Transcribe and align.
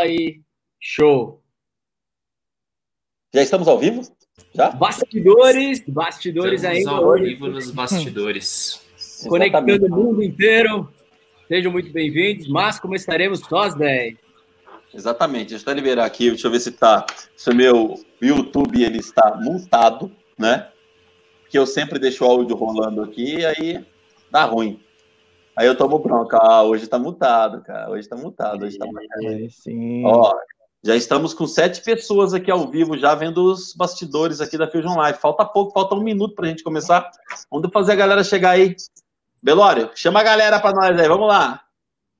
aí, 0.00 0.40
show. 0.80 1.42
Já 3.34 3.42
estamos 3.42 3.68
ao 3.68 3.78
vivo? 3.78 4.02
Já? 4.54 4.70
Bastidores, 4.70 5.80
bastidores 5.86 6.62
Estamos 6.62 6.78
ainda. 6.78 6.90
ao 6.90 7.04
hoje, 7.04 7.24
vivo 7.24 7.48
nos 7.48 7.70
bastidores. 7.70 8.80
conectando 9.28 9.70
Exatamente. 9.70 9.92
o 9.92 9.96
mundo 9.96 10.22
inteiro. 10.22 10.92
Sejam 11.48 11.72
muito 11.72 11.90
bem-vindos, 11.90 12.48
mas 12.48 12.78
começaremos 12.78 13.40
sós 13.40 13.74
10. 13.74 14.16
Exatamente. 14.94 15.50
Deixa 15.50 15.70
eu 15.70 15.74
liberar 15.74 16.04
aqui, 16.04 16.28
deixa 16.30 16.46
eu 16.46 16.50
ver 16.50 16.60
se 16.60 16.72
tá. 16.72 17.04
Se 17.36 17.50
o 17.50 17.54
meu 17.54 18.02
YouTube 18.20 18.82
ele 18.82 18.98
está 18.98 19.36
multado, 19.36 20.10
né? 20.38 20.68
Porque 21.42 21.58
eu 21.58 21.66
sempre 21.66 21.98
deixo 21.98 22.24
o 22.24 22.28
áudio 22.28 22.56
rolando 22.56 23.02
aqui 23.02 23.36
e 23.36 23.44
aí 23.46 23.84
dá 24.30 24.44
ruim. 24.44 24.80
Aí 25.58 25.66
eu 25.66 25.76
tomo 25.76 25.98
bronca. 25.98 26.38
Ah, 26.40 26.62
hoje 26.62 26.86
tá 26.86 27.00
multado, 27.00 27.60
cara. 27.62 27.90
Hoje 27.90 28.08
tá 28.08 28.14
multado. 28.14 28.64
Hoje 28.64 28.78
tá 28.78 28.86
multado. 28.86 29.24
É, 29.24 29.48
sim. 29.48 30.06
Ó, 30.06 30.32
já 30.84 30.94
estamos 30.94 31.34
com 31.34 31.48
sete 31.48 31.82
pessoas 31.82 32.32
aqui 32.32 32.48
ao 32.48 32.70
vivo, 32.70 32.96
já 32.96 33.12
vendo 33.16 33.42
os 33.42 33.74
bastidores 33.74 34.40
aqui 34.40 34.56
da 34.56 34.70
Fusion 34.70 34.96
Live. 34.96 35.18
Falta 35.18 35.44
pouco, 35.44 35.72
falta 35.72 35.96
um 35.96 36.00
minuto 36.04 36.36
pra 36.36 36.46
gente 36.46 36.62
começar. 36.62 37.10
Vamos 37.50 37.68
fazer 37.72 37.90
a 37.90 37.96
galera 37.96 38.22
chegar 38.22 38.50
aí. 38.50 38.76
Belório, 39.42 39.90
chama 39.96 40.20
a 40.20 40.22
galera 40.22 40.60
pra 40.60 40.70
nós 40.70 40.96
aí, 40.96 41.08
vamos 41.08 41.26
lá. 41.26 41.60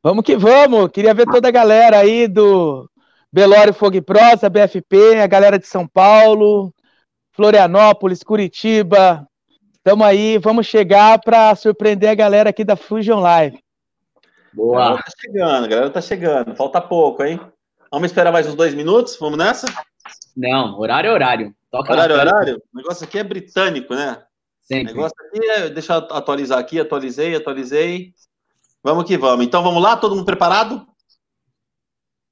Vamos 0.02 0.24
que 0.24 0.36
vamos. 0.36 0.91
Queria 0.91 1.14
ver 1.14 1.27
toda 1.27 1.46
a 1.46 1.52
galera 1.52 1.98
aí 1.98 2.27
do 2.27 2.91
Belório 3.32 3.72
Fogo 3.72 3.94
e 3.94 4.02
Prosa, 4.02 4.50
BFP, 4.50 5.20
a 5.22 5.28
galera 5.28 5.60
de 5.60 5.66
São 5.68 5.86
Paulo, 5.86 6.74
Florianópolis, 7.30 8.24
Curitiba. 8.24 9.27
Tamo 9.88 10.05
aí, 10.05 10.37
vamos 10.37 10.66
chegar 10.66 11.19
para 11.19 11.56
surpreender 11.56 12.10
a 12.10 12.15
galera 12.15 12.51
aqui 12.51 12.62
da 12.62 12.77
Fusion 12.77 13.20
Live. 13.20 13.56
A 13.56 14.20
Boa. 14.52 14.78
galera 14.78 15.02
tá 15.02 15.12
chegando, 15.19 15.64
a 15.64 15.66
galera 15.66 15.91
tá 15.91 16.01
chegando. 16.02 16.56
Falta 16.56 16.78
pouco, 16.78 17.24
hein? 17.24 17.41
Vamos 17.91 18.11
esperar 18.11 18.30
mais 18.30 18.47
uns 18.47 18.55
dois 18.55 18.74
minutos? 18.74 19.16
Vamos 19.19 19.38
nessa? 19.38 19.66
Não, 20.37 20.78
horário 20.78 21.09
é 21.09 21.12
horário. 21.14 21.55
Toca 21.70 21.95
Horário, 21.95 22.17
tela, 22.19 22.30
horário? 22.30 22.62
O 22.70 22.77
negócio 22.77 23.03
aqui 23.03 23.19
é 23.19 23.25
britânico, 23.25 23.95
né? 23.95 24.22
O 24.62 24.67
Sempre. 24.67 24.92
negócio 24.92 25.17
aqui 25.27 25.50
é. 25.53 25.70
Deixa 25.70 25.95
eu 25.95 25.98
atualizar 26.14 26.58
aqui, 26.58 26.78
atualizei, 26.78 27.34
atualizei. 27.34 28.12
Vamos 28.84 29.05
que 29.05 29.17
vamos. 29.17 29.47
Então 29.47 29.62
vamos 29.62 29.83
lá, 29.83 29.97
todo 29.97 30.14
mundo 30.14 30.27
preparado? 30.27 30.86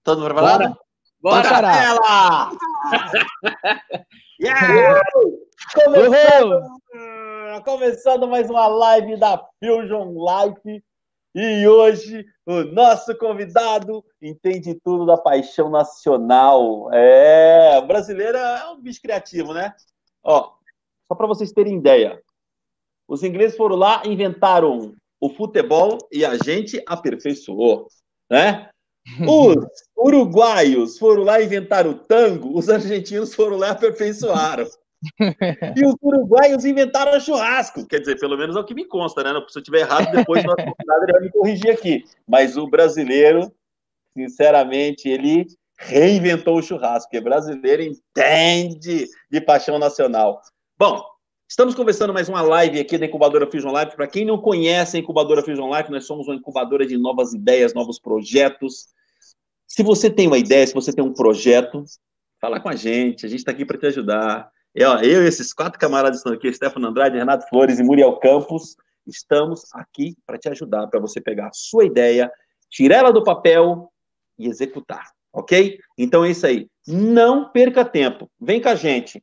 Todo 0.04 0.20
mundo 0.20 0.34
preparado? 0.34 0.76
Bora. 1.22 1.42
Toca 1.42 1.56
a 1.56 1.62
Bora. 1.62 1.72
tela! 1.72 2.50
yeah! 4.42 5.00
Uhul! 5.16 5.46
Começando, 5.74 6.60
começando 7.64 8.26
mais 8.26 8.50
uma 8.50 8.66
live 8.66 9.16
da 9.16 9.38
Fusion 9.62 10.12
Life. 10.12 10.84
E 11.34 11.68
hoje 11.68 12.26
o 12.44 12.64
nosso 12.64 13.16
convidado 13.16 14.04
entende 14.20 14.74
tudo 14.82 15.06
da 15.06 15.16
paixão 15.16 15.70
nacional. 15.70 16.92
É, 16.92 17.78
o 17.78 17.86
brasileiro 17.86 18.36
é 18.36 18.70
um 18.70 18.80
bicho 18.80 19.00
criativo, 19.00 19.54
né? 19.54 19.72
Ó, 20.24 20.54
só 21.06 21.14
para 21.14 21.26
vocês 21.26 21.52
terem 21.52 21.76
ideia. 21.76 22.20
Os 23.06 23.22
ingleses 23.22 23.56
foram 23.56 23.76
lá, 23.76 24.02
inventaram 24.04 24.94
o 25.20 25.30
futebol 25.30 25.98
e 26.10 26.24
a 26.24 26.36
gente 26.36 26.82
aperfeiçoou, 26.86 27.86
né? 28.28 28.68
Os 29.28 29.56
uruguaios 29.96 30.98
foram 30.98 31.22
lá 31.22 31.40
inventar 31.40 31.86
o 31.86 31.94
tango, 31.94 32.58
os 32.58 32.68
argentinos 32.68 33.32
foram 33.32 33.56
lá 33.56 33.68
e 33.68 33.70
aperfeiçoaram. 33.70 34.66
E 35.76 35.84
os 35.84 35.94
uruguaios 36.02 36.64
inventaram 36.64 37.18
churrasco. 37.20 37.86
Quer 37.86 38.00
dizer, 38.00 38.18
pelo 38.18 38.36
menos 38.36 38.56
é 38.56 38.60
o 38.60 38.64
que 38.64 38.74
me 38.74 38.84
consta, 38.84 39.22
né? 39.22 39.30
Se 39.48 39.58
eu 39.58 39.60
estiver 39.60 39.80
errado, 39.80 40.10
depois 40.10 40.44
nosso 40.44 40.56
convidado 40.56 41.12
vai 41.12 41.20
me 41.20 41.30
corrigir 41.30 41.70
aqui. 41.70 42.04
Mas 42.26 42.56
o 42.56 42.66
brasileiro, 42.66 43.52
sinceramente, 44.14 45.08
ele 45.08 45.46
reinventou 45.78 46.56
o 46.58 46.62
churrasco, 46.62 47.10
porque 47.10 47.20
brasileiro 47.20 47.82
entende 47.82 49.06
de 49.30 49.40
paixão 49.40 49.78
nacional. 49.78 50.40
Bom, 50.78 51.04
estamos 51.48 51.74
conversando 51.74 52.14
mais 52.14 52.28
uma 52.28 52.40
live 52.40 52.80
aqui 52.80 52.96
da 52.96 53.06
Incubadora 53.06 53.50
Fusion 53.50 53.78
Life. 53.78 53.94
Para 53.94 54.06
quem 54.06 54.24
não 54.24 54.38
conhece 54.38 54.96
a 54.96 55.00
Incubadora 55.00 55.42
Fusion 55.42 55.74
Life, 55.74 55.90
nós 55.90 56.06
somos 56.06 56.26
uma 56.26 56.34
incubadora 56.34 56.86
de 56.86 56.96
novas 56.96 57.34
ideias, 57.34 57.74
novos 57.74 57.98
projetos. 57.98 58.88
Se 59.66 59.82
você 59.82 60.08
tem 60.08 60.26
uma 60.26 60.38
ideia, 60.38 60.66
se 60.66 60.74
você 60.74 60.92
tem 60.92 61.04
um 61.04 61.12
projeto, 61.12 61.84
fala 62.40 62.58
com 62.58 62.68
a 62.68 62.76
gente, 62.76 63.26
a 63.26 63.28
gente 63.28 63.40
está 63.40 63.52
aqui 63.52 63.64
para 63.64 63.78
te 63.78 63.86
ajudar. 63.86 64.50
Eu, 64.78 64.90
eu 64.98 65.24
e 65.24 65.26
esses 65.26 65.54
quatro 65.54 65.80
camaradas 65.80 66.18
estão 66.18 66.34
aqui, 66.34 66.52
Stefano 66.52 66.88
Andrade, 66.88 67.16
Renato 67.16 67.48
Flores 67.48 67.78
e 67.78 67.82
Muriel 67.82 68.14
Campos, 68.18 68.76
estamos 69.06 69.62
aqui 69.72 70.14
para 70.26 70.36
te 70.36 70.50
ajudar, 70.50 70.86
para 70.88 71.00
você 71.00 71.18
pegar 71.18 71.46
a 71.46 71.52
sua 71.54 71.86
ideia, 71.86 72.30
tirar 72.68 72.96
ela 72.96 73.10
do 73.10 73.24
papel 73.24 73.90
e 74.38 74.46
executar, 74.46 75.10
ok? 75.32 75.80
Então 75.96 76.26
é 76.26 76.30
isso 76.30 76.46
aí. 76.46 76.68
Não 76.86 77.50
perca 77.50 77.86
tempo, 77.86 78.30
vem 78.38 78.60
com 78.60 78.68
a 78.68 78.74
gente. 78.74 79.22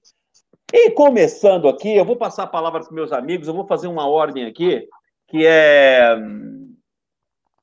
E 0.73 0.89
começando 0.89 1.69
aqui, 1.69 1.95
eu 1.95 2.03
vou 2.03 2.15
passar 2.15 2.43
a 2.43 2.47
palavra 2.47 2.81
para 2.81 2.91
meus 2.91 3.11
amigos, 3.11 3.47
eu 3.47 3.53
vou 3.53 3.67
fazer 3.67 3.87
uma 3.87 4.07
ordem 4.07 4.47
aqui, 4.47 4.89
que 5.27 5.45
é 5.45 6.15
hum, 6.17 6.75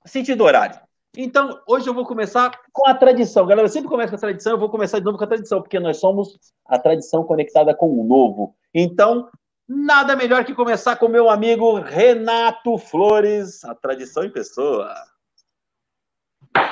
sentido 0.07 0.45
horário. 0.45 0.79
Então, 1.17 1.61
hoje 1.67 1.89
eu 1.89 1.95
vou 1.95 2.07
começar 2.07 2.53
com 2.73 2.87
a 2.87 2.95
tradição. 2.95 3.45
Galera, 3.45 3.67
eu 3.67 3.73
sempre 3.73 3.89
começo 3.89 4.11
com 4.11 4.17
a 4.17 4.21
tradição, 4.21 4.53
eu 4.53 4.59
vou 4.59 4.69
começar 4.69 5.01
de 5.01 5.05
novo 5.05 5.19
com 5.19 5.25
a 5.25 5.29
tradição, 5.29 5.61
porque 5.61 5.81
nós 5.81 5.99
somos 5.99 6.39
a 6.67 6.79
tradição 6.79 7.25
conectada 7.25 7.75
com 7.75 8.01
o 8.01 8.05
novo. 8.05 8.55
Então, 8.73 9.29
nada 9.69 10.15
melhor 10.15 10.45
que 10.45 10.55
começar 10.55 10.95
com 10.97 11.09
meu 11.09 11.29
amigo 11.29 11.81
Renato 11.81 12.79
Flores, 12.79 13.65
a 13.65 13.75
tradição 13.75 14.23
em 14.23 14.31
pessoa. 14.31 14.95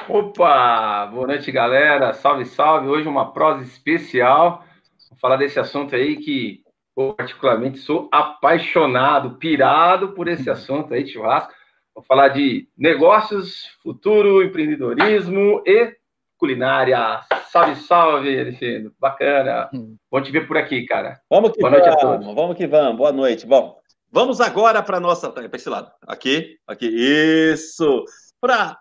Opa! 0.08 1.06
Boa 1.06 1.26
noite, 1.26 1.50
galera. 1.50 2.12
Salve, 2.12 2.46
salve. 2.46 2.88
Hoje 2.88 3.08
uma 3.08 3.32
prosa 3.32 3.64
especial. 3.64 4.64
Vou 5.10 5.18
falar 5.18 5.36
desse 5.36 5.58
assunto 5.58 5.96
aí 5.96 6.16
que 6.16 6.62
eu 6.96 7.12
particularmente 7.14 7.78
sou 7.78 8.08
apaixonado, 8.12 9.36
pirado 9.36 10.12
por 10.12 10.28
esse 10.28 10.48
assunto 10.48 10.94
aí 10.94 11.06
churrasco. 11.06 11.57
Vou 11.98 12.04
falar 12.04 12.28
de 12.28 12.68
negócios, 12.78 13.76
futuro, 13.82 14.40
empreendedorismo 14.40 15.60
e 15.66 15.96
culinária. 16.36 17.22
Salve, 17.50 17.74
salve, 17.74 18.38
Alexandre. 18.38 18.92
Bacana. 19.00 19.68
Bom 20.08 20.22
te 20.22 20.30
ver 20.30 20.46
por 20.46 20.56
aqui, 20.56 20.86
cara. 20.86 21.20
Vamos 21.28 21.50
que 21.50 21.60
Boa 21.60 21.72
noite 21.72 21.88
a 21.88 21.96
vamos, 21.96 22.02
todos. 22.02 22.34
vamos 22.36 22.56
que 22.56 22.68
vamos. 22.68 22.96
Boa 22.96 23.10
noite. 23.10 23.44
Bom, 23.44 23.80
vamos 24.12 24.40
agora 24.40 24.80
para 24.80 25.00
nossa, 25.00 25.28
para 25.28 25.50
esse 25.52 25.68
lado. 25.68 25.90
Aqui, 26.06 26.56
aqui. 26.68 26.86
Isso. 26.86 28.04
Para 28.40 28.78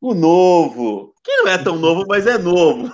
o 0.00 0.14
novo, 0.14 1.12
que 1.22 1.36
não 1.36 1.48
é 1.48 1.58
tão 1.58 1.76
novo, 1.76 2.06
mas 2.08 2.26
é 2.26 2.38
novo. 2.38 2.90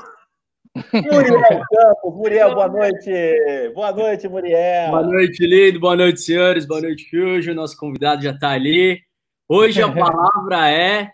Muriel 0.92 1.62
Campos, 1.70 2.16
Muriel, 2.16 2.54
boa 2.56 2.68
noite. 2.68 3.72
Boa 3.72 3.92
noite, 3.92 4.28
Muriel. 4.28 4.90
Boa 4.90 5.02
noite, 5.04 5.46
lindo. 5.46 5.78
Boa 5.78 5.94
noite, 5.94 6.20
senhores. 6.22 6.66
Boa 6.66 6.80
noite, 6.80 7.08
Fusion. 7.08 7.54
Nosso 7.54 7.76
convidado 7.76 8.20
já 8.20 8.32
está 8.32 8.50
ali. 8.50 9.00
Hoje 9.48 9.82
a 9.82 9.90
palavra 9.92 10.70
é 10.70 11.12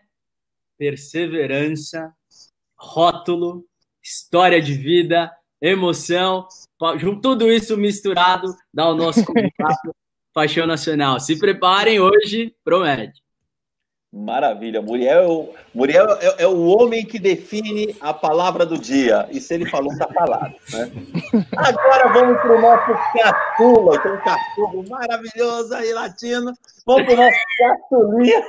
perseverança, 0.77 2.13
rótulo, 2.77 3.67
história 4.03 4.61
de 4.63 4.75
vida, 4.75 5.31
emoção. 5.61 6.47
Tudo 7.23 7.51
isso 7.51 7.77
misturado 7.77 8.55
dá 8.73 8.89
o 8.89 8.95
nosso 8.95 9.25
convidado 9.27 9.95
Paixão 10.33 10.67
Nacional. 10.67 11.19
Se 11.19 11.39
preparem, 11.39 11.99
hoje 11.99 12.55
promete. 12.63 13.21
Maravilha. 14.11 14.81
Muriel, 14.81 15.23
é 15.23 15.27
o- 15.27 15.55
Muriel 15.75 16.07
é, 16.21 16.43
é 16.45 16.47
o 16.47 16.67
homem 16.67 17.05
que 17.05 17.19
define 17.19 17.95
a 18.01 18.15
palavra 18.15 18.65
do 18.65 18.79
dia. 18.79 19.29
E 19.31 19.39
se 19.39 19.53
ele 19.53 19.69
falou, 19.69 19.93
está 19.93 20.09
falado. 20.09 20.55
Né? 20.73 20.91
Agora 21.57 22.09
vamos 22.15 22.41
para 22.41 22.57
o 22.57 22.61
nosso 22.61 22.93
caçula. 23.13 23.99
Tem 24.01 24.13
um 24.13 24.21
caçulo 24.21 24.89
maravilhoso 24.89 25.75
aí, 25.75 25.93
latino. 25.93 26.55
Vamos 26.87 27.05
para 27.05 27.15
o 27.15 27.17
nosso 27.17 27.37
caçulinha. 27.59 28.43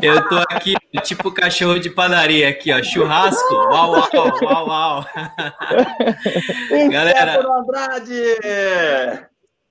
Eu 0.00 0.28
tô 0.28 0.36
aqui, 0.48 0.74
tipo 1.02 1.32
cachorro 1.32 1.80
de 1.80 1.90
padaria 1.90 2.48
aqui, 2.48 2.72
ó. 2.72 2.80
Churrasco. 2.80 3.52
Uau, 3.52 3.90
uau, 3.94 4.38
uau, 4.42 4.68
uau. 4.68 5.04
Galera. 6.88 7.32
Stefano 7.32 7.52
Andrade. 7.52 8.22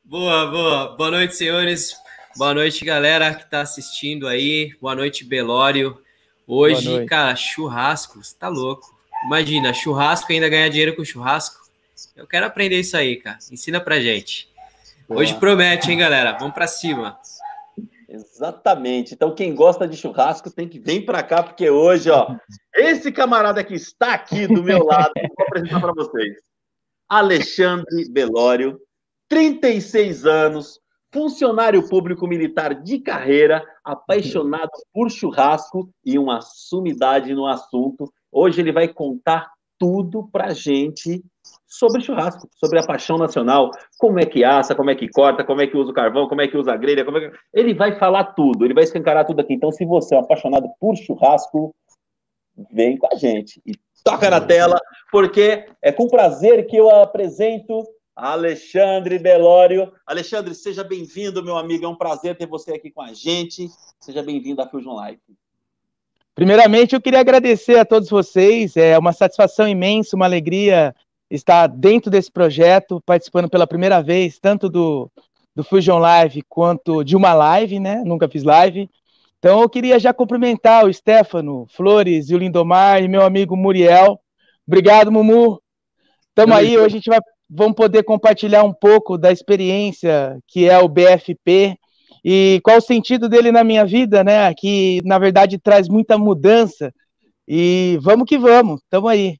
Boa, 0.04 0.48
boa. 0.48 0.98
Boa 0.98 1.12
noite, 1.12 1.34
senhores. 1.36 1.96
Boa 2.38 2.54
noite, 2.54 2.86
galera 2.86 3.34
que 3.34 3.50
tá 3.50 3.62
assistindo 3.62 4.28
aí. 4.28 4.72
Boa 4.80 4.94
noite, 4.94 5.26
Belório. 5.26 6.00
Hoje, 6.46 6.84
Boa 6.84 6.98
noite. 6.98 7.10
cara, 7.10 7.36
churrasco. 7.36 8.24
Você 8.24 8.36
tá 8.38 8.48
louco. 8.48 8.96
Imagina, 9.26 9.74
churrasco 9.74 10.32
ainda 10.32 10.48
ganhar 10.48 10.70
dinheiro 10.70 10.96
com 10.96 11.04
churrasco. 11.04 11.68
Eu 12.16 12.28
quero 12.28 12.46
aprender 12.46 12.80
isso 12.80 12.96
aí, 12.96 13.16
cara. 13.16 13.40
Ensina 13.52 13.82
pra 13.82 14.00
gente. 14.00 14.48
Hoje 15.10 15.34
promete, 15.34 15.90
hein, 15.90 15.98
galera? 15.98 16.34
Vamos 16.34 16.54
pra 16.54 16.68
cima. 16.68 17.20
Exatamente. 18.08 19.16
Então, 19.16 19.34
quem 19.34 19.56
gosta 19.56 19.88
de 19.88 19.98
churrasco 19.98 20.52
tem 20.52 20.70
que 20.70 20.78
vir 20.78 21.06
para 21.06 21.24
cá, 21.24 21.42
porque 21.42 21.72
hoje, 21.72 22.12
ó, 22.12 22.36
esse 22.76 23.12
camarada 23.12 23.64
que 23.64 23.74
está 23.74 24.14
aqui 24.14 24.46
do 24.46 24.62
meu 24.62 24.84
lado, 24.84 25.12
vou 25.16 25.48
apresentar 25.48 25.80
para 25.82 25.92
vocês. 25.92 26.36
Alexandre 27.10 28.08
Belório, 28.12 28.80
36 29.28 30.26
anos, 30.28 30.80
funcionário 31.18 31.82
público 31.90 32.28
militar 32.28 32.76
de 32.76 33.00
carreira, 33.00 33.66
apaixonado 33.84 34.70
por 34.94 35.10
churrasco 35.10 35.90
e 36.06 36.20
uma 36.20 36.42
sumidade 36.42 37.34
no 37.34 37.48
assunto. 37.48 38.14
Hoje 38.32 38.62
ele 38.62 38.72
vai 38.72 38.88
contar 38.88 39.52
tudo 39.80 40.30
pra 40.32 40.54
gente 40.54 41.24
sobre 41.66 42.02
churrasco, 42.02 42.48
sobre 42.54 42.78
a 42.78 42.86
paixão 42.86 43.18
nacional, 43.18 43.72
como 43.98 44.20
é 44.20 44.26
que 44.26 44.44
assa, 44.44 44.76
como 44.76 44.92
é 44.92 44.96
que 44.96 45.10
corta, 45.10 45.44
como 45.44 45.60
é 45.60 45.66
que 45.66 45.76
usa 45.76 45.90
o 45.90 45.94
carvão, 45.94 46.28
como 46.28 46.42
é 46.42 46.48
que 46.48 46.56
usa 46.56 46.74
a 46.74 46.78
grelha, 46.78 47.04
como 47.04 47.18
é 47.18 47.30
que... 47.30 47.38
ele 47.52 47.74
vai 47.74 47.98
falar 47.98 48.24
tudo, 48.36 48.64
ele 48.64 48.76
vai 48.76 48.84
escancarar 48.84 49.26
tudo 49.26 49.42
aqui. 49.42 49.56
Então, 49.56 49.72
se 49.72 49.86
você 49.86 50.14
é 50.14 50.20
um 50.20 50.22
apaixonado 50.22 50.68
por 50.80 50.96
churrasco, 50.96 51.76
vem 52.72 52.96
com 52.96 53.08
a 53.12 53.16
gente 53.16 53.60
e 53.66 53.74
toca 54.04 54.30
na 54.30 54.40
tela, 54.40 54.80
porque 55.12 55.66
é 55.82 55.92
com 55.92 56.08
prazer 56.08 56.68
que 56.68 56.78
eu 56.78 56.92
apresento 56.92 57.84
Alexandre 58.18 59.20
Belório. 59.20 59.94
Alexandre, 60.04 60.56
seja 60.56 60.84
bem-vindo, 60.84 61.44
meu 61.44 61.56
amigo. 61.56 61.86
É 61.86 61.88
um 61.88 61.96
prazer 61.96 62.36
ter 62.36 62.48
você 62.48 62.74
aqui 62.74 62.90
com 62.90 63.04
a 63.04 63.14
gente. 63.14 63.70
Seja 64.00 64.24
bem-vindo 64.24 64.60
à 64.60 64.68
Fusion 64.68 65.00
Life. 65.00 65.22
Primeiramente, 66.34 66.96
eu 66.96 67.02
queria 67.02 67.20
agradecer 67.20 67.78
a 67.78 67.86
todos 67.86 68.10
vocês. 68.10 68.76
É 68.76 68.98
uma 68.98 69.14
satisfação 69.14 69.68
imensa, 69.68 70.16
uma 70.16 70.26
alegria 70.26 70.96
estar 71.30 71.68
dentro 71.68 72.10
desse 72.10 72.32
projeto, 72.32 73.00
participando 73.06 73.50
pela 73.50 73.68
primeira 73.68 74.02
vez, 74.02 74.40
tanto 74.40 74.68
do, 74.68 75.12
do 75.56 75.64
Fusion 75.64 76.00
Live 76.00 76.42
quanto 76.50 77.04
de 77.04 77.16
uma 77.16 77.36
live, 77.36 77.80
né? 77.80 78.02
Nunca 78.04 78.28
fiz 78.28 78.44
live. 78.44 78.90
Então, 79.38 79.62
eu 79.62 79.70
queria 79.70 80.00
já 80.00 80.12
cumprimentar 80.12 80.86
o 80.86 80.92
Stefano, 80.92 81.68
Flores 81.70 82.32
e 82.32 82.36
o 82.36 82.40
Lindomar 82.40 83.04
e 83.04 83.08
meu 83.08 83.22
amigo 83.22 83.56
Muriel. 83.56 84.20
Obrigado, 84.66 85.12
Mumu. 85.12 85.62
Estamos 86.30 86.56
aí, 86.56 86.76
hoje 86.78 86.86
a 86.86 86.90
gente 86.90 87.10
vai 87.10 87.20
vamos 87.50 87.76
poder 87.76 88.04
compartilhar 88.04 88.64
um 88.64 88.74
pouco 88.74 89.18
da 89.18 89.32
experiência 89.32 90.38
que 90.48 90.70
é 90.70 90.78
o 90.78 90.90
BFP 90.90 91.78
e 92.24 92.60
qual 92.64 92.78
o 92.78 92.82
sentido 92.82 93.30
dele 93.30 93.52
na 93.52 93.64
minha 93.64 93.86
vida, 93.86 94.24
né? 94.24 94.54
Que 94.54 95.02
na 95.06 95.18
verdade 95.18 95.58
traz 95.58 95.88
muita 95.88 96.18
mudança. 96.18 96.94
E 97.48 97.98
vamos 98.02 98.28
que 98.28 98.38
vamos, 98.38 98.82
estamos 98.82 99.10
aí. 99.10 99.38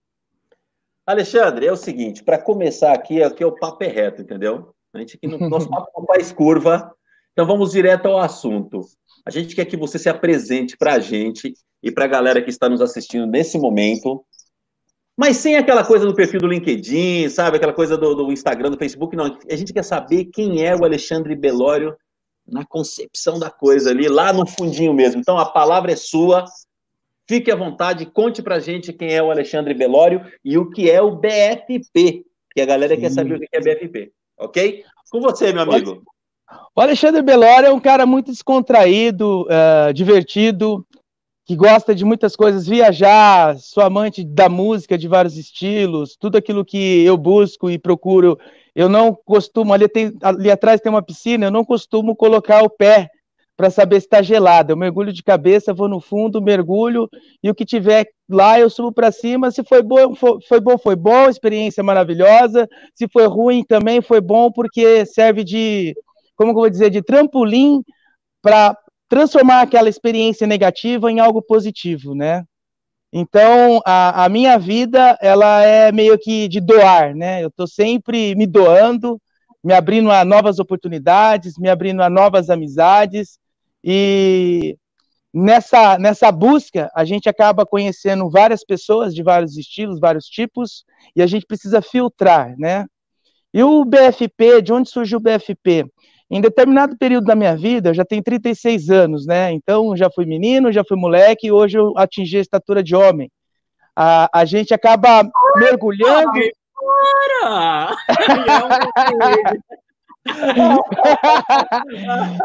Alexandre, 1.06 1.66
é 1.66 1.72
o 1.72 1.78
seguinte, 1.78 2.24
para 2.24 2.38
começar 2.38 2.94
aqui, 2.94 3.22
aqui 3.22 3.44
é 3.44 3.46
o 3.46 3.56
papo 3.56 3.84
é 3.84 3.88
reto, 3.88 4.22
entendeu? 4.22 4.74
A 4.94 5.00
gente 5.00 5.18
aqui 5.18 5.28
no 5.28 5.38
nosso 5.50 5.70
papo 5.70 5.90
não 5.98 6.06
faz 6.06 6.32
curva, 6.32 6.92
então 7.32 7.46
vamos 7.46 7.72
direto 7.72 8.08
ao 8.08 8.20
assunto. 8.20 8.82
A 9.26 9.32
gente 9.32 9.56
quer 9.56 9.66
que 9.66 9.78
você 9.78 10.00
se 10.00 10.10
apresente 10.10 10.78
para 10.78 10.94
a 10.94 11.00
gente 11.00 11.54
e 11.84 11.92
para 11.92 12.06
a 12.06 12.10
galera 12.10 12.42
que 12.42 12.50
está 12.50 12.68
nos 12.68 12.82
assistindo 12.82 13.26
nesse 13.26 13.58
momento, 13.58 14.24
mas 15.18 15.38
sem 15.38 15.56
aquela 15.56 15.84
coisa 15.84 16.06
do 16.06 16.14
perfil 16.14 16.40
do 16.40 16.48
LinkedIn, 16.48 17.28
sabe? 17.30 17.58
Aquela 17.58 17.74
coisa 17.74 17.98
do, 17.98 18.14
do, 18.14 18.32
Instagram, 18.32 18.70
do 18.70 18.78
Facebook, 18.78 19.16
não. 19.16 19.36
A 19.50 19.56
gente 19.56 19.74
quer 19.74 19.84
saber 19.84 20.26
quem 20.26 20.64
é 20.64 20.76
o 20.76 20.86
Alexandre 20.86 21.36
Belório 21.36 21.98
na 22.48 22.64
concepção 22.64 23.40
da 23.40 23.50
coisa 23.50 23.90
ali, 23.90 24.08
lá 24.08 24.32
no 24.32 24.46
fundinho 24.46 24.94
mesmo. 24.94 25.20
Então, 25.20 25.40
a 25.40 25.46
palavra 25.46 25.92
é 25.92 25.96
sua. 25.96 26.46
Fique 27.28 27.52
à 27.52 27.56
vontade, 27.56 28.06
conte 28.06 28.44
pra 28.44 28.60
gente 28.60 28.94
quem 28.94 29.12
é 29.12 29.22
o 29.22 29.32
Alexandre 29.32 29.74
Belório 29.74 30.24
e 30.46 30.58
o 30.58 30.70
que 30.70 30.90
é 30.90 31.02
o 31.02 31.16
BFP, 31.16 32.24
que 32.54 32.62
a 32.62 32.66
galera 32.66 32.96
Sim. 32.96 33.02
quer 33.02 33.12
saber 33.12 33.36
o 33.36 33.40
que 33.40 33.50
é 33.52 33.60
BFP, 33.60 34.12
ok? 34.38 34.84
Com 35.10 35.20
você, 35.20 35.52
meu 35.52 35.64
amigo. 35.64 36.04
O 36.74 36.80
Alexandre 36.80 37.22
Belório 37.22 37.68
é 37.68 37.74
um 37.74 37.80
cara 37.80 38.06
muito 38.06 38.32
descontraído, 38.32 39.42
uh, 39.42 39.92
divertido, 39.94 40.87
que 41.48 41.56
gosta 41.56 41.96
de 41.96 42.04
muitas 42.04 42.36
coisas, 42.36 42.68
viajar, 42.68 43.58
sou 43.58 43.82
amante 43.82 44.22
da 44.22 44.50
música 44.50 44.98
de 44.98 45.08
vários 45.08 45.38
estilos, 45.38 46.18
tudo 46.20 46.38
aquilo 46.38 46.66
que 46.66 47.06
eu 47.06 47.16
busco 47.16 47.70
e 47.70 47.80
procuro. 47.80 48.38
Eu 48.76 48.90
não 48.90 49.16
costumo, 49.16 49.74
ali, 49.74 49.88
tem, 49.88 50.12
ali 50.22 50.52
atrás 50.52 50.82
tem 50.82 50.90
uma 50.90 51.02
piscina, 51.02 51.46
eu 51.46 51.52
não 51.52 51.64
costumo 51.64 52.18
colocar 52.18 52.64
o 52.64 52.70
pé 52.70 53.10
para 53.56 53.70
saber 53.70 54.02
se 54.02 54.08
está 54.08 54.22
gelado. 54.22 54.74
Eu 54.74 54.78
mergulho 54.78 55.14
de 55.14 55.24
cabeça, 55.24 55.74
vou 55.74 55.88
no 55.88 56.02
fundo, 56.02 56.42
mergulho, 56.42 57.10
e 57.42 57.50
o 57.50 57.56
que 57.56 57.64
tiver 57.64 58.08
lá 58.30 58.60
eu 58.60 58.70
subo 58.70 58.92
para 58.92 59.10
cima. 59.10 59.50
Se 59.50 59.64
foi 59.64 59.82
bom, 59.82 60.16
foi, 60.16 60.40
foi 60.50 60.60
bom, 60.60 60.78
foi 60.78 60.98
bom, 60.98 61.30
experiência 61.30 61.82
maravilhosa. 61.82 62.68
Se 62.94 63.08
foi 63.08 63.26
ruim, 63.26 63.64
também 63.64 64.02
foi 64.02 64.20
bom, 64.20 64.52
porque 64.52 65.06
serve 65.06 65.46
de, 65.46 65.96
como 66.36 66.52
eu 66.52 66.56
vou 66.56 66.70
dizer, 66.70 66.90
de 66.90 67.02
trampolim 67.02 67.82
para 68.42 68.78
transformar 69.10 69.62
aquela 69.62 69.90
experiência 69.90 70.46
negativa 70.46 71.12
em 71.12 71.20
algo 71.20 71.42
positivo, 71.42 72.14
né? 72.14 72.44
Então, 73.12 73.82
a, 73.86 74.26
a 74.26 74.30
minha 74.30 74.60
vida, 74.60 75.18
ela 75.22 75.64
é 75.64 75.92
meio 75.92 76.18
que 76.20 76.48
de 76.48 76.60
doar, 76.60 77.16
né? 77.16 77.44
Eu 77.44 77.48
estou 77.48 77.68
sempre 77.68 78.36
me 78.36 78.46
doando, 78.46 79.20
me 79.64 79.74
abrindo 79.74 80.12
a 80.12 80.26
novas 80.26 80.60
oportunidades, 80.60 81.58
me 81.58 81.70
abrindo 81.70 82.02
a 82.04 82.10
novas 82.10 82.50
amizades, 82.50 83.40
e 83.84 84.78
nessa, 85.34 85.98
nessa 85.98 86.32
busca, 86.32 86.92
a 86.94 87.06
gente 87.06 87.30
acaba 87.30 87.66
conhecendo 87.66 88.30
várias 88.30 88.64
pessoas 88.66 89.16
de 89.16 89.24
vários 89.24 89.58
estilos, 89.58 90.00
vários 90.00 90.26
tipos, 90.26 90.84
e 91.16 91.22
a 91.22 91.28
gente 91.28 91.46
precisa 91.46 91.82
filtrar, 91.82 92.56
né? 92.58 92.86
E 93.54 93.64
o 93.64 93.86
BFP, 93.86 94.62
de 94.62 94.74
onde 94.74 94.90
surgiu 94.90 95.18
o 95.20 95.22
BFP? 95.22 95.86
Em 96.30 96.42
determinado 96.42 96.98
período 96.98 97.26
da 97.26 97.36
minha 97.36 97.56
vida, 97.56 97.90
eu 97.90 97.94
já 97.94 98.04
tenho 98.04 98.22
36 98.22 98.90
anos, 98.90 99.26
né? 99.26 99.52
Então, 99.54 99.96
já 99.96 100.10
fui 100.10 100.26
menino, 100.26 100.72
já 100.72 100.84
fui 100.84 100.98
moleque, 100.98 101.48
e 101.48 101.52
hoje 101.52 101.78
eu 101.78 101.94
atingi 101.98 102.38
a 102.38 102.42
estatura 102.42 102.84
de 102.84 102.96
homem. 102.96 103.32
A, 103.96 104.30
a 104.34 104.46
gente 104.46 104.74
acaba 104.74 105.24
mergulhando. 105.56 106.32
Ai, 107.44 107.86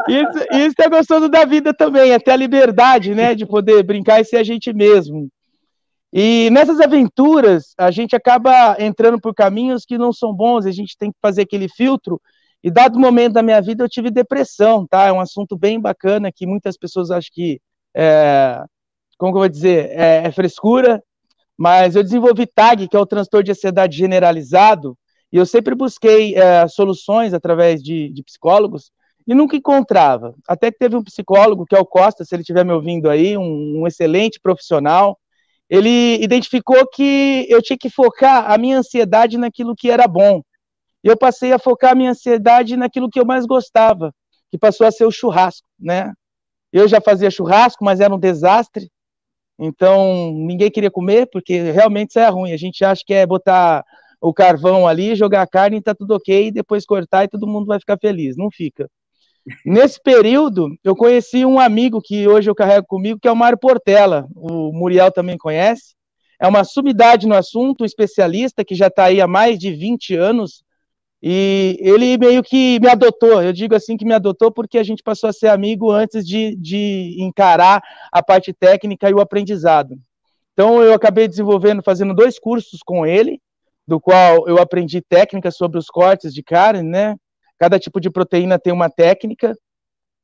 isso, 0.07 0.45
isso 0.53 0.75
é 0.79 0.89
gostoso 0.89 1.27
da 1.27 1.43
vida 1.43 1.73
também, 1.73 2.13
até 2.13 2.31
a 2.31 2.37
liberdade, 2.37 3.13
né, 3.13 3.35
de 3.35 3.45
poder 3.45 3.83
brincar 3.83 4.21
e 4.21 4.25
ser 4.25 4.37
a 4.37 4.43
gente 4.43 4.71
mesmo. 4.73 5.27
E 6.11 6.49
nessas 6.51 6.79
aventuras, 6.79 7.73
a 7.77 7.91
gente 7.91 8.15
acaba 8.15 8.77
entrando 8.79 9.19
por 9.19 9.33
caminhos 9.33 9.83
que 9.83 9.97
não 9.97 10.13
são 10.13 10.33
bons, 10.33 10.65
a 10.65 10.71
gente 10.71 10.97
tem 10.97 11.11
que 11.11 11.17
fazer 11.21 11.41
aquele 11.41 11.67
filtro 11.67 12.21
e 12.63 12.71
dado 12.71 12.99
momento 12.99 13.33
da 13.33 13.43
minha 13.43 13.61
vida 13.61 13.83
eu 13.83 13.89
tive 13.89 14.09
depressão, 14.09 14.87
tá? 14.87 15.07
É 15.07 15.11
um 15.11 15.19
assunto 15.19 15.57
bem 15.57 15.79
bacana 15.79 16.31
que 16.31 16.47
muitas 16.47 16.77
pessoas 16.77 17.11
acham 17.11 17.29
que 17.33 17.59
é, 17.95 18.63
como 19.17 19.31
que 19.31 19.37
eu 19.37 19.41
vou 19.41 19.49
dizer, 19.49 19.89
é, 19.91 20.25
é, 20.25 20.31
frescura, 20.31 21.01
mas 21.57 21.95
eu 21.95 22.03
desenvolvi 22.03 22.45
TAG, 22.45 22.87
que 22.87 22.95
é 22.95 22.99
o 22.99 23.05
transtorno 23.05 23.43
de 23.43 23.51
ansiedade 23.51 23.97
generalizado, 23.97 24.97
e 25.31 25.37
eu 25.37 25.45
sempre 25.45 25.75
busquei 25.75 26.35
é, 26.35 26.67
soluções 26.67 27.33
através 27.33 27.81
de, 27.81 28.09
de, 28.09 28.23
psicólogos 28.23 28.91
e 29.25 29.33
nunca 29.33 29.55
encontrava. 29.55 30.35
Até 30.47 30.71
que 30.71 30.77
teve 30.77 30.95
um 30.95 31.03
psicólogo, 31.03 31.65
que 31.65 31.75
é 31.75 31.79
o 31.79 31.85
Costa, 31.85 32.25
se 32.25 32.35
ele 32.35 32.41
estiver 32.41 32.65
me 32.65 32.73
ouvindo 32.73 33.09
aí, 33.09 33.37
um, 33.37 33.81
um 33.81 33.87
excelente 33.87 34.39
profissional, 34.39 35.17
ele 35.69 36.21
identificou 36.21 36.87
que 36.87 37.47
eu 37.49 37.61
tinha 37.61 37.77
que 37.77 37.89
focar 37.89 38.51
a 38.51 38.57
minha 38.57 38.77
ansiedade 38.77 39.37
naquilo 39.37 39.75
que 39.75 39.89
era 39.89 40.07
bom. 40.07 40.43
E 41.03 41.07
eu 41.07 41.17
passei 41.17 41.51
a 41.51 41.59
focar 41.59 41.91
a 41.91 41.95
minha 41.95 42.11
ansiedade 42.11 42.77
naquilo 42.77 43.09
que 43.09 43.19
eu 43.19 43.25
mais 43.25 43.45
gostava, 43.45 44.13
que 44.49 44.57
passou 44.57 44.87
a 44.87 44.91
ser 44.91 45.05
o 45.05 45.11
churrasco, 45.11 45.67
né? 45.79 46.13
Eu 46.71 46.87
já 46.87 47.01
fazia 47.01 47.29
churrasco, 47.29 47.83
mas 47.83 47.99
era 47.99 48.13
um 48.13 48.19
desastre. 48.19 48.89
Então, 49.59 50.31
ninguém 50.33 50.71
queria 50.71 50.89
comer, 50.89 51.29
porque 51.31 51.71
realmente 51.71 52.11
isso 52.11 52.19
é 52.19 52.27
ruim. 52.27 52.53
A 52.53 52.57
gente 52.57 52.83
acha 52.83 53.03
que 53.05 53.13
é 53.13 53.25
botar 53.25 53.83
o 54.19 54.33
carvão 54.33 54.87
ali, 54.87 55.15
jogar 55.15 55.41
a 55.41 55.47
carne 55.47 55.77
e 55.77 55.81
tá 55.81 55.93
tudo 55.93 56.15
ok, 56.15 56.47
e 56.47 56.51
depois 56.51 56.85
cortar 56.85 57.25
e 57.25 57.27
todo 57.27 57.45
mundo 57.45 57.67
vai 57.67 57.79
ficar 57.79 57.97
feliz. 57.99 58.35
Não 58.37 58.49
fica. 58.49 58.89
Nesse 59.65 60.01
período, 60.01 60.69
eu 60.83 60.95
conheci 60.95 61.45
um 61.45 61.59
amigo 61.59 62.01
que 62.01 62.27
hoje 62.27 62.49
eu 62.49 62.55
carrego 62.55 62.87
comigo, 62.87 63.19
que 63.19 63.27
é 63.27 63.31
o 63.31 63.35
Mário 63.35 63.59
Portela. 63.59 64.25
O 64.33 64.71
Muriel 64.71 65.11
também 65.11 65.37
conhece. 65.37 65.93
É 66.39 66.47
uma 66.47 66.63
sumidade 66.63 67.27
no 67.27 67.35
assunto, 67.35 67.81
um 67.81 67.85
especialista 67.85 68.63
que 68.63 68.73
já 68.73 68.87
está 68.87 69.05
aí 69.05 69.19
há 69.21 69.27
mais 69.27 69.59
de 69.59 69.71
20 69.73 70.15
anos 70.15 70.62
e 71.25 71.77
ele 71.79 72.17
meio 72.17 72.43
que 72.43 72.81
me 72.81 72.89
adotou, 72.89 73.41
eu 73.41 73.53
digo 73.53 73.73
assim 73.73 73.95
que 73.95 74.03
me 74.03 74.13
adotou 74.13 74.51
porque 74.51 74.77
a 74.77 74.83
gente 74.83 75.01
passou 75.01 75.29
a 75.29 75.33
ser 75.33 75.47
amigo 75.47 75.89
antes 75.89 76.27
de, 76.27 76.53
de 76.57 77.15
encarar 77.17 77.81
a 78.11 78.21
parte 78.21 78.51
técnica 78.51 79.09
e 79.09 79.13
o 79.13 79.21
aprendizado. 79.21 79.97
Então 80.51 80.83
eu 80.83 80.93
acabei 80.93 81.25
desenvolvendo, 81.25 81.81
fazendo 81.81 82.13
dois 82.13 82.37
cursos 82.37 82.81
com 82.85 83.05
ele, 83.05 83.39
do 83.87 84.01
qual 84.01 84.49
eu 84.49 84.57
aprendi 84.59 85.01
técnicas 85.01 85.55
sobre 85.55 85.79
os 85.79 85.87
cortes 85.87 86.33
de 86.33 86.43
carne, 86.43 86.83
né? 86.83 87.15
Cada 87.57 87.79
tipo 87.79 88.01
de 88.01 88.09
proteína 88.09 88.59
tem 88.59 88.73
uma 88.73 88.89
técnica, 88.89 89.55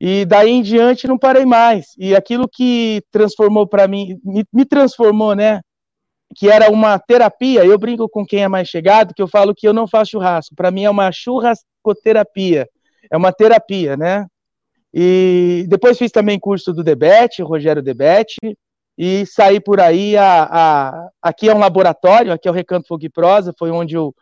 e 0.02 0.26
daí 0.26 0.50
em 0.50 0.62
diante 0.62 1.08
não 1.08 1.18
parei 1.18 1.46
mais. 1.46 1.88
E 1.98 2.14
aquilo 2.14 2.46
que 2.46 3.02
transformou 3.10 3.66
para 3.66 3.88
mim, 3.88 4.20
me, 4.22 4.44
me 4.52 4.66
transformou, 4.66 5.34
né? 5.34 5.62
Que 6.36 6.50
era 6.50 6.72
uma 6.72 7.00
terapia. 7.00 7.66
Eu 7.66 7.78
brinco 7.78 8.08
com 8.10 8.26
quem 8.26 8.44
é 8.44 8.48
mais 8.48 8.68
chegado, 8.68 9.14
que 9.14 9.22
eu 9.22 9.28
falo 9.28 9.56
que 9.56 9.68
eu 9.68 9.74
não 9.74 9.88
faço 9.88 10.12
churrasco. 10.12 10.56
Para 10.56 10.72
mim 10.72 10.84
é 10.84 10.90
uma 10.90 11.12
churrascoterapia. 11.12 12.68
É 13.12 13.18
uma 13.18 13.32
terapia, 13.32 13.98
né? 13.98 14.26
E 14.94 15.66
depois 15.68 15.98
fiz 15.98 16.12
também 16.12 16.40
curso 16.40 16.74
do 16.74 16.84
Debete, 16.84 17.44
Rogério 17.44 17.82
Debete, 17.82 18.58
e 18.98 19.26
saí 19.26 19.60
por 19.60 19.80
aí. 19.80 20.18
A, 20.18 20.44
a, 20.44 21.10
aqui 21.22 21.50
é 21.50 21.56
um 21.56 21.60
laboratório, 21.60 22.34
aqui 22.34 22.48
é 22.48 22.52
o 22.52 22.54
Recanto 22.54 22.88
Fogo 22.88 23.06
e 23.06 23.10
Prosa, 23.10 23.54
foi 23.58 23.72
onde 23.72 23.96
eu 23.96 24.14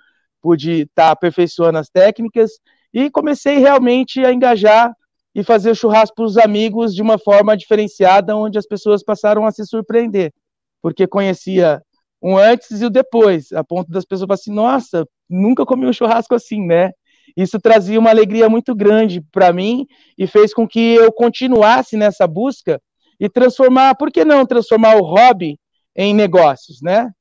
pude 0.42 0.82
estar 0.82 1.08
tá 1.08 1.12
aperfeiçoando 1.12 1.78
as 1.78 1.90
técnicas. 1.90 2.52
e 2.94 3.10
comecei 3.10 3.58
realmente 3.58 4.24
a 4.24 4.32
engajar 4.32 4.94
e 5.36 5.44
fazer 5.44 5.72
o 5.72 5.76
churrasco 5.76 6.16
para 6.16 6.26
os 6.26 6.38
amigos 6.38 6.96
de 6.96 7.02
uma 7.02 7.18
forma 7.18 7.56
diferenciada, 7.56 8.36
onde 8.36 8.58
as 8.58 8.66
pessoas 8.66 9.04
passaram 9.04 9.46
a 9.46 9.52
se 9.52 9.66
surpreender, 9.66 10.34
porque 10.82 11.06
conhecia 11.08 11.82
um 12.22 12.38
antes 12.38 12.82
e 12.82 12.86
o 12.86 12.90
depois, 12.90 13.52
a 13.52 13.64
ponto 13.64 13.92
das 13.92 14.06
pessoas 14.06 14.28
falarem 14.28 14.42
assim, 14.42 14.54
nossa, 14.54 15.08
nunca 15.30 15.66
comi 15.66 15.86
um 15.86 15.94
churrasco 15.94 16.34
assim, 16.34 16.66
né? 16.66 16.92
Isso 17.36 17.60
trazia 17.60 18.00
uma 18.00 18.10
alegria 18.10 18.50
muito 18.50 18.74
grande 18.76 19.22
para 19.32 19.54
mim 19.54 19.86
e 20.18 20.26
fez 20.26 20.54
com 20.54 20.68
que 20.68 20.96
eu 20.96 21.12
continuasse 21.12 21.96
nessa 21.96 22.26
busca 22.26 22.82
e 23.20 23.30
transformar, 23.30 23.96
por 23.96 24.12
que 24.12 24.24
não 24.24 24.46
transformar 24.46 24.96
o 24.96 25.04
hobby 25.04 25.60
em 25.96 26.14
negócios, 26.14 26.82
né? 26.82 27.12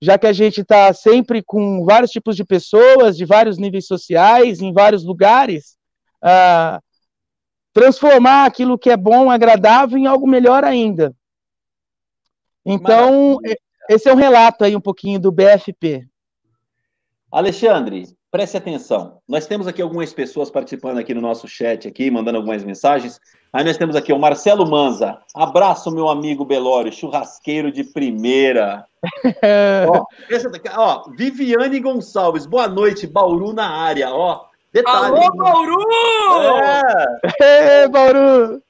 Já 0.00 0.18
que 0.18 0.26
a 0.26 0.32
gente 0.32 0.60
está 0.60 0.92
sempre 0.92 1.42
com 1.42 1.84
vários 1.84 2.10
tipos 2.10 2.36
de 2.36 2.44
pessoas, 2.44 3.16
de 3.16 3.24
vários 3.24 3.58
níveis 3.58 3.86
sociais, 3.86 4.60
em 4.60 4.72
vários 4.72 5.04
lugares, 5.04 5.76
uh, 6.22 6.82
transformar 7.72 8.44
aquilo 8.44 8.78
que 8.78 8.90
é 8.90 8.96
bom, 8.96 9.30
agradável, 9.30 9.98
em 9.98 10.06
algo 10.06 10.26
melhor 10.26 10.62
ainda. 10.62 11.14
Então, 12.64 13.34
Maravilha. 13.34 13.58
Esse 13.88 14.08
é 14.08 14.12
um 14.12 14.16
relato 14.16 14.64
aí 14.64 14.74
um 14.74 14.80
pouquinho 14.80 15.18
do 15.20 15.32
BFP. 15.32 16.06
Alexandre, 17.30 18.06
preste 18.30 18.56
atenção. 18.56 19.18
Nós 19.28 19.46
temos 19.46 19.66
aqui 19.66 19.82
algumas 19.82 20.12
pessoas 20.12 20.50
participando 20.50 20.98
aqui 20.98 21.12
no 21.12 21.20
nosso 21.20 21.48
chat, 21.48 21.86
aqui, 21.86 22.10
mandando 22.10 22.38
algumas 22.38 22.64
mensagens. 22.64 23.20
Aí 23.52 23.64
nós 23.64 23.76
temos 23.76 23.94
aqui 23.94 24.12
o 24.12 24.18
Marcelo 24.18 24.68
Manza. 24.68 25.18
Abraço, 25.34 25.90
meu 25.90 26.08
amigo 26.08 26.44
Belório, 26.44 26.92
churrasqueiro 26.92 27.70
de 27.70 27.84
primeira. 27.84 28.84
ó, 29.88 30.04
ó, 30.76 31.10
Viviane 31.10 31.78
Gonçalves, 31.80 32.46
boa 32.46 32.66
noite, 32.66 33.06
Bauru 33.06 33.52
na 33.52 33.68
área. 33.68 34.10
Ó, 34.12 34.44
detalhe. 34.72 35.16
Alô, 35.16 35.36
Bauru! 35.36 35.78
É. 37.40 37.82
Ei, 37.82 37.88
Bauru! 37.88 38.62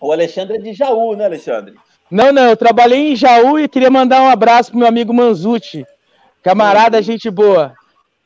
O 0.00 0.12
Alexandre 0.12 0.56
é 0.56 0.60
de 0.60 0.72
Jaú, 0.72 1.14
né, 1.14 1.26
Alexandre? 1.26 1.74
Não, 2.10 2.32
não, 2.32 2.48
eu 2.48 2.56
trabalhei 2.56 3.12
em 3.12 3.16
Jaú 3.16 3.58
e 3.58 3.68
queria 3.68 3.90
mandar 3.90 4.22
um 4.22 4.28
abraço 4.28 4.70
pro 4.70 4.78
meu 4.78 4.88
amigo 4.88 5.14
Manzucci. 5.14 5.86
Camarada, 6.42 7.00
gente 7.00 7.30
boa. 7.30 7.74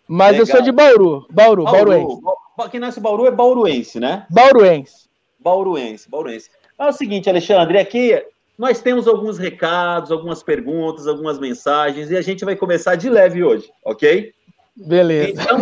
Mas 0.09 0.33
Legal. 0.33 0.47
eu 0.47 0.47
sou 0.47 0.63
de 0.63 0.73
Bauru. 0.73 1.27
Bauru, 1.31 1.65
Bauru. 1.65 1.91
Bauruense. 1.91 2.71
Quem 2.71 2.81
nasce 2.81 3.01
em 3.01 3.03
Bauru 3.03 3.27
é 3.27 3.31
bauruense, 3.31 3.99
né? 3.99 4.27
Bauruense. 4.31 5.09
Bauruense, 5.39 6.09
bauruense. 6.09 6.51
É 6.79 6.87
o 6.87 6.93
seguinte, 6.93 7.29
Alexandre, 7.29 7.79
aqui 7.79 8.25
nós 8.57 8.81
temos 8.81 9.09
alguns 9.09 9.39
recados, 9.39 10.13
algumas 10.13 10.43
perguntas, 10.43 11.07
algumas 11.07 11.39
mensagens, 11.39 12.11
e 12.11 12.17
a 12.17 12.23
gente 12.23 12.45
vai 12.45 12.55
começar 12.55 12.95
de 12.95 13.11
leve 13.11 13.43
hoje, 13.43 13.71
ok? 13.85 14.33
Beleza. 14.77 15.43
Então, 15.43 15.59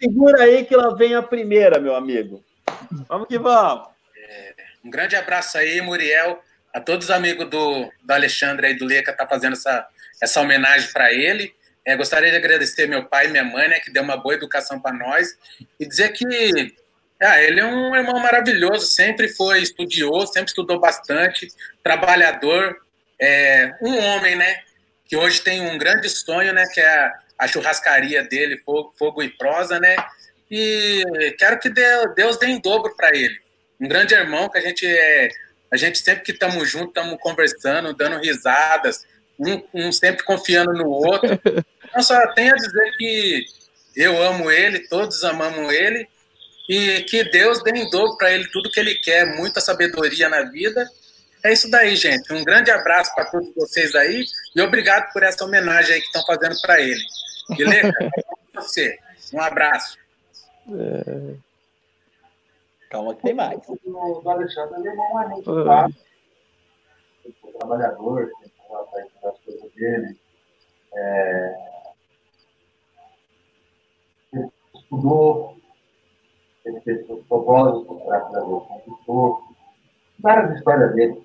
segura 0.00 0.42
aí 0.42 0.64
que 0.64 0.76
lá 0.76 0.94
vem 0.94 1.14
a 1.14 1.22
primeira, 1.22 1.80
meu 1.80 1.94
amigo. 1.94 2.42
Vamos 3.08 3.28
que 3.28 3.38
vamos. 3.38 3.88
É, 4.16 4.54
um 4.84 4.90
grande 4.90 5.16
abraço 5.16 5.58
aí, 5.58 5.80
Muriel, 5.80 6.38
a 6.76 6.80
todos 6.80 7.06
os 7.06 7.10
amigos 7.10 7.48
do, 7.48 7.90
do 8.02 8.12
Alexandre 8.12 8.66
aí, 8.66 8.74
do 8.74 8.84
Leca, 8.84 9.10
tá 9.10 9.26
fazendo 9.26 9.54
essa, 9.54 9.88
essa 10.20 10.42
homenagem 10.42 10.92
para 10.92 11.10
ele. 11.10 11.54
É, 11.86 11.96
gostaria 11.96 12.30
de 12.30 12.36
agradecer 12.36 12.86
meu 12.86 13.06
pai 13.06 13.28
e 13.28 13.30
minha 13.30 13.44
mãe, 13.44 13.66
né, 13.66 13.80
que 13.80 13.90
deu 13.90 14.02
uma 14.02 14.18
boa 14.18 14.34
educação 14.34 14.78
para 14.78 14.94
nós, 14.94 15.26
e 15.80 15.86
dizer 15.86 16.10
que 16.10 16.26
ah, 17.18 17.40
ele 17.40 17.60
é 17.60 17.64
um 17.64 17.96
irmão 17.96 18.20
maravilhoso, 18.20 18.88
sempre 18.88 19.26
foi 19.26 19.62
estudioso, 19.62 20.34
sempre 20.34 20.50
estudou 20.50 20.78
bastante, 20.78 21.48
trabalhador, 21.82 22.76
é, 23.18 23.72
um 23.80 23.96
homem, 23.96 24.36
né, 24.36 24.58
que 25.06 25.16
hoje 25.16 25.40
tem 25.40 25.62
um 25.62 25.78
grande 25.78 26.10
sonho, 26.10 26.52
né, 26.52 26.66
que 26.74 26.80
é 26.80 26.86
a, 26.86 27.12
a 27.38 27.48
churrascaria 27.48 28.22
dele, 28.22 28.60
Fogo, 28.66 28.94
Fogo, 28.98 29.22
e 29.22 29.30
Prosa, 29.30 29.80
né, 29.80 29.96
e 30.50 31.02
quero 31.38 31.58
que 31.58 31.70
Deus 31.70 32.36
dê 32.38 32.48
em 32.48 32.60
dobro 32.60 32.94
para 32.94 33.16
ele. 33.16 33.40
Um 33.80 33.88
grande 33.88 34.14
irmão 34.14 34.48
que 34.50 34.58
a 34.58 34.60
gente 34.60 34.86
é, 34.86 35.28
a 35.72 35.76
gente 35.76 35.98
sempre 35.98 36.22
que 36.22 36.32
estamos 36.32 36.68
juntos, 36.68 36.88
estamos 36.88 37.18
conversando, 37.20 37.94
dando 37.94 38.18
risadas, 38.18 39.06
um, 39.38 39.62
um 39.74 39.92
sempre 39.92 40.24
confiando 40.24 40.72
no 40.72 40.88
outro. 40.88 41.38
Então, 41.88 42.02
só 42.02 42.34
tenho 42.34 42.52
a 42.52 42.56
dizer 42.56 42.92
que 42.98 43.46
eu 43.96 44.22
amo 44.22 44.50
ele, 44.50 44.80
todos 44.88 45.24
amamos 45.24 45.72
ele, 45.72 46.06
e 46.68 47.00
que 47.04 47.24
Deus 47.30 47.62
dê 47.62 47.70
em 47.70 47.88
dobro 47.88 48.18
para 48.18 48.32
ele 48.32 48.46
tudo 48.50 48.70
que 48.70 48.78
ele 48.78 48.96
quer, 48.96 49.24
muita 49.36 49.60
sabedoria 49.60 50.28
na 50.28 50.42
vida. 50.42 50.86
É 51.42 51.52
isso 51.52 51.70
daí, 51.70 51.94
gente. 51.96 52.30
Um 52.34 52.44
grande 52.44 52.70
abraço 52.70 53.14
para 53.14 53.30
todos 53.30 53.54
vocês 53.54 53.94
aí 53.94 54.24
e 54.54 54.60
obrigado 54.60 55.10
por 55.12 55.22
essa 55.22 55.44
homenagem 55.44 55.94
aí 55.94 56.00
que 56.00 56.06
estão 56.06 56.26
fazendo 56.26 56.60
para 56.60 56.80
ele. 56.80 57.02
Beleza? 57.56 57.92
É 58.56 58.60
você. 58.60 58.98
Um 59.34 59.40
abraço. 59.40 59.98
É... 60.70 61.45
Calma 62.96 63.14
que 63.14 63.22
tem 63.22 63.34
mais. 63.34 63.60
O 63.68 64.20
do 64.22 64.30
Alexandre 64.30 64.80
levou 64.80 65.04
um 65.04 65.18
anime 65.18 65.42
claro. 65.42 65.94
Trabalhador, 67.58 68.30
das 69.22 69.38
coisas 69.40 69.72
dele. 69.74 70.18
É... 70.94 71.54
estudou, 74.74 75.56
ele 76.64 76.80
fez 76.80 77.06
propósitos, 77.28 78.02
graças 78.06 78.34
a 78.34 78.40
Deus, 78.40 78.66
conquistou. 78.66 79.42
Várias 80.20 80.56
histórias 80.56 80.94
dele. 80.94 81.22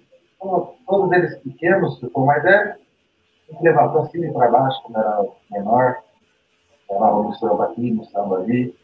Todos 0.85 1.11
eles 1.13 1.37
pequenos, 1.37 1.99
se 1.99 2.09
for 2.09 2.25
mais 2.25 2.43
velho, 2.43 2.75
que 3.47 3.63
levar 3.63 3.89
para 3.89 4.09
cima 4.09 4.25
e 4.25 4.33
para 4.33 4.51
baixo 4.51 4.81
quando 4.83 4.97
era 4.97 5.25
menor. 5.51 6.03
Levava 6.89 7.23
misturava 7.23 7.65
aqui, 7.71 7.91
misturava 7.91 8.39
ali. 8.39 8.75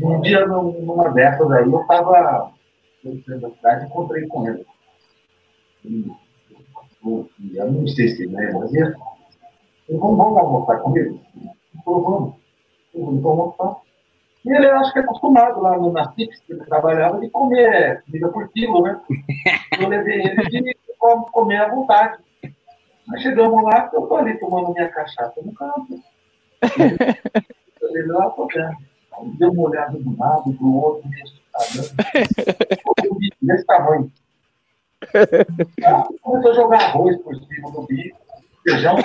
Um 0.00 0.20
dia, 0.20 0.46
numa 0.46 1.10
dessas 1.10 1.50
aí, 1.50 1.64
eu 1.64 1.80
estava 1.80 2.52
na 3.04 3.50
cidade 3.50 3.84
e 3.84 3.86
encontrei 3.86 4.26
com 4.28 4.48
ele. 4.48 4.66
E, 5.84 6.06
eu 7.54 7.72
não 7.72 7.86
sei 7.88 8.08
se 8.08 8.22
ele 8.22 8.36
lembra 8.36 8.68
disso. 8.68 8.94
Ele 9.88 9.98
falou, 9.98 10.16
vamos 10.16 10.38
almoçar 10.38 10.78
comigo? 10.78 11.20
Ele 11.34 11.82
falou, 11.84 12.02
vamos. 12.02 12.34
Eu 12.94 13.04
falei, 13.04 13.20
vamos 13.20 13.40
almoçar. 13.40 13.82
E 14.44 14.52
ele, 14.52 14.66
acho 14.70 14.92
que 14.92 14.98
é 15.00 15.02
acostumado 15.02 15.60
lá 15.60 15.76
no, 15.76 15.92
na 15.92 16.08
que 16.12 16.30
ele 16.48 16.64
trabalhava, 16.64 17.18
de 17.18 17.28
comer 17.30 18.02
comida 18.04 18.28
por 18.28 18.48
quilo, 18.50 18.82
né? 18.82 19.00
Eu 19.80 19.88
levei 19.88 20.20
ele 20.20 20.44
de 20.50 20.76
comer 21.32 21.56
à 21.56 21.68
vontade. 21.68 22.18
Aí 22.42 23.20
chegamos 23.20 23.62
lá, 23.64 23.90
eu 23.92 24.02
tô 24.02 24.16
ali 24.16 24.38
tomando 24.38 24.72
minha 24.72 24.88
cachaça 24.88 25.40
no 25.42 25.52
canto. 25.54 26.00
Eu 27.80 27.88
falei, 27.88 28.06
lá, 28.06 28.30
tô 28.30 28.46
vendo. 28.48 28.76
Deu 29.38 29.50
uma 29.50 29.68
olhada 29.68 29.98
do 29.98 30.18
lado, 30.18 30.52
do 30.52 30.76
outro, 30.76 31.08
desse 33.42 33.66
tamanho. 33.66 34.10
Começou 36.22 36.50
a 36.50 36.54
jogar 36.54 36.82
arroz 36.82 37.16
por 37.22 37.34
cima 37.34 37.70
do 37.70 37.82
bico, 37.82 38.18
feijão, 38.62 38.96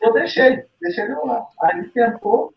eu 0.00 0.12
deixei, 0.12 0.64
deixei 0.80 1.04
ele 1.04 1.14
lá. 1.14 1.46
Aí 1.62 1.78
ele 1.78 1.88
tentou, 1.88 2.52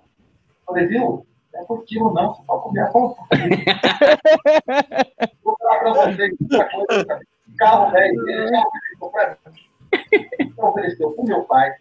Falei, 0.70 0.86
viu? 0.86 1.26
Não 1.52 1.62
é 1.62 1.66
por 1.66 1.84
quilo, 1.84 2.14
não. 2.14 2.36
Você 2.36 2.44
pode 2.46 2.62
comer 2.62 2.82
a 2.82 2.92
pão. 2.92 3.16
Vou 5.44 5.58
falar 5.58 5.80
para 5.80 5.94
vocês 5.94 6.32
outra 6.42 6.70
coisa. 6.70 7.20
Carro 7.58 7.92
velho, 7.92 8.30
ele 8.30 8.48
já 8.48 8.62
ofereceu 8.62 9.10
para 9.10 9.36
mim. 9.52 9.58
Já 10.56 10.64
ofereceu 10.64 11.12
para 11.12 11.24
o 11.24 11.28
meu 11.28 11.44
pai. 11.46 11.74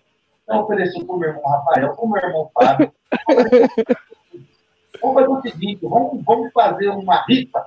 Já 0.48 0.60
ofereceu 0.60 1.04
para 1.04 1.14
o 1.14 1.18
meu 1.18 1.28
irmão 1.28 1.44
Rafael, 1.44 1.94
para 1.94 2.04
o 2.04 2.08
meu 2.08 2.22
irmão 2.22 2.50
Fábio. 2.54 2.92
Vamos 5.00 5.14
fazer 5.14 5.28
o 5.28 5.42
seguinte, 5.42 5.86
vamos, 5.86 6.24
vamos 6.24 6.52
fazer 6.52 6.88
uma 6.88 7.24
rifa. 7.26 7.66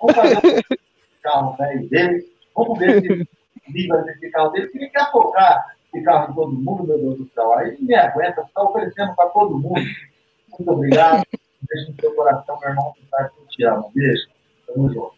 Vamos 0.00 0.14
fazer 0.14 0.36
um 0.36 1.22
carro 1.22 1.56
velho 1.56 1.88
dele. 1.88 2.24
Vamos 2.54 2.78
ver 2.78 3.02
se 3.02 3.28
liga 3.68 3.98
desse 4.02 4.30
carro 4.30 4.50
dele. 4.50 4.68
Se 4.68 4.78
ele 4.78 4.88
quer 4.88 5.10
tocar 5.10 5.76
esse 5.92 6.04
carro 6.04 6.28
de 6.28 6.34
todo 6.36 6.52
mundo, 6.52 6.84
meu 6.84 6.98
Deus 6.98 7.18
do 7.18 7.28
céu, 7.34 7.52
aí 7.54 7.76
me 7.80 7.94
aguenta, 7.94 8.42
está 8.42 8.62
oferecendo 8.62 9.14
para 9.16 9.28
todo 9.30 9.58
mundo. 9.58 9.80
Muito 10.48 10.70
obrigado. 10.70 11.24
Beijo 11.68 11.90
no 11.90 12.00
seu 12.00 12.14
coração, 12.14 12.58
meu 12.60 12.70
irmão. 12.70 12.94
Eu 13.18 13.46
te 13.48 13.64
amo. 13.64 13.90
Beijo. 13.92 14.28
Tamo 14.66 14.88
junto. 14.92 15.16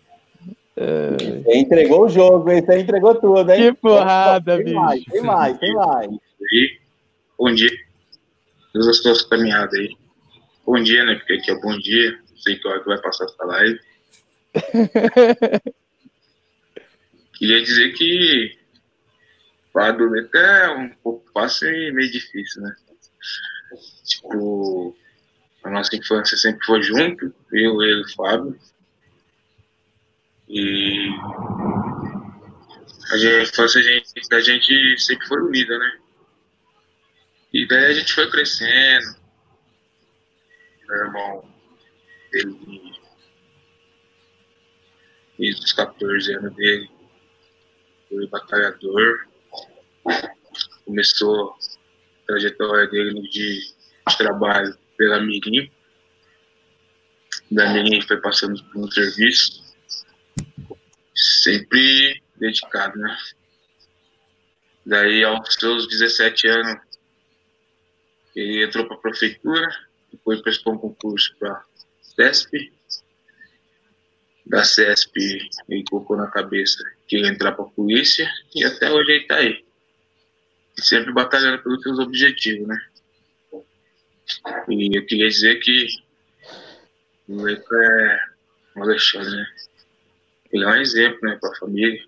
Você 1.45 1.59
entregou 1.59 2.05
o 2.05 2.09
jogo, 2.09 2.51
hein? 2.51 2.65
Você 2.65 2.79
entregou 2.79 3.15
tudo, 3.15 3.51
hein? 3.53 3.75
Que 3.75 3.81
porrada, 3.81 4.57
tem 4.57 4.65
bicho. 4.65 4.77
Mais, 4.77 5.05
tem 5.05 5.23
mais, 5.23 5.59
tem 5.59 5.75
mais. 5.75 6.28
E, 6.51 6.79
bom 7.39 7.53
dia. 7.55 7.71
Deus 8.73 8.87
gostou 8.87 9.13
dessa 9.13 9.29
caminhada 9.29 9.77
aí. 9.77 9.95
Bom 10.65 10.83
dia, 10.83 11.05
né? 11.05 11.17
Porque 11.17 11.35
aqui 11.35 11.51
é 11.51 11.61
bom 11.61 11.79
dia. 11.79 12.19
Não 12.31 12.39
sei 12.39 12.57
que 12.57 12.67
hora 12.69 12.81
que 12.81 12.87
vai 12.87 13.01
passar 13.01 13.25
essa 13.25 13.45
live. 13.45 13.81
Queria 17.35 17.63
dizer 17.63 17.93
que 17.93 18.59
para 19.73 19.93
dormir 19.93 20.29
é 20.35 20.69
um 20.71 20.89
pouco 21.03 21.31
fácil 21.33 21.69
e 21.69 21.93
meio 21.93 22.11
difícil, 22.11 22.63
né? 22.63 22.75
Tipo, 24.05 24.97
a 25.63 25.71
nossa 25.71 25.95
infância 25.95 26.37
sempre 26.37 26.65
foi 26.65 26.83
junto, 26.83 27.33
eu, 27.53 27.83
ele, 27.83 28.03
o 28.03 28.15
Fábio. 28.15 28.59
E 30.49 31.11
a 33.13 33.43
infância 33.43 33.81
a 33.81 33.85
gente, 33.85 34.35
a 34.35 34.41
gente 34.41 34.99
sempre 34.99 35.27
foi 35.27 35.43
unida, 35.43 35.79
né? 35.79 35.99
E 37.53 37.67
daí 37.67 37.87
a 37.87 37.95
gente 37.95 38.13
foi 38.13 38.31
crescendo. 38.31 39.17
Meu 40.87 40.97
irmão 40.99 41.55
Ele, 42.33 42.93
desde 45.39 45.65
os 45.65 45.73
14 45.73 46.35
anos 46.35 46.55
dele, 46.57 46.91
foi 48.09 48.27
batalhador. 48.29 49.27
Começou 50.85 51.53
a 51.53 52.27
trajetória 52.27 52.87
dele 52.89 53.21
de, 53.29 53.75
trabalho 54.17 54.77
pela 54.97 55.21
Mirim. 55.21 55.71
Da 57.51 57.73
Mirim 57.73 58.01
foi 58.03 58.21
passando 58.21 58.63
por 58.65 58.85
um 58.85 58.91
serviço. 58.91 59.63
Sempre 61.15 62.23
dedicado, 62.37 62.99
né? 62.99 63.17
Daí, 64.85 65.25
aos 65.25 65.55
seus 65.55 65.89
17 65.89 66.47
anos, 66.47 66.88
ele 68.35 68.65
entrou 68.65 68.87
para 68.87 68.97
a 68.97 69.01
prefeitura, 69.01 69.69
depois 70.11 70.41
prestou 70.41 70.75
um 70.75 70.79
concurso 70.79 71.35
para 71.39 71.65
CESP. 72.03 72.73
Da 74.47 74.65
CESP, 74.65 75.51
ele 75.69 75.85
colocou 75.91 76.17
na 76.17 76.29
cabeça 76.29 76.83
que 77.07 77.19
ia 77.19 77.29
entrar 77.29 77.53
para 77.53 77.65
a 77.65 77.69
polícia 77.69 78.31
e 78.55 78.65
até 78.65 78.91
hoje 78.91 79.11
ele 79.11 79.23
está 79.23 79.37
aí. 79.37 79.65
Sempre 80.77 81.13
batalhando 81.13 81.63
pelos 81.63 81.83
seus 81.83 81.99
objetivos, 81.99 82.67
né? 82.67 82.79
E 84.69 84.97
eu 84.97 85.05
queria 85.07 85.29
dizer 85.29 85.59
que 85.61 85.89
o 87.29 87.43
Leco 87.43 87.75
é 87.75 88.21
um 88.77 88.83
Alexandre, 88.83 89.31
né? 89.31 89.47
Ele 90.53 90.65
é 90.65 90.69
um 90.69 90.77
exemplo, 90.77 91.19
né, 91.23 91.37
para 91.41 91.51
a 91.51 91.57
família. 91.57 92.03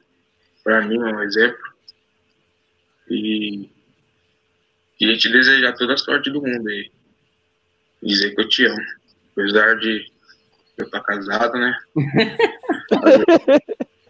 Para 0.65 0.81
mim 0.83 0.97
é 0.97 1.15
um 1.15 1.23
exemplo. 1.23 1.75
E 3.11 3.69
queria 5.01 5.17
te 5.17 5.33
desejar 5.33 5.73
toda 5.73 5.95
a 5.95 5.97
sorte 5.97 6.31
do 6.31 6.43
mundo 6.43 6.69
aí. 6.69 6.93
Dizer 8.03 8.35
que 8.35 8.43
eu 8.43 8.49
te 8.49 8.67
amo. 8.67 8.87
Apesar 9.33 9.79
de 9.79 10.13
eu 10.77 10.85
estar 10.85 11.01
casado, 11.01 11.59
né? 11.59 11.75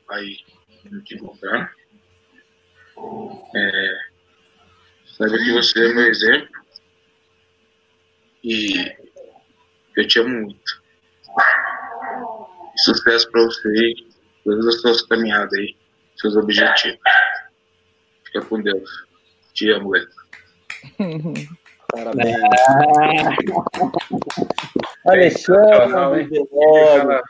Vai 0.08 0.24
te 1.04 1.14
encontrar. 1.14 1.72
É, 3.54 3.98
saiba 5.16 5.38
que 5.38 5.52
você 5.52 5.78
é 5.78 5.94
meu 5.94 6.06
exemplo. 6.06 6.60
E 8.42 8.92
eu 9.96 10.08
te 10.08 10.18
amo 10.18 10.40
muito. 10.40 10.82
E 12.74 12.80
sucesso 12.80 13.30
para 13.30 13.44
você 13.44 13.68
aí, 13.68 14.08
todas 14.44 14.66
as 14.66 14.80
suas 14.80 15.02
caminhadas 15.02 15.52
aí, 15.56 15.76
seus 16.16 16.34
objetivos. 16.34 16.98
Fica 18.24 18.40
com 18.42 18.60
Deus. 18.60 19.06
Te 19.52 19.70
amo, 19.70 19.90
Leco. 19.90 20.29
Parabéns. 21.92 22.36
Alexandre, 25.06 26.28
Delório. 26.28 27.22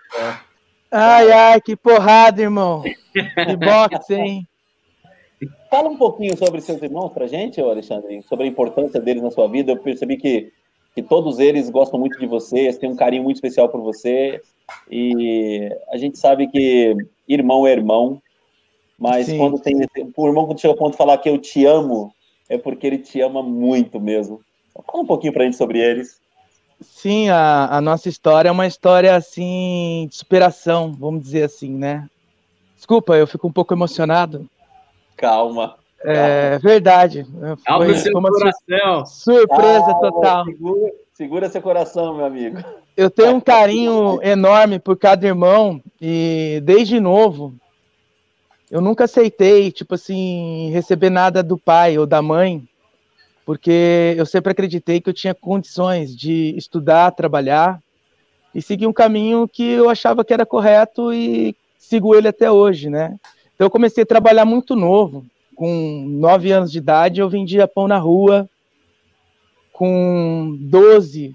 Ai, 0.90 1.30
ai, 1.30 1.60
que 1.60 1.76
porrada, 1.76 2.42
irmão. 2.42 2.82
Que 2.82 3.56
boxe, 3.56 4.14
hein? 4.14 4.48
Fala 5.70 5.88
um 5.88 5.96
pouquinho 5.96 6.36
sobre 6.36 6.60
seus 6.60 6.82
irmãos 6.82 7.10
pra 7.10 7.28
gente, 7.28 7.60
Alexandre, 7.60 8.22
sobre 8.22 8.44
a 8.44 8.48
importância 8.48 9.00
deles 9.00 9.22
na 9.22 9.30
sua 9.30 9.48
vida. 9.48 9.72
Eu 9.72 9.78
percebi 9.78 10.16
que, 10.16 10.52
que 10.94 11.02
todos 11.02 11.38
eles 11.38 11.70
gostam 11.70 11.98
muito 11.98 12.18
de 12.18 12.26
você, 12.26 12.58
eles 12.58 12.76
têm 12.76 12.90
um 12.90 12.96
carinho 12.96 13.22
muito 13.22 13.36
especial 13.36 13.68
por 13.68 13.80
você. 13.80 14.40
E 14.90 15.70
a 15.90 15.96
gente 15.96 16.18
sabe 16.18 16.48
que 16.48 16.94
irmão 17.28 17.66
é 17.66 17.72
irmão, 17.72 18.20
mas 18.98 19.26
Sim. 19.26 19.38
quando 19.38 19.60
tem. 19.60 19.76
O 20.16 20.26
irmão, 20.26 20.46
quando 20.46 20.60
chega 20.60 20.74
ao 20.74 20.78
ponto 20.78 20.92
de 20.92 20.98
falar 20.98 21.18
que 21.18 21.28
eu 21.28 21.38
te 21.38 21.64
amo, 21.64 22.12
é 22.50 22.58
porque 22.58 22.86
ele 22.86 22.98
te 22.98 23.20
ama 23.20 23.42
muito 23.42 24.00
mesmo. 24.00 24.40
Fala 24.74 25.04
um 25.04 25.06
pouquinho 25.06 25.32
pra 25.32 25.44
gente 25.44 25.56
sobre 25.56 25.78
eles. 25.78 26.20
Sim, 26.80 27.28
a, 27.28 27.76
a 27.76 27.80
nossa 27.80 28.08
história 28.08 28.48
é 28.48 28.52
uma 28.52 28.66
história 28.66 29.14
assim 29.14 30.08
de 30.10 30.16
superação, 30.16 30.92
vamos 30.92 31.22
dizer 31.22 31.44
assim, 31.44 31.70
né? 31.70 32.08
Desculpa, 32.76 33.16
eu 33.16 33.26
fico 33.26 33.46
um 33.46 33.52
pouco 33.52 33.72
emocionado. 33.72 34.48
Calma. 35.16 35.76
É 36.02 36.58
verdade. 36.58 37.26
Calma 37.64 37.84
Foi, 37.84 37.94
o 37.94 37.98
seu 37.98 38.12
foi 38.12 38.30
coração. 38.30 39.06
surpresa 39.06 39.84
Calma, 39.84 40.00
total. 40.00 40.44
Segura, 40.46 40.92
segura 41.12 41.48
seu 41.50 41.62
coração, 41.62 42.16
meu 42.16 42.24
amigo. 42.24 42.58
Eu 42.96 43.10
tenho 43.10 43.36
um 43.36 43.40
carinho 43.40 44.18
enorme 44.22 44.78
por 44.78 44.96
cada 44.96 45.26
irmão 45.26 45.80
e 46.00 46.60
desde 46.64 46.98
novo 46.98 47.54
eu 48.70 48.80
nunca 48.80 49.04
aceitei, 49.04 49.72
tipo 49.72 49.94
assim, 49.94 50.70
receber 50.70 51.10
nada 51.10 51.42
do 51.42 51.58
pai 51.58 51.98
ou 51.98 52.06
da 52.06 52.22
mãe, 52.22 52.62
porque 53.44 54.14
eu 54.16 54.24
sempre 54.24 54.52
acreditei 54.52 55.00
que 55.00 55.10
eu 55.10 55.14
tinha 55.14 55.34
condições 55.34 56.16
de 56.16 56.54
estudar, 56.56 57.10
trabalhar 57.12 57.80
e 58.54 58.62
seguir 58.62 58.86
um 58.86 58.92
caminho 58.92 59.48
que 59.48 59.62
eu 59.62 59.90
achava 59.90 60.24
que 60.24 60.32
era 60.32 60.46
correto 60.46 61.12
e 61.12 61.56
sigo 61.78 62.14
ele 62.14 62.28
até 62.28 62.50
hoje, 62.50 62.88
né? 62.88 63.16
Então 63.54 63.66
eu 63.66 63.70
comecei 63.70 64.04
a 64.04 64.06
trabalhar 64.06 64.44
muito 64.44 64.76
novo, 64.76 65.26
com 65.56 66.04
nove 66.06 66.52
anos 66.52 66.70
de 66.70 66.78
idade 66.78 67.20
eu 67.20 67.28
vendia 67.28 67.66
pão 67.66 67.88
na 67.88 67.98
rua, 67.98 68.48
com 69.72 70.56
12 70.60 71.34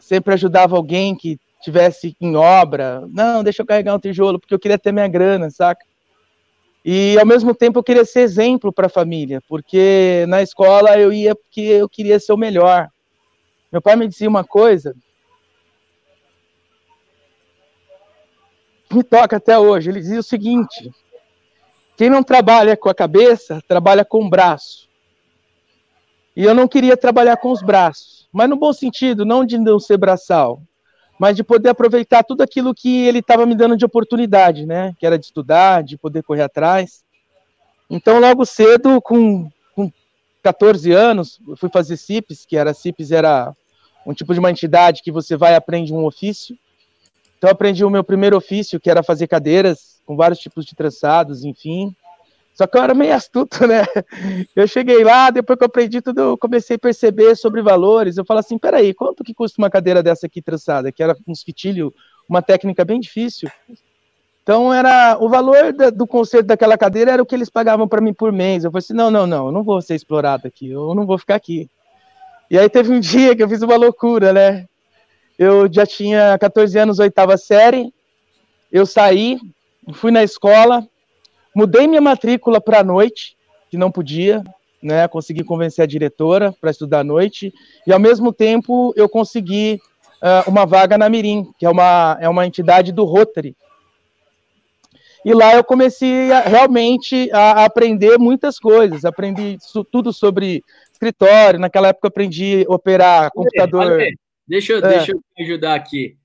sempre 0.00 0.34
ajudava 0.34 0.76
alguém 0.76 1.14
que 1.14 1.38
tivesse 1.62 2.16
em 2.20 2.36
obra. 2.36 3.06
Não, 3.10 3.42
deixa 3.42 3.62
eu 3.62 3.66
carregar 3.66 3.94
um 3.94 3.98
tijolo, 3.98 4.38
porque 4.38 4.54
eu 4.54 4.58
queria 4.58 4.78
ter 4.78 4.92
minha 4.92 5.08
grana, 5.08 5.50
saca? 5.50 5.84
E 6.84 7.18
ao 7.18 7.24
mesmo 7.24 7.54
tempo 7.54 7.78
eu 7.78 7.82
queria 7.82 8.04
ser 8.04 8.20
exemplo 8.20 8.70
para 8.70 8.86
a 8.86 8.90
família, 8.90 9.40
porque 9.48 10.26
na 10.28 10.42
escola 10.42 10.98
eu 10.98 11.10
ia 11.12 11.34
porque 11.34 11.62
eu 11.62 11.88
queria 11.88 12.20
ser 12.20 12.34
o 12.34 12.36
melhor. 12.36 12.90
Meu 13.72 13.80
pai 13.80 13.96
me 13.96 14.06
dizia 14.06 14.28
uma 14.28 14.44
coisa 14.44 14.94
que 18.88 18.94
me 18.94 19.02
toca 19.02 19.38
até 19.38 19.58
hoje. 19.58 19.90
Ele 19.90 20.00
dizia 20.00 20.20
o 20.20 20.22
seguinte: 20.22 20.90
quem 21.96 22.10
não 22.10 22.22
trabalha 22.22 22.76
com 22.76 22.90
a 22.90 22.94
cabeça, 22.94 23.62
trabalha 23.66 24.04
com 24.04 24.24
o 24.24 24.28
braço. 24.28 24.86
E 26.36 26.44
eu 26.44 26.54
não 26.54 26.68
queria 26.68 26.96
trabalhar 26.96 27.36
com 27.38 27.50
os 27.50 27.62
braços, 27.62 28.28
mas 28.32 28.50
no 28.50 28.56
bom 28.56 28.72
sentido, 28.72 29.24
não 29.24 29.44
de 29.44 29.56
não 29.56 29.78
ser 29.78 29.96
braçal, 29.96 30.60
mas 31.18 31.36
de 31.36 31.44
poder 31.44 31.70
aproveitar 31.70 32.22
tudo 32.22 32.42
aquilo 32.42 32.74
que 32.74 33.06
ele 33.06 33.20
estava 33.20 33.46
me 33.46 33.54
dando 33.54 33.76
de 33.76 33.84
oportunidade, 33.84 34.66
né? 34.66 34.94
Que 34.98 35.06
era 35.06 35.18
de 35.18 35.26
estudar, 35.26 35.82
de 35.82 35.96
poder 35.96 36.22
correr 36.22 36.42
atrás. 36.42 37.04
Então, 37.88 38.18
logo 38.18 38.44
cedo, 38.44 39.00
com, 39.00 39.50
com 39.74 39.90
14 40.42 40.90
anos, 40.92 41.38
eu 41.46 41.56
fui 41.56 41.68
fazer 41.68 41.96
CIPES, 41.96 42.44
que 42.46 42.56
era 42.56 42.74
CIPES 42.74 43.12
era 43.12 43.54
um 44.06 44.12
tipo 44.12 44.34
de 44.34 44.40
uma 44.40 44.50
entidade 44.50 45.02
que 45.02 45.12
você 45.12 45.36
vai 45.36 45.52
e 45.52 45.56
aprende 45.56 45.92
um 45.92 46.04
ofício. 46.04 46.58
Então, 47.38 47.50
aprendi 47.50 47.84
o 47.84 47.90
meu 47.90 48.02
primeiro 48.02 48.36
ofício, 48.36 48.80
que 48.80 48.90
era 48.90 49.02
fazer 49.02 49.26
cadeiras 49.26 50.00
com 50.06 50.16
vários 50.16 50.38
tipos 50.38 50.64
de 50.64 50.74
trançados, 50.74 51.44
enfim. 51.44 51.94
Só 52.54 52.68
que 52.68 52.78
eu 52.78 52.82
era 52.82 52.94
meio 52.94 53.12
astuto, 53.12 53.66
né? 53.66 53.82
Eu 54.54 54.68
cheguei 54.68 55.02
lá, 55.02 55.30
depois 55.30 55.58
que 55.58 55.64
eu 55.64 55.66
aprendi 55.66 56.00
tudo, 56.00 56.20
eu 56.20 56.38
comecei 56.38 56.76
a 56.76 56.78
perceber 56.78 57.34
sobre 57.36 57.60
valores. 57.60 58.16
Eu 58.16 58.24
falo 58.24 58.38
assim, 58.38 58.56
peraí, 58.56 58.94
quanto 58.94 59.24
que 59.24 59.34
custa 59.34 59.60
uma 59.60 59.68
cadeira 59.68 60.02
dessa 60.04 60.26
aqui 60.26 60.40
trançada? 60.40 60.92
Que 60.92 61.02
era 61.02 61.16
uns 61.26 61.42
fitilhos, 61.42 61.92
uma 62.28 62.40
técnica 62.40 62.84
bem 62.84 63.00
difícil. 63.00 63.50
Então, 64.44 64.72
era 64.72 65.18
o 65.18 65.28
valor 65.28 65.72
da, 65.72 65.90
do 65.90 66.06
conserto 66.06 66.46
daquela 66.46 66.78
cadeira 66.78 67.10
era 67.10 67.22
o 67.22 67.26
que 67.26 67.34
eles 67.34 67.50
pagavam 67.50 67.88
para 67.88 68.00
mim 68.00 68.14
por 68.14 68.30
mês. 68.30 68.62
Eu 68.62 68.70
falei 68.70 68.84
assim, 68.84 68.94
não, 68.94 69.10
não, 69.10 69.26
não, 69.26 69.46
eu 69.46 69.52
não 69.52 69.64
vou 69.64 69.82
ser 69.82 69.96
explorado 69.96 70.46
aqui, 70.46 70.70
eu 70.70 70.94
não 70.94 71.06
vou 71.06 71.18
ficar 71.18 71.34
aqui. 71.34 71.68
E 72.48 72.56
aí 72.56 72.68
teve 72.68 72.92
um 72.92 73.00
dia 73.00 73.34
que 73.34 73.42
eu 73.42 73.48
fiz 73.48 73.62
uma 73.62 73.76
loucura, 73.76 74.32
né? 74.32 74.66
Eu 75.36 75.72
já 75.72 75.84
tinha 75.84 76.38
14 76.38 76.78
anos, 76.78 76.98
oitava 77.00 77.36
série, 77.36 77.92
eu 78.70 78.86
saí, 78.86 79.40
fui 79.94 80.12
na 80.12 80.22
escola, 80.22 80.86
mudei 81.54 81.86
minha 81.86 82.00
matrícula 82.00 82.60
para 82.60 82.80
a 82.80 82.84
noite, 82.84 83.36
que 83.70 83.76
não 83.76 83.90
podia, 83.90 84.42
né? 84.82 85.08
Consegui 85.08 85.44
convencer 85.44 85.82
a 85.82 85.86
diretora 85.86 86.54
para 86.60 86.70
estudar 86.70 87.00
à 87.00 87.04
noite, 87.04 87.52
e 87.86 87.92
ao 87.92 87.98
mesmo 87.98 88.32
tempo 88.32 88.92
eu 88.96 89.08
consegui 89.08 89.80
uh, 90.16 90.50
uma 90.50 90.66
vaga 90.66 90.98
na 90.98 91.08
Mirim, 91.08 91.50
que 91.58 91.64
é 91.64 91.70
uma, 91.70 92.18
é 92.20 92.28
uma 92.28 92.46
entidade 92.46 92.92
do 92.92 93.04
Rotary. 93.04 93.56
E 95.24 95.32
lá 95.32 95.54
eu 95.54 95.64
comecei 95.64 96.30
a, 96.30 96.40
realmente 96.40 97.30
a, 97.32 97.62
a 97.62 97.64
aprender 97.64 98.18
muitas 98.18 98.58
coisas, 98.58 99.06
aprendi 99.06 99.56
su- 99.58 99.82
tudo 99.82 100.12
sobre 100.12 100.62
escritório, 100.92 101.58
naquela 101.58 101.88
época 101.88 102.08
aprendi 102.08 102.66
a 102.68 102.74
operar 102.74 103.30
computador. 103.30 103.92
Ale, 103.92 104.14
deixa, 104.46 104.74
eu, 104.74 104.78
É. 104.84 104.88
deixa 104.88 105.12
eu 105.12 105.20
te 105.34 105.42
ajudar 105.42 105.74
aqui. 105.76 106.16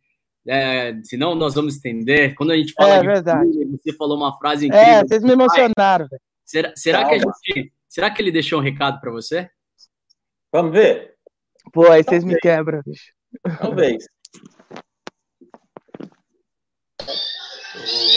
É, 0.52 0.96
senão 1.04 1.36
nós 1.36 1.54
vamos 1.54 1.76
estender. 1.76 2.34
Quando 2.34 2.52
a 2.52 2.58
gente 2.58 2.74
fala 2.74 2.96
É 2.96 3.02
de 3.02 3.06
verdade. 3.08 3.52
você 3.72 3.94
falou 3.94 4.18
uma 4.18 4.36
frase 4.40 4.66
incrível. 4.66 4.88
É, 4.88 5.02
vocês 5.06 5.22
me 5.24 5.34
emocionaram. 5.34 6.08
Será, 6.44 6.74
será 6.76 7.08
que 7.08 7.14
a 7.16 7.18
gente. 7.20 7.72
Será 7.88 8.10
que 8.10 8.20
ele 8.22 8.32
deixou 8.32 8.60
um 8.60 8.64
recado 8.64 9.00
para 9.00 9.12
você? 9.12 9.48
Vamos 10.52 10.72
ver? 10.72 11.14
Pô, 11.72 11.92
aí 11.92 12.04
vocês 12.04 12.24
me 12.24 12.36
quebram, 12.40 12.82
bicho. 12.84 13.12
Talvez. 13.60 14.04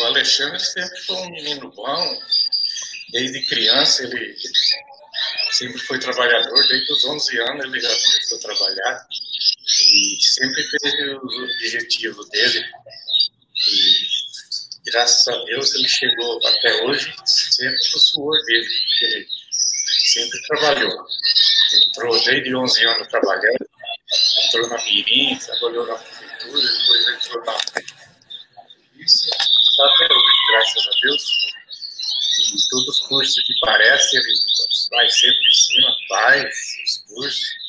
O 0.01 0.05
Alexandre 0.07 0.59
sempre 0.59 0.99
foi 1.01 1.17
um 1.17 1.31
menino 1.31 1.71
bom. 1.71 2.19
Desde 3.13 3.47
criança 3.47 4.05
ele 4.05 4.35
sempre 5.51 5.79
foi 5.81 5.99
trabalhador. 5.99 6.67
Desde 6.69 6.93
os 6.93 7.05
11 7.05 7.39
anos 7.41 7.65
ele 7.67 7.81
já 7.81 7.89
começou 7.89 8.39
a 8.39 8.41
trabalhar. 8.41 9.07
E 9.65 10.23
sempre 10.23 10.67
teve 10.79 11.17
os 11.17 11.35
objetivos 11.35 12.29
dele. 12.31 12.65
E 13.57 14.91
graças 14.91 15.29
a 15.29 15.45
Deus 15.45 15.75
ele 15.75 15.89
chegou 15.89 16.47
até 16.47 16.83
hoje 16.85 17.15
sempre 17.25 17.79
com 17.91 17.99
o 17.99 18.01
suor 18.01 18.45
dele. 18.45 18.69
Ele 19.03 19.29
sempre 20.13 20.43
trabalhou. 20.43 21.07
Entrou 21.87 22.25
desde 22.25 22.55
11 22.55 22.85
anos 22.85 23.09
trabalhando, 23.09 23.69
entrou 24.45 24.69
na 24.69 24.85
Mirim, 24.85 25.39
trabalhou 25.39 25.87
na 25.87 25.95
prefeitura, 25.95 26.61
depois 26.61 27.09
entrou 27.09 27.45
na. 27.45 27.57
Isso 28.99 29.27
está 29.27 29.87
até 29.87 30.05
hoje, 30.13 30.47
graças 30.51 30.87
a 30.87 30.91
Deus. 31.03 31.53
E 32.55 32.69
todos 32.69 32.89
os 32.89 33.07
cursos 33.07 33.43
que 33.47 33.55
parece, 33.61 34.17
ele 34.17 34.35
vai 34.91 35.09
sempre 35.11 35.49
em 35.49 35.53
cima, 35.53 35.97
faz 36.09 36.55
os 36.85 36.99
cursos. 37.09 37.62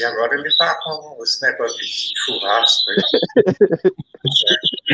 E 0.00 0.04
agora 0.04 0.34
ele 0.34 0.48
está 0.48 0.74
com 0.76 1.22
esse 1.22 1.42
negócio 1.42 1.76
de 1.76 2.12
churrasco 2.24 2.90
aí. 2.90 2.96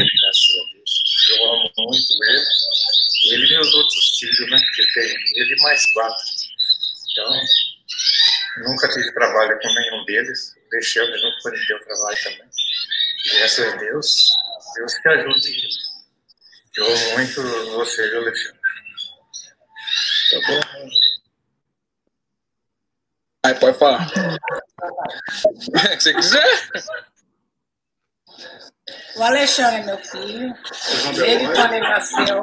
graças 0.03 0.51
a 0.51 0.64
Deus. 0.73 0.92
Eu 1.31 1.45
amo 1.45 1.71
muito 1.79 2.25
ele. 2.25 2.45
Ele 3.31 3.55
e 3.55 3.61
os 3.61 3.73
outros 3.73 4.19
filhos, 4.19 4.51
né? 4.51 4.59
Que 4.75 4.85
tem 4.95 5.16
ele 5.37 5.62
mais 5.62 5.92
quatro. 5.92 6.25
Então, 7.12 7.40
nunca 8.66 8.88
tive 8.88 9.12
trabalho 9.12 9.57
com 9.61 9.75
nenhum 9.75 10.05
deles. 10.07 10.57
Deixando, 10.73 11.12
nunca 11.12 11.51
me 11.53 11.66
deu 11.69 11.81
trabalho 11.85 12.19
também. 12.25 12.51
Graças 13.33 13.75
a 13.75 13.77
Deus, 13.77 14.29
Deus 14.75 14.95
que 14.95 15.09
ajude. 15.09 15.69
Eu 16.79 16.85
amo 16.85 17.12
muito 17.12 17.42
você, 17.77 18.09
viu, 18.09 18.23
Alexandre? 18.23 18.61
Tá 20.33 20.40
bom? 20.49 21.06
Aí 23.46 23.54
pode 23.54 23.78
falar. 23.78 24.06
Que 25.96 26.00
você 26.00 26.14
quiser. 26.14 26.68
O 29.16 29.22
Alexandre 29.22 29.80
é 29.80 29.85
meu 29.85 29.98
filho. 29.98 30.54
Desde 31.14 31.46
quando 31.46 31.72
ele 31.72 31.88
nasceu. 31.88 32.42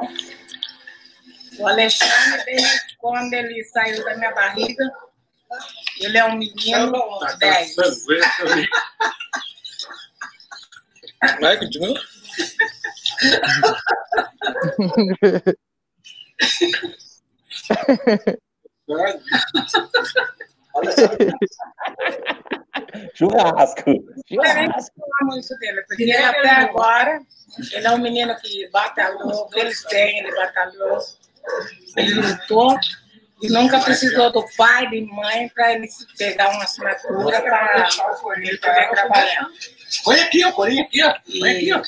O 1.58 1.68
Alexandre, 1.68 2.44
desde 2.46 2.96
quando 2.98 3.32
ele 3.34 3.62
saiu 3.64 4.04
da 4.04 4.16
minha 4.16 4.32
barriga, 4.32 4.84
ele 6.00 6.18
é 6.18 6.24
um 6.24 6.36
menino 6.36 6.92
de 7.28 7.38
10. 7.38 7.76
Vai, 11.40 11.56
continua. 11.58 12.00
Churrasco. 23.14 23.92
Diferente 24.28 24.90
do 24.96 25.26
muito 25.26 25.58
dele, 25.58 25.82
porque 25.82 26.12
até 26.12 26.50
agora 26.50 27.20
ele 27.72 27.86
é 27.86 27.90
um 27.90 27.98
menino 27.98 28.34
que 28.36 28.68
batalhou, 28.70 29.50
eles 29.54 29.82
têm, 29.84 30.20
ele 30.20 30.34
batalhou, 30.34 30.98
ele 31.96 32.14
lutou 32.14 32.78
e 33.42 33.48
nunca 33.48 33.80
precisou 33.80 34.32
do 34.32 34.44
pai, 34.56 34.88
de 34.88 35.02
mãe, 35.02 35.50
para 35.50 35.74
ele 35.74 35.86
pegar 36.16 36.48
uma 36.50 36.64
assinatura 36.64 37.42
para 37.42 37.88
ele 38.36 38.56
poder 38.58 38.90
trabalhar. 38.90 39.48
Põe 40.04 40.20
aqui, 40.20 40.44
ó, 40.44 40.52
põe 40.52 40.80
aqui, 40.80 41.04
ó. 41.04 41.14
Põe 41.38 41.50
aqui, 41.50 41.72
ó. 41.72 41.82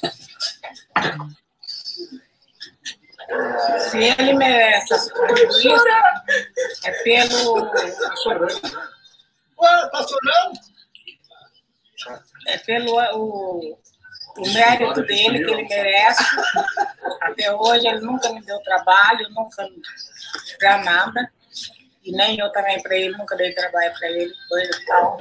Se 3.91 3.99
ele 3.99 4.35
merece 4.35 4.95
essa 4.95 5.13
é 6.85 6.91
pelo. 7.03 7.71
Tá 7.71 8.17
chorando? 10.07 10.61
É 12.47 12.59
pelo 12.59 12.95
o, 13.17 13.79
o 14.39 14.53
mérito 14.53 15.03
dele 15.03 15.45
que 15.45 15.51
ele 15.51 15.69
merece. 15.69 16.25
Até 17.21 17.53
hoje 17.53 17.87
ele 17.89 18.01
nunca 18.01 18.33
me 18.33 18.41
deu 18.43 18.59
trabalho, 18.61 19.29
nunca 19.31 19.69
para 20.59 20.79
nada. 20.79 21.33
E 22.05 22.13
nem 22.13 22.39
eu 22.39 22.53
também 22.53 22.81
para 22.81 22.95
ele, 22.95 23.17
nunca 23.17 23.35
dei 23.37 23.53
trabalho 23.53 23.93
para 23.99 24.09
ele, 24.09 24.33
coisa 24.49 24.71
e 24.81 24.87
tal. 24.87 25.19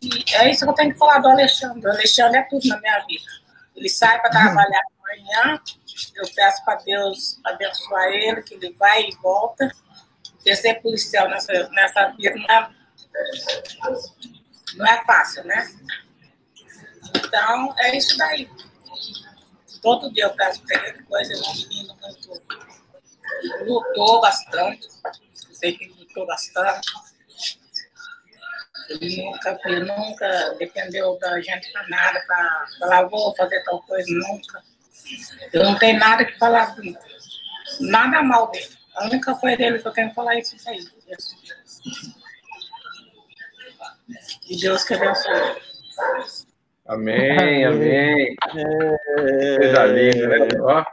E 0.00 0.34
é 0.36 0.50
isso 0.50 0.64
que 0.64 0.70
eu 0.70 0.74
tenho 0.74 0.92
que 0.92 0.98
falar 0.98 1.18
do 1.18 1.30
Alexandre. 1.30 1.84
O 1.84 1.90
Alexandre 1.90 2.38
é 2.38 2.42
tudo 2.42 2.68
na 2.68 2.78
minha 2.78 2.98
vida. 3.00 3.24
Ele 3.74 3.88
sai 3.88 4.20
para 4.20 4.30
trabalhar 4.30 4.82
amanhã, 5.00 5.60
eu 6.14 6.24
peço 6.34 6.64
para 6.64 6.76
Deus 6.76 7.38
abençoar 7.44 8.08
ele, 8.08 8.42
que 8.42 8.54
ele 8.54 8.72
vai 8.72 9.08
e 9.08 9.16
volta. 9.16 9.70
Porque 10.34 10.56
ser 10.56 10.74
policial 10.82 11.28
nessa, 11.28 11.52
nessa 11.70 12.08
vida 12.08 12.34
não 12.34 12.46
é, 12.46 12.70
não 14.74 14.86
é 14.86 15.04
fácil, 15.04 15.44
né? 15.44 15.68
Então, 17.16 17.74
é 17.78 17.96
isso 17.96 18.16
daí. 18.16 18.50
Todo 19.80 20.12
dia 20.12 20.24
eu 20.24 20.34
peço 20.34 20.62
para 20.62 20.88
ele 20.88 21.02
coisa, 21.04 21.32
ele 21.32 21.68
menino 21.68 21.96
muito. 22.00 22.42
lutou 23.64 24.20
bastante. 24.20 24.88
Eu 25.48 25.54
sei 25.54 25.76
que 25.76 25.84
ele 25.84 25.94
lutou 25.94 26.26
bastante. 26.26 26.92
Ele 28.88 29.24
nunca, 29.24 29.58
ele 29.64 29.84
nunca 29.84 30.54
dependeu 30.58 31.18
da 31.18 31.40
gente 31.40 31.72
para 31.72 31.88
nada, 31.88 32.20
para 32.26 32.66
falar, 32.78 33.04
vou 33.04 33.34
fazer 33.36 33.62
tal 33.64 33.80
coisa, 33.82 34.08
nunca. 34.12 34.62
Eu 35.52 35.64
não 35.64 35.78
tenho 35.78 35.98
nada 35.98 36.24
que 36.24 36.38
falar, 36.38 36.74
nada 37.80 38.22
mal 38.22 38.50
dele. 38.50 38.68
A 38.94 39.04
única 39.06 39.34
coisa 39.34 39.56
dele 39.56 39.78
que 39.78 39.88
eu 39.88 39.92
tenho 39.92 40.08
que 40.08 40.14
falar 40.14 40.34
é 40.34 40.40
isso 40.40 40.56
aí. 40.68 40.80
E 44.48 44.60
Deus 44.60 44.84
que 44.84 44.94
abençoe. 44.94 45.56
Amém, 46.86 47.64
amém. 47.64 48.36
Coisa 48.50 49.86
linda, 49.86 50.28
né? 50.28 50.48
Ó. 50.60 50.84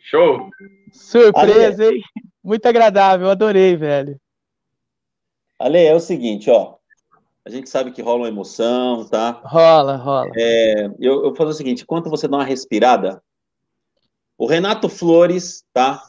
Show. 0.00 0.50
Surpresa, 0.92 1.84
hein? 1.86 2.02
Muito 2.42 2.66
agradável, 2.66 3.30
adorei, 3.30 3.76
velho. 3.76 4.20
Ale, 5.58 5.84
é 5.84 5.94
o 5.94 6.00
seguinte, 6.00 6.50
ó. 6.50 6.76
A 7.44 7.50
gente 7.50 7.68
sabe 7.68 7.90
que 7.90 8.00
rola 8.00 8.22
uma 8.22 8.28
emoção, 8.28 9.04
tá? 9.08 9.40
Rola, 9.44 9.96
rola. 9.96 10.30
É, 10.36 10.86
eu, 11.00 11.14
eu 11.14 11.22
vou 11.22 11.34
fazer 11.34 11.50
o 11.50 11.54
seguinte: 11.54 11.82
enquanto 11.82 12.08
você 12.08 12.28
dá 12.28 12.36
uma 12.36 12.44
respirada, 12.44 13.22
o 14.38 14.46
Renato 14.46 14.88
Flores, 14.88 15.64
tá? 15.72 16.02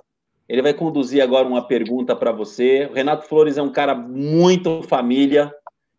Ele 0.48 0.62
vai 0.62 0.74
conduzir 0.74 1.24
agora 1.24 1.48
uma 1.48 1.66
pergunta 1.66 2.16
para 2.16 2.32
você. 2.32 2.88
O 2.92 2.94
Renato 2.94 3.28
Flores 3.28 3.58
é 3.58 3.62
um 3.62 3.72
cara 3.72 3.96
muito 3.96 4.84
família. 4.84 5.52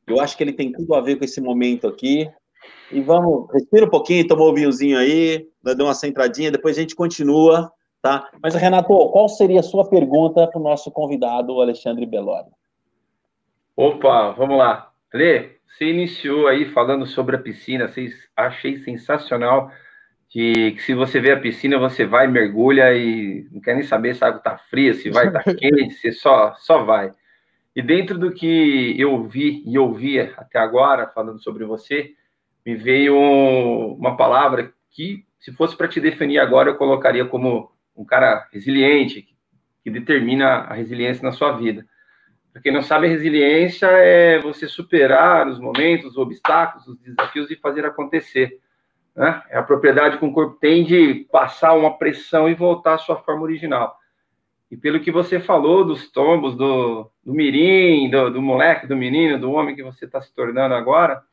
Eu 0.06 0.20
acho 0.20 0.36
que 0.36 0.44
ele 0.44 0.52
tem 0.52 0.70
tudo 0.70 0.94
a 0.94 1.00
ver 1.00 1.16
com 1.16 1.24
esse 1.24 1.40
momento 1.40 1.88
aqui. 1.88 2.30
E 2.92 3.00
vamos, 3.00 3.50
respira 3.52 3.86
um 3.86 3.90
pouquinho, 3.90 4.26
toma 4.26 4.44
um 4.44 4.54
vinhozinho 4.54 4.98
aí, 4.98 5.48
dá 5.62 5.74
uma 5.82 5.94
centradinha, 5.94 6.50
depois 6.50 6.78
a 6.78 6.80
gente 6.80 6.94
continua, 6.94 7.72
tá? 8.00 8.30
Mas, 8.42 8.54
Renato, 8.54 8.86
qual 9.10 9.28
seria 9.28 9.60
a 9.60 9.64
sua 9.64 9.88
pergunta 9.88 10.46
para 10.46 10.60
o 10.60 10.62
nosso 10.62 10.90
convidado, 10.90 11.60
Alexandre 11.60 12.06
Belório? 12.06 12.52
Opa, 13.76 14.30
vamos 14.32 14.58
lá. 14.58 14.93
Lê, 15.14 15.58
você 15.68 15.84
iniciou 15.84 16.48
aí 16.48 16.64
falando 16.64 17.06
sobre 17.06 17.36
a 17.36 17.38
piscina, 17.38 17.86
vocês 17.86 18.12
achei 18.36 18.78
sensacional 18.78 19.70
que, 20.28 20.72
que, 20.72 20.82
se 20.82 20.92
você 20.92 21.20
vê 21.20 21.30
a 21.30 21.38
piscina, 21.38 21.78
você 21.78 22.04
vai, 22.04 22.26
mergulha 22.26 22.92
e 22.96 23.46
não 23.52 23.60
quer 23.60 23.74
nem 23.74 23.84
saber 23.84 24.16
se 24.16 24.24
a 24.24 24.26
água 24.26 24.40
tá 24.40 24.58
fria, 24.58 24.92
se 24.92 25.10
vai 25.10 25.28
estar 25.28 25.44
tá 25.44 25.54
quente, 25.54 25.94
você 25.94 26.10
só, 26.10 26.54
só 26.56 26.82
vai. 26.82 27.14
E 27.76 27.80
dentro 27.80 28.18
do 28.18 28.32
que 28.32 29.00
eu 29.00 29.22
vi 29.22 29.62
e 29.64 29.78
ouvi 29.78 30.18
até 30.18 30.58
agora, 30.58 31.06
falando 31.06 31.40
sobre 31.40 31.64
você, 31.64 32.12
me 32.66 32.74
veio 32.74 33.16
uma 33.16 34.16
palavra 34.16 34.74
que, 34.90 35.24
se 35.38 35.52
fosse 35.52 35.76
para 35.76 35.86
te 35.86 36.00
definir 36.00 36.40
agora, 36.40 36.70
eu 36.70 36.76
colocaria 36.76 37.24
como 37.24 37.70
um 37.96 38.04
cara 38.04 38.48
resiliente, 38.52 39.28
que 39.84 39.90
determina 39.90 40.46
a 40.62 40.74
resiliência 40.74 41.22
na 41.22 41.30
sua 41.30 41.52
vida. 41.52 41.86
Para 42.54 42.62
quem 42.62 42.72
não 42.72 42.82
sabe, 42.82 43.08
resiliência 43.08 43.88
é 43.88 44.38
você 44.38 44.68
superar 44.68 45.48
os 45.48 45.58
momentos, 45.58 46.12
os 46.12 46.16
obstáculos, 46.16 46.86
os 46.86 46.96
desafios 47.00 47.50
e 47.50 47.56
fazer 47.56 47.84
acontecer. 47.84 48.60
Né? 49.12 49.42
É 49.50 49.58
a 49.58 49.62
propriedade 49.62 50.18
que 50.18 50.24
o 50.24 50.32
corpo 50.32 50.56
tem 50.60 50.84
de 50.84 51.26
passar 51.32 51.74
uma 51.74 51.98
pressão 51.98 52.48
e 52.48 52.54
voltar 52.54 52.94
à 52.94 52.98
sua 52.98 53.16
forma 53.16 53.42
original. 53.42 53.98
E 54.70 54.76
pelo 54.76 55.00
que 55.00 55.10
você 55.10 55.40
falou 55.40 55.84
dos 55.84 56.12
tombos, 56.12 56.54
do, 56.54 57.10
do 57.24 57.34
mirim, 57.34 58.08
do, 58.08 58.30
do 58.30 58.40
moleque, 58.40 58.86
do 58.86 58.94
menino, 58.94 59.36
do 59.36 59.50
homem 59.50 59.74
que 59.74 59.82
você 59.82 60.04
está 60.04 60.20
se 60.20 60.32
tornando 60.32 60.76
agora, 60.76 61.24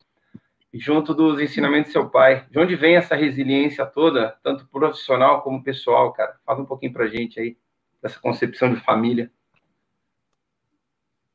junto 0.74 1.14
dos 1.14 1.40
ensinamentos 1.40 1.90
do 1.90 1.92
seu 1.92 2.10
pai, 2.10 2.46
de 2.50 2.58
onde 2.58 2.74
vem 2.74 2.96
essa 2.96 3.14
resiliência 3.14 3.86
toda, 3.86 4.36
tanto 4.42 4.66
profissional 4.66 5.42
como 5.42 5.62
pessoal, 5.62 6.12
cara? 6.12 6.34
Fala 6.44 6.62
um 6.62 6.66
pouquinho 6.66 6.92
para 6.92 7.06
gente 7.06 7.38
aí, 7.38 7.56
dessa 8.02 8.18
concepção 8.18 8.74
de 8.74 8.80
família. 8.80 9.30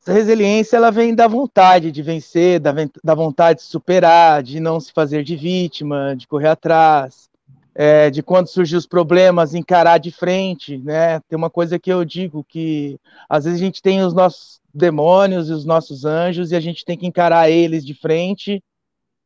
Essa 0.08 0.14
resiliência 0.14 0.78
ela 0.78 0.90
vem 0.90 1.14
da 1.14 1.28
vontade 1.28 1.92
de 1.92 2.02
vencer, 2.02 2.62
da, 2.62 2.74
da 3.04 3.14
vontade 3.14 3.60
de 3.60 3.66
superar, 3.66 4.42
de 4.42 4.58
não 4.58 4.80
se 4.80 4.94
fazer 4.94 5.22
de 5.22 5.36
vítima, 5.36 6.16
de 6.16 6.26
correr 6.26 6.48
atrás, 6.48 7.30
é, 7.76 8.10
de 8.10 8.24
quando 8.24 8.48
surgir 8.48 8.78
os 8.78 8.88
problemas, 8.88 9.54
encarar 9.54 9.98
de 9.98 10.10
frente, 10.10 10.78
né? 10.78 11.20
Tem 11.28 11.36
uma 11.36 11.50
coisa 11.50 11.78
que 11.78 11.92
eu 11.92 12.06
digo 12.06 12.42
que 12.48 12.98
às 13.28 13.44
vezes 13.44 13.60
a 13.60 13.66
gente 13.66 13.82
tem 13.82 14.02
os 14.02 14.14
nossos 14.14 14.62
demônios 14.74 15.50
e 15.50 15.52
os 15.52 15.66
nossos 15.66 16.06
anjos, 16.06 16.54
e 16.54 16.56
a 16.56 16.62
gente 16.62 16.86
tem 16.86 16.98
que 16.98 17.06
encarar 17.06 17.50
eles 17.50 17.86
de 17.86 17.94
frente 17.94 18.64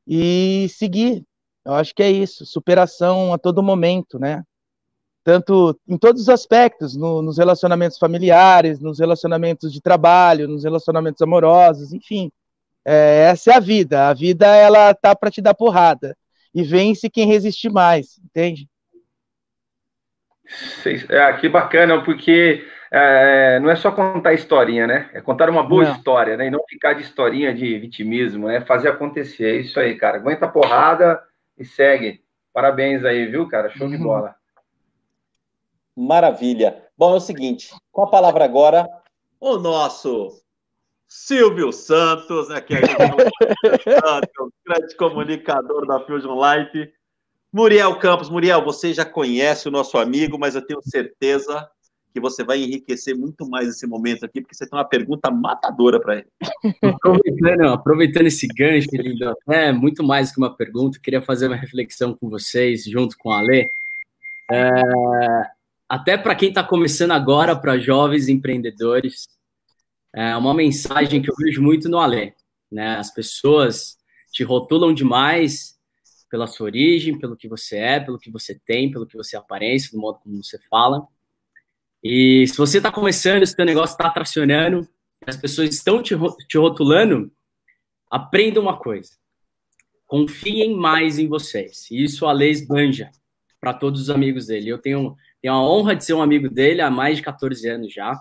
e 0.07 0.65
seguir. 0.67 1.23
Eu 1.63 1.75
acho 1.75 1.93
que 1.93 2.01
é 2.01 2.09
isso, 2.09 2.43
superação 2.43 3.31
a 3.31 3.37
todo 3.37 3.61
momento, 3.61 4.17
né? 4.17 4.43
Tanto 5.23 5.77
em 5.88 5.97
todos 5.97 6.23
os 6.23 6.29
aspectos, 6.29 6.95
no, 6.95 7.21
nos 7.21 7.38
relacionamentos 7.38 7.97
familiares, 7.97 8.79
nos 8.79 8.99
relacionamentos 8.99 9.71
de 9.71 9.79
trabalho, 9.79 10.47
nos 10.47 10.63
relacionamentos 10.63 11.21
amorosos, 11.21 11.93
enfim. 11.93 12.31
É, 12.84 13.29
essa 13.31 13.51
é 13.51 13.55
a 13.55 13.60
vida. 13.60 14.10
A 14.10 14.13
vida, 14.13 14.47
ela 14.47 14.93
tá 14.93 15.15
para 15.15 15.29
te 15.29 15.41
dar 15.41 15.53
porrada. 15.53 16.17
E 16.53 16.63
vence 16.63 17.10
quem 17.10 17.27
resiste 17.27 17.69
mais, 17.69 18.19
entende? 18.25 18.67
É, 21.10 21.31
que 21.34 21.47
bacana, 21.47 22.03
porque 22.03 22.65
é, 22.91 23.60
não 23.60 23.69
é 23.69 23.75
só 23.75 23.91
contar 23.91 24.34
historinha, 24.34 24.86
né? 24.86 25.10
É 25.13 25.21
contar 25.21 25.49
uma 25.49 25.63
boa 25.63 25.86
não. 25.86 25.91
história, 25.91 26.36
né? 26.36 26.47
E 26.47 26.51
não 26.51 26.62
ficar 26.67 26.93
de 26.93 27.03
historinha 27.03 27.53
de 27.53 27.79
vitimismo, 27.79 28.47
né? 28.47 28.60
Fazer 28.62 28.89
acontecer. 28.89 29.45
É 29.45 29.55
isso 29.62 29.79
aí, 29.79 29.95
cara. 29.95 30.17
Aguenta 30.17 30.45
a 30.45 30.49
porrada 30.49 31.21
e 31.57 31.63
segue. 31.63 32.21
Parabéns 32.53 33.05
aí, 33.05 33.27
viu, 33.27 33.47
cara? 33.47 33.69
Show 33.69 33.88
uhum. 33.88 33.91
de 33.91 33.97
bola. 33.97 34.36
Maravilha. 35.95 36.84
Bom, 36.97 37.13
é 37.13 37.17
o 37.17 37.19
seguinte, 37.19 37.69
com 37.91 38.04
a 38.04 38.10
palavra 38.10 38.45
agora, 38.45 38.88
o 39.39 39.58
nosso 39.58 40.41
Silvio 41.08 41.71
Santos, 41.73 42.49
né, 42.49 42.62
que 42.62 42.73
é 42.73 42.80
o 42.80 42.82
grande 44.65 44.95
comunicador 44.95 45.86
da 45.86 45.99
Fusion 46.06 46.39
Life. 46.39 46.91
Muriel 47.51 47.99
Campos, 47.99 48.30
Muriel, 48.30 48.63
você 48.63 48.93
já 48.93 49.04
conhece 49.04 49.67
o 49.67 49.71
nosso 49.71 49.97
amigo, 49.97 50.39
mas 50.39 50.56
eu 50.56 50.65
tenho 50.65 50.80
certeza 50.82 51.69
que 52.13 52.19
você 52.19 52.43
vai 52.43 52.60
enriquecer 52.60 53.15
muito 53.15 53.47
mais 53.49 53.67
esse 53.67 53.88
momento 53.88 54.25
aqui, 54.25 54.41
porque 54.41 54.56
você 54.56 54.67
tem 54.67 54.77
uma 54.77 54.88
pergunta 54.88 55.32
matadora 55.32 55.99
para 55.99 56.15
ele. 56.15 56.27
Aproveitando, 56.82 57.67
aproveitando 57.67 58.27
esse 58.27 58.47
gancho, 58.47 58.88
lindo, 58.93 59.34
é 59.49 59.71
muito 59.71 60.04
mais 60.04 60.32
que 60.32 60.38
uma 60.38 60.56
pergunta, 60.56 60.99
queria 61.01 61.21
fazer 61.21 61.47
uma 61.47 61.56
reflexão 61.56 62.13
com 62.13 62.30
vocês, 62.30 62.86
junto 62.86 63.17
com 63.17 63.32
a 63.32 63.39
Ale. 63.39 63.65
É, 64.51 64.69
até 65.91 66.17
para 66.17 66.34
quem 66.36 66.47
está 66.47 66.63
começando 66.63 67.12
agora, 67.12 67.54
para 67.54 67.77
jovens 67.77 68.30
empreendedores, 68.30 69.27
é 70.15 70.38
uma 70.38 70.54
mensagem 70.54 71.21
que 71.21 71.30
eu 71.30 71.36
vejo 71.38 71.62
muito 71.62 71.89
no 71.89 71.99
Ale. 71.99 72.34
Né? 72.71 72.95
As 72.95 73.13
pessoas 73.13 73.97
te 74.32 74.41
rotulam 74.41 74.93
demais 74.93 75.77
pela 76.30 76.47
sua 76.47 76.67
origem, 76.67 77.19
pelo 77.19 77.36
que 77.36 77.45
você 77.45 77.75
é, 77.75 77.99
pelo 77.99 78.17
que 78.17 78.32
você 78.32 78.58
tem, 78.65 78.89
pelo 78.89 79.06
que 79.06 79.17
você 79.17 79.36
aparece, 79.36 79.91
do 79.91 79.99
modo 79.99 80.19
como 80.19 80.41
você 80.41 80.58
fala. 80.69 81.06
E 82.01 82.47
se 82.47 82.56
você 82.56 82.77
está 82.77 82.89
começando, 82.89 83.45
se 83.45 83.62
o 83.62 83.65
negócio 83.65 83.91
está 83.91 84.10
tracionando, 84.10 84.88
as 85.27 85.36
pessoas 85.36 85.71
estão 85.71 86.01
te, 86.01 86.15
te 86.47 86.58
rotulando, 86.58 87.30
aprenda 88.10 88.62
uma 88.62 88.77
coisa. 88.77 89.12
Confiem 90.08 90.73
mais 90.73 91.19
em 91.19 91.27
vocês. 91.27 91.91
Isso 91.91 92.25
a 92.25 92.32
lei 92.32 92.51
esbanja 92.51 93.12
para 93.60 93.73
todos 93.73 94.04
os 94.04 94.10
amigos 94.10 94.47
dele. 94.47 94.69
Eu 94.69 94.77
tenho 94.77 95.17
tenho 95.41 95.54
a 95.54 95.62
honra 95.62 95.95
de 95.95 96.06
ser 96.06 96.13
um 96.13 96.21
amigo 96.21 96.49
dele 96.49 96.82
há 96.82 96.89
mais 96.89 97.17
de 97.17 97.23
14 97.23 97.67
anos 97.67 97.93
já. 97.93 98.13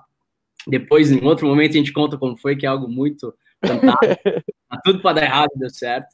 Depois, 0.66 1.10
em 1.10 1.24
outro 1.24 1.46
momento, 1.46 1.72
a 1.72 1.78
gente 1.78 1.92
conta 1.92 2.16
como 2.16 2.36
foi, 2.36 2.56
que 2.56 2.66
é 2.66 2.68
algo 2.68 2.88
muito 2.88 3.34
fantástico. 3.64 4.22
tá 4.68 4.80
tudo 4.84 5.00
para 5.00 5.20
dar 5.20 5.22
errado, 5.24 5.50
deu 5.56 5.70
certo. 5.70 6.08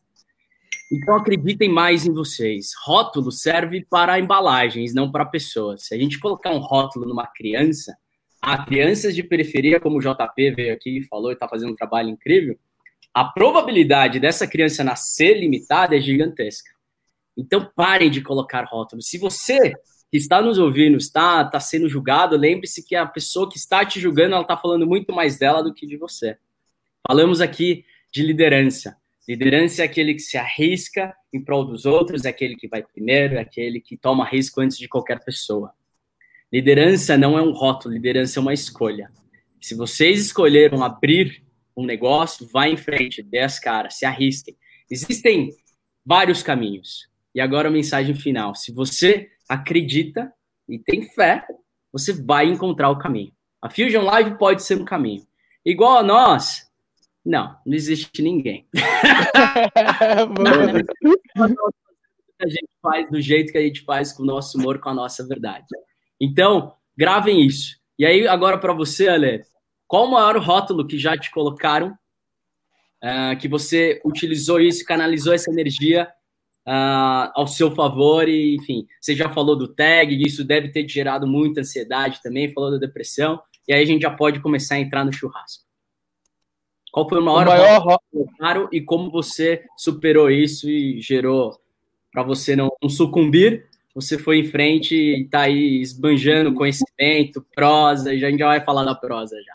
Então, 0.90 1.16
acreditem 1.16 1.68
mais 1.68 2.06
em 2.06 2.12
vocês. 2.12 2.70
Rótulo 2.84 3.32
serve 3.32 3.84
para 3.88 4.18
embalagens, 4.18 4.94
não 4.94 5.10
para 5.10 5.24
pessoas. 5.24 5.86
Se 5.86 5.94
a 5.94 5.98
gente 5.98 6.18
colocar 6.18 6.50
um 6.50 6.58
rótulo 6.58 7.06
numa 7.06 7.26
criança, 7.26 7.96
a 8.40 8.64
crianças 8.64 9.14
de 9.14 9.22
periferia, 9.24 9.80
como 9.80 9.98
o 9.98 10.00
JP 10.00 10.50
veio 10.52 10.72
aqui 10.72 10.98
e 10.98 11.02
falou 11.02 11.30
e 11.30 11.34
está 11.34 11.48
fazendo 11.48 11.72
um 11.72 11.76
trabalho 11.76 12.08
incrível, 12.08 12.56
a 13.12 13.24
probabilidade 13.24 14.20
dessa 14.20 14.46
criança 14.46 14.84
nascer 14.84 15.40
limitada 15.40 15.96
é 15.96 16.00
gigantesca. 16.00 16.70
Então, 17.36 17.68
parem 17.74 18.10
de 18.10 18.20
colocar 18.20 18.64
rótulos. 18.64 19.08
Se 19.08 19.18
você 19.18 19.72
que 20.16 20.22
está 20.22 20.40
nos 20.40 20.58
ouvindo, 20.58 20.96
está, 20.96 21.42
está 21.42 21.60
sendo 21.60 21.88
julgado, 21.88 22.36
lembre-se 22.36 22.82
que 22.82 22.94
a 22.94 23.06
pessoa 23.06 23.48
que 23.48 23.58
está 23.58 23.84
te 23.84 24.00
julgando, 24.00 24.34
ela 24.34 24.42
está 24.42 24.56
falando 24.56 24.86
muito 24.86 25.12
mais 25.12 25.38
dela 25.38 25.62
do 25.62 25.74
que 25.74 25.86
de 25.86 25.96
você. 25.96 26.36
Falamos 27.06 27.40
aqui 27.40 27.84
de 28.12 28.22
liderança. 28.22 28.96
Liderança 29.28 29.82
é 29.82 29.84
aquele 29.84 30.14
que 30.14 30.20
se 30.20 30.38
arrisca 30.38 31.14
em 31.32 31.42
prol 31.42 31.64
dos 31.64 31.84
outros, 31.84 32.24
é 32.24 32.28
aquele 32.28 32.56
que 32.56 32.68
vai 32.68 32.82
primeiro, 32.82 33.34
é 33.34 33.40
aquele 33.40 33.80
que 33.80 33.96
toma 33.96 34.24
risco 34.24 34.60
antes 34.60 34.78
de 34.78 34.88
qualquer 34.88 35.22
pessoa. 35.24 35.72
Liderança 36.52 37.18
não 37.18 37.36
é 37.36 37.42
um 37.42 37.52
rótulo, 37.52 37.94
liderança 37.94 38.38
é 38.38 38.40
uma 38.40 38.54
escolha. 38.54 39.10
Se 39.60 39.74
vocês 39.74 40.20
escolheram 40.20 40.82
abrir 40.82 41.42
um 41.76 41.84
negócio, 41.84 42.48
vá 42.52 42.68
em 42.68 42.76
frente, 42.76 43.22
dê 43.22 43.40
as 43.40 43.58
caras, 43.58 43.94
se 43.94 44.06
arrisquem. 44.06 44.56
Existem 44.90 45.50
vários 46.04 46.42
caminhos. 46.42 47.08
E 47.34 47.40
agora 47.40 47.68
a 47.68 47.70
mensagem 47.70 48.14
final. 48.14 48.54
Se 48.54 48.72
você 48.72 49.28
acredita 49.48 50.32
e 50.68 50.78
tem 50.78 51.02
fé, 51.02 51.46
você 51.92 52.12
vai 52.12 52.46
encontrar 52.46 52.90
o 52.90 52.98
caminho. 52.98 53.32
A 53.60 53.70
Fusion 53.70 54.02
Live 54.02 54.38
pode 54.38 54.62
ser 54.62 54.80
um 54.80 54.84
caminho. 54.84 55.26
Igual 55.64 55.98
a 55.98 56.02
nós, 56.02 56.70
não, 57.24 57.56
não 57.66 57.74
existe 57.74 58.22
ninguém. 58.22 58.68
a 62.38 62.48
gente 62.48 62.68
faz 62.82 63.10
do 63.10 63.20
jeito 63.20 63.50
que 63.52 63.58
a 63.58 63.62
gente 63.62 63.82
faz 63.82 64.12
com 64.12 64.22
o 64.22 64.26
nosso 64.26 64.58
humor, 64.58 64.78
com 64.78 64.90
a 64.90 64.94
nossa 64.94 65.26
verdade. 65.26 65.66
Então, 66.20 66.74
gravem 66.96 67.44
isso. 67.44 67.76
E 67.98 68.04
aí, 68.04 68.28
agora 68.28 68.58
para 68.58 68.72
você, 68.72 69.08
Ale, 69.08 69.42
qual 69.88 70.06
o 70.06 70.10
maior 70.10 70.36
rótulo 70.38 70.86
que 70.86 70.98
já 70.98 71.16
te 71.16 71.30
colocaram, 71.30 71.96
uh, 73.02 73.36
que 73.40 73.48
você 73.48 74.00
utilizou 74.04 74.60
isso, 74.60 74.84
canalizou 74.84 75.32
essa 75.32 75.50
energia 75.50 76.08
uh, 76.66 77.30
ao 77.34 77.46
seu 77.46 77.74
favor 77.74 78.28
e, 78.28 78.56
enfim, 78.56 78.86
você 79.00 79.14
já 79.14 79.28
falou 79.28 79.56
do 79.56 79.68
tag, 79.68 80.14
isso 80.20 80.44
deve 80.44 80.68
ter 80.68 80.88
gerado 80.88 81.26
muita 81.26 81.60
ansiedade 81.60 82.20
também, 82.22 82.52
falou 82.52 82.72
da 82.72 82.78
depressão, 82.78 83.40
e 83.68 83.72
aí 83.72 83.82
a 83.82 83.86
gente 83.86 84.02
já 84.02 84.10
pode 84.10 84.40
começar 84.40 84.74
a 84.74 84.80
entrar 84.80 85.04
no 85.04 85.12
churrasco. 85.12 85.64
Qual 86.92 87.08
foi 87.08 87.20
o 87.20 87.22
maior, 87.22 87.46
o 87.46 87.50
maior... 87.50 87.98
Claro, 88.38 88.68
e 88.72 88.80
como 88.80 89.10
você 89.10 89.62
superou 89.76 90.30
isso 90.30 90.68
e 90.68 91.00
gerou 91.00 91.58
para 92.10 92.22
você 92.22 92.56
não, 92.56 92.70
não 92.82 92.88
sucumbir, 92.88 93.66
você 93.94 94.18
foi 94.18 94.38
em 94.38 94.44
frente 94.44 94.94
e 94.94 95.24
está 95.24 95.42
aí 95.42 95.80
esbanjando 95.80 96.54
conhecimento, 96.54 97.44
prosa, 97.54 98.14
e 98.14 98.18
já, 98.18 98.26
a 98.26 98.30
gente 98.30 98.40
já 98.40 98.46
vai 98.46 98.64
falar 98.64 98.84
da 98.84 98.94
prosa 98.94 99.36
já. 99.36 99.52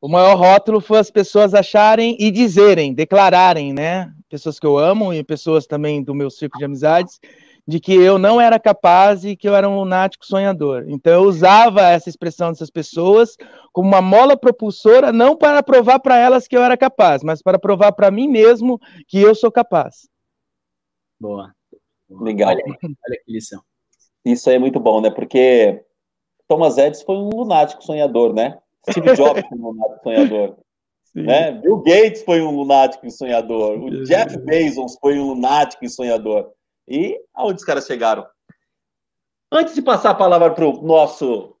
O 0.00 0.08
maior 0.08 0.36
rótulo 0.36 0.80
foi 0.80 0.98
as 0.98 1.10
pessoas 1.10 1.54
acharem 1.54 2.16
e 2.18 2.30
dizerem, 2.30 2.92
declararem, 2.92 3.72
né? 3.72 4.12
Pessoas 4.32 4.58
que 4.58 4.66
eu 4.66 4.78
amo 4.78 5.12
e 5.12 5.22
pessoas 5.22 5.66
também 5.66 6.02
do 6.02 6.14
meu 6.14 6.30
círculo 6.30 6.58
de 6.58 6.64
amizades, 6.64 7.20
de 7.68 7.78
que 7.78 7.92
eu 7.92 8.16
não 8.16 8.40
era 8.40 8.58
capaz 8.58 9.26
e 9.26 9.36
que 9.36 9.46
eu 9.46 9.54
era 9.54 9.68
um 9.68 9.76
lunático 9.76 10.24
sonhador. 10.24 10.86
Então 10.88 11.12
eu 11.12 11.22
usava 11.24 11.82
essa 11.82 12.08
expressão 12.08 12.50
dessas 12.50 12.70
pessoas 12.70 13.36
como 13.74 13.88
uma 13.88 14.00
mola 14.00 14.34
propulsora, 14.34 15.12
não 15.12 15.36
para 15.36 15.62
provar 15.62 15.98
para 15.98 16.16
elas 16.16 16.48
que 16.48 16.56
eu 16.56 16.62
era 16.62 16.78
capaz, 16.78 17.22
mas 17.22 17.42
para 17.42 17.58
provar 17.58 17.92
para 17.92 18.10
mim 18.10 18.26
mesmo 18.26 18.80
que 19.06 19.20
eu 19.20 19.34
sou 19.34 19.52
capaz. 19.52 20.08
Boa. 21.20 21.54
Legal. 22.08 22.52
Olha, 22.52 22.64
olha 22.64 23.20
que 23.26 23.30
lição. 23.30 23.62
Isso 24.24 24.48
aí 24.48 24.56
é 24.56 24.58
muito 24.58 24.80
bom, 24.80 25.02
né? 25.02 25.10
Porque 25.10 25.84
Thomas 26.48 26.78
Edison 26.78 27.04
foi 27.04 27.16
um 27.16 27.28
lunático 27.28 27.84
sonhador, 27.84 28.32
né? 28.32 28.58
Steve 28.88 29.14
Jobs 29.14 29.46
foi 29.46 29.58
um 29.58 29.68
lunático 29.68 30.02
sonhador. 30.02 30.56
Né? 31.14 31.52
Bill 31.52 31.78
Gates 31.78 32.22
foi 32.22 32.40
um 32.40 32.56
lunático 32.56 33.06
e 33.06 33.10
sonhador. 33.10 33.78
O 33.78 34.04
Jeff 34.04 34.36
Bezos 34.38 34.96
foi 35.00 35.18
um 35.18 35.28
lunático 35.28 35.84
e 35.84 35.90
sonhador. 35.90 36.50
E 36.88 37.20
aonde 37.34 37.56
os 37.56 37.64
caras 37.64 37.86
chegaram? 37.86 38.26
Antes 39.50 39.74
de 39.74 39.82
passar 39.82 40.10
a 40.10 40.14
palavra 40.14 40.50
para 40.50 40.66
o 40.66 40.82
nosso 40.82 41.54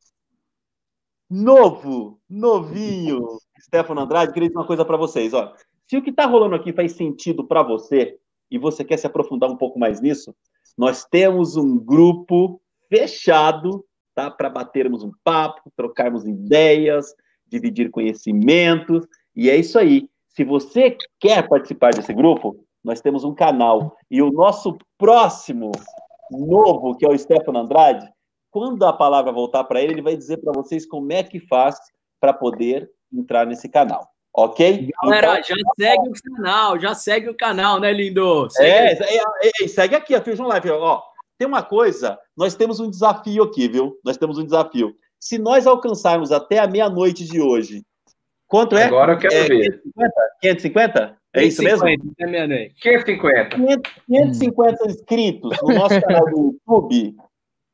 novo, 1.28 2.18
novinho 2.28 3.38
Stefano 3.60 4.00
Andrade, 4.00 4.32
queria 4.32 4.48
dizer 4.48 4.58
uma 4.58 4.66
coisa 4.66 4.84
para 4.84 4.96
vocês. 4.96 5.32
Ó. 5.32 5.54
Se 5.86 5.96
o 5.96 6.02
que 6.02 6.10
está 6.10 6.26
rolando 6.26 6.54
aqui 6.54 6.72
faz 6.72 6.92
sentido 6.92 7.46
para 7.46 7.62
você 7.62 8.18
e 8.50 8.58
você 8.58 8.84
quer 8.84 8.96
se 8.96 9.06
aprofundar 9.06 9.50
um 9.50 9.56
pouco 9.56 9.78
mais 9.78 10.00
nisso, 10.00 10.34
nós 10.76 11.04
temos 11.04 11.56
um 11.56 11.78
grupo 11.78 12.60
fechado 12.88 13.84
tá? 14.14 14.30
para 14.30 14.50
batermos 14.50 15.02
um 15.02 15.12
papo, 15.22 15.70
trocarmos 15.76 16.26
ideias, 16.26 17.14
dividir 17.46 17.90
conhecimentos. 17.90 19.06
E 19.34 19.50
é 19.50 19.56
isso 19.56 19.78
aí. 19.78 20.08
Se 20.28 20.44
você 20.44 20.96
quer 21.20 21.48
participar 21.48 21.92
desse 21.92 22.12
grupo, 22.12 22.56
nós 22.82 23.00
temos 23.00 23.24
um 23.24 23.34
canal. 23.34 23.96
E 24.10 24.22
o 24.22 24.30
nosso 24.30 24.76
próximo 24.98 25.72
novo, 26.30 26.96
que 26.96 27.04
é 27.04 27.08
o 27.08 27.18
Stefano 27.18 27.58
Andrade, 27.58 28.08
quando 28.50 28.84
a 28.84 28.92
palavra 28.92 29.32
voltar 29.32 29.64
para 29.64 29.80
ele, 29.80 29.94
ele 29.94 30.02
vai 30.02 30.16
dizer 30.16 30.38
para 30.38 30.52
vocês 30.52 30.86
como 30.86 31.12
é 31.12 31.22
que 31.22 31.40
faz 31.40 31.76
para 32.20 32.32
poder 32.32 32.90
entrar 33.12 33.46
nesse 33.46 33.68
canal. 33.68 34.06
Ok? 34.34 34.90
Galera, 35.02 35.40
então, 35.40 35.56
já 35.56 35.56
segue 35.78 36.08
o 36.08 36.34
canal, 36.34 36.80
já 36.80 36.94
segue 36.94 37.28
o 37.28 37.36
canal, 37.36 37.80
né, 37.80 37.92
lindo? 37.92 38.48
Segue, 38.50 39.04
é, 39.04 39.18
é, 39.18 39.64
é, 39.64 39.68
segue 39.68 39.94
aqui 39.94 40.14
a 40.14 40.22
Fusion 40.22 40.46
Live. 40.46 40.70
Ó, 40.70 41.02
tem 41.36 41.46
uma 41.46 41.62
coisa, 41.62 42.18
nós 42.36 42.54
temos 42.54 42.80
um 42.80 42.88
desafio 42.88 43.42
aqui, 43.42 43.68
viu? 43.68 43.98
Nós 44.04 44.16
temos 44.16 44.38
um 44.38 44.44
desafio. 44.44 44.94
Se 45.20 45.38
nós 45.38 45.66
alcançarmos 45.66 46.32
até 46.32 46.58
a 46.58 46.66
meia-noite 46.66 47.24
de 47.24 47.40
hoje 47.40 47.82
Quanto 48.52 48.76
é? 48.76 48.84
Agora 48.84 49.14
eu 49.14 49.18
quero 49.18 49.34
é, 49.34 49.48
ver. 49.48 49.82
550? 50.42 51.16
É 51.32 51.42
isso 51.42 51.62
mesmo? 51.62 51.86
550. 51.86 53.56
550 53.56 54.88
inscritos 54.88 55.56
no 55.62 55.74
nosso 55.74 55.98
canal 56.02 56.26
do 56.26 56.38
YouTube. 56.38 57.16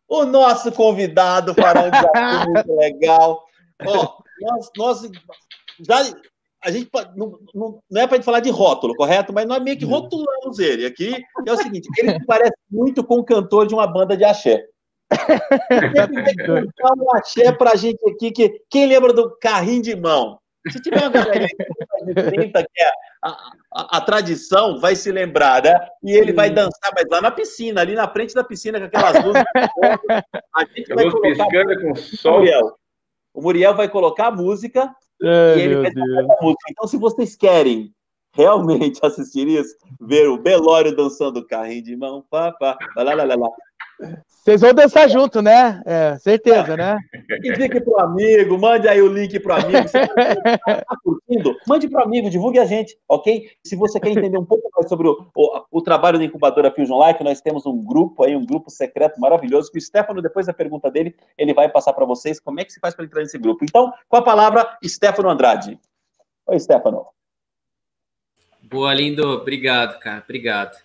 O 0.09 0.25
nosso 0.25 0.71
convidado 0.71 1.53
fará 1.53 1.83
um 1.83 1.91
desafio 1.91 2.53
muito 2.55 2.77
legal. 2.77 3.45
Ó, 3.85 4.19
nós, 4.41 4.71
nós 4.77 5.11
já 5.81 5.97
a 6.63 6.71
gente 6.71 6.89
não, 7.17 7.41
não, 7.53 7.83
não 7.91 8.01
é 8.01 8.07
para 8.07 8.17
gente 8.17 8.25
falar 8.25 8.39
de 8.39 8.51
rótulo, 8.51 8.95
correto? 8.95 9.33
Mas 9.33 9.47
nós 9.49 9.61
meio 9.61 9.77
que 9.77 9.85
rotulamos 9.85 10.61
ele 10.61 10.87
aqui. 10.87 11.13
É 11.45 11.53
o 11.53 11.57
seguinte: 11.57 11.89
ele 11.99 12.25
parece 12.25 12.55
muito 12.71 13.03
com 13.03 13.17
o 13.17 13.25
cantor 13.25 13.67
de 13.67 13.75
uma 13.75 13.87
banda 13.89 14.17
de 14.17 14.23
axé. 14.23 14.65
Ele 15.71 16.23
vai 16.23 16.35
cantar 16.35 16.93
um 16.99 17.17
axé 17.17 17.51
para 17.51 17.73
a 17.73 17.77
gente 17.77 17.99
aqui. 18.09 18.31
Que, 18.31 18.63
quem 18.71 18.87
lembra 18.87 19.13
do 19.13 19.37
carrinho 19.41 19.83
de 19.83 19.97
mão? 19.97 20.39
Se 20.71 20.81
tiver 20.81 21.01
uma 21.01 21.11
galera 21.11 21.47
de 21.47 22.15
30, 22.15 22.63
que 22.63 22.83
é 22.83 22.91
a, 23.23 23.31
a, 23.75 23.99
a, 23.99 24.01
tradição, 24.01 24.79
vai 24.81 24.95
se 24.97 25.11
lembrar, 25.11 25.63
né? 25.63 25.75
E 26.03 26.13
ele 26.13 26.33
vai 26.33 26.51
dançar, 26.51 26.93
mas 26.95 27.05
lá 27.11 27.21
na 27.21 27.31
piscina, 27.31 27.81
ali 27.81 27.95
na 27.95 28.09
frente 28.09 28.35
da 28.35 28.45
piscina, 28.45 28.79
com 28.79 28.87
aquelas 28.87 29.25
luzes. 29.25 29.45
a 30.55 30.65
gente 30.75 30.95
vai 30.95 31.11
colocar. 31.11 31.81
Com 31.81 31.95
sol. 31.97 32.35
O 32.35 32.39
Muriel. 32.39 32.79
o 33.35 33.43
Muriel 33.43 33.75
vai 33.75 33.89
colocar 33.89 34.27
a 34.29 34.33
música 34.33 34.95
Ai, 35.23 35.59
e 35.59 35.61
ele 35.63 35.77
vai 35.77 35.93
tocar 35.93 36.21
a 36.21 36.43
música. 36.43 36.65
Então, 36.71 36.87
se 36.87 36.97
vocês 36.97 37.37
querem 37.37 37.93
realmente 38.33 39.01
assistir 39.05 39.49
isso, 39.49 39.75
ver 40.01 40.29
o 40.29 40.39
Belório 40.39 40.95
dançando 40.95 41.47
carrinho 41.47 41.83
de 41.83 41.97
mão, 41.97 42.25
pá, 42.31 42.53
pá, 42.53 42.79
lá, 42.97 43.15
lá, 43.15 43.25
lá, 43.25 43.35
lá. 43.35 43.49
Vocês 44.49 44.61
vão 44.61 44.73
dançar 44.73 45.11
junto, 45.11 45.43
né? 45.43 45.83
É, 45.85 46.17
certeza, 46.19 46.77
né? 46.77 46.97
Indique 47.45 47.81
para 47.81 47.93
o 47.93 48.01
amigo, 48.01 48.59
mande 48.59 48.89
aí 48.89 49.03
o 49.03 49.13
link 49.13 49.39
para 49.41 49.57
o 49.57 49.61
amigo. 49.61 49.89
Se 49.89 49.99
você 49.99 50.73
está 50.73 50.97
curtindo, 51.03 51.57
mande 51.67 51.89
para 51.89 52.01
o 52.01 52.05
amigo, 52.05 52.31
divulgue 52.31 52.59
a 52.59 52.65
gente, 52.65 52.97
ok? 53.07 53.51
Se 53.63 53.77
você 53.77 54.01
quer 54.01 54.11
entender 54.11 54.39
um 54.39 54.45
pouco 54.45 54.71
mais 54.75 54.89
sobre 54.89 55.09
o, 55.09 55.27
o, 55.35 55.65
o 55.71 55.83
trabalho 55.83 56.19
da 56.19 56.25
incubadora 56.25 56.73
Fusion 56.73 57.07
Life, 57.07 57.23
nós 57.23 57.41
temos 57.41 57.67
um 57.67 57.85
grupo 57.85 58.25
aí, 58.25 58.35
um 58.35 58.47
grupo 58.47 58.71
secreto 58.71 59.21
maravilhoso, 59.21 59.71
que 59.71 59.79
o 59.79 59.83
Stefano, 59.83 60.23
depois 60.23 60.47
da 60.47 60.55
pergunta 60.55 60.91
dele, 60.91 61.15
ele 61.37 61.53
vai 61.53 61.69
passar 61.69 61.93
para 61.93 62.07
vocês 62.07 62.41
como 62.41 62.61
é 62.61 62.65
que 62.65 62.73
se 62.73 62.81
faz 62.81 62.95
para 62.95 63.05
entrar 63.05 63.21
nesse 63.21 63.37
grupo. 63.37 63.65
Então, 63.65 63.93
com 64.09 64.17
a 64.17 64.23
palavra, 64.23 64.79
Stefano 64.83 65.29
Andrade. 65.29 65.79
Oi, 66.47 66.59
Stefano. 66.59 67.05
Boa, 68.63 68.95
lindo. 68.95 69.29
Obrigado, 69.29 69.99
cara. 69.99 70.23
Obrigado. 70.25 70.77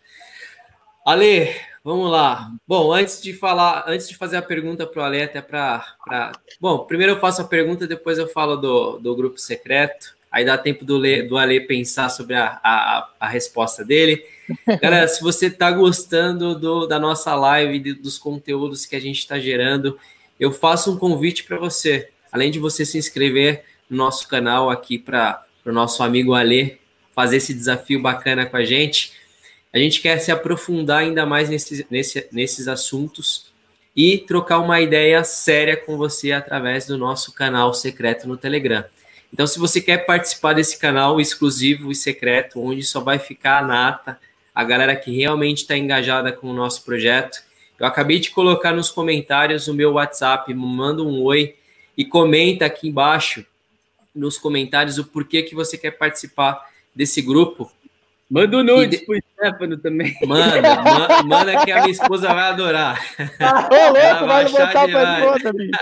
Ale, 1.06 1.50
Vamos 1.84 2.10
lá. 2.10 2.50
Bom, 2.66 2.94
antes 2.94 3.22
de 3.22 3.34
falar, 3.34 3.84
antes 3.88 4.08
de 4.08 4.16
fazer 4.16 4.38
a 4.38 4.42
pergunta 4.42 4.88
para 4.88 5.02
o 5.02 5.06
Ale, 5.06 5.22
até 5.22 5.42
para. 5.42 5.86
Pra... 6.06 6.32
Bom, 6.60 6.86
primeiro 6.86 7.12
eu 7.12 7.20
faço 7.20 7.42
a 7.42 7.46
pergunta, 7.46 7.86
depois 7.86 8.18
eu 8.18 8.26
falo 8.26 8.56
do, 8.56 9.00
do 9.00 9.14
grupo 9.14 9.38
secreto. 9.38 10.16
Aí 10.32 10.46
dá 10.46 10.58
tempo 10.58 10.86
do, 10.86 10.98
Le, 10.98 11.24
do 11.24 11.38
Ale 11.38 11.60
pensar 11.60 12.08
sobre 12.10 12.36
a, 12.36 12.60
a, 12.64 13.10
a 13.20 13.28
resposta 13.28 13.84
dele. 13.84 14.26
Galera, 14.82 15.06
se 15.10 15.22
você 15.22 15.48
está 15.48 15.70
gostando 15.72 16.58
do, 16.58 16.88
da 16.88 16.98
nossa 16.98 17.36
live, 17.36 17.78
de, 17.80 17.94
dos 17.94 18.18
conteúdos 18.18 18.86
que 18.86 18.96
a 18.96 19.02
gente 19.02 19.20
está 19.20 19.38
gerando, 19.38 20.00
eu 20.40 20.54
faço 20.54 20.90
um 20.90 20.98
convite 20.98 21.44
para 21.44 21.58
você. 21.58 22.10
Além 22.32 22.50
de 22.50 22.60
você 22.60 22.86
se 22.86 22.98
inscrever 22.98 23.66
no 23.90 23.98
nosso 23.98 24.28
canal 24.30 24.70
aqui 24.70 24.98
para 24.98 25.46
o 25.66 25.72
nosso 25.72 26.02
amigo 26.02 26.34
Ale 26.34 26.80
fazer 27.14 27.38
esse 27.38 27.54
desafio 27.54 28.02
bacana 28.02 28.46
com 28.46 28.56
a 28.56 28.64
gente 28.64 29.12
a 29.74 29.80
gente 29.80 30.02
quer 30.02 30.20
se 30.20 30.32
aprofundar 30.32 31.00
ainda 31.00 31.26
mais 31.26 31.50
nesse, 31.50 31.86
nesse, 31.90 32.28
nesses 32.32 32.68
assuntos 32.68 33.52
e 33.96 34.20
trocar 34.20 34.60
uma 34.60 34.80
ideia 34.80 35.24
séria 35.24 35.76
com 35.76 35.98
você 35.98 36.32
através 36.32 36.86
do 36.86 36.98
nosso 36.98 37.34
canal 37.34 37.74
secreto 37.74 38.28
no 38.28 38.38
Telegram. 38.38 38.86
Então, 39.34 39.48
se 39.48 39.58
você 39.58 39.82
quer 39.82 40.06
participar 40.06 40.54
desse 40.54 40.78
canal 40.78 41.20
exclusivo 41.20 41.92
e 41.92 41.96
secreto, 41.96 42.62
onde 42.62 42.84
só 42.84 43.00
vai 43.02 43.18
ficar 43.18 43.60
a 43.60 43.66
nata, 43.66 44.20
a 44.54 44.64
galera 44.64 44.96
que 44.96 45.16
realmente 45.16 45.64
está 45.64 45.76
engajada 45.76 46.32
com 46.32 46.52
o 46.52 46.54
nosso 46.54 46.86
projeto, 46.86 47.42
eu 47.80 47.88
acabei 47.88 48.20
de 48.20 48.30
colocar 48.30 48.74
nos 48.74 48.92
comentários 48.92 49.68
o 49.68 49.74
meu 49.74 49.94
WhatsApp, 49.94 50.54
manda 50.54 51.02
um 51.02 51.24
oi 51.24 51.56
e 51.98 52.06
comenta 52.06 52.66
aqui 52.66 52.90
embaixo 52.90 53.44
nos 54.14 54.38
comentários 54.38 55.00
o 55.00 55.06
porquê 55.06 55.42
que 55.42 55.56
você 55.56 55.80
quer 55.80 55.92
participar 55.92 56.70
desse 56.96 57.20
grupo 57.20 57.72
Manda 58.34 58.58
um 58.58 58.64
nudes 58.64 59.00
de... 59.00 59.06
pro 59.06 59.16
Stefano 59.16 59.78
também. 59.78 60.18
Manda, 60.26 60.82
manda, 60.84 61.24
manda 61.24 61.64
que 61.64 61.72
a 61.72 61.82
minha 61.82 61.92
esposa 61.92 62.34
vai 62.34 62.50
adorar. 62.50 63.00
Ah, 63.40 63.70
ô, 63.72 63.76
louco, 63.94 64.26
vai 64.26 64.50
botar 64.50 64.88
pra 64.88 65.20
esposa, 65.20 65.54
bicho. 65.54 65.80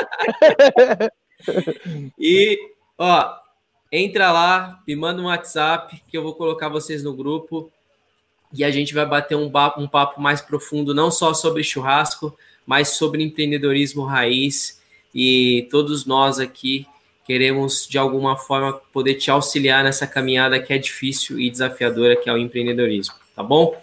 E, 2.20 2.60
ó, 3.00 3.34
entra 3.92 4.32
lá, 4.32 4.80
me 4.86 4.96
manda 4.98 5.22
um 5.22 5.26
WhatsApp 5.26 6.04
que 6.08 6.16
eu 6.16 6.22
vou 6.22 6.36
colocar 6.36 6.68
vocês 6.68 7.04
no 7.04 7.16
grupo 7.16 7.72
e 8.54 8.64
a 8.66 8.70
gente 8.70 8.94
vai 8.94 9.06
bater 9.06 9.36
um 9.36 9.50
papo, 9.50 9.82
um 9.82 9.88
papo 9.88 10.22
mais 10.22 10.40
profundo, 10.42 10.94
não 10.94 11.10
só 11.10 11.34
sobre 11.34 11.64
churrasco, 11.64 12.38
mas 12.64 12.90
sobre 12.90 13.24
empreendedorismo 13.24 14.04
raiz 14.04 14.80
e 15.16 15.68
todos 15.72 16.06
nós 16.06 16.38
aqui 16.38 16.86
queremos 17.32 17.88
de 17.90 17.98
alguma 17.98 18.36
forma 18.36 18.74
poder 18.92 19.14
te 19.14 19.32
auxiliar 19.32 19.86
nessa 19.86 20.06
caminhada 20.06 20.60
que 20.60 20.74
é 20.74 20.78
difícil 20.78 21.40
e 21.40 21.50
desafiadora, 21.50 22.14
que 22.14 22.30
é 22.30 22.34
o 22.34 22.38
empreendedorismo, 22.38 23.16
tá 23.34 23.42
bom? 23.42 23.74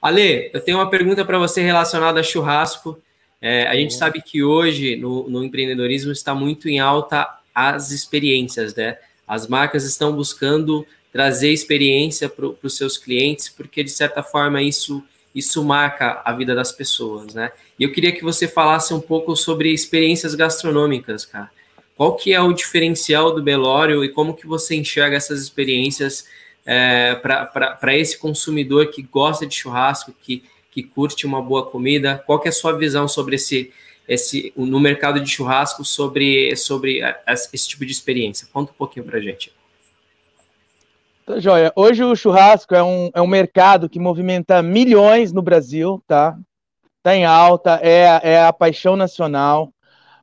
Ale, 0.00 0.50
eu 0.54 0.60
tenho 0.60 0.78
uma 0.78 0.88
pergunta 0.88 1.22
para 1.22 1.38
você 1.38 1.60
relacionada 1.60 2.18
a 2.18 2.22
churrasco. 2.22 2.98
É, 3.42 3.66
a 3.66 3.74
gente 3.74 3.92
sabe 3.92 4.22
que 4.22 4.42
hoje 4.42 4.96
no, 4.96 5.28
no, 5.28 5.44
empreendedorismo 5.44 6.10
está 6.12 6.34
muito 6.34 6.66
em 6.66 6.80
alta 6.80 7.28
as 7.54 7.90
experiências, 7.90 8.74
né? 8.74 8.96
As 9.26 9.46
marcas 9.46 9.84
estão 9.84 10.10
buscando 10.10 10.86
trazer 11.12 11.52
experiência 11.52 12.26
para 12.26 12.46
os 12.62 12.74
seus 12.74 12.96
clientes, 12.96 13.50
porque 13.50 13.84
de 13.84 13.90
certa 13.90 14.22
forma 14.22 14.62
isso 14.62 15.04
isso 15.34 15.62
marca 15.62 16.22
a 16.24 16.32
vida 16.32 16.54
das 16.54 16.72
pessoas, 16.72 17.34
né? 17.34 17.52
E 17.78 17.84
eu 17.84 17.92
queria 17.92 18.12
que 18.12 18.24
você 18.24 18.48
falasse 18.48 18.94
um 18.94 19.00
pouco 19.00 19.36
sobre 19.36 19.70
experiências 19.74 20.34
gastronômicas, 20.34 21.26
cara. 21.26 21.50
Qual 21.98 22.14
que 22.14 22.32
é 22.32 22.40
o 22.40 22.52
diferencial 22.52 23.34
do 23.34 23.42
Belório 23.42 24.04
e 24.04 24.08
como 24.08 24.32
que 24.32 24.46
você 24.46 24.76
enxerga 24.76 25.16
essas 25.16 25.42
experiências 25.42 26.28
é, 26.64 27.16
para 27.16 27.96
esse 27.96 28.16
consumidor 28.16 28.86
que 28.86 29.02
gosta 29.02 29.44
de 29.44 29.56
churrasco, 29.56 30.14
que, 30.22 30.44
que 30.70 30.84
curte 30.84 31.26
uma 31.26 31.42
boa 31.42 31.66
comida? 31.68 32.22
Qual 32.24 32.38
que 32.38 32.46
é 32.46 32.50
a 32.50 32.52
sua 32.52 32.78
visão 32.78 33.08
sobre 33.08 33.34
esse, 33.34 33.72
esse 34.06 34.52
no 34.56 34.78
mercado 34.78 35.18
de 35.18 35.28
churrasco 35.28 35.84
sobre, 35.84 36.54
sobre 36.54 37.00
esse 37.26 37.68
tipo 37.68 37.84
de 37.84 37.90
experiência? 37.90 38.46
Conta 38.52 38.70
um 38.70 38.76
pouquinho 38.76 39.04
para 39.04 39.18
gente. 39.18 39.52
Tá, 41.26 41.40
joia. 41.40 41.72
Hoje 41.74 42.04
o 42.04 42.14
churrasco 42.14 42.76
é 42.76 42.82
um, 42.82 43.10
é 43.12 43.20
um 43.20 43.26
mercado 43.26 43.88
que 43.88 43.98
movimenta 43.98 44.62
milhões 44.62 45.32
no 45.32 45.42
Brasil, 45.42 46.00
tá? 46.06 46.38
Está 46.98 47.16
em 47.16 47.24
alta, 47.24 47.80
é, 47.82 48.20
é 48.22 48.40
a 48.40 48.52
paixão 48.52 48.94
nacional. 48.94 49.72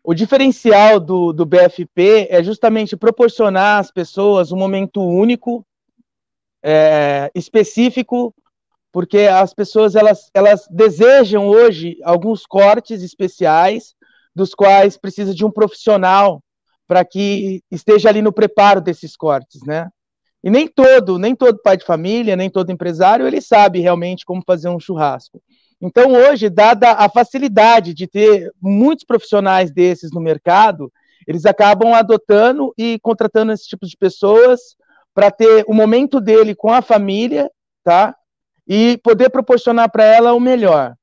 O 0.07 0.13
diferencial 0.13 0.99
do, 0.99 1.33
do 1.33 1.47
BFP 1.47 2.27
é 2.29 2.43
justamente 2.43 2.95
proporcionar 2.95 3.79
às 3.79 3.89
pessoas 3.89 4.51
um 4.51 4.55
momento 4.55 5.01
único, 5.01 5.65
é, 6.63 7.31
específico, 7.33 8.31
porque 8.91 9.21
as 9.21 9.51
pessoas 9.51 9.95
elas, 9.95 10.29
elas 10.31 10.67
desejam 10.69 11.47
hoje 11.47 11.97
alguns 12.03 12.45
cortes 12.45 13.01
especiais, 13.01 13.95
dos 14.35 14.53
quais 14.53 14.95
precisa 14.95 15.33
de 15.33 15.43
um 15.43 15.49
profissional 15.49 16.39
para 16.87 17.03
que 17.03 17.63
esteja 17.71 18.07
ali 18.07 18.21
no 18.21 18.31
preparo 18.31 18.81
desses 18.81 19.17
cortes, 19.17 19.61
né? 19.65 19.89
E 20.43 20.51
nem 20.51 20.67
todo, 20.67 21.17
nem 21.17 21.35
todo 21.35 21.63
pai 21.63 21.77
de 21.77 21.83
família, 21.83 22.35
nem 22.35 22.47
todo 22.47 22.71
empresário, 22.71 23.25
ele 23.25 23.41
sabe 23.41 23.79
realmente 23.79 24.23
como 24.23 24.43
fazer 24.45 24.69
um 24.69 24.79
churrasco. 24.79 25.41
Então, 25.81 26.13
hoje, 26.13 26.49
dada 26.49 26.91
a 26.91 27.09
facilidade 27.09 27.93
de 27.93 28.07
ter 28.07 28.51
muitos 28.61 29.03
profissionais 29.03 29.71
desses 29.71 30.11
no 30.11 30.21
mercado, 30.21 30.91
eles 31.27 31.45
acabam 31.45 31.93
adotando 31.93 32.73
e 32.77 32.99
contratando 32.99 33.51
esse 33.51 33.67
tipo 33.67 33.85
de 33.85 33.97
pessoas 33.97 34.75
para 35.13 35.31
ter 35.31 35.65
o 35.67 35.73
momento 35.73 36.19
dele 36.19 36.55
com 36.55 36.71
a 36.71 36.81
família, 36.81 37.49
tá? 37.83 38.15
E 38.67 38.99
poder 39.03 39.29
proporcionar 39.29 39.89
para 39.91 40.03
ela 40.03 40.33
o 40.33 40.39
melhor. 40.39 40.93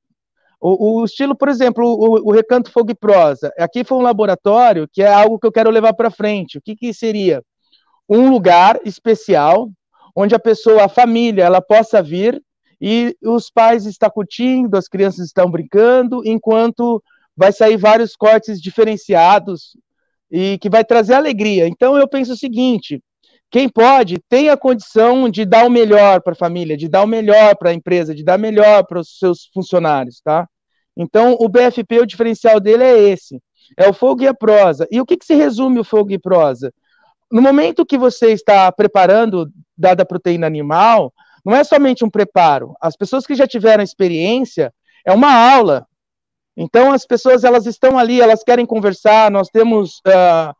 O, 0.61 1.01
o, 1.01 1.05
estilo, 1.05 1.35
por 1.35 1.49
exemplo, 1.49 1.85
o, 1.85 2.29
o, 2.29 2.33
Recanto 2.33 2.71
Fogo 2.71 2.93
e 2.93 2.95
Prosa. 2.95 3.53
Aqui 3.59 3.83
foi 3.83 3.99
um 3.99 4.03
laboratório 4.03 4.89
que 4.93 5.03
é 5.03 5.13
algo 5.13 5.39
que 5.39 5.47
eu 5.47 5.51
quero 5.53 5.71
levar 5.71 5.93
para 5.93 6.11
frente. 6.11 6.59
O 6.59 6.63
que, 6.63 6.77
que 6.77 6.95
seria? 6.95 7.43
Um 8.09 8.31
lugar 8.31 8.81
especial 8.85 9.69
onde 10.15 10.35
a 10.35 10.39
pessoa, 10.39 10.85
a 10.85 10.89
família, 10.89 11.43
ela 11.45 11.61
possa 11.61 12.03
vir 12.03 12.41
e 12.85 13.17
os 13.23 13.49
pais 13.49 13.87
estão 13.87 14.11
curtindo, 14.11 14.77
as 14.77 14.89
crianças 14.89 15.27
estão 15.27 15.49
brincando, 15.49 16.21
enquanto 16.27 17.01
vai 17.37 17.53
sair 17.53 17.77
vários 17.77 18.17
cortes 18.17 18.61
diferenciados 18.61 19.77
e 20.29 20.59
que 20.59 20.69
vai 20.69 20.85
trazer 20.85 21.15
alegria. 21.15 21.69
Então 21.69 21.97
eu 21.97 22.09
penso 22.09 22.33
o 22.33 22.37
seguinte: 22.37 23.01
quem 23.49 23.69
pode 23.69 24.19
tem 24.29 24.49
a 24.49 24.57
condição 24.57 25.31
de 25.31 25.45
dar 25.45 25.65
o 25.65 25.71
melhor 25.71 26.21
para 26.21 26.33
a 26.33 26.37
família, 26.37 26.77
de 26.77 26.89
dar 26.89 27.05
o 27.05 27.07
melhor 27.07 27.55
para 27.57 27.71
a 27.71 27.75
empresa, 27.75 28.13
de 28.13 28.25
dar 28.25 28.37
melhor 28.37 28.85
para 28.85 28.99
os 28.99 29.17
seus 29.17 29.47
funcionários, 29.55 30.21
tá? 30.21 30.49
Então 30.97 31.37
o 31.39 31.49
BFP, 31.49 32.01
o 32.01 32.07
diferencial 32.07 32.59
dele 32.59 32.83
é 32.83 32.99
esse: 32.99 33.41
é 33.77 33.89
o 33.89 33.95
fogo 33.95 34.25
e 34.25 34.27
a 34.27 34.35
prosa. 34.35 34.89
E 34.91 35.01
o 35.01 35.07
que, 35.07 35.17
que 35.17 35.25
se 35.25 35.35
resume 35.37 35.79
o 35.79 35.85
fogo 35.85 36.11
e 36.11 36.19
prosa? 36.19 36.73
no 37.33 37.41
momento 37.41 37.87
que 37.87 37.97
você 37.97 38.33
está 38.33 38.71
preparando 38.71 39.51
dada 39.77 40.05
proteína 40.05 40.47
animal, 40.47 41.11
não 41.45 41.55
é 41.55 41.65
somente 41.65 42.05
um 42.05 42.11
preparo. 42.11 42.75
As 42.81 42.97
pessoas 42.97 43.27
que 43.27 43.35
já 43.35 43.47
tiveram 43.47 43.83
experiência, 43.83 44.73
é 45.05 45.13
uma 45.13 45.33
aula. 45.33 45.87
Então, 46.57 46.93
as 46.93 47.07
pessoas, 47.07 47.45
elas 47.45 47.67
estão 47.67 47.99
ali, 47.99 48.21
elas 48.21 48.45
querem 48.45 48.67
conversar, 48.67 49.31
nós 49.31 49.49
temos 49.49 50.01
uh, 50.07 50.55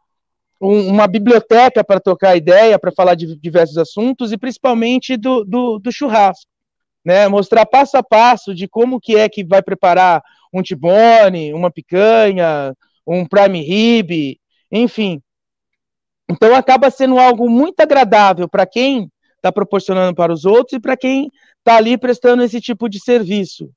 um, 0.61 0.89
uma 0.89 1.07
biblioteca 1.07 1.85
para 1.85 2.01
tocar 2.01 2.37
ideia, 2.37 2.79
para 2.79 2.93
falar 2.93 3.15
de 3.15 3.37
diversos 3.37 3.77
assuntos, 3.77 4.33
e 4.33 4.39
principalmente 4.39 5.17
do, 5.17 5.45
do, 5.45 5.79
do 5.79 5.93
churrasco. 5.93 6.51
Né, 7.05 7.27
mostrar 7.27 7.67
passo 7.67 7.97
a 7.97 8.03
passo 8.03 8.55
de 8.55 8.69
como 8.69 9.01
que 9.01 9.17
é 9.17 9.29
que 9.29 9.43
vai 9.43 9.61
preparar 9.61 10.23
um 10.55 10.63
tibone, 10.63 11.53
uma 11.53 11.69
picanha, 11.69 12.77
um 13.05 13.27
prime 13.27 13.61
rib, 13.61 14.39
enfim. 14.71 15.21
Então 16.31 16.55
acaba 16.55 16.91
sendo 16.91 17.19
algo 17.19 17.51
muito 17.51 17.81
agradável 17.81 18.49
para 18.49 18.65
quem 18.65 19.11
está 19.43 19.51
proporcionando 19.51 20.15
para 20.15 20.33
os 20.33 20.45
outros 20.45 20.75
e 20.75 20.81
para 20.81 20.97
quem 20.97 21.29
está 21.59 21.77
ali 21.77 21.99
prestando 21.99 22.45
esse 22.45 22.61
tipo 22.61 22.89
de 22.89 23.03
serviço. 23.03 23.69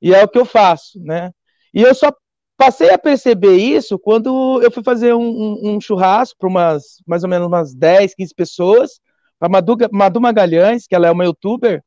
E 0.00 0.14
é 0.14 0.22
o 0.22 0.28
que 0.28 0.38
eu 0.38 0.44
faço, 0.44 1.00
né? 1.02 1.30
E 1.72 1.80
eu 1.80 1.94
só 1.94 2.12
passei 2.56 2.90
a 2.90 2.98
perceber 2.98 3.56
isso 3.56 3.98
quando 3.98 4.60
eu 4.62 4.70
fui 4.70 4.82
fazer 4.82 5.14
um, 5.14 5.22
um, 5.22 5.76
um 5.76 5.80
churrasco 5.80 6.36
para 6.38 6.48
umas, 6.48 7.02
mais 7.06 7.24
ou 7.24 7.30
menos 7.30 7.46
umas 7.46 7.74
10, 7.74 8.14
15 8.14 8.34
pessoas, 8.34 9.00
para 9.38 9.48
Madu, 9.48 9.76
Madu 9.90 10.20
Magalhães, 10.20 10.86
que 10.86 10.94
ela 10.94 11.06
é 11.06 11.10
uma 11.10 11.24
youtuber, 11.24 11.82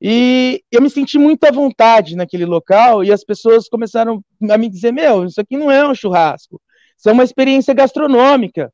e 0.00 0.62
eu 0.70 0.80
me 0.80 0.88
senti 0.88 1.18
muito 1.18 1.42
à 1.44 1.50
vontade 1.50 2.14
naquele 2.14 2.44
local 2.44 3.02
e 3.02 3.12
as 3.12 3.24
pessoas 3.24 3.68
começaram 3.68 4.22
a 4.48 4.56
me 4.56 4.68
dizer: 4.68 4.92
Meu, 4.92 5.24
isso 5.24 5.40
aqui 5.40 5.56
não 5.56 5.70
é 5.70 5.86
um 5.88 5.94
churrasco, 5.94 6.60
isso 6.96 7.08
é 7.08 7.12
uma 7.12 7.24
experiência 7.24 7.74
gastronômica. 7.74 8.72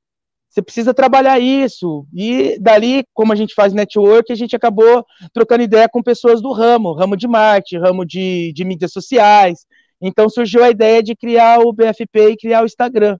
Você 0.54 0.62
precisa 0.62 0.94
trabalhar 0.94 1.40
isso. 1.40 2.06
E 2.14 2.56
dali, 2.60 3.02
como 3.12 3.32
a 3.32 3.36
gente 3.36 3.52
faz 3.54 3.72
network, 3.72 4.32
a 4.32 4.36
gente 4.36 4.54
acabou 4.54 5.04
trocando 5.32 5.64
ideia 5.64 5.88
com 5.88 6.00
pessoas 6.00 6.40
do 6.40 6.52
ramo, 6.52 6.92
ramo 6.92 7.16
de 7.16 7.26
marketing, 7.26 7.78
ramo 7.78 8.04
de, 8.04 8.52
de 8.52 8.64
mídias 8.64 8.92
sociais. 8.92 9.66
Então 10.00 10.28
surgiu 10.28 10.62
a 10.62 10.70
ideia 10.70 11.02
de 11.02 11.16
criar 11.16 11.58
o 11.58 11.72
BFP 11.72 12.30
e 12.30 12.36
criar 12.36 12.62
o 12.62 12.66
Instagram. 12.66 13.18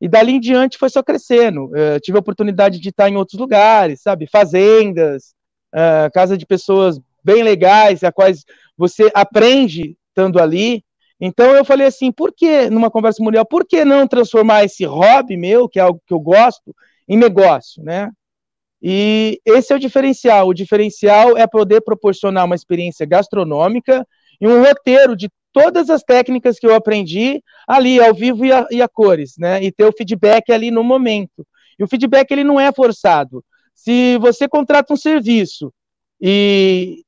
E 0.00 0.08
dali 0.08 0.32
em 0.32 0.40
diante 0.40 0.78
foi 0.78 0.88
só 0.88 1.02
crescendo. 1.02 1.76
Eu 1.76 2.00
tive 2.00 2.16
a 2.16 2.20
oportunidade 2.20 2.80
de 2.80 2.88
estar 2.88 3.10
em 3.10 3.16
outros 3.16 3.38
lugares, 3.38 4.00
sabe? 4.00 4.26
Fazendas, 4.26 5.34
uh, 5.74 6.10
casa 6.14 6.38
de 6.38 6.46
pessoas 6.46 6.98
bem 7.22 7.42
legais, 7.42 8.02
a 8.02 8.10
quais 8.10 8.46
você 8.78 9.10
aprende 9.12 9.94
estando 10.08 10.40
ali. 10.40 10.82
Então 11.24 11.54
eu 11.54 11.64
falei 11.64 11.86
assim, 11.86 12.10
por 12.10 12.32
que, 12.32 12.68
numa 12.68 12.90
conversa 12.90 13.22
mundial, 13.22 13.46
por 13.46 13.64
que 13.64 13.84
não 13.84 14.08
transformar 14.08 14.64
esse 14.64 14.84
hobby 14.84 15.36
meu, 15.36 15.68
que 15.68 15.78
é 15.78 15.82
algo 15.82 16.02
que 16.04 16.12
eu 16.12 16.18
gosto, 16.18 16.74
em 17.08 17.16
negócio, 17.16 17.80
né? 17.80 18.10
E 18.82 19.40
esse 19.46 19.72
é 19.72 19.76
o 19.76 19.78
diferencial. 19.78 20.48
O 20.48 20.54
diferencial 20.54 21.38
é 21.38 21.46
poder 21.46 21.80
proporcionar 21.82 22.44
uma 22.44 22.56
experiência 22.56 23.06
gastronômica 23.06 24.04
e 24.40 24.48
um 24.48 24.64
roteiro 24.64 25.14
de 25.14 25.30
todas 25.52 25.90
as 25.90 26.02
técnicas 26.02 26.58
que 26.58 26.66
eu 26.66 26.74
aprendi 26.74 27.40
ali, 27.68 28.00
ao 28.00 28.12
vivo 28.12 28.44
e 28.44 28.52
a, 28.52 28.66
e 28.72 28.82
a 28.82 28.88
cores, 28.88 29.34
né? 29.38 29.62
E 29.62 29.70
ter 29.70 29.84
o 29.84 29.92
feedback 29.96 30.50
ali 30.50 30.72
no 30.72 30.82
momento. 30.82 31.46
E 31.78 31.84
o 31.84 31.86
feedback 31.86 32.32
ele 32.32 32.42
não 32.42 32.58
é 32.58 32.72
forçado. 32.72 33.44
Se 33.72 34.18
você 34.18 34.48
contrata 34.48 34.92
um 34.92 34.96
serviço 34.96 35.72
e, 36.20 37.04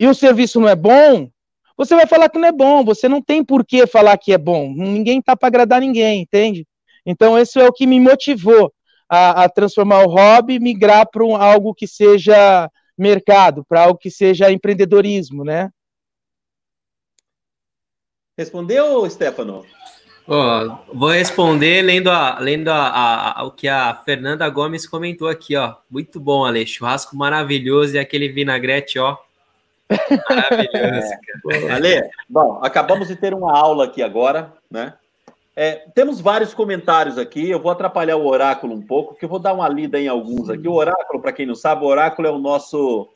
e 0.00 0.08
o 0.08 0.14
serviço 0.14 0.58
não 0.58 0.68
é 0.68 0.74
bom, 0.74 1.30
você 1.76 1.94
vai 1.94 2.06
falar 2.06 2.28
que 2.28 2.38
não 2.38 2.48
é 2.48 2.52
bom, 2.52 2.84
você 2.84 3.08
não 3.08 3.20
tem 3.20 3.44
por 3.44 3.64
que 3.64 3.86
falar 3.86 4.16
que 4.16 4.32
é 4.32 4.38
bom, 4.38 4.72
ninguém 4.74 5.20
tá 5.20 5.36
para 5.36 5.48
agradar 5.48 5.80
ninguém, 5.80 6.22
entende? 6.22 6.66
Então, 7.04 7.38
esse 7.38 7.60
é 7.60 7.66
o 7.66 7.72
que 7.72 7.86
me 7.86 8.00
motivou 8.00 8.72
a, 9.08 9.44
a 9.44 9.48
transformar 9.48 10.04
o 10.04 10.08
hobby, 10.08 10.58
migrar 10.58 11.08
para 11.08 11.24
um, 11.24 11.36
algo 11.36 11.74
que 11.74 11.86
seja 11.86 12.70
mercado, 12.98 13.64
para 13.64 13.84
algo 13.84 13.98
que 13.98 14.10
seja 14.10 14.50
empreendedorismo, 14.50 15.44
né? 15.44 15.70
Respondeu, 18.36 19.08
Stefano? 19.08 19.64
Oh, 20.28 20.76
vou 20.92 21.10
responder 21.10 21.82
lendo, 21.82 22.10
a, 22.10 22.38
lendo 22.40 22.68
a, 22.68 22.88
a, 22.88 23.40
a, 23.40 23.44
o 23.44 23.52
que 23.52 23.68
a 23.68 23.94
Fernanda 24.04 24.48
Gomes 24.48 24.86
comentou 24.86 25.28
aqui, 25.28 25.56
ó. 25.56 25.76
Muito 25.88 26.18
bom, 26.18 26.44
Ale. 26.44 26.66
Churrasco 26.66 27.16
maravilhoso 27.16 27.94
e 27.94 27.98
aquele 27.98 28.28
vinagrete, 28.28 28.98
ó. 28.98 29.16
Maravilhoso, 30.28 31.12
é. 31.50 31.70
Ale, 31.72 32.10
bom, 32.28 32.58
acabamos 32.62 33.08
de 33.08 33.16
ter 33.16 33.32
uma 33.32 33.56
aula 33.56 33.84
aqui 33.84 34.02
agora, 34.02 34.52
né? 34.70 34.94
É, 35.58 35.86
temos 35.94 36.20
vários 36.20 36.52
comentários 36.52 37.16
aqui, 37.16 37.48
eu 37.48 37.58
vou 37.58 37.70
atrapalhar 37.70 38.16
o 38.16 38.26
oráculo 38.26 38.74
um 38.74 38.82
pouco, 38.82 39.14
que 39.14 39.24
eu 39.24 39.28
vou 39.28 39.38
dar 39.38 39.54
uma 39.54 39.66
lida 39.68 39.98
em 39.98 40.06
alguns 40.06 40.50
aqui. 40.50 40.68
O 40.68 40.74
oráculo, 40.74 41.22
para 41.22 41.32
quem 41.32 41.46
não 41.46 41.54
sabe, 41.54 41.82
o 41.82 41.88
oráculo 41.88 42.28
é 42.28 42.30
o 42.30 42.38
nosso 42.38 43.08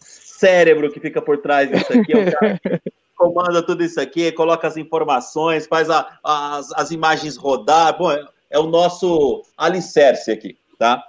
cérebro 0.00 0.90
que 0.90 0.98
fica 0.98 1.22
por 1.22 1.38
trás 1.38 1.70
disso 1.70 1.92
aqui, 1.92 2.12
é 2.12 2.16
o 2.16 2.32
cara 2.32 2.58
que 2.58 2.80
comanda 3.16 3.62
tudo 3.62 3.84
isso 3.84 4.00
aqui, 4.00 4.32
coloca 4.32 4.66
as 4.66 4.76
informações, 4.76 5.68
faz 5.68 5.88
a, 5.90 6.18
as, 6.24 6.72
as 6.72 6.90
imagens 6.90 7.36
rodar. 7.36 7.96
Bom, 7.96 8.10
é, 8.10 8.24
é 8.50 8.58
o 8.58 8.66
nosso 8.66 9.44
alicerce 9.56 10.32
aqui, 10.32 10.58
tá? 10.76 11.06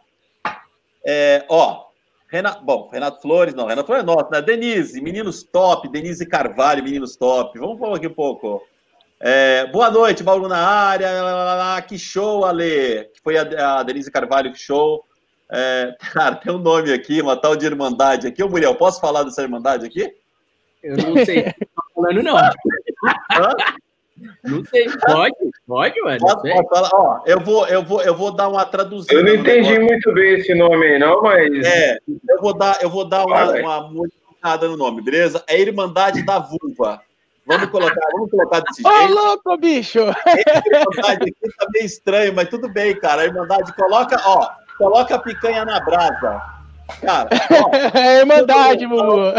É, 1.03 1.43
ó, 1.49 1.85
Renato, 2.32 2.63
bom, 2.63 2.89
Renato 2.89 3.21
Flores, 3.21 3.53
não, 3.53 3.67
Renato 3.67 3.88
Flores 3.88 4.03
é 4.03 4.07
nosso, 4.07 4.32
né? 4.32 4.41
Denise, 4.41 5.01
meninos 5.01 5.43
top, 5.43 5.89
Denise 5.89 6.25
Carvalho, 6.25 6.82
meninos 6.82 7.17
top. 7.17 7.59
Vamos 7.59 7.77
falar 7.77 7.97
aqui 7.97 8.07
um 8.07 8.13
pouco. 8.13 8.65
É, 9.19 9.67
boa 9.67 9.91
noite, 9.91 10.23
Bauru 10.23 10.47
na 10.47 10.65
área. 10.65 11.82
Que 11.82 11.99
show, 11.99 12.45
Ale. 12.45 13.09
Que 13.13 13.21
foi 13.21 13.38
a, 13.38 13.79
a 13.79 13.84
Denise 13.84 14.09
Carvalho, 14.09 14.53
que 14.53 14.57
show. 14.57 15.03
É, 15.51 15.93
cara, 16.13 16.36
tem 16.36 16.53
um 16.53 16.57
nome 16.57 16.93
aqui, 16.93 17.21
uma 17.21 17.36
tal 17.36 17.53
de 17.53 17.65
Irmandade 17.65 18.27
aqui. 18.27 18.41
Ô, 18.41 18.47
Muriel, 18.47 18.75
posso 18.75 19.01
falar 19.01 19.23
dessa 19.23 19.41
Irmandade 19.41 19.86
aqui? 19.86 20.09
Eu 20.82 20.95
não 20.95 21.25
sei 21.25 21.43
se 21.51 21.65
tá 21.65 21.84
falando, 21.93 22.23
não. 22.23 22.38
Não 24.43 24.63
sei, 24.65 24.88
pode, 25.05 25.36
pode, 25.67 26.01
mano. 26.01 26.19
Pode, 26.19 26.41
pode 26.41 26.89
Ó, 26.93 27.19
eu 27.26 27.39
vou, 27.39 27.67
eu 27.67 27.84
vou, 27.84 28.01
eu 28.01 28.15
vou 28.15 28.32
dar 28.32 28.49
uma 28.49 28.65
traduzida. 28.65 29.13
Eu 29.13 29.24
não 29.24 29.34
entendi 29.34 29.80
muito 29.80 30.13
bem 30.13 30.36
esse 30.36 30.53
nome 30.53 30.86
aí, 30.86 30.99
não, 30.99 31.22
mas. 31.22 31.65
É, 31.65 31.97
eu 32.30 32.41
vou 32.41 32.53
dar, 32.53 32.78
eu 32.82 32.89
vou 32.89 33.05
dar 33.05 33.26
uma, 33.26 33.51
uma 33.51 33.82
modificada 33.89 34.67
no 34.67 34.78
nome, 34.78 35.01
beleza? 35.01 35.43
É 35.47 35.59
Irmandade 35.59 36.24
da 36.24 36.39
Vulva. 36.39 37.01
Vamos 37.45 37.69
colocar, 37.69 38.07
vamos 38.13 38.30
colocar 38.30 38.59
desse 38.61 38.84
jeito. 38.84 38.95
Ô, 38.95 39.13
louco, 39.13 39.57
bicho! 39.57 39.99
Essa 39.99 40.63
Irmandade 40.65 41.24
aqui 41.24 41.55
tá 41.57 41.67
meio 41.74 41.86
estranho, 41.86 42.34
mas 42.34 42.49
tudo 42.49 42.69
bem, 42.69 42.95
cara. 42.99 43.24
A 43.24 43.26
Irmandade, 43.26 43.74
coloca, 43.74 44.22
ó, 44.26 44.49
coloca 44.78 45.15
a 45.15 45.19
picanha 45.19 45.65
na 45.65 45.80
brasa. 45.80 46.41
Cara, 47.01 47.30
ó, 47.51 47.72
é 47.97 48.19
Irmandade, 48.19 48.86
Mumu. 48.86 49.34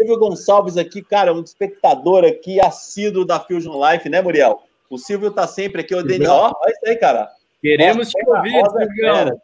Silvio 0.00 0.18
Gonçalves 0.18 0.78
aqui, 0.78 1.02
cara, 1.02 1.34
um 1.34 1.42
espectador 1.42 2.24
aqui 2.24 2.58
assíduo 2.58 3.22
da 3.22 3.38
Fusion 3.38 3.74
Life, 3.84 4.08
né, 4.08 4.22
Muriel? 4.22 4.62
O 4.88 4.96
Silvio 4.96 5.30
tá 5.30 5.46
sempre 5.46 5.82
aqui, 5.82 5.94
o 5.94 6.02
Daniel. 6.02 6.32
Ó, 6.32 6.52
olha 6.58 6.72
isso 6.72 6.80
aí, 6.86 6.96
cara. 6.96 7.28
Queremos 7.60 8.08
te 8.08 8.26
ouvir, 8.26 8.62
Silvio. 8.70 9.40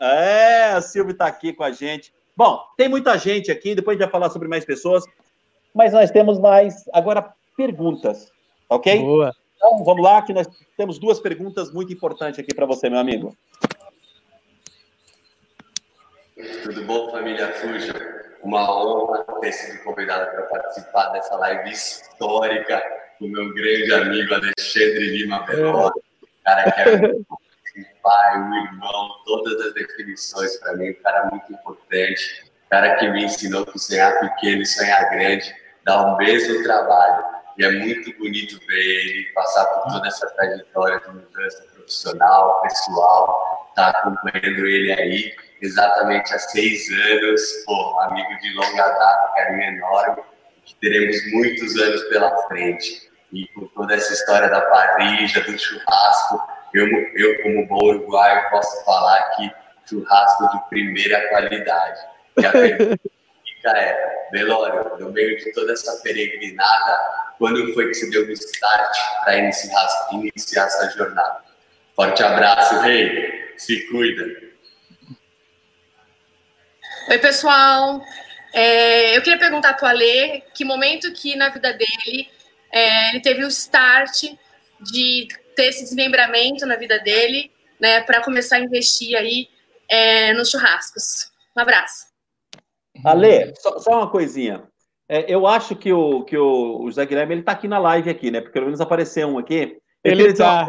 É, 0.00 0.76
o 0.76 0.82
Silvio 0.82 1.14
tá 1.14 1.26
aqui 1.26 1.52
com 1.52 1.62
a 1.62 1.70
gente. 1.70 2.12
Bom, 2.36 2.60
tem 2.76 2.88
muita 2.88 3.16
gente 3.16 3.52
aqui, 3.52 3.72
depois 3.74 3.96
a 3.96 3.98
gente 3.98 4.10
vai 4.10 4.20
falar 4.20 4.30
sobre 4.30 4.48
mais 4.48 4.64
pessoas, 4.64 5.04
mas 5.72 5.92
nós 5.92 6.10
temos 6.10 6.40
mais, 6.40 6.88
agora, 6.92 7.32
perguntas, 7.56 8.32
ok? 8.68 8.98
Boa. 8.98 9.32
Então, 9.56 9.84
vamos 9.84 10.02
lá, 10.02 10.22
que 10.22 10.32
nós 10.32 10.48
temos 10.76 10.98
duas 10.98 11.20
perguntas 11.20 11.70
muito 11.70 11.92
importantes 11.92 12.40
aqui 12.40 12.52
para 12.52 12.66
você, 12.66 12.90
meu 12.90 12.98
amigo. 12.98 13.36
Tudo 16.64 16.84
bom, 16.84 17.10
família 17.12 17.52
Fusion? 17.52 18.19
Uma 18.42 18.70
honra 18.70 19.24
ter 19.40 19.52
sido 19.52 19.82
convidado 19.84 20.30
para 20.30 20.42
participar 20.42 21.08
dessa 21.10 21.36
live 21.36 21.70
histórica 21.70 22.82
com 23.18 23.26
meu 23.26 23.52
grande 23.52 23.92
amigo 23.92 24.34
Alexandre 24.34 25.18
Lima 25.18 25.40
Beló, 25.46 25.90
cara 26.44 26.72
que 26.72 26.80
é 26.80 26.96
um 27.80 27.84
pai, 28.02 28.38
um 28.38 28.64
irmão, 28.64 29.10
todas 29.26 29.60
as 29.66 29.74
definições 29.74 30.56
para 30.56 30.76
mim, 30.76 30.90
um 30.90 31.02
cara 31.02 31.28
muito 31.30 31.52
importante, 31.52 32.44
cara 32.68 32.96
que 32.96 33.08
me 33.08 33.24
ensinou 33.24 33.66
que 33.66 33.78
sonhar 33.78 34.18
pequeno 34.20 34.62
e 34.62 34.66
sonhar 34.66 35.10
grande 35.10 35.54
dá 35.84 36.00
o 36.02 36.16
mesmo 36.16 36.62
trabalho. 36.62 37.24
E 37.58 37.64
é 37.64 37.70
muito 37.70 38.16
bonito 38.16 38.58
ver 38.66 38.78
ele 38.78 39.24
passar 39.34 39.66
por 39.66 39.92
toda 39.92 40.08
essa 40.08 40.26
trajetória 40.30 40.98
de 41.00 41.08
mudança 41.08 41.62
profissional, 41.74 42.62
pessoal, 42.62 43.70
tá 43.74 43.90
acompanhando 43.90 44.66
ele 44.66 44.92
aí 44.92 45.34
exatamente 45.60 46.32
há 46.34 46.38
seis 46.38 46.88
anos, 46.90 47.42
pô, 47.66 48.00
amigo 48.00 48.38
de 48.40 48.52
longa 48.54 48.88
data, 48.88 49.32
carinho 49.36 49.62
enorme, 49.62 50.22
que 50.64 50.74
teremos 50.76 51.16
muitos 51.32 51.76
anos 51.76 52.02
pela 52.04 52.36
frente. 52.48 53.10
E 53.32 53.46
com 53.48 53.66
toda 53.68 53.94
essa 53.94 54.12
história 54.12 54.48
da 54.48 54.60
parrilla, 54.62 55.40
do 55.44 55.58
churrasco, 55.58 56.42
eu, 56.74 56.86
eu 57.14 57.42
como 57.42 57.66
bom 57.66 57.84
uruguaio, 57.84 58.50
posso 58.50 58.84
falar 58.84 59.22
que 59.36 59.50
churrasco 59.88 60.50
de 60.50 60.68
primeira 60.68 61.28
qualidade. 61.28 62.00
E 62.38 62.46
a 62.46 62.52
pergunta 62.52 62.98
é, 63.76 64.28
Belório, 64.32 64.98
no 64.98 65.12
meio 65.12 65.36
de 65.36 65.52
toda 65.52 65.72
essa 65.72 66.00
peregrinada, 66.02 66.98
quando 67.38 67.72
foi 67.74 67.88
que 67.88 67.94
você 67.94 68.10
deu 68.10 68.26
o 68.26 68.30
start 68.32 68.96
para 69.24 69.36
iniciar, 69.36 69.88
iniciar 70.12 70.66
essa 70.66 70.90
jornada? 70.90 71.40
Forte 71.94 72.22
abraço, 72.22 72.80
rei. 72.80 73.54
Se 73.56 73.86
cuida. 73.88 74.49
Oi, 77.08 77.18
pessoal. 77.18 78.02
É, 78.52 79.16
eu 79.16 79.22
queria 79.22 79.38
perguntar 79.38 79.74
para 79.74 79.86
o 79.86 79.88
Alê 79.88 80.42
que 80.54 80.64
momento 80.64 81.12
que 81.12 81.34
na 81.34 81.48
vida 81.48 81.72
dele 81.72 82.28
é, 82.72 83.10
ele 83.10 83.20
teve 83.20 83.44
o 83.44 83.48
start 83.48 84.24
de 84.80 85.28
ter 85.56 85.66
esse 85.66 85.82
desmembramento 85.84 86.66
na 86.66 86.76
vida 86.76 86.98
dele, 86.98 87.50
né, 87.80 88.00
para 88.02 88.22
começar 88.22 88.56
a 88.56 88.60
investir 88.60 89.16
aí 89.16 89.48
é, 89.88 90.32
nos 90.34 90.50
churrascos. 90.50 91.30
Um 91.56 91.60
abraço. 91.60 92.06
Ale, 93.04 93.52
só, 93.56 93.78
só 93.78 93.90
uma 93.98 94.10
coisinha. 94.10 94.62
É, 95.08 95.32
eu 95.32 95.46
acho 95.46 95.74
que 95.74 95.92
o, 95.92 96.22
que 96.24 96.36
o, 96.36 96.82
o 96.82 96.92
Zé 96.92 97.04
Guilherme 97.04 97.34
ele 97.34 97.42
tá 97.42 97.52
aqui 97.52 97.66
na 97.66 97.78
live 97.78 98.10
aqui, 98.10 98.30
né? 98.30 98.40
Porque 98.40 98.52
pelo 98.52 98.66
menos 98.66 98.80
apareceu 98.80 99.28
um 99.28 99.38
aqui. 99.38 99.76
Ele 100.04 100.32
tá. 100.32 100.66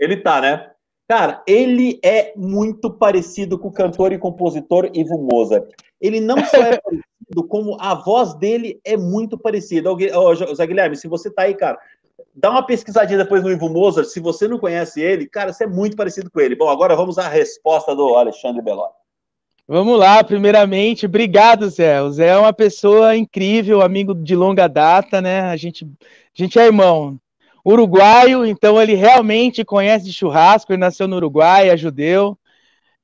Ele 0.00 0.16
tá, 0.16 0.40
né? 0.40 0.70
Cara, 1.06 1.42
ele 1.46 1.98
é 2.02 2.32
muito 2.34 2.90
parecido 2.90 3.58
com 3.58 3.68
o 3.68 3.72
cantor 3.72 4.12
e 4.12 4.18
compositor 4.18 4.90
Ivo 4.94 5.18
Mozart. 5.18 5.70
Ele 6.00 6.20
não 6.20 6.36
só 6.46 6.56
é 6.56 6.80
parecido, 6.80 7.48
como 7.48 7.76
a 7.78 7.94
voz 7.94 8.34
dele 8.34 8.80
é 8.84 8.96
muito 8.96 9.36
parecida. 9.36 9.92
Ô, 9.92 10.54
Zé 10.54 10.66
Guilherme, 10.66 10.96
se 10.96 11.06
você 11.06 11.30
tá 11.30 11.42
aí, 11.42 11.54
cara, 11.54 11.78
dá 12.34 12.50
uma 12.50 12.64
pesquisadinha 12.64 13.18
depois 13.18 13.42
no 13.42 13.50
Ivo 13.50 13.68
Mozart. 13.68 14.08
Se 14.08 14.18
você 14.18 14.48
não 14.48 14.58
conhece 14.58 15.02
ele, 15.02 15.26
cara, 15.26 15.52
você 15.52 15.64
é 15.64 15.68
muito 15.68 15.94
parecido 15.94 16.30
com 16.30 16.40
ele. 16.40 16.56
Bom, 16.56 16.70
agora 16.70 16.96
vamos 16.96 17.18
à 17.18 17.28
resposta 17.28 17.94
do 17.94 18.14
Alexandre 18.14 18.62
Beló. 18.62 18.88
Vamos 19.66 19.98
lá, 19.98 20.22
primeiramente, 20.22 21.06
obrigado, 21.06 21.70
Zé. 21.70 22.02
O 22.02 22.10
Zé 22.10 22.28
é 22.28 22.36
uma 22.36 22.52
pessoa 22.52 23.16
incrível, 23.16 23.80
amigo 23.80 24.14
de 24.14 24.36
longa 24.36 24.66
data, 24.68 25.22
né? 25.22 25.40
A 25.40 25.56
gente, 25.56 25.86
a 25.86 26.42
gente 26.42 26.58
é 26.58 26.66
irmão. 26.66 27.18
Uruguaio, 27.64 28.44
então 28.44 28.80
ele 28.80 28.94
realmente 28.94 29.64
conhece 29.64 30.04
de 30.04 30.12
churrasco, 30.12 30.72
ele 30.72 30.80
nasceu 30.80 31.08
no 31.08 31.16
Uruguai, 31.16 31.70
é 31.70 31.76
judeu. 31.76 32.38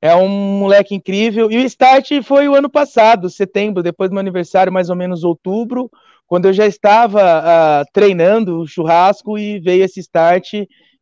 É 0.01 0.15
um 0.15 0.27
moleque 0.27 0.95
incrível. 0.95 1.51
E 1.51 1.57
o 1.57 1.65
start 1.65 2.09
foi 2.23 2.47
o 2.47 2.55
ano 2.55 2.69
passado, 2.69 3.29
setembro, 3.29 3.83
depois 3.83 4.09
do 4.09 4.13
meu 4.13 4.19
aniversário, 4.21 4.73
mais 4.73 4.89
ou 4.89 4.95
menos 4.95 5.23
outubro, 5.23 5.91
quando 6.25 6.45
eu 6.45 6.53
já 6.53 6.65
estava 6.65 7.21
uh, 7.21 7.85
treinando 7.93 8.59
o 8.61 8.67
churrasco 8.67 9.37
e 9.37 9.59
veio 9.59 9.83
esse 9.83 9.99
start. 9.99 10.53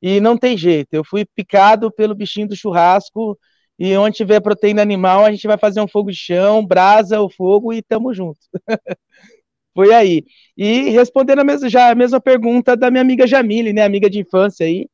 E 0.02 0.20
não 0.20 0.38
tem 0.38 0.58
jeito, 0.58 0.94
eu 0.94 1.04
fui 1.04 1.26
picado 1.26 1.92
pelo 1.92 2.16
bichinho 2.16 2.48
do 2.48 2.56
churrasco 2.56 3.38
e 3.78 3.96
onde 3.96 4.18
tiver 4.18 4.42
proteína 4.42 4.82
animal, 4.82 5.24
a 5.26 5.32
gente 5.32 5.48
vai 5.48 5.58
fazer 5.58 5.80
um 5.82 5.88
fogo 5.88 6.12
de 6.12 6.18
chão, 6.18 6.66
brasa 6.66 7.22
o 7.22 7.30
fogo 7.30 7.72
e 7.72 7.82
tamo 7.82 8.14
junto. 8.14 8.40
Foi 9.80 9.94
aí. 9.94 10.26
E 10.58 10.90
respondendo 10.90 11.40
a 11.40 11.44
mesma, 11.46 11.70
já 11.70 11.90
a 11.90 11.96
mesma 11.96 12.20
pergunta 12.20 12.76
da 12.76 12.92
minha 12.92 13.02
amiga 13.02 13.26
Jamile, 13.26 13.72
né, 13.72 13.86
amiga 13.86 14.10
de 14.10 14.20
infância 14.20 14.66
aí. 14.66 14.90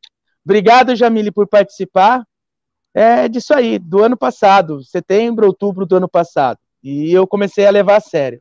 Obrigado, 0.45 0.95
Jamile, 0.95 1.31
por 1.31 1.47
participar. 1.47 2.23
É 2.93 3.27
disso 3.27 3.51
aí, 3.51 3.79
do 3.79 4.03
ano 4.03 4.15
passado, 4.15 4.83
setembro, 4.83 5.47
outubro 5.47 5.87
do 5.87 5.95
ano 5.95 6.07
passado. 6.07 6.59
E 6.83 7.11
eu 7.11 7.25
comecei 7.25 7.65
a 7.65 7.71
levar 7.71 7.95
a 7.95 7.99
sério. 7.99 8.39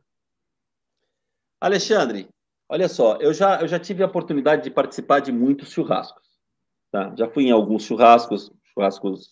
Alexandre, 1.59 2.27
olha 2.69 2.87
só, 2.87 3.15
eu 3.15 3.33
já, 3.33 3.59
eu 3.59 3.67
já 3.67 3.79
tive 3.79 4.03
a 4.03 4.05
oportunidade 4.05 4.61
de 4.65 4.69
participar 4.69 5.21
de 5.21 5.31
muitos 5.31 5.71
churrascos. 5.71 6.27
Tá? 6.91 7.11
Já 7.17 7.27
fui 7.27 7.45
em 7.45 7.51
alguns 7.51 7.85
churrascos, 7.85 8.51
churrascos 8.71 9.31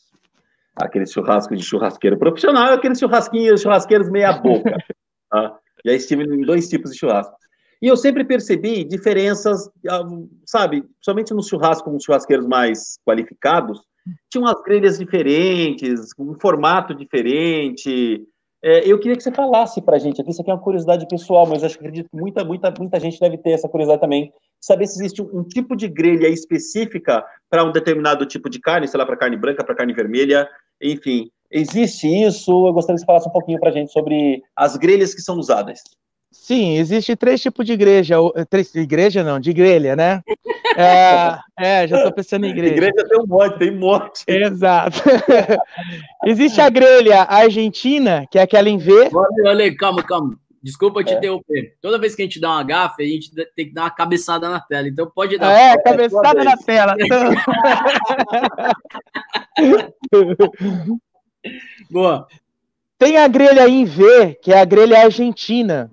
aquele 0.75 1.05
churrasco 1.05 1.55
de 1.55 1.61
churrasqueiro 1.61 2.17
profissional 2.17 2.73
aqueles 2.73 2.97
churrasquinhos, 2.97 3.61
churrasqueiros 3.61 4.09
meia 4.09 4.33
boca. 4.33 4.75
tá? 5.29 5.59
Já 5.85 5.93
estive 5.93 6.23
em 6.23 6.41
dois 6.41 6.69
tipos 6.69 6.91
de 6.91 6.97
churrasco. 6.97 7.35
E 7.81 7.87
eu 7.87 7.97
sempre 7.97 8.23
percebi 8.23 8.83
diferenças, 8.83 9.69
ah, 9.89 10.07
sabe, 10.45 10.85
somente 11.01 11.33
nos 11.33 11.47
churrascos 11.47 11.83
com 11.83 11.97
os 11.97 12.03
churrasqueiros 12.03 12.47
mais 12.47 12.97
qualificados, 13.05 13.81
tinham 14.29 14.45
umas 14.45 14.61
grelhas 14.63 14.97
diferentes, 14.97 16.11
um 16.17 16.33
formato 16.39 16.95
diferente. 16.95 18.25
É, 18.63 18.89
eu 18.89 18.97
queria 18.99 19.17
que 19.17 19.23
você 19.23 19.31
falasse 19.31 19.81
para 19.81 19.97
a 19.97 19.99
gente 19.99 20.21
aqui, 20.21 20.31
isso 20.31 20.41
aqui 20.41 20.49
é 20.49 20.53
uma 20.53 20.61
curiosidade 20.61 21.05
pessoal, 21.09 21.45
mas 21.45 21.63
acho 21.63 21.77
que 21.77 21.85
acredito 21.85 22.09
que 22.09 22.15
muita, 22.15 22.45
muita, 22.45 22.73
muita 22.79 22.99
gente 22.99 23.19
deve 23.19 23.37
ter 23.37 23.51
essa 23.51 23.67
curiosidade 23.67 23.99
também, 23.99 24.31
saber 24.61 24.87
se 24.87 24.97
existe 24.99 25.21
um, 25.21 25.39
um 25.39 25.43
tipo 25.43 25.75
de 25.75 25.89
grelha 25.89 26.29
específica 26.29 27.21
para 27.49 27.65
um 27.65 27.71
determinado 27.73 28.25
tipo 28.25 28.49
de 28.49 28.61
carne, 28.61 28.87
sei 28.87 28.97
lá, 28.97 29.05
para 29.05 29.17
carne 29.17 29.35
branca, 29.35 29.63
para 29.63 29.75
carne 29.75 29.93
vermelha, 29.93 30.47
enfim, 30.81 31.29
existe 31.53 32.07
isso? 32.07 32.67
Eu 32.67 32.73
gostaria 32.73 32.95
que 32.95 33.01
você 33.01 33.05
falasse 33.05 33.29
um 33.29 33.31
pouquinho 33.31 33.59
para 33.59 33.69
a 33.69 33.73
gente 33.73 33.91
sobre 33.91 34.41
as 34.55 34.75
grelhas 34.75 35.13
que 35.13 35.21
são 35.21 35.37
usadas. 35.37 35.81
Sim, 36.31 36.77
existe 36.77 37.15
três 37.15 37.41
tipos 37.41 37.65
de 37.65 37.73
igreja. 37.73 38.15
Três, 38.49 38.73
igreja 38.73 39.23
não, 39.23 39.39
de 39.39 39.53
grelha, 39.53 39.95
né? 39.95 40.21
É, 40.75 41.37
é 41.57 41.87
já 41.87 41.97
estou 41.97 42.11
pensando 42.11 42.45
em 42.45 42.49
igreja. 42.49 42.73
Igreja 42.73 43.07
tem 43.07 43.21
um 43.21 43.27
monte, 43.27 43.59
tem 43.59 43.71
um 43.71 43.79
monte. 43.79 44.23
Exato. 44.27 44.99
existe 46.25 46.59
a 46.59 46.69
grelha 46.69 47.21
argentina, 47.21 48.25
que 48.29 48.39
é 48.39 48.41
aquela 48.41 48.67
em 48.67 48.79
V. 48.79 49.09
Olha, 49.13 49.51
olha, 49.51 49.77
calma, 49.77 50.01
calma. 50.01 50.35
Desculpa 50.61 51.03
te 51.03 51.13
é. 51.13 51.17
interromper. 51.17 51.75
Toda 51.81 51.99
vez 51.99 52.15
que 52.15 52.23
a 52.23 52.25
gente 52.25 52.39
dá 52.39 52.49
uma 52.49 52.63
gafe, 52.63 53.03
a 53.03 53.07
gente 53.07 53.29
tem 53.55 53.67
que 53.67 53.73
dar 53.73 53.83
uma 53.83 53.91
cabeçada 53.91 54.49
na 54.49 54.59
tela. 54.59 54.87
Então 54.87 55.11
pode 55.13 55.37
dar. 55.37 55.51
É, 55.51 55.77
cabeçada 55.77 56.43
na 56.43 56.57
tela. 56.57 56.95
Boa. 61.89 62.27
Tem 62.97 63.17
a 63.17 63.27
grelha 63.27 63.67
em 63.67 63.85
V, 63.85 64.35
que 64.41 64.53
é 64.53 64.59
a 64.59 64.65
grelha 64.65 65.03
argentina. 65.03 65.91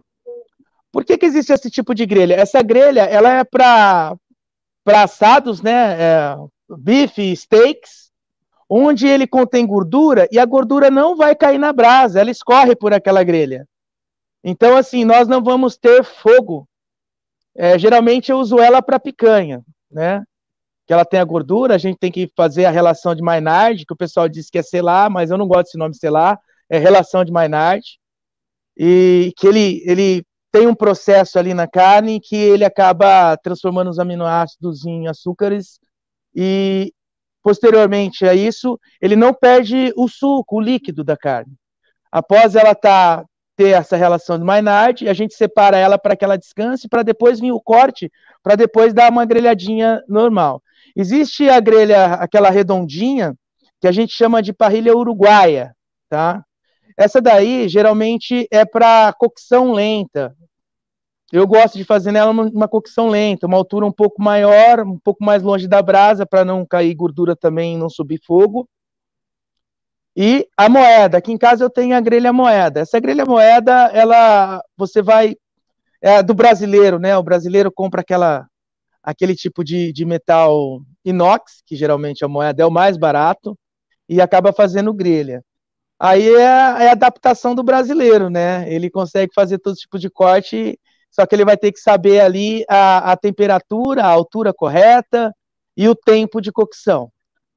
Por 0.92 1.04
que, 1.04 1.18
que 1.18 1.26
existe 1.26 1.52
esse 1.52 1.70
tipo 1.70 1.94
de 1.94 2.04
grelha? 2.06 2.34
Essa 2.34 2.62
grelha 2.62 3.02
ela 3.02 3.32
é 3.32 3.44
para 3.44 4.16
assados, 4.86 5.62
né? 5.62 5.96
É, 6.00 6.36
bife, 6.78 7.34
steaks, 7.36 8.10
onde 8.68 9.06
ele 9.06 9.26
contém 9.26 9.66
gordura 9.66 10.28
e 10.30 10.38
a 10.38 10.44
gordura 10.44 10.90
não 10.90 11.16
vai 11.16 11.34
cair 11.34 11.58
na 11.58 11.72
brasa, 11.72 12.20
ela 12.20 12.30
escorre 12.30 12.76
por 12.76 12.92
aquela 12.92 13.24
grelha. 13.24 13.66
Então, 14.42 14.76
assim, 14.76 15.04
nós 15.04 15.28
não 15.28 15.42
vamos 15.42 15.76
ter 15.76 16.04
fogo. 16.04 16.68
É, 17.54 17.78
geralmente 17.78 18.30
eu 18.30 18.38
uso 18.38 18.58
ela 18.58 18.80
para 18.80 19.00
picanha, 19.00 19.62
né? 19.90 20.22
Que 20.90 20.94
ela 20.94 21.04
tem 21.04 21.20
a 21.20 21.24
gordura, 21.24 21.76
a 21.76 21.78
gente 21.78 21.98
tem 21.98 22.10
que 22.10 22.28
fazer 22.36 22.64
a 22.64 22.70
relação 22.72 23.14
de 23.14 23.22
Maynard, 23.22 23.86
que 23.86 23.92
o 23.92 23.96
pessoal 23.96 24.28
diz 24.28 24.50
que 24.50 24.58
é 24.58 24.62
selar, 24.62 25.08
mas 25.08 25.30
eu 25.30 25.38
não 25.38 25.46
gosto 25.46 25.66
desse 25.66 25.78
nome 25.78 25.94
selar, 25.94 26.36
é 26.68 26.78
relação 26.78 27.24
de 27.24 27.30
Maynard. 27.30 27.84
E 28.76 29.32
que 29.36 29.46
ele, 29.46 29.84
ele 29.86 30.24
tem 30.50 30.66
um 30.66 30.74
processo 30.74 31.38
ali 31.38 31.54
na 31.54 31.68
carne 31.68 32.18
que 32.18 32.34
ele 32.34 32.64
acaba 32.64 33.36
transformando 33.36 33.88
os 33.88 34.00
aminoácidos 34.00 34.84
em 34.84 35.06
açúcares 35.06 35.78
e 36.34 36.92
posteriormente 37.40 38.26
a 38.26 38.34
isso, 38.34 38.76
ele 39.00 39.14
não 39.14 39.32
perde 39.32 39.92
o 39.96 40.08
suco, 40.08 40.56
o 40.56 40.60
líquido 40.60 41.04
da 41.04 41.16
carne. 41.16 41.54
Após 42.10 42.56
ela 42.56 42.74
tá 42.74 43.24
ter 43.54 43.76
essa 43.76 43.96
relação 43.96 44.36
de 44.36 44.44
Maynard, 44.44 45.08
a 45.08 45.14
gente 45.14 45.34
separa 45.34 45.76
ela 45.76 45.96
para 45.96 46.16
que 46.16 46.24
ela 46.24 46.36
descanse, 46.36 46.88
para 46.88 47.04
depois 47.04 47.38
vir 47.38 47.52
o 47.52 47.60
corte, 47.60 48.10
para 48.42 48.56
depois 48.56 48.92
dar 48.92 49.08
uma 49.12 49.24
grelhadinha 49.24 50.02
normal. 50.08 50.60
Existe 50.96 51.48
a 51.48 51.60
grelha, 51.60 52.14
aquela 52.14 52.50
redondinha, 52.50 53.34
que 53.80 53.88
a 53.88 53.92
gente 53.92 54.12
chama 54.12 54.42
de 54.42 54.52
parrilha 54.52 54.96
uruguaia, 54.96 55.74
tá? 56.08 56.44
Essa 56.96 57.20
daí, 57.20 57.68
geralmente, 57.68 58.46
é 58.50 58.64
para 58.64 59.12
cocção 59.14 59.72
lenta. 59.72 60.36
Eu 61.32 61.46
gosto 61.46 61.78
de 61.78 61.84
fazer 61.84 62.12
nela 62.12 62.30
uma, 62.30 62.42
uma 62.42 62.68
cocção 62.68 63.08
lenta, 63.08 63.46
uma 63.46 63.56
altura 63.56 63.86
um 63.86 63.92
pouco 63.92 64.20
maior, 64.22 64.80
um 64.80 64.98
pouco 64.98 65.24
mais 65.24 65.42
longe 65.42 65.68
da 65.68 65.80
brasa, 65.80 66.26
para 66.26 66.44
não 66.44 66.66
cair 66.66 66.94
gordura 66.94 67.36
também 67.36 67.74
e 67.74 67.78
não 67.78 67.88
subir 67.88 68.20
fogo. 68.26 68.68
E 70.16 70.46
a 70.56 70.68
moeda, 70.68 71.18
aqui 71.18 71.32
em 71.32 71.38
casa 71.38 71.64
eu 71.64 71.70
tenho 71.70 71.96
a 71.96 72.00
grelha 72.00 72.32
moeda. 72.32 72.80
Essa 72.80 72.98
grelha 72.98 73.24
moeda, 73.24 73.90
ela, 73.94 74.60
você 74.76 75.00
vai, 75.00 75.36
é 76.02 76.22
do 76.22 76.34
brasileiro, 76.34 76.98
né? 76.98 77.16
O 77.16 77.22
brasileiro 77.22 77.70
compra 77.70 78.00
aquela, 78.00 78.46
aquele 79.02 79.34
tipo 79.34 79.64
de, 79.64 79.92
de 79.92 80.04
metal 80.04 80.80
inox, 81.04 81.62
que 81.66 81.76
geralmente 81.76 82.24
a 82.24 82.28
moeda 82.28 82.62
é 82.62 82.66
o 82.66 82.70
mais 82.70 82.96
barato, 82.96 83.58
e 84.08 84.20
acaba 84.20 84.52
fazendo 84.52 84.94
grelha. 84.94 85.42
Aí 85.98 86.28
é, 86.28 86.40
é 86.40 86.88
a 86.88 86.92
adaptação 86.92 87.54
do 87.54 87.62
brasileiro, 87.62 88.30
né? 88.30 88.72
Ele 88.72 88.90
consegue 88.90 89.32
fazer 89.34 89.58
todo 89.58 89.76
tipo 89.76 89.98
de 89.98 90.10
corte, 90.10 90.78
só 91.10 91.26
que 91.26 91.34
ele 91.34 91.44
vai 91.44 91.56
ter 91.56 91.72
que 91.72 91.80
saber 91.80 92.20
ali 92.20 92.64
a, 92.68 93.12
a 93.12 93.16
temperatura, 93.16 94.02
a 94.04 94.08
altura 94.08 94.52
correta 94.54 95.32
e 95.76 95.88
o 95.88 95.94
tempo 95.94 96.40
de 96.40 96.52
cocção 96.52 97.10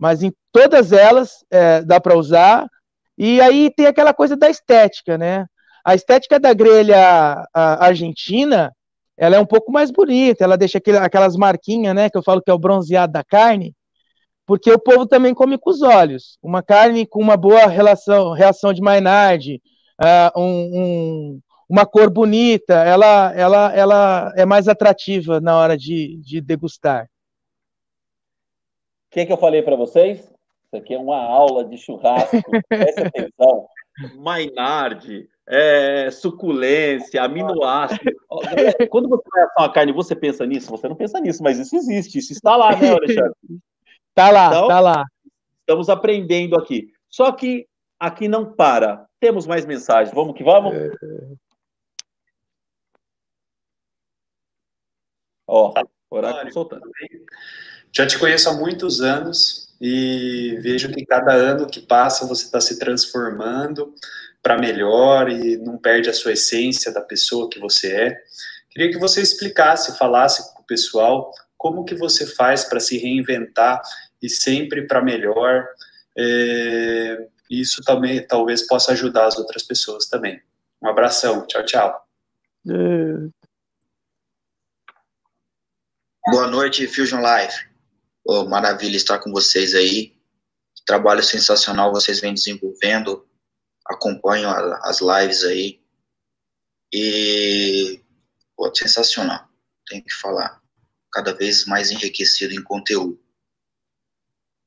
mas 0.04 0.22
em 0.22 0.34
todas 0.52 0.92
elas 0.92 1.46
é, 1.50 1.82
dá 1.82 1.98
para 1.98 2.18
usar. 2.18 2.68
E 3.18 3.40
aí 3.40 3.72
tem 3.74 3.86
aquela 3.86 4.14
coisa 4.14 4.36
da 4.36 4.50
estética, 4.50 5.18
né? 5.18 5.46
A 5.86 5.96
estética 5.96 6.38
da 6.38 6.54
grelha 6.54 7.48
argentina, 7.54 8.70
ela 9.18 9.36
é 9.36 9.40
um 9.40 9.46
pouco 9.46 9.72
mais 9.72 9.92
bonita, 9.92 10.44
ela 10.44 10.58
deixa 10.58 10.78
aquele, 10.78 10.98
aquelas 10.98 11.36
marquinhas, 11.36 11.96
né, 11.96 12.10
que 12.10 12.18
eu 12.18 12.24
falo 12.24 12.42
que 12.42 12.50
é 12.50 12.54
o 12.54 12.60
bronzeado 12.60 13.14
da 13.14 13.24
carne, 13.24 13.76
porque 14.46 14.72
o 14.72 14.80
povo 14.80 15.06
também 15.06 15.34
come 15.34 15.58
com 15.58 15.70
os 15.70 15.82
olhos. 15.82 16.38
Uma 16.42 16.62
carne 16.62 17.06
com 17.06 17.22
uma 17.22 17.38
boa 17.38 17.66
relação, 17.68 18.34
reação 18.34 18.74
de 18.74 18.82
Maynard, 18.82 19.62
uh, 20.02 20.40
um, 20.40 20.82
um, 20.82 21.40
uma 21.70 21.86
cor 21.86 22.10
bonita, 22.10 22.74
ela, 22.74 23.34
ela, 23.34 23.74
ela 23.74 24.34
é 24.36 24.46
mais 24.46 24.68
atrativa 24.68 25.40
na 25.40 25.58
hora 25.58 25.78
de, 25.78 26.18
de 26.22 26.42
degustar. 26.42 27.06
O 29.08 29.14
que, 29.14 29.26
que 29.26 29.32
eu 29.32 29.38
falei 29.38 29.62
para 29.62 29.76
vocês? 29.76 30.20
Isso 30.20 30.76
aqui 30.76 30.94
é 30.94 30.98
uma 30.98 31.24
aula 31.24 31.64
de 31.64 31.78
churrasco. 31.78 32.36
Presta 32.68 33.08
atenção. 33.08 33.68
Maynard, 34.16 35.30
é, 35.48 36.10
suculência, 36.12 37.22
aminoácido. 37.22 38.12
Quando 38.90 39.10
você 39.10 39.24
vai 39.30 39.44
assar 39.44 39.64
uma 39.64 39.74
carne, 39.74 39.92
você 39.92 40.16
pensa 40.16 40.46
nisso? 40.46 40.70
Você 40.72 40.88
não 40.88 40.96
pensa 40.96 41.20
nisso, 41.20 41.44
mas 41.44 41.60
isso 41.60 41.76
existe, 41.76 42.20
isso 42.20 42.34
está 42.34 42.56
lá, 42.56 42.76
né, 42.76 42.92
Alexandre? 42.92 43.34
Tá 44.16 44.30
lá, 44.30 44.46
então, 44.46 44.68
tá 44.68 44.80
lá. 44.80 45.06
Estamos 45.62 45.90
aprendendo 45.90 46.56
aqui. 46.56 46.94
Só 47.10 47.32
que 47.32 47.68
aqui 48.00 48.28
não 48.28 48.54
para. 48.54 49.08
Temos 49.20 49.48
mais 49.48 49.66
mensagens. 49.66 50.14
Vamos 50.14 50.38
que 50.38 50.44
vamos? 50.44 50.72
É... 50.72 50.92
Ó, 55.48 55.74
oráculo 56.12 56.54
soltando. 56.54 56.88
Já 57.92 58.06
te 58.06 58.20
conheço 58.20 58.50
há 58.50 58.54
muitos 58.54 59.02
anos 59.02 59.63
e 59.86 60.56
vejo 60.62 60.90
que 60.94 61.06
cada 61.06 61.34
ano 61.34 61.68
que 61.68 61.82
passa 61.82 62.26
você 62.26 62.46
está 62.46 62.62
se 62.62 62.80
transformando 62.80 63.94
para 64.42 64.58
melhor 64.58 65.30
e 65.30 65.58
não 65.58 65.78
perde 65.78 66.10
a 66.10 66.14
sua 66.14 66.32
essência 66.32 66.90
da 66.90 67.02
pessoa 67.02 67.50
que 67.50 67.60
você 67.60 67.94
é. 67.94 68.24
Queria 68.70 68.90
que 68.90 68.98
você 68.98 69.22
explicasse, 69.22 69.98
falasse 69.98 70.54
para 70.54 70.62
o 70.62 70.66
pessoal 70.66 71.34
como 71.58 71.84
que 71.84 71.96
você 71.96 72.26
faz 72.26 72.64
para 72.64 72.80
se 72.80 72.98
reinventar 72.98 73.82
e 74.22 74.30
sempre 74.30 74.88
para 74.88 75.04
melhor. 75.04 75.68
É, 76.18 77.28
isso 77.50 77.82
também 77.84 78.26
talvez 78.26 78.66
possa 78.66 78.94
ajudar 78.94 79.26
as 79.26 79.38
outras 79.38 79.64
pessoas 79.64 80.06
também. 80.06 80.42
Um 80.82 80.88
abração, 80.88 81.46
tchau, 81.46 81.66
tchau. 81.66 82.08
É. 82.70 83.52
Boa 86.32 86.48
noite, 86.48 86.88
Fusion 86.88 87.20
Life. 87.20 87.73
Oh, 88.26 88.46
maravilha 88.46 88.96
estar 88.96 89.20
com 89.20 89.32
vocês 89.32 89.76
aí. 89.76 90.16
Trabalho 90.86 91.24
sensacional 91.24 91.92
vocês 91.92 92.20
vêm 92.20 92.34
desenvolvendo 92.34 93.28
acompanho 93.86 94.50
as 94.50 95.02
lives 95.02 95.44
aí. 95.44 95.82
E, 96.94 98.02
pô, 98.56 98.74
sensacional, 98.74 99.48
tenho 99.88 100.04
que 100.04 100.14
falar. 100.14 100.62
Cada 101.12 101.34
vez 101.34 101.66
mais 101.66 101.92
enriquecido 101.92 102.54
em 102.54 102.64
conteúdo. 102.64 103.20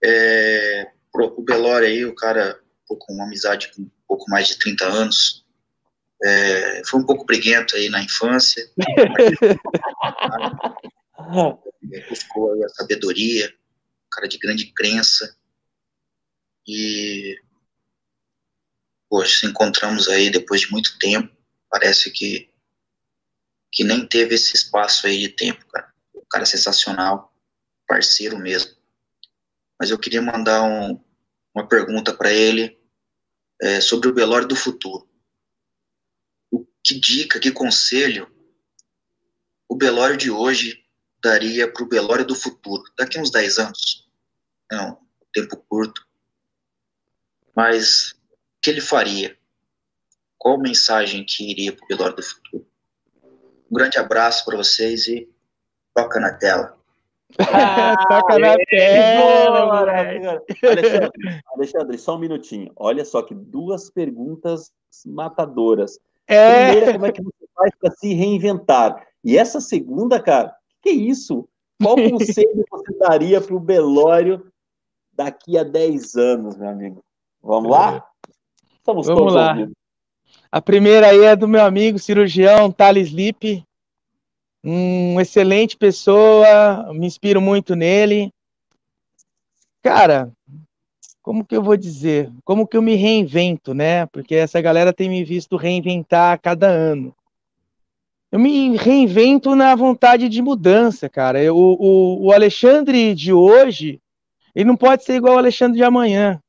É, 0.04 0.90
o 1.14 1.42
Belore 1.42 1.86
aí, 1.86 2.04
o 2.04 2.14
cara, 2.14 2.60
com 2.86 3.14
uma 3.14 3.24
amizade 3.24 3.72
com 3.72 3.82
um 3.82 3.90
pouco 4.06 4.30
mais 4.30 4.48
de 4.48 4.58
30 4.58 4.86
anos, 4.86 5.46
é, 6.24 6.82
foi 6.86 7.00
um 7.00 7.06
pouco 7.06 7.24
briguento 7.24 7.76
aí 7.76 7.88
na 7.88 8.02
infância. 8.02 8.70
buscou 12.08 12.52
aí 12.52 12.64
a 12.64 12.68
sabedoria, 12.68 13.48
um 13.48 14.08
cara 14.10 14.28
de 14.28 14.38
grande 14.38 14.72
crença. 14.72 15.36
E 16.66 17.38
Poxa, 19.08 19.40
se 19.40 19.46
encontramos 19.46 20.08
aí 20.08 20.30
depois 20.30 20.62
de 20.62 20.70
muito 20.70 20.98
tempo. 20.98 21.34
Parece 21.70 22.10
que, 22.10 22.50
que 23.72 23.84
nem 23.84 24.06
teve 24.06 24.34
esse 24.34 24.54
espaço 24.54 25.06
aí 25.06 25.20
de 25.20 25.28
tempo, 25.28 25.66
cara. 25.68 25.92
O 26.12 26.24
cara 26.26 26.42
é 26.42 26.46
sensacional, 26.46 27.32
parceiro 27.86 28.38
mesmo. 28.38 28.74
Mas 29.78 29.90
eu 29.90 29.98
queria 29.98 30.22
mandar 30.22 30.62
um, 30.62 31.02
uma 31.54 31.68
pergunta 31.68 32.12
para 32.12 32.32
ele 32.32 32.78
é, 33.60 33.80
sobre 33.80 34.08
o 34.08 34.14
velório 34.14 34.48
do 34.48 34.56
futuro. 34.56 35.08
O, 36.50 36.66
que 36.82 36.98
dica, 36.98 37.38
que 37.38 37.52
conselho 37.52 38.32
o 39.68 39.76
velório 39.76 40.16
de 40.16 40.30
hoje 40.30 40.85
daria 41.22 41.70
para 41.70 41.84
o 41.84 41.88
velório 41.88 42.24
do 42.24 42.34
futuro? 42.34 42.82
Daqui 42.98 43.18
uns 43.18 43.30
10 43.30 43.58
anos? 43.58 44.08
Não, 44.70 44.98
tempo 45.32 45.56
curto. 45.68 46.06
Mas 47.54 48.14
que 48.60 48.70
ele 48.70 48.80
faria? 48.80 49.36
Qual 50.38 50.58
mensagem 50.58 51.24
que 51.24 51.50
iria 51.50 51.72
para 51.72 51.84
o 51.84 51.88
velório 51.88 52.16
do 52.16 52.22
futuro? 52.22 52.66
Um 53.70 53.74
grande 53.74 53.98
abraço 53.98 54.44
para 54.44 54.56
vocês 54.56 55.06
e 55.08 55.28
toca 55.94 56.20
na 56.20 56.32
tela. 56.34 56.76
Ah, 57.38 57.96
toca 58.08 58.38
na 58.38 58.56
tela, 58.68 59.90
Alexandre, 59.90 61.42
Alexandre, 61.54 61.98
só 61.98 62.16
um 62.16 62.20
minutinho. 62.20 62.72
Olha 62.76 63.04
só 63.04 63.22
que 63.22 63.34
duas 63.34 63.90
perguntas 63.90 64.72
matadoras. 65.04 65.98
É. 66.28 66.70
Primeira, 66.70 66.92
como 66.92 67.06
é 67.06 67.12
que 67.12 67.22
você 67.22 67.46
faz 67.54 67.70
para 67.80 67.90
se 67.92 68.14
reinventar? 68.14 69.06
E 69.24 69.36
essa 69.36 69.60
segunda, 69.60 70.22
cara, 70.22 70.54
que 70.82 70.90
é 70.90 70.92
isso? 70.92 71.48
Qual 71.80 71.96
conselho 72.10 72.64
você 72.70 72.98
daria 72.98 73.40
para 73.40 73.54
o 73.54 73.60
velório 73.60 74.50
daqui 75.12 75.58
a 75.58 75.62
10 75.62 76.14
anos, 76.16 76.56
meu 76.56 76.68
amigo? 76.68 77.04
Vamos 77.42 77.70
lá? 77.70 78.06
Estamos 78.78 79.06
Vamos 79.06 79.32
lá. 79.32 79.50
Ouvindo. 79.50 79.72
A 80.50 80.62
primeira 80.62 81.08
aí 81.08 81.24
é 81.24 81.36
do 81.36 81.48
meu 81.48 81.64
amigo 81.64 81.98
cirurgião 81.98 82.70
Thales 82.70 83.10
Lippe, 83.10 83.64
um 84.62 85.20
excelente 85.20 85.76
pessoa, 85.76 86.92
me 86.92 87.06
inspiro 87.06 87.40
muito 87.40 87.74
nele. 87.76 88.32
Cara, 89.82 90.32
como 91.22 91.44
que 91.44 91.56
eu 91.56 91.62
vou 91.62 91.76
dizer? 91.76 92.32
Como 92.44 92.66
que 92.66 92.76
eu 92.76 92.82
me 92.82 92.94
reinvento, 92.94 93.74
né? 93.74 94.06
Porque 94.06 94.34
essa 94.34 94.60
galera 94.60 94.92
tem 94.92 95.08
me 95.08 95.24
visto 95.24 95.56
reinventar 95.56 96.32
a 96.32 96.38
cada 96.38 96.68
ano. 96.68 97.14
Eu 98.30 98.38
me 98.38 98.76
reinvento 98.76 99.54
na 99.54 99.74
vontade 99.74 100.28
de 100.28 100.42
mudança, 100.42 101.08
cara. 101.08 101.42
Eu, 101.42 101.56
o, 101.56 102.26
o 102.26 102.32
Alexandre 102.32 103.14
de 103.14 103.32
hoje, 103.32 104.00
ele 104.54 104.64
não 104.64 104.76
pode 104.76 105.04
ser 105.04 105.16
igual 105.16 105.34
ao 105.34 105.38
Alexandre 105.38 105.78
de 105.78 105.84
amanhã. 105.84 106.40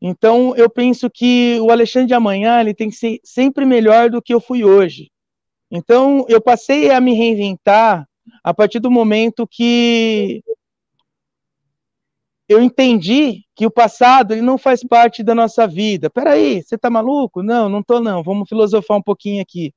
Então, 0.00 0.54
eu 0.56 0.70
penso 0.70 1.10
que 1.10 1.58
o 1.60 1.70
Alexandre 1.70 2.08
de 2.08 2.14
amanhã 2.14 2.60
ele 2.60 2.72
tem 2.72 2.88
que 2.88 2.96
ser 2.96 3.18
sempre 3.24 3.66
melhor 3.66 4.10
do 4.10 4.22
que 4.22 4.32
eu 4.32 4.40
fui 4.40 4.62
hoje. 4.62 5.10
Então, 5.70 6.24
eu 6.28 6.40
passei 6.40 6.90
a 6.90 7.00
me 7.00 7.14
reinventar 7.14 8.06
a 8.44 8.54
partir 8.54 8.78
do 8.78 8.90
momento 8.90 9.46
que 9.46 10.42
eu 12.48 12.62
entendi 12.62 13.44
que 13.54 13.66
o 13.66 13.70
passado 13.70 14.32
ele 14.32 14.40
não 14.40 14.56
faz 14.56 14.82
parte 14.82 15.22
da 15.22 15.34
nossa 15.34 15.66
vida. 15.66 16.08
Peraí, 16.08 16.62
você 16.62 16.78
tá 16.78 16.88
maluco? 16.88 17.42
Não, 17.42 17.68
não 17.68 17.82
tô 17.82 18.00
não. 18.00 18.22
Vamos 18.22 18.48
filosofar 18.48 18.96
um 18.96 19.02
pouquinho 19.02 19.42
aqui. 19.42 19.74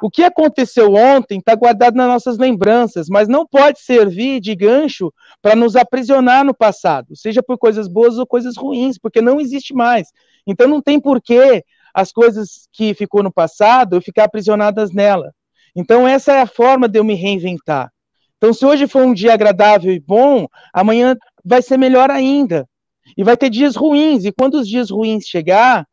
O 0.00 0.08
que 0.08 0.22
aconteceu 0.22 0.94
ontem 0.94 1.38
está 1.38 1.54
guardado 1.54 1.96
nas 1.96 2.06
nossas 2.06 2.38
lembranças, 2.38 3.08
mas 3.08 3.26
não 3.26 3.46
pode 3.46 3.80
servir 3.80 4.40
de 4.40 4.54
gancho 4.54 5.12
para 5.40 5.56
nos 5.56 5.74
aprisionar 5.74 6.44
no 6.44 6.54
passado, 6.54 7.16
seja 7.16 7.42
por 7.42 7.58
coisas 7.58 7.88
boas 7.88 8.16
ou 8.16 8.26
coisas 8.26 8.56
ruins, 8.56 8.96
porque 8.96 9.20
não 9.20 9.40
existe 9.40 9.74
mais. 9.74 10.08
Então 10.46 10.68
não 10.68 10.80
tem 10.80 11.00
porquê 11.00 11.64
as 11.92 12.12
coisas 12.12 12.68
que 12.72 12.94
ficou 12.94 13.22
no 13.22 13.32
passado 13.32 13.96
eu 13.96 14.02
ficar 14.02 14.24
aprisionadas 14.24 14.92
nela. 14.92 15.32
Então 15.74 16.06
essa 16.06 16.32
é 16.32 16.40
a 16.40 16.46
forma 16.46 16.88
de 16.88 16.98
eu 16.98 17.04
me 17.04 17.14
reinventar. 17.14 17.90
Então 18.36 18.52
se 18.52 18.64
hoje 18.64 18.86
foi 18.86 19.04
um 19.04 19.12
dia 19.12 19.34
agradável 19.34 19.92
e 19.92 19.98
bom, 20.00 20.46
amanhã 20.72 21.16
vai 21.44 21.60
ser 21.60 21.76
melhor 21.76 22.10
ainda. 22.10 22.68
E 23.16 23.24
vai 23.24 23.36
ter 23.36 23.50
dias 23.50 23.74
ruins, 23.74 24.24
e 24.24 24.32
quando 24.32 24.54
os 24.54 24.68
dias 24.68 24.90
ruins 24.90 25.26
chegar, 25.26 25.86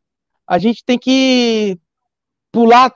a 0.46 0.58
gente 0.58 0.84
tem 0.84 0.98
que 0.98 1.76
pular 2.52 2.92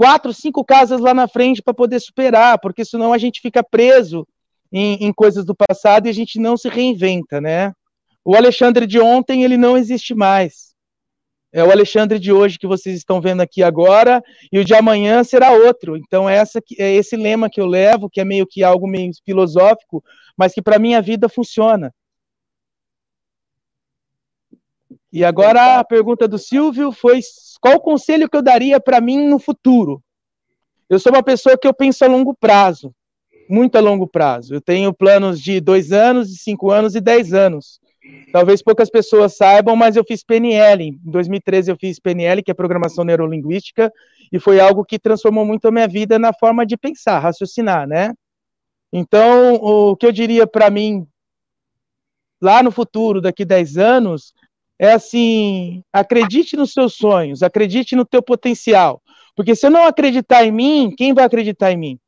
quatro, 0.00 0.32
cinco 0.32 0.64
casas 0.64 0.98
lá 0.98 1.12
na 1.12 1.28
frente 1.28 1.60
para 1.60 1.74
poder 1.74 2.00
superar, 2.00 2.58
porque 2.58 2.86
senão 2.86 3.12
a 3.12 3.18
gente 3.18 3.38
fica 3.38 3.62
preso 3.62 4.26
em, 4.72 4.94
em, 4.94 5.12
coisas 5.12 5.44
do 5.44 5.54
passado 5.54 6.06
e 6.06 6.08
a 6.08 6.12
gente 6.14 6.40
não 6.40 6.56
se 6.56 6.70
reinventa, 6.70 7.38
né? 7.38 7.74
O 8.24 8.34
Alexandre 8.34 8.86
de 8.86 8.98
ontem, 8.98 9.44
ele 9.44 9.58
não 9.58 9.76
existe 9.76 10.14
mais. 10.14 10.70
É 11.52 11.62
o 11.62 11.70
Alexandre 11.70 12.18
de 12.18 12.32
hoje 12.32 12.58
que 12.58 12.66
vocês 12.66 12.96
estão 12.96 13.20
vendo 13.20 13.42
aqui 13.42 13.62
agora, 13.62 14.22
e 14.50 14.58
o 14.58 14.64
de 14.64 14.72
amanhã 14.72 15.22
será 15.22 15.52
outro. 15.52 15.98
Então, 15.98 16.26
essa, 16.26 16.62
é 16.78 16.94
esse 16.94 17.14
lema 17.14 17.50
que 17.50 17.60
eu 17.60 17.66
levo, 17.66 18.08
que 18.08 18.22
é 18.22 18.24
meio 18.24 18.46
que 18.46 18.64
algo 18.64 18.88
meio 18.88 19.10
filosófico, 19.22 20.02
mas 20.34 20.54
que 20.54 20.62
para 20.62 20.78
minha 20.78 21.02
vida 21.02 21.28
funciona. 21.28 21.92
E 25.12 25.24
agora 25.24 25.80
a 25.80 25.84
pergunta 25.84 26.28
do 26.28 26.38
Silvio 26.38 26.92
foi 26.92 27.20
qual 27.60 27.76
o 27.76 27.80
conselho 27.80 28.28
que 28.28 28.36
eu 28.36 28.42
daria 28.42 28.80
para 28.80 29.00
mim 29.00 29.28
no 29.28 29.38
futuro? 29.38 30.02
Eu 30.88 30.98
sou 30.98 31.12
uma 31.12 31.22
pessoa 31.22 31.58
que 31.58 31.66
eu 31.66 31.74
penso 31.74 32.04
a 32.04 32.08
longo 32.08 32.34
prazo, 32.34 32.94
muito 33.48 33.76
a 33.76 33.80
longo 33.80 34.06
prazo. 34.06 34.54
Eu 34.54 34.60
tenho 34.60 34.94
planos 34.94 35.40
de 35.40 35.60
dois 35.60 35.92
anos, 35.92 36.28
de 36.28 36.38
cinco 36.38 36.70
anos 36.70 36.94
e 36.94 37.00
dez 37.00 37.34
anos. 37.34 37.80
Talvez 38.32 38.62
poucas 38.62 38.88
pessoas 38.88 39.36
saibam, 39.36 39.76
mas 39.76 39.96
eu 39.96 40.04
fiz 40.04 40.24
PNL. 40.24 40.88
Em 40.88 40.98
2013 41.04 41.70
eu 41.70 41.76
fiz 41.76 41.98
PNL, 41.98 42.42
que 42.42 42.50
é 42.50 42.54
Programação 42.54 43.04
Neurolinguística, 43.04 43.92
e 44.32 44.38
foi 44.38 44.58
algo 44.58 44.84
que 44.84 44.98
transformou 44.98 45.44
muito 45.44 45.66
a 45.66 45.70
minha 45.70 45.88
vida 45.88 46.18
na 46.18 46.32
forma 46.32 46.64
de 46.64 46.76
pensar, 46.76 47.18
raciocinar, 47.18 47.86
né? 47.86 48.14
Então, 48.92 49.54
o 49.54 49.96
que 49.96 50.06
eu 50.06 50.12
diria 50.12 50.46
para 50.46 50.70
mim 50.70 51.06
lá 52.40 52.62
no 52.62 52.70
futuro, 52.70 53.20
daqui 53.20 53.44
10 53.44 53.76
anos, 53.76 54.32
é 54.80 54.92
assim: 54.92 55.84
acredite 55.92 56.56
nos 56.56 56.72
seus 56.72 56.94
sonhos, 56.94 57.42
acredite 57.42 57.94
no 57.94 58.04
teu 58.06 58.22
potencial. 58.22 59.02
Porque 59.36 59.54
se 59.54 59.66
eu 59.66 59.70
não 59.70 59.86
acreditar 59.86 60.44
em 60.44 60.50
mim, 60.50 60.94
quem 60.96 61.12
vai 61.12 61.24
acreditar 61.24 61.70
em 61.70 61.76
mim? 61.76 61.98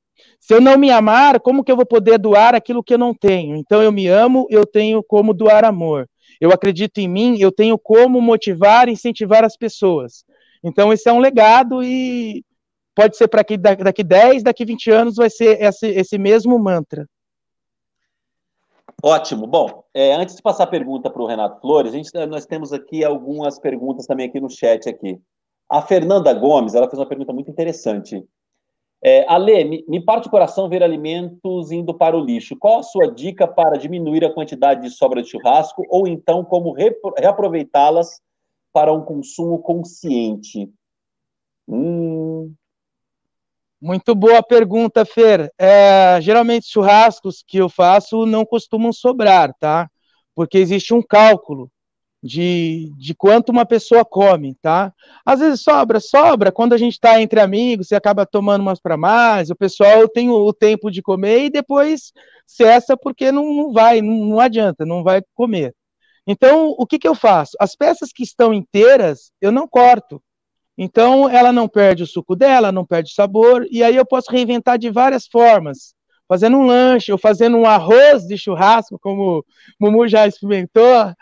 Se 0.41 0.55
eu 0.55 0.61
não 0.61 0.79
me 0.79 0.91
amar, 0.91 1.39
como 1.39 1.63
que 1.63 1.71
eu 1.71 1.77
vou 1.77 1.87
poder 1.87 2.19
doar 2.19 2.55
aquilo 2.55 2.83
que 2.83 2.95
eu 2.95 2.99
não 2.99 3.15
tenho? 3.15 3.57
Então 3.57 3.83
eu 3.83 3.93
me 3.93 4.09
amo, 4.09 4.47
eu 4.51 4.67
tenho 4.67 5.03
como 5.03 5.35
doar 5.35 5.65
amor. 5.65 6.09
eu 6.41 6.51
acredito 6.51 6.99
em 6.99 7.07
mim, 7.07 7.37
eu 7.39 7.53
tenho 7.53 7.79
como 7.79 8.21
motivar 8.21 8.89
e 8.89 8.93
incentivar 8.93 9.45
as 9.45 9.57
pessoas. 9.57 10.25
Então, 10.65 10.93
esse 10.93 11.09
é 11.09 11.13
um 11.13 11.19
legado 11.19 11.83
e 11.83 12.45
pode 12.95 13.17
ser 13.17 13.29
para 13.29 13.45
daqui 13.85 14.03
10, 14.03 14.43
daqui 14.43 14.65
20 14.65 14.91
anos 14.91 15.17
vai 15.17 15.29
ser 15.31 15.61
esse, 15.61 15.87
esse 15.89 16.19
mesmo 16.19 16.59
mantra. 16.59 17.07
Ótimo. 19.03 19.49
Bom, 19.49 19.83
é, 19.93 20.13
antes 20.15 20.37
de 20.37 20.43
passar 20.43 20.63
a 20.63 20.69
pergunta 20.69 21.11
para 21.11 21.21
o 21.21 21.27
Renato 21.27 21.61
Flores, 21.61 21.93
a 21.93 21.97
gente, 21.97 22.13
nós 22.27 22.47
temos 22.47 22.73
aqui 22.73 23.05
algumas 23.05 23.59
perguntas 23.59 24.07
também 24.07 24.29
aqui 24.29 24.41
no 24.41 24.49
chat 24.49 24.89
aqui. 24.89 25.21
A 25.69 25.83
Fernanda 25.83 26.33
Gomes, 26.33 26.75
ela 26.75 26.89
fez 26.89 27.01
uma 27.01 27.09
pergunta 27.09 27.33
muito 27.33 27.51
interessante. 27.51 28.25
É, 29.03 29.27
Ale, 29.29 29.65
me, 29.65 29.85
me 29.89 30.01
parte 30.01 30.29
o 30.29 30.31
coração 30.31 30.69
ver 30.69 30.85
alimentos 30.85 31.73
indo 31.73 31.93
para 31.93 32.17
o 32.17 32.25
lixo. 32.25 32.57
Qual 32.57 32.79
a 32.79 32.83
sua 32.85 33.13
dica 33.13 33.49
para 33.49 33.77
diminuir 33.77 34.25
a 34.25 34.33
quantidade 34.33 34.83
de 34.83 34.91
sobra 34.91 35.21
de 35.21 35.29
churrasco 35.29 35.85
ou 35.89 36.07
então 36.07 36.45
como 36.45 36.73
reaproveitá-las 37.19 38.21
para 38.73 38.93
um 38.93 39.05
consumo 39.05 39.59
consciente? 39.59 40.71
Hum. 41.67 42.55
Muito 43.83 44.15
boa 44.15 44.41
pergunta, 44.45 45.05
Fer. 45.05 45.53
É, 45.59 46.21
geralmente, 46.21 46.71
churrascos 46.71 47.43
que 47.45 47.57
eu 47.59 47.69
faço 47.69 48.25
não 48.25 48.45
costumam 48.47 48.93
sobrar, 48.93 49.53
tá? 49.59 49.91
Porque 50.37 50.57
existe 50.57 50.95
um 50.95 51.03
cálculo 51.03 51.69
de, 52.23 52.93
de 52.97 53.13
quanto 53.13 53.49
uma 53.49 53.67
pessoa 53.67 54.05
come, 54.05 54.55
tá? 54.63 54.95
Às 55.27 55.41
vezes 55.41 55.63
sobra, 55.63 55.99
sobra. 55.99 56.53
Quando 56.53 56.75
a 56.75 56.79
gente 56.79 56.93
está 56.93 57.21
entre 57.21 57.41
amigos, 57.41 57.89
você 57.89 57.97
acaba 57.97 58.25
tomando 58.25 58.61
umas 58.61 58.81
para 58.81 58.97
mais, 58.97 59.51
o 59.51 59.57
pessoal 59.57 60.09
tem 60.09 60.31
o, 60.31 60.35
o, 60.35 60.53
tempo 60.53 60.89
de 60.89 61.03
comer 61.03 61.47
e 61.47 61.51
depois 61.51 62.13
cessa 62.47 62.97
porque 62.97 63.33
não, 63.33 63.53
não 63.53 63.73
vai, 63.73 64.01
não, 64.01 64.15
não, 64.27 64.39
adianta, 64.39 64.87
não 64.87 65.03
vai 65.03 65.23
comer. 65.35 65.75
Então, 66.25 66.69
o 66.79 66.87
que, 66.87 67.01
que 67.01 67.09
eu 67.09 67.17
faço? 67.17 67.57
As 67.59 67.75
peças 67.75 68.11
que 68.15 68.23
estão 68.23 68.55
inteiras, 68.55 69.33
eu 69.41 69.51
não 69.51 69.67
corto. 69.67 70.23
Então, 70.77 71.29
ela 71.29 71.53
não 71.53 71.69
perde 71.69 72.03
o 72.03 72.07
suco 72.07 72.35
dela, 72.35 72.73
não 72.73 72.85
perde 72.85 73.11
o 73.11 73.15
sabor, 73.15 73.67
e 73.71 73.83
aí 73.83 73.97
eu 73.97 74.07
posso 74.07 74.31
reinventar 74.31 74.79
de 74.79 74.91
várias 74.91 75.27
formas 75.27 75.95
fazendo 76.33 76.57
um 76.57 76.65
lanche 76.65 77.13
ou 77.13 77.19
fazendo 77.19 77.59
um 77.59 77.67
arroz 77.67 78.27
de 78.27 78.39
churrasco, 78.39 78.99
como 78.99 79.41
o 79.41 79.45
Mumu 79.79 80.09
já 80.09 80.27
experimentou. 80.27 81.13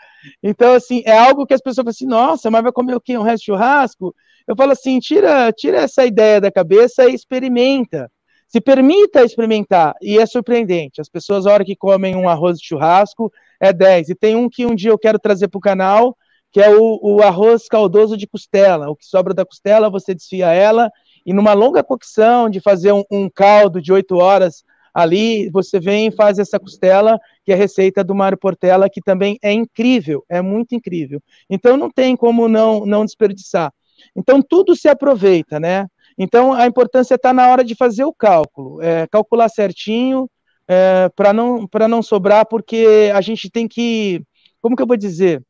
Então, 0.41 0.73
assim, 0.73 1.03
é 1.05 1.17
algo 1.17 1.45
que 1.45 1.53
as 1.53 1.59
pessoas 1.59 1.83
falam 1.83 1.89
assim, 1.89 2.05
nossa, 2.05 2.49
mas 2.49 2.63
vai 2.63 2.71
comer 2.71 2.95
o 2.95 3.01
quê? 3.01 3.17
Um 3.17 3.21
resto 3.21 3.39
de 3.39 3.45
churrasco? 3.47 4.15
Eu 4.47 4.55
falo 4.55 4.71
assim, 4.71 4.99
tira, 4.99 5.51
tira 5.51 5.79
essa 5.79 6.05
ideia 6.05 6.39
da 6.39 6.49
cabeça 6.49 7.09
e 7.09 7.13
experimenta. 7.13 8.09
Se 8.47 8.61
permita 8.61 9.23
experimentar, 9.23 9.95
e 10.01 10.17
é 10.17 10.25
surpreendente. 10.25 11.01
As 11.01 11.09
pessoas, 11.09 11.45
a 11.45 11.51
hora 11.51 11.65
que 11.65 11.75
comem 11.75 12.15
um 12.15 12.29
arroz 12.29 12.57
de 12.57 12.65
churrasco, 12.65 13.29
é 13.59 13.73
10. 13.73 14.09
E 14.09 14.15
tem 14.15 14.37
um 14.37 14.49
que 14.49 14.65
um 14.65 14.73
dia 14.73 14.91
eu 14.91 14.97
quero 14.97 15.19
trazer 15.19 15.49
para 15.49 15.57
o 15.57 15.61
canal, 15.61 16.15
que 16.51 16.59
é 16.59 16.69
o, 16.75 16.99
o, 17.01 17.21
arroz 17.21 17.67
caldoso 17.67 18.17
de 18.17 18.27
costela. 18.27 18.89
O 18.89 18.95
que 18.95 19.05
sobra 19.05 19.33
da 19.33 19.45
costela, 19.45 19.89
você 19.89 20.13
desfia 20.13 20.53
ela, 20.53 20.91
e 21.25 21.33
numa 21.33 21.53
longa 21.53 21.83
cocção 21.83 22.49
de 22.49 22.59
fazer 22.59 22.91
um, 22.91 23.03
um 23.09 23.29
caldo 23.29 23.81
de 23.81 23.91
8 23.91 24.15
horas 24.17 24.63
ali 24.93 25.49
você 25.49 25.79
vem 25.79 26.07
e 26.07 26.11
faz 26.11 26.37
essa 26.37 26.59
costela, 26.59 27.19
que 27.45 27.51
é 27.51 27.55
a 27.55 27.57
receita 27.57 28.03
do 28.03 28.13
Mário 28.13 28.37
Portela, 28.37 28.89
que 28.89 29.01
também 29.01 29.37
é 29.41 29.51
incrível, 29.51 30.23
é 30.27 30.41
muito 30.41 30.75
incrível. 30.75 31.21
Então 31.49 31.77
não 31.77 31.89
tem 31.89 32.15
como 32.15 32.47
não, 32.47 32.85
não 32.85 33.05
desperdiçar. 33.05 33.73
Então 34.15 34.41
tudo 34.41 34.75
se 34.75 34.89
aproveita, 34.89 35.59
né? 35.59 35.87
Então 36.17 36.53
a 36.53 36.65
importância 36.67 37.15
está 37.15 37.31
na 37.33 37.47
hora 37.47 37.63
de 37.63 37.75
fazer 37.75 38.03
o 38.03 38.13
cálculo, 38.13 38.81
é, 38.81 39.07
calcular 39.07 39.49
certinho, 39.49 40.29
é, 40.67 41.09
para 41.15 41.33
não, 41.33 41.67
não 41.89 42.01
sobrar, 42.01 42.45
porque 42.45 43.11
a 43.13 43.21
gente 43.21 43.49
tem 43.49 43.67
que, 43.67 44.21
como 44.61 44.75
que 44.75 44.81
eu 44.81 44.87
vou 44.87 44.97
dizer? 44.97 45.41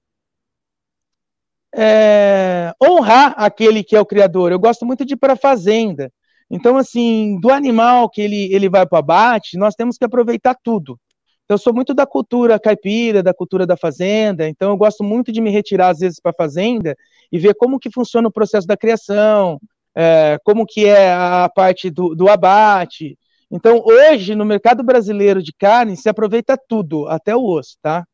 É, 1.74 2.74
honrar 2.84 3.34
aquele 3.38 3.84
que 3.84 3.96
é 3.96 4.02
o 4.02 4.06
criador. 4.06 4.52
Eu 4.52 4.60
gosto 4.60 4.86
muito 4.86 5.06
de 5.06 5.14
ir 5.14 5.18
para 5.18 5.34
a 5.34 5.38
fazenda. 5.38 6.12
Então, 6.50 6.76
assim, 6.76 7.40
do 7.40 7.50
animal 7.50 8.10
que 8.10 8.22
ele, 8.22 8.54
ele 8.54 8.68
vai 8.68 8.86
para 8.86 8.98
o 8.98 9.00
abate, 9.00 9.58
nós 9.58 9.74
temos 9.74 9.98
que 9.98 10.04
aproveitar 10.04 10.56
tudo. 10.62 11.00
Eu 11.48 11.58
sou 11.58 11.74
muito 11.74 11.94
da 11.94 12.06
cultura 12.06 12.60
caipira, 12.60 13.22
da 13.22 13.34
cultura 13.34 13.66
da 13.66 13.76
fazenda, 13.76 14.48
então 14.48 14.70
eu 14.72 14.78
gosto 14.78 15.04
muito 15.04 15.34
de 15.34 15.42
me 15.42 15.50
retirar, 15.50 15.90
às 15.90 16.00
vezes, 16.00 16.18
para 16.20 16.32
a 16.32 16.34
fazenda 16.36 16.96
e 17.32 17.38
ver 17.38 17.56
como 17.56 17.80
que 17.80 17.92
funciona 17.92 18.28
o 18.28 18.32
processo 18.32 18.66
da 18.66 18.78
criação, 18.78 19.60
é, 19.96 20.38
como 20.46 20.66
que 20.66 20.86
é 20.86 21.14
a 21.14 21.50
parte 21.54 21.90
do, 21.90 22.16
do 22.16 22.30
abate. 22.30 23.18
Então, 23.50 23.84
hoje, 23.86 24.34
no 24.34 24.46
mercado 24.46 24.82
brasileiro 24.82 25.44
de 25.44 25.52
carne, 25.52 25.98
se 25.98 26.08
aproveita 26.08 26.58
tudo, 26.58 27.08
até 27.10 27.36
o 27.36 27.44
osso, 27.44 27.76
tá? 27.82 28.06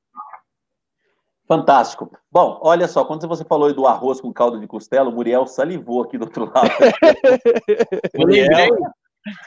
Fantástico. 1.48 2.12
Bom, 2.30 2.60
olha 2.62 2.90
só, 2.90 3.06
quando 3.06 3.26
você 3.26 3.46
falou 3.46 3.74
do 3.74 3.88
arroz 3.88 4.20
com 4.20 4.34
caldo 4.34 4.60
de 4.60 4.68
costela, 4.68 5.10
o 5.10 5.14
Muriel 5.14 5.48
salivou 5.48 6.04
aqui 6.04 6.18
do 6.18 6.26
outro 6.26 6.52
lado. 6.54 6.70
Muriel, 8.18 8.76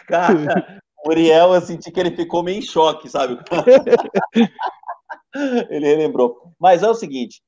cara, 0.08 0.80
Muriel, 1.04 1.54
eu 1.54 1.60
senti 1.60 1.92
que 1.92 2.00
ele 2.00 2.16
ficou 2.16 2.42
meio 2.42 2.58
em 2.58 2.62
choque, 2.62 3.06
sabe? 3.06 3.38
ele 5.68 5.86
relembrou. 5.86 6.54
Mas 6.58 6.82
é 6.82 6.88
o 6.88 6.94
seguinte, 6.94 7.42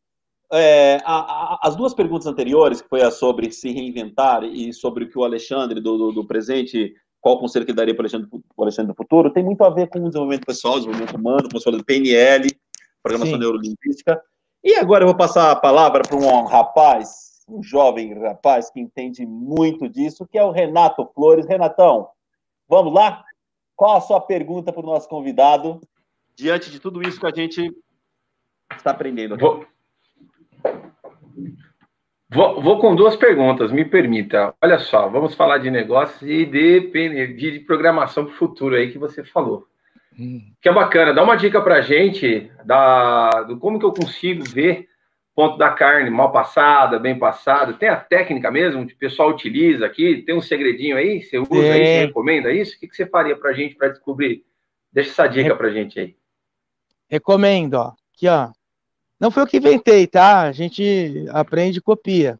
é, 0.52 0.96
a, 1.02 1.14
a, 1.14 1.58
as 1.62 1.74
duas 1.74 1.94
perguntas 1.94 2.26
anteriores, 2.26 2.82
que 2.82 2.88
foi 2.90 3.00
a 3.00 3.10
sobre 3.10 3.50
se 3.50 3.72
reinventar 3.72 4.44
e 4.44 4.70
sobre 4.74 5.04
o 5.04 5.08
que 5.08 5.18
o 5.18 5.24
Alexandre, 5.24 5.80
do, 5.80 5.96
do, 5.96 6.12
do 6.12 6.26
presente, 6.26 6.94
qual 7.22 7.38
conselho 7.38 7.64
que 7.64 7.70
ele 7.70 7.76
daria 7.76 7.94
para 7.94 8.02
o 8.02 8.04
Alexandre, 8.04 8.28
Alexandre 8.58 8.92
do 8.92 8.96
futuro, 8.96 9.32
tem 9.32 9.42
muito 9.42 9.64
a 9.64 9.70
ver 9.70 9.88
com 9.88 9.98
o 9.98 10.08
desenvolvimento 10.08 10.44
pessoal, 10.44 10.74
desenvolvimento 10.74 11.16
humano, 11.16 11.44
como 11.44 11.58
você 11.58 11.64
falou 11.64 11.78
do 11.78 11.86
PNL, 11.86 12.46
Programação 13.02 13.34
Sim. 13.34 13.40
Neurolinguística, 13.40 14.22
e 14.64 14.74
agora 14.76 15.02
eu 15.02 15.08
vou 15.08 15.16
passar 15.16 15.50
a 15.50 15.56
palavra 15.56 16.02
para 16.02 16.16
um 16.16 16.44
rapaz, 16.44 17.42
um 17.48 17.62
jovem 17.62 18.14
rapaz 18.14 18.70
que 18.70 18.80
entende 18.80 19.26
muito 19.26 19.88
disso, 19.88 20.26
que 20.26 20.38
é 20.38 20.44
o 20.44 20.52
Renato 20.52 21.04
Flores. 21.14 21.46
Renatão, 21.46 22.08
vamos 22.68 22.94
lá? 22.94 23.24
Qual 23.74 23.96
a 23.96 24.00
sua 24.00 24.20
pergunta 24.20 24.72
para 24.72 24.82
o 24.82 24.86
nosso 24.86 25.08
convidado, 25.08 25.80
diante 26.36 26.70
de 26.70 26.78
tudo 26.78 27.02
isso 27.02 27.18
que 27.18 27.26
a 27.26 27.34
gente 27.34 27.74
está 28.76 28.92
aprendendo 28.92 29.34
aqui? 29.34 29.42
Vou, 29.42 29.66
vou, 32.30 32.62
vou 32.62 32.78
com 32.78 32.94
duas 32.94 33.16
perguntas, 33.16 33.72
me 33.72 33.84
permita. 33.84 34.54
Olha 34.62 34.78
só, 34.78 35.08
vamos 35.08 35.34
falar 35.34 35.58
de 35.58 35.72
negócios 35.72 36.22
e 36.22 36.46
de, 36.46 36.80
de 37.34 37.60
programação 37.60 38.26
para 38.26 38.34
o 38.34 38.36
futuro 38.36 38.76
aí 38.76 38.92
que 38.92 38.98
você 38.98 39.24
falou. 39.24 39.66
Que 40.60 40.68
é 40.68 40.72
bacana. 40.72 41.12
Dá 41.12 41.22
uma 41.22 41.36
dica 41.36 41.60
para 41.60 41.80
gente 41.80 42.50
da, 42.64 43.30
do 43.42 43.58
como 43.58 43.78
que 43.78 43.84
eu 43.84 43.92
consigo 43.92 44.44
ver 44.44 44.88
ponto 45.34 45.56
da 45.56 45.70
carne 45.70 46.10
mal 46.10 46.30
passada, 46.30 46.98
bem 46.98 47.18
passada. 47.18 47.72
Tem 47.72 47.88
a 47.88 47.96
técnica 47.96 48.50
mesmo 48.50 48.86
que 48.86 48.94
o 48.94 48.98
pessoal 48.98 49.30
utiliza 49.30 49.86
aqui? 49.86 50.22
Tem 50.22 50.36
um 50.36 50.42
segredinho 50.42 50.96
aí? 50.96 51.22
Você 51.22 51.38
usa 51.38 51.66
é. 51.66 51.72
aí? 51.72 51.84
Você 51.84 52.06
recomenda 52.06 52.52
isso? 52.52 52.76
O 52.76 52.80
que, 52.80 52.88
que 52.88 52.96
você 52.96 53.06
faria 53.06 53.36
para 53.36 53.50
a 53.50 53.54
gente 53.54 53.74
para 53.74 53.88
descobrir? 53.88 54.44
Deixa 54.92 55.10
essa 55.10 55.26
dica 55.26 55.56
para 55.56 55.68
a 55.68 55.72
gente 55.72 55.98
aí. 55.98 56.16
Recomendo, 57.08 57.74
ó. 57.74 57.94
Aqui, 58.14 58.28
ó. 58.28 58.50
Não 59.18 59.30
foi 59.30 59.42
eu 59.44 59.46
que 59.46 59.56
inventei, 59.56 60.06
tá? 60.06 60.42
A 60.42 60.52
gente 60.52 61.26
aprende 61.30 61.78
e 61.78 61.82
copia, 61.82 62.38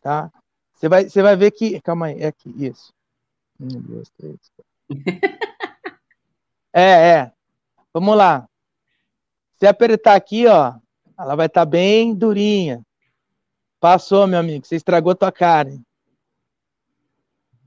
tá? 0.00 0.30
Você 0.74 0.88
vai, 0.88 1.04
você 1.04 1.20
vai 1.20 1.36
ver 1.36 1.50
que... 1.50 1.80
Calma 1.80 2.06
aí, 2.06 2.22
é 2.22 2.28
aqui, 2.28 2.52
isso. 2.56 2.92
Um, 3.58 3.68
dois, 3.80 4.08
três, 4.10 4.38
quatro. 4.54 5.46
É, 6.78 6.82
é. 6.82 7.32
Vamos 7.90 8.14
lá. 8.14 8.46
Se 9.58 9.66
apertar 9.66 10.14
aqui, 10.14 10.46
ó, 10.46 10.74
ela 11.18 11.34
vai 11.34 11.46
estar 11.46 11.62
tá 11.62 11.64
bem 11.64 12.14
durinha. 12.14 12.82
Passou, 13.80 14.26
meu 14.26 14.38
amigo, 14.38 14.66
você 14.66 14.76
estragou 14.76 15.14
tua 15.14 15.32
carne. 15.32 15.80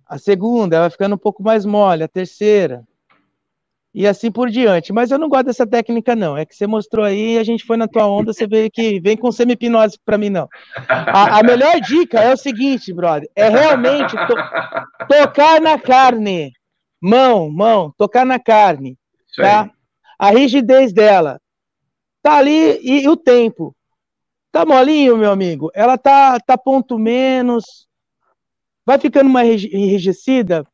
A 0.05 0.19
segunda, 0.19 0.75
ela 0.75 0.83
vai 0.83 0.91
ficando 0.91 1.15
um 1.15 1.17
pouco 1.17 1.41
mais 1.41 1.65
mole. 1.65 2.03
A 2.03 2.07
terceira. 2.07 2.83
E 3.95 4.05
assim 4.05 4.31
por 4.31 4.51
diante. 4.51 4.93
Mas 4.93 5.09
eu 5.09 5.17
não 5.17 5.27
gosto 5.27 5.47
dessa 5.47 5.65
técnica, 5.65 6.15
não. 6.15 6.37
É 6.37 6.45
que 6.45 6.55
você 6.55 6.67
mostrou 6.67 7.03
aí, 7.03 7.39
a 7.39 7.43
gente 7.43 7.65
foi 7.65 7.77
na 7.77 7.87
tua 7.87 8.05
onda, 8.05 8.31
você 8.31 8.45
veio 8.45 8.69
que 8.69 8.99
vem 8.99 9.17
com 9.17 9.31
semi-hipnose 9.31 9.97
para 10.05 10.19
mim, 10.19 10.29
não. 10.29 10.47
A, 10.87 11.39
a, 11.39 11.41
melhor 11.43 11.81
dica 11.81 12.19
é 12.19 12.31
o 12.31 12.37
seguinte, 12.37 12.93
brother. 12.93 13.27
É 13.35 13.49
realmente 13.49 14.15
to 14.15 14.35
tocar 15.07 15.59
na 15.59 15.79
carne. 15.79 16.53
Mão, 17.01 17.49
mão, 17.49 17.93
tocar 17.97 18.25
na 18.25 18.39
carne. 18.39 18.97
tá? 19.35 19.71
A 20.17 20.31
rigidez 20.31 20.91
dela. 20.91 21.39
Tá 22.21 22.37
ali 22.37 22.77
e, 22.81 23.03
e, 23.03 23.09
o 23.09 23.15
tempo. 23.15 23.73
Tá 24.51 24.65
molinho, 24.65 25.15
meu 25.17 25.31
amigo? 25.31 25.71
Ela 25.73 25.97
tá, 25.97 26.39
tá 26.39 26.57
ponto 26.57 26.99
menos. 26.99 27.87
Vai 28.85 28.99
ficando 28.99 29.29
mais 29.29 29.63
enrijecida 29.63 30.67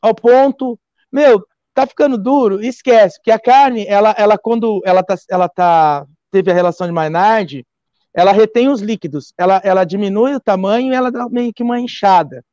ao 0.00 0.14
ponto. 0.14 0.78
Meu, 1.10 1.44
tá 1.74 1.86
ficando 1.86 2.16
duro, 2.16 2.62
esquece. 2.62 3.20
Que 3.22 3.32
a 3.32 3.38
carne, 3.38 3.84
ela, 3.86 4.14
ela 4.16 4.38
quando 4.38 4.80
ela 4.84 5.02
tá, 5.02 5.16
ela 5.28 5.48
tá, 5.48 6.06
teve 6.30 6.50
a 6.50 6.54
relação 6.54 6.86
de 6.86 6.92
Maynard, 6.92 7.66
ela 8.14 8.30
retém 8.30 8.68
os 8.68 8.80
líquidos. 8.80 9.32
Ela, 9.36 9.60
ela 9.64 9.84
diminui 9.84 10.34
o 10.34 10.40
tamanho 10.40 10.92
e 10.92 10.94
ela 10.94 11.10
dá 11.10 11.28
meio 11.28 11.52
que 11.52 11.62
uma 11.62 11.80
inchada. 11.80 12.44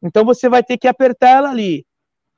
Então 0.00 0.24
você 0.24 0.48
vai 0.48 0.62
ter 0.62 0.78
que 0.78 0.86
apertar 0.86 1.30
ela 1.30 1.50
ali 1.50 1.84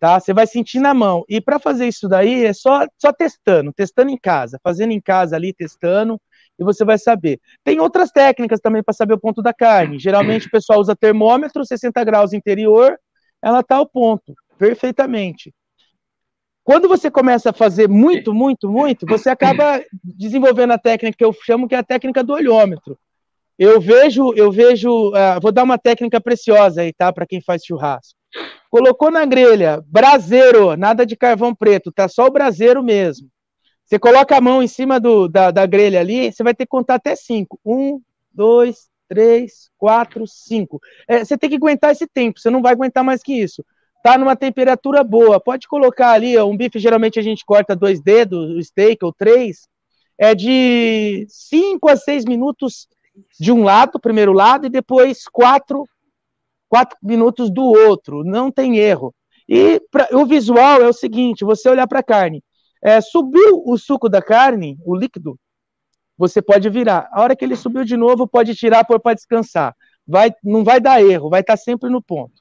tá? 0.01 0.19
Você 0.19 0.33
vai 0.33 0.47
sentir 0.47 0.81
na 0.81 0.95
mão. 0.95 1.25
E 1.29 1.41
para 1.41 1.59
fazer 1.59 1.87
isso 1.87 2.09
daí 2.09 2.47
é 2.47 2.53
só, 2.55 2.87
só 2.99 3.13
testando, 3.13 3.73
testando 3.73 4.11
em 4.11 4.17
casa, 4.17 4.59
fazendo 4.65 4.93
em 4.93 5.01
casa 5.01 5.37
ali, 5.37 5.53
testando. 5.53 6.19
e 6.59 6.65
você 6.65 6.85
vai 6.85 6.99
saber. 6.99 7.39
Tem 7.63 7.79
outras 7.79 8.11
técnicas 8.11 8.61
também 8.61 8.83
para 8.83 8.95
saber 8.95 9.15
o 9.15 9.21
ponto 9.21 9.43
da 9.43 9.53
carne. 9.53 9.99
Geralmente 9.99 10.49
o 10.49 10.51
pessoal 10.51 10.81
usa 10.81 10.97
termômetro, 10.97 11.65
60 11.65 12.03
graus 12.03 12.33
interior, 12.33 12.99
ela 13.43 13.61
está 13.61 13.77
ao 13.77 13.87
ponto, 13.87 14.35
perfeitamente. 14.59 15.55
Quando 16.65 16.89
você 16.89 17.11
começa 17.11 17.51
a 17.51 17.55
fazer 17.55 17.89
muito, 17.89 18.35
muito, 18.35 18.69
muito, 18.69 19.07
você 19.07 19.29
acaba 19.29 19.83
desenvolvendo 20.03 20.73
a 20.73 20.79
técnica 20.79 21.17
que 21.17 21.25
eu 21.25 21.33
chamo 21.33 21.67
que 21.67 21.75
é 21.75 21.79
a 21.79 21.83
técnica 21.83 22.23
do 22.23 22.33
olhômetro. 22.33 22.99
Eu 23.63 23.79
vejo, 23.79 24.33
eu 24.35 24.51
vejo, 24.51 25.11
uh, 25.11 25.39
vou 25.39 25.53
dar 25.53 25.65
uma 25.65 25.77
técnica 25.77 26.19
preciosa 26.19 26.81
aí, 26.81 26.95
tá, 26.95 27.13
para 27.13 27.27
quem 27.27 27.43
faz 27.43 27.63
churrasco. 27.63 28.19
Colocou 28.71 29.11
na 29.11 29.27
grelha, 29.27 29.85
braseiro, 29.87 30.75
nada 30.79 31.05
de 31.05 31.15
carvão 31.15 31.55
preto, 31.55 31.93
tá 31.93 32.09
só 32.09 32.25
o 32.25 32.31
braseiro 32.31 32.83
mesmo. 32.83 33.29
Você 33.85 33.99
coloca 33.99 34.35
a 34.35 34.41
mão 34.41 34.63
em 34.63 34.67
cima 34.67 34.99
do, 34.99 35.29
da, 35.29 35.51
da 35.51 35.67
grelha 35.67 36.01
ali, 36.01 36.33
você 36.33 36.43
vai 36.43 36.55
ter 36.55 36.65
que 36.65 36.71
contar 36.71 36.95
até 36.95 37.15
cinco. 37.15 37.61
Um, 37.63 38.01
dois, 38.33 38.89
três, 39.07 39.69
quatro, 39.77 40.27
cinco. 40.27 40.81
É, 41.07 41.23
você 41.23 41.37
tem 41.37 41.51
que 41.51 41.57
aguentar 41.57 41.93
esse 41.93 42.07
tempo, 42.07 42.41
você 42.41 42.49
não 42.49 42.63
vai 42.63 42.73
aguentar 42.73 43.05
mais 43.05 43.23
que 43.23 43.35
isso. 43.35 43.63
Tá 44.03 44.17
numa 44.17 44.37
temperatura 44.37 45.05
boa, 45.05 45.39
pode 45.39 45.69
colocar 45.69 46.13
ali, 46.13 46.39
um 46.39 46.57
bife 46.57 46.79
geralmente 46.79 47.19
a 47.19 47.23
gente 47.23 47.45
corta 47.45 47.77
dois 47.77 48.01
dedos, 48.01 48.57
o 48.57 48.63
steak 48.63 49.05
ou 49.05 49.13
três, 49.13 49.69
é 50.17 50.35
de 50.35 51.27
cinco 51.29 51.91
a 51.91 51.97
seis 51.97 52.25
minutos 52.25 52.89
de 53.39 53.53
um 53.53 53.63
lado, 53.63 54.01
primeiro 54.01 54.33
lado, 54.33 54.67
e 54.67 54.71
depois 54.71 55.25
quatro, 55.31 55.87
quatro 56.69 56.97
minutos 57.03 57.51
do 57.51 57.63
outro, 57.63 58.25
não 58.25 58.51
tem 58.51 58.79
erro. 58.79 59.15
E 59.49 59.81
pra, 59.91 60.09
o 60.13 60.25
visual 60.25 60.81
é 60.81 60.89
o 60.89 60.93
seguinte, 60.93 61.45
você 61.45 61.69
olhar 61.69 61.87
para 61.87 62.01
a 62.01 62.05
carne, 62.05 62.43
é, 62.83 63.01
subiu 63.01 63.63
o 63.67 63.77
suco 63.77 64.09
da 64.09 64.23
carne, 64.23 64.79
o 64.85 64.97
líquido, 64.97 65.39
você 66.17 66.41
pode 66.43 66.69
virar. 66.69 67.09
A 67.13 67.23
hora 67.23 67.35
que 67.35 67.45
ele 67.45 67.57
subiu 67.57 67.85
de 67.85 67.97
novo, 67.97 68.29
pode 68.29 68.55
tirar 68.55 68.85
pôr 68.85 69.01
para 69.01 69.15
descansar. 69.15 69.75
Vai, 70.07 70.31
não 70.45 70.63
vai 70.63 70.81
dar 70.81 71.03
erro, 71.03 71.31
vai 71.31 71.41
estar 71.41 71.55
tá 71.55 71.57
sempre 71.57 71.89
no 71.89 72.03
ponto. 72.03 72.35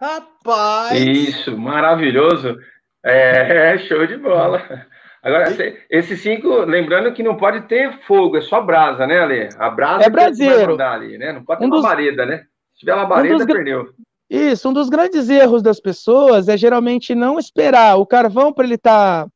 Rapaz! 0.00 0.98
Isso, 0.98 1.56
maravilhoso. 1.56 2.56
É, 3.04 3.78
show 3.86 4.06
de 4.06 4.16
bola. 4.16 4.86
Agora, 5.22 5.54
esses 5.90 6.22
cinco, 6.22 6.48
lembrando 6.64 7.12
que 7.12 7.22
não 7.22 7.36
pode 7.36 7.68
ter 7.68 8.00
fogo, 8.06 8.38
é 8.38 8.40
só 8.40 8.60
brasa, 8.60 9.06
né, 9.06 9.20
Ale? 9.20 9.48
A 9.58 9.68
brasa 9.68 10.04
é 10.04 10.10
braseiro. 10.10 10.80
ali, 10.80 11.18
né? 11.18 11.32
Não 11.32 11.44
pode 11.44 11.60
ter 11.60 11.66
um 11.66 11.70
dos... 11.70 11.82
labareda, 11.82 12.24
né? 12.24 12.44
Se 12.72 12.80
tiver 12.80 12.94
labareda, 12.94 13.34
um 13.34 13.38
dos... 13.38 13.46
perdeu. 13.46 13.90
Isso, 14.30 14.68
um 14.68 14.72
dos 14.72 14.88
grandes 14.88 15.28
erros 15.28 15.62
das 15.62 15.80
pessoas 15.80 16.48
é 16.48 16.56
geralmente 16.56 17.14
não 17.14 17.38
esperar 17.38 17.96
o 17.96 18.06
carvão 18.06 18.52
para 18.52 18.64
ele 18.64 18.76
estar 18.76 19.24
tá, 19.24 19.30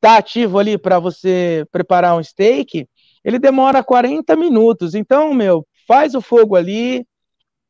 tá 0.00 0.16
ativo 0.18 0.58
ali 0.58 0.78
para 0.78 0.98
você 0.98 1.66
preparar 1.72 2.16
um 2.16 2.22
steak, 2.22 2.86
ele 3.24 3.38
demora 3.38 3.82
40 3.82 4.36
minutos. 4.36 4.94
Então, 4.94 5.34
meu, 5.34 5.66
faz 5.88 6.14
o 6.14 6.20
fogo 6.20 6.54
ali, 6.54 7.04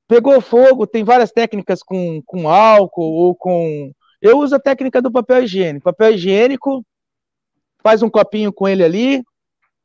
pegou 0.09 0.41
fogo, 0.41 0.87
tem 0.87 1.05
várias 1.05 1.31
técnicas 1.31 1.83
com, 1.83 2.21
com 2.27 2.49
álcool 2.49 3.13
ou 3.13 3.35
com. 3.35 3.93
Eu 4.21 4.39
uso 4.39 4.57
a 4.57 4.61
técnica 4.61 5.01
do 5.01 5.11
papel 5.11 5.45
higiênico. 5.45 5.85
Papel 5.85 6.15
higiênico, 6.15 6.85
faz 7.83 8.03
um 8.03 8.11
copinho 8.11 8.53
com 8.53 8.69
ele 8.69 8.85
ali, 8.85 9.23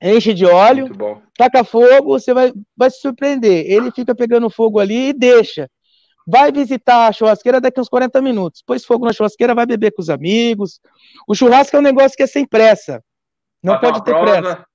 enche 0.01 0.33
de 0.33 0.45
óleo, 0.45 0.89
taca 1.37 1.63
fogo, 1.63 2.19
você 2.19 2.33
vai, 2.33 2.53
vai 2.75 2.89
se 2.89 2.99
surpreender. 2.99 3.65
Ele 3.69 3.91
fica 3.91 4.13
pegando 4.13 4.49
fogo 4.49 4.79
ali 4.79 5.09
e 5.09 5.13
deixa. 5.13 5.69
Vai 6.27 6.51
visitar 6.51 7.07
a 7.07 7.11
churrasqueira 7.11 7.61
daqui 7.61 7.79
uns 7.79 7.89
40 7.89 8.21
minutos. 8.21 8.63
Pôs 8.65 8.83
fogo 8.83 9.05
na 9.05 9.13
churrasqueira, 9.13 9.53
vai 9.53 9.65
beber 9.65 9.91
com 9.91 10.01
os 10.01 10.09
amigos. 10.09 10.79
O 11.27 11.35
churrasco 11.35 11.75
é 11.75 11.79
um 11.79 11.83
negócio 11.83 12.17
que 12.17 12.23
é 12.23 12.27
sem 12.27 12.45
pressa. 12.45 13.03
Não 13.61 13.79
pode 13.79 14.03
ter 14.03 14.11
prosa. 14.11 14.41
pressa. 14.41 14.65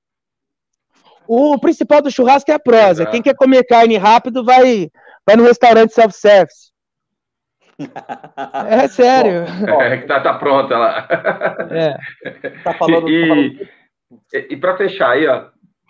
O 1.27 1.59
principal 1.59 2.03
do 2.03 2.11
churrasco 2.11 2.51
é 2.51 2.55
a 2.55 2.59
prosa. 2.59 3.03
Exato. 3.03 3.11
Quem 3.11 3.23
quer 3.23 3.35
comer 3.35 3.64
carne 3.64 3.97
rápido 3.97 4.45
vai, 4.45 4.91
vai 5.27 5.37
no 5.37 5.45
restaurante 5.45 5.93
self-service. 5.93 6.70
É 8.68 8.89
sério. 8.89 9.45
Bom, 9.66 9.83
é 9.83 9.99
que 9.99 10.07
tá, 10.07 10.20
tá 10.20 10.35
pronta 10.35 10.76
lá. 10.76 11.09
É. 11.70 11.97
Tá 12.62 12.74
falando. 12.74 13.09
E, 13.09 13.22
tá 13.22 13.28
falando... 13.28 13.68
e, 14.35 14.55
e 14.55 14.57
para 14.57 14.76
fechar 14.76 15.11
aí, 15.11 15.26
ó. 15.26 15.47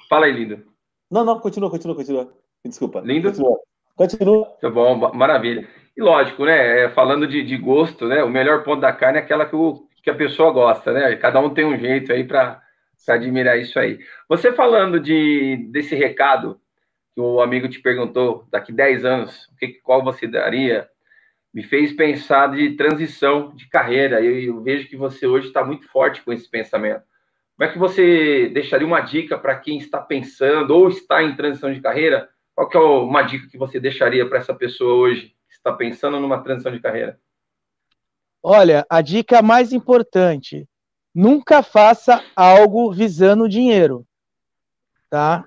Fala 0.09 0.26
aí, 0.26 0.32
lindo. 0.32 0.64
Não, 1.11 1.24
não, 1.24 1.41
continua, 1.41 1.70
continua, 1.70 1.97
continua. 1.97 2.32
Desculpa. 2.64 3.01
Lindo? 3.01 3.28
Continua. 3.28 3.59
Continua. 3.97 4.47
Tá 4.61 4.70
bom, 4.70 4.97
maravilha. 5.14 5.68
E 5.97 6.01
lógico, 6.01 6.45
né? 6.45 6.84
É, 6.84 6.91
falando 6.91 7.26
de, 7.26 7.43
de, 7.43 7.57
gosto, 7.57 8.07
né? 8.07 8.22
O 8.22 8.30
melhor 8.30 8.62
ponto 8.64 8.80
da 8.80 8.93
carne 8.93 9.18
é 9.18 9.22
aquela 9.22 9.45
que, 9.45 9.57
o, 9.57 9.86
que 10.03 10.11
a 10.11 10.14
pessoa 10.14 10.51
gosta, 10.53 10.93
né? 10.93 11.14
Cada 11.16 11.41
um 11.41 11.53
tem 11.53 11.64
um 11.64 11.78
jeito 11.78 12.12
aí 12.12 12.24
para 12.24 12.62
admirar 13.09 13.59
isso 13.59 13.78
aí. 13.78 13.99
Você 14.28 14.53
falando 14.53 15.01
de, 15.01 15.68
desse 15.70 15.95
recado 15.95 16.61
que 17.14 17.20
o 17.20 17.41
amigo 17.41 17.68
te 17.68 17.80
perguntou, 17.80 18.47
daqui 18.51 18.72
10 18.72 19.05
anos, 19.05 19.49
o 19.53 19.57
que, 19.57 19.68
qual 19.82 20.03
você 20.03 20.26
daria? 20.26 20.88
Me 21.53 21.62
fez 21.62 21.92
pensar 21.92 22.48
de 22.48 22.76
transição 22.76 23.55
de 23.55 23.68
carreira. 23.68 24.20
Eu, 24.20 24.38
eu 24.38 24.62
vejo 24.62 24.88
que 24.88 24.96
você 24.96 25.26
hoje 25.26 25.48
está 25.48 25.64
muito 25.64 25.88
forte 25.88 26.22
com 26.22 26.32
esse 26.32 26.48
pensamento. 26.48 27.03
Como 27.57 27.68
é 27.68 27.72
que 27.72 27.78
você 27.78 28.48
deixaria 28.48 28.86
uma 28.86 29.01
dica 29.01 29.36
para 29.36 29.59
quem 29.59 29.76
está 29.78 30.01
pensando 30.01 30.70
ou 30.70 30.88
está 30.88 31.22
em 31.22 31.36
transição 31.36 31.72
de 31.72 31.80
carreira? 31.80 32.28
Qual 32.55 32.68
que 32.68 32.76
é 32.76 32.80
uma 32.80 33.22
dica 33.22 33.48
que 33.48 33.59
você 33.59 33.80
deixaria 33.80 34.26
para 34.28 34.38
essa 34.38 34.55
pessoa 34.55 34.94
hoje 34.94 35.34
que 35.48 35.55
está 35.55 35.72
pensando 35.72 36.18
numa 36.20 36.42
transição 36.42 36.72
de 36.72 36.80
carreira? 36.80 37.18
Olha, 38.42 38.86
a 38.88 39.03
dica 39.03 39.42
mais 39.42 39.72
importante: 39.72 40.66
nunca 41.14 41.62
faça 41.62 42.24
algo 42.34 42.90
visando 42.92 43.48
dinheiro, 43.48 44.07
tá? 45.11 45.44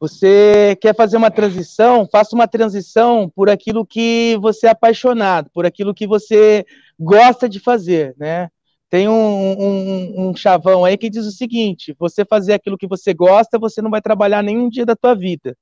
Você 0.00 0.76
quer 0.80 0.94
fazer 0.94 1.16
uma 1.16 1.30
transição? 1.30 2.08
Faça 2.10 2.34
uma 2.34 2.46
transição 2.46 3.28
por 3.28 3.50
aquilo 3.50 3.84
que 3.84 4.38
você 4.40 4.66
é 4.66 4.70
apaixonado, 4.70 5.50
por 5.52 5.66
aquilo 5.66 5.94
que 5.94 6.06
você 6.06 6.64
gosta 6.98 7.48
de 7.48 7.58
fazer, 7.58 8.14
né? 8.18 8.48
Tem 8.90 9.08
um, 9.08 9.12
um, 9.12 10.28
um, 10.28 10.36
chavão 10.36 10.84
aí 10.84 10.96
que 10.96 11.10
diz 11.10 11.26
o 11.26 11.32
seguinte: 11.32 11.94
você 11.98 12.24
fazer 12.24 12.54
aquilo 12.54 12.78
que 12.78 12.86
você 12.86 13.12
gosta, 13.12 13.58
você 13.58 13.82
não 13.82 13.90
vai 13.90 14.00
trabalhar 14.00 14.42
nenhum 14.42 14.68
dia 14.68 14.86
da 14.86 14.96
tua 14.96 15.14
vida 15.14 15.56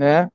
né? 0.00 0.28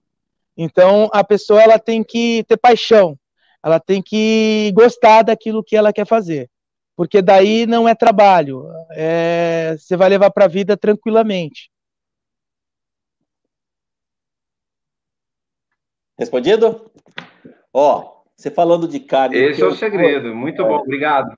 Então 0.55 1.09
a 1.11 1.23
pessoa 1.23 1.61
ela 1.61 1.79
tem 1.79 2.03
que 2.03 2.45
ter 2.47 2.55
paixão, 2.55 3.17
ela 3.63 3.79
tem 3.79 3.99
que 4.01 4.71
gostar 4.75 5.23
daquilo 5.23 5.63
que 5.63 5.75
ela 5.75 5.91
quer 5.91 6.05
fazer, 6.05 6.49
porque 6.95 7.19
daí 7.19 7.65
não 7.65 7.89
é 7.89 7.95
trabalho, 7.95 8.67
é, 8.91 9.75
você 9.77 9.97
vai 9.97 10.07
levar 10.07 10.29
para 10.29 10.45
a 10.45 10.47
vida 10.47 10.77
tranquilamente. 10.77 11.71
Respondido? 16.17 16.89
Ó, 17.73 18.21
você 18.35 18.49
falando 18.49 18.87
de 18.87 18.99
carne. 18.99 19.37
Esse 19.37 19.61
é 19.61 19.65
o 19.65 19.75
segredo. 19.75 20.33
Muito 20.33 20.61
é, 20.61 20.67
bom, 20.67 20.77
obrigado. 20.77 21.35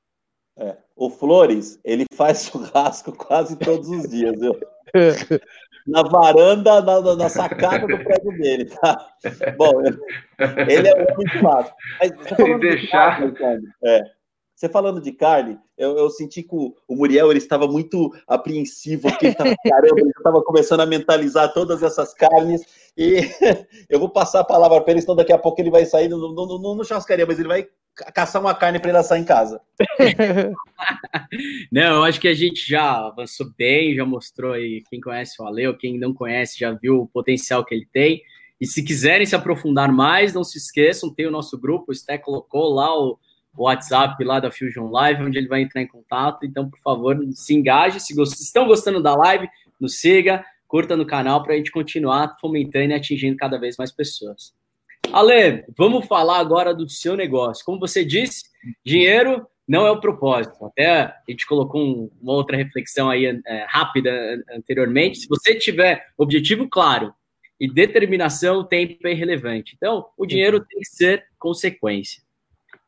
É, 0.57 0.75
o 0.95 1.09
Flores, 1.09 1.79
ele 1.83 2.05
faz 2.13 2.45
churrasco 2.45 3.11
quase 3.11 3.57
todos 3.57 3.89
os 3.89 4.07
dias, 4.09 4.39
viu? 4.39 4.57
na 5.87 6.03
varanda, 6.03 6.81
na, 6.81 7.15
na, 7.15 7.29
sacada 7.29 7.87
do 7.87 8.03
prédio 8.03 8.31
dele, 8.37 8.65
tá? 8.65 9.09
Bom, 9.57 9.81
ele 10.67 10.87
é 10.87 11.15
muito 11.15 11.39
fácil. 11.39 11.73
Mas 11.99 12.27
falando 12.27 12.59
deixar... 12.59 13.25
de 13.25 13.31
carne, 13.33 13.67
é, 13.83 14.01
você 14.57 14.67
falando 14.67 14.99
de 14.99 15.11
carne, 15.11 15.59
eu, 15.77 15.95
eu 15.99 16.09
senti 16.09 16.41
que 16.41 16.55
o, 16.55 16.75
o, 16.87 16.95
Muriel 16.95 17.29
ele 17.29 17.37
estava 17.37 17.67
muito 17.67 18.11
apreensivo, 18.27 19.03
porque 19.03 19.27
ele 19.27 19.33
estava, 19.33 19.53
caramba, 19.63 19.99
ele 19.99 20.09
estava 20.09 20.41
começando 20.41 20.79
a 20.79 20.85
mentalizar 20.87 21.53
todas 21.53 21.83
essas 21.83 22.11
carnes, 22.11 22.63
e 22.97 23.17
eu 23.87 23.99
vou 23.99 24.09
passar 24.09 24.39
a 24.39 24.43
palavra 24.43 24.81
para 24.81 24.93
ele, 24.93 25.01
senão 25.01 25.15
daqui 25.15 25.31
a 25.31 25.37
pouco 25.37 25.61
ele 25.61 25.69
vai 25.69 25.85
sair, 25.85 26.09
no, 26.09 26.17
no, 26.17 26.57
no, 26.57 26.75
no 26.75 26.83
churrascaria, 26.83 27.27
mas 27.27 27.37
ele 27.37 27.47
vai 27.47 27.67
caçar 28.15 28.41
uma 28.41 28.55
carne 28.55 28.79
para 28.79 28.89
ele 28.89 28.97
assar 28.97 29.19
em 29.19 29.23
casa. 29.23 29.61
não, 31.71 31.97
eu 31.97 32.03
acho 32.03 32.19
que 32.19 32.27
a 32.27 32.33
gente 32.33 32.67
já 32.67 33.05
avançou 33.05 33.51
bem, 33.55 33.93
já 33.93 34.05
mostrou 34.05 34.53
aí 34.53 34.83
quem 34.89 34.99
conhece 34.99 35.39
o 35.39 35.45
Ale, 35.45 35.67
ou 35.67 35.77
quem 35.77 35.99
não 35.99 36.15
conhece 36.15 36.57
já 36.57 36.71
viu 36.71 37.01
o 37.01 37.07
potencial 37.07 37.63
que 37.63 37.75
ele 37.75 37.87
tem. 37.93 38.23
E 38.59 38.65
se 38.65 38.83
quiserem 38.83 39.27
se 39.27 39.35
aprofundar 39.35 39.91
mais, 39.91 40.33
não 40.33 40.43
se 40.43 40.57
esqueçam, 40.57 41.13
tem 41.13 41.27
o 41.27 41.31
nosso 41.31 41.59
grupo, 41.59 41.91
o 41.91 41.95
Sté 41.95 42.17
colocou 42.17 42.73
lá 42.73 42.91
o 42.99 43.19
WhatsApp 43.63 44.23
lá 44.23 44.39
da 44.39 44.51
Fusion 44.51 44.89
Live, 44.89 45.23
onde 45.23 45.37
ele 45.37 45.47
vai 45.47 45.61
entrar 45.61 45.81
em 45.81 45.87
contato. 45.87 46.45
Então, 46.45 46.69
por 46.69 46.79
favor, 46.79 47.17
se 47.31 47.53
engaje. 47.53 47.99
Se 47.99 48.13
gost... 48.13 48.39
estão 48.39 48.67
gostando 48.67 49.01
da 49.01 49.15
live, 49.15 49.47
nos 49.79 49.99
siga, 49.99 50.45
curta 50.67 50.95
no 50.95 51.05
canal 51.05 51.43
para 51.43 51.53
a 51.53 51.57
gente 51.57 51.71
continuar 51.71 52.35
fomentando 52.39 52.91
e 52.91 52.93
atingindo 52.93 53.37
cada 53.37 53.57
vez 53.57 53.77
mais 53.77 53.91
pessoas. 53.91 54.53
Ale, 55.11 55.65
vamos 55.77 56.05
falar 56.05 56.39
agora 56.39 56.73
do 56.73 56.89
seu 56.89 57.15
negócio. 57.15 57.63
Como 57.65 57.79
você 57.79 58.03
disse, 58.03 58.43
dinheiro 58.85 59.47
não 59.67 59.85
é 59.85 59.91
o 59.91 59.99
propósito. 59.99 60.65
Até 60.65 61.01
a 61.01 61.15
gente 61.29 61.45
colocou 61.45 61.81
um, 61.81 62.11
uma 62.21 62.33
outra 62.33 62.55
reflexão 62.55 63.09
aí 63.09 63.25
é, 63.25 63.65
rápida 63.67 64.43
anteriormente. 64.51 65.19
Se 65.19 65.27
você 65.27 65.55
tiver 65.55 66.05
objetivo 66.17 66.67
claro 66.69 67.13
e 67.59 67.71
determinação, 67.71 68.59
o 68.59 68.63
tempo 68.63 69.07
é 69.07 69.11
irrelevante. 69.11 69.73
Então, 69.75 70.05
o 70.17 70.25
dinheiro 70.25 70.59
tem 70.63 70.79
que 70.79 70.87
ser 70.87 71.25
consequência. 71.37 72.21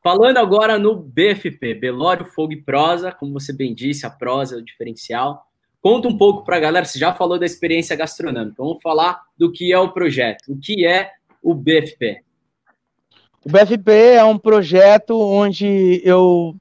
Falando 0.02 0.38
agora 0.38 0.80
no 0.80 0.96
BFP, 0.96 1.74
Belório, 1.74 2.26
Fogo 2.26 2.54
e 2.54 2.62
Prosa, 2.62 3.12
como 3.12 3.34
você 3.34 3.52
bem 3.52 3.74
disse, 3.74 4.06
a 4.06 4.10
prosa 4.10 4.56
é 4.56 4.58
o 4.58 4.64
diferencial. 4.64 5.46
conta 5.82 6.08
um 6.08 6.18
pouco 6.18 6.46
para 6.46 6.56
a 6.56 6.60
galera. 6.60 6.86
Você 6.86 6.98
já 6.98 7.14
falou 7.14 7.38
da 7.38 7.46
experiência 7.46 7.96
gastronômica. 7.96 8.64
Vamos 8.64 8.82
falar 8.82 9.22
do 9.38 9.52
que 9.52 9.74
é 9.74 9.80
o 9.80 9.92
projeto. 9.92 10.54
O 10.54 10.58
que 10.58 10.86
é 10.86 11.12
o 11.44 11.54
BFP? 11.54 12.22
O 13.46 13.50
BFP 13.50 13.92
é 13.92 14.24
um 14.24 14.38
projeto 14.38 15.20
onde 15.20 16.02
eu. 16.04 16.56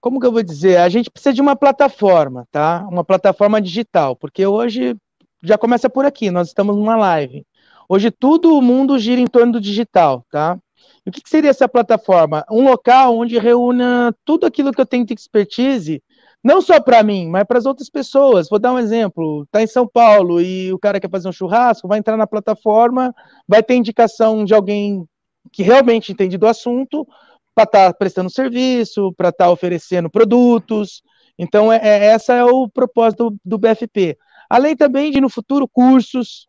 Como 0.00 0.20
que 0.20 0.26
eu 0.26 0.32
vou 0.32 0.42
dizer? 0.42 0.78
A 0.78 0.88
gente 0.88 1.10
precisa 1.10 1.32
de 1.32 1.40
uma 1.40 1.56
plataforma, 1.56 2.46
tá? 2.50 2.86
Uma 2.90 3.04
plataforma 3.04 3.60
digital, 3.60 4.16
porque 4.16 4.46
hoje 4.46 4.96
já 5.42 5.56
começa 5.56 5.88
por 5.88 6.04
aqui, 6.04 6.30
nós 6.30 6.48
estamos 6.48 6.76
numa 6.76 6.96
live. 6.96 7.44
Hoje 7.88 8.10
todo 8.10 8.60
mundo 8.62 8.98
gira 8.98 9.20
em 9.20 9.26
torno 9.26 9.54
do 9.54 9.60
digital, 9.60 10.24
tá? 10.30 10.58
O 11.06 11.10
que 11.10 11.20
seria 11.26 11.50
essa 11.50 11.68
plataforma? 11.68 12.44
Um 12.50 12.64
local 12.64 13.16
onde 13.16 13.38
reúna 13.38 14.14
tudo 14.24 14.46
aquilo 14.46 14.72
que 14.72 14.80
eu 14.80 14.86
tenho 14.86 15.04
de 15.04 15.14
expertise, 15.14 16.02
não 16.42 16.60
só 16.60 16.80
para 16.80 17.02
mim, 17.02 17.28
mas 17.28 17.44
para 17.44 17.58
as 17.58 17.66
outras 17.66 17.88
pessoas. 17.88 18.48
Vou 18.48 18.58
dar 18.58 18.72
um 18.72 18.78
exemplo: 18.78 19.44
está 19.44 19.62
em 19.62 19.66
São 19.66 19.86
Paulo 19.86 20.40
e 20.40 20.72
o 20.72 20.78
cara 20.78 21.00
quer 21.00 21.10
fazer 21.10 21.28
um 21.28 21.32
churrasco, 21.32 21.88
vai 21.88 21.98
entrar 21.98 22.16
na 22.16 22.26
plataforma, 22.26 23.14
vai 23.46 23.62
ter 23.62 23.74
indicação 23.74 24.44
de 24.44 24.54
alguém 24.54 25.04
que 25.52 25.62
realmente 25.62 26.12
entende 26.12 26.36
do 26.36 26.46
assunto 26.46 27.06
para 27.54 27.64
estar 27.64 27.92
tá 27.92 27.94
prestando 27.94 28.30
serviço, 28.30 29.12
para 29.14 29.30
estar 29.30 29.46
tá 29.46 29.50
oferecendo 29.50 30.10
produtos. 30.10 31.02
Então, 31.38 31.72
é, 31.72 31.80
é, 31.82 32.06
essa 32.06 32.34
é 32.34 32.44
o 32.44 32.68
propósito 32.68 33.30
do, 33.30 33.40
do, 33.44 33.58
BFP. 33.58 34.16
Além 34.48 34.76
também 34.76 35.10
de, 35.10 35.20
no 35.20 35.30
futuro, 35.30 35.66
cursos, 35.66 36.46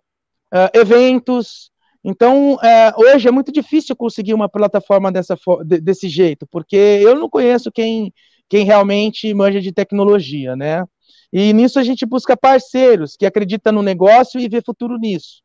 uh, 0.53 0.69
eventos. 0.77 1.70
Então, 2.03 2.55
uh, 2.55 2.59
hoje 2.97 3.27
é 3.27 3.31
muito 3.31 3.51
difícil 3.51 3.95
conseguir 3.95 4.33
uma 4.33 4.49
plataforma 4.49 5.11
dessa, 5.11 5.37
desse 5.65 6.09
jeito, 6.09 6.47
porque 6.47 6.75
eu 6.75 7.15
não 7.15 7.29
conheço 7.29 7.71
quem, 7.71 8.11
quem 8.49 8.65
realmente 8.65 9.33
manja 9.33 9.61
de 9.61 9.71
tecnologia, 9.71 10.55
né? 10.55 10.83
E 11.31 11.53
nisso 11.53 11.79
a 11.79 11.83
gente 11.83 12.05
busca 12.05 12.35
parceiros 12.35 13.15
que 13.15 13.25
acreditam 13.25 13.71
no 13.71 13.81
negócio 13.81 14.39
e 14.39 14.49
vê 14.49 14.61
futuro 14.61 14.97
nisso 14.97 15.41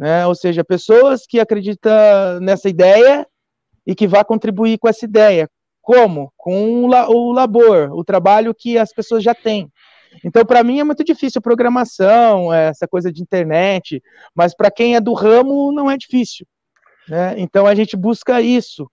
né? 0.00 0.26
Ou 0.26 0.34
seja, 0.34 0.64
pessoas 0.64 1.26
que 1.26 1.38
acreditam 1.38 2.40
nessa 2.40 2.70
ideia 2.70 3.26
e 3.86 3.94
que 3.94 4.08
vá 4.08 4.24
contribuir 4.24 4.78
com 4.78 4.88
essa 4.88 5.04
ideia. 5.04 5.46
Como? 5.82 6.32
Com 6.38 6.84
o 6.84 7.32
labor, 7.32 7.90
o 7.92 8.02
trabalho 8.02 8.54
que 8.54 8.78
as 8.78 8.94
pessoas 8.94 9.22
já 9.22 9.34
têm. 9.34 9.70
Então, 10.24 10.44
para 10.44 10.62
mim 10.64 10.80
é 10.80 10.84
muito 10.84 11.04
difícil 11.04 11.40
programação, 11.40 12.52
essa 12.52 12.86
coisa 12.86 13.12
de 13.12 13.22
internet, 13.22 14.02
mas 14.34 14.54
para 14.54 14.70
quem 14.70 14.96
é 14.96 15.00
do 15.00 15.12
ramo 15.12 15.72
não 15.72 15.90
é 15.90 15.96
difícil. 15.96 16.46
Né? 17.08 17.34
Então 17.38 17.66
a 17.66 17.74
gente 17.74 17.96
busca 17.96 18.40
isso. 18.40 18.90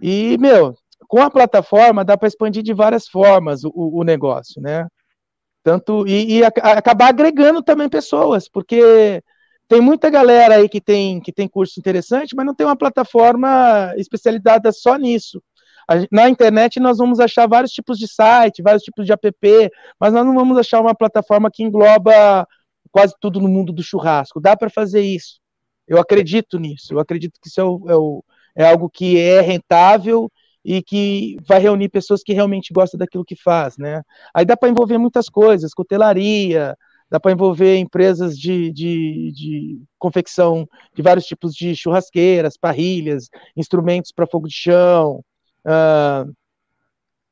E, 0.00 0.36
meu, 0.38 0.74
com 1.08 1.20
a 1.20 1.30
plataforma 1.30 2.04
dá 2.04 2.16
para 2.16 2.28
expandir 2.28 2.62
de 2.62 2.72
várias 2.72 3.08
formas 3.08 3.64
o, 3.64 3.72
o 3.74 4.04
negócio, 4.04 4.60
né? 4.62 4.86
Tanto, 5.62 6.06
e, 6.06 6.38
e 6.38 6.44
a, 6.44 6.48
acabar 6.48 7.08
agregando 7.08 7.62
também 7.62 7.88
pessoas, 7.88 8.48
porque 8.48 9.22
tem 9.68 9.80
muita 9.80 10.08
galera 10.08 10.56
aí 10.56 10.68
que 10.68 10.80
tem, 10.80 11.20
que 11.20 11.32
tem 11.32 11.46
curso 11.46 11.78
interessante, 11.78 12.34
mas 12.34 12.46
não 12.46 12.54
tem 12.54 12.66
uma 12.66 12.76
plataforma 12.76 13.92
especializada 13.96 14.72
só 14.72 14.96
nisso. 14.96 15.42
Na 16.10 16.28
internet 16.28 16.78
nós 16.78 16.98
vamos 16.98 17.18
achar 17.18 17.48
vários 17.48 17.72
tipos 17.72 17.98
de 17.98 18.06
site, 18.06 18.62
vários 18.62 18.82
tipos 18.82 19.04
de 19.04 19.12
app, 19.12 19.70
mas 19.98 20.12
nós 20.12 20.24
não 20.24 20.34
vamos 20.34 20.56
achar 20.56 20.80
uma 20.80 20.94
plataforma 20.94 21.50
que 21.50 21.62
engloba 21.62 22.46
quase 22.92 23.14
tudo 23.20 23.40
no 23.40 23.48
mundo 23.48 23.72
do 23.72 23.82
churrasco. 23.82 24.40
Dá 24.40 24.56
para 24.56 24.70
fazer 24.70 25.02
isso. 25.02 25.40
Eu 25.88 25.98
acredito 25.98 26.58
nisso. 26.58 26.94
Eu 26.94 27.00
acredito 27.00 27.40
que 27.42 27.48
isso 27.48 27.60
é, 27.60 27.64
o, 27.64 27.90
é, 27.90 27.96
o, 27.96 28.24
é 28.56 28.70
algo 28.70 28.88
que 28.88 29.18
é 29.18 29.40
rentável 29.40 30.30
e 30.64 30.82
que 30.82 31.36
vai 31.46 31.58
reunir 31.58 31.88
pessoas 31.88 32.22
que 32.22 32.32
realmente 32.32 32.72
gostam 32.72 32.98
daquilo 32.98 33.24
que 33.24 33.34
faz, 33.34 33.76
né? 33.78 34.02
Aí 34.34 34.44
dá 34.44 34.56
para 34.56 34.68
envolver 34.68 34.98
muitas 34.98 35.28
coisas, 35.28 35.72
cutelaria, 35.72 36.76
dá 37.10 37.18
para 37.18 37.32
envolver 37.32 37.76
empresas 37.76 38.38
de, 38.38 38.70
de, 38.70 39.32
de, 39.34 39.82
confecção 39.98 40.68
de 40.94 41.02
vários 41.02 41.26
tipos 41.26 41.54
de 41.54 41.74
churrasqueiras, 41.74 42.56
parrilhas, 42.56 43.28
instrumentos 43.56 44.12
para 44.12 44.26
fogo 44.26 44.46
de 44.46 44.54
chão, 44.54 45.24
uh, 45.66 46.32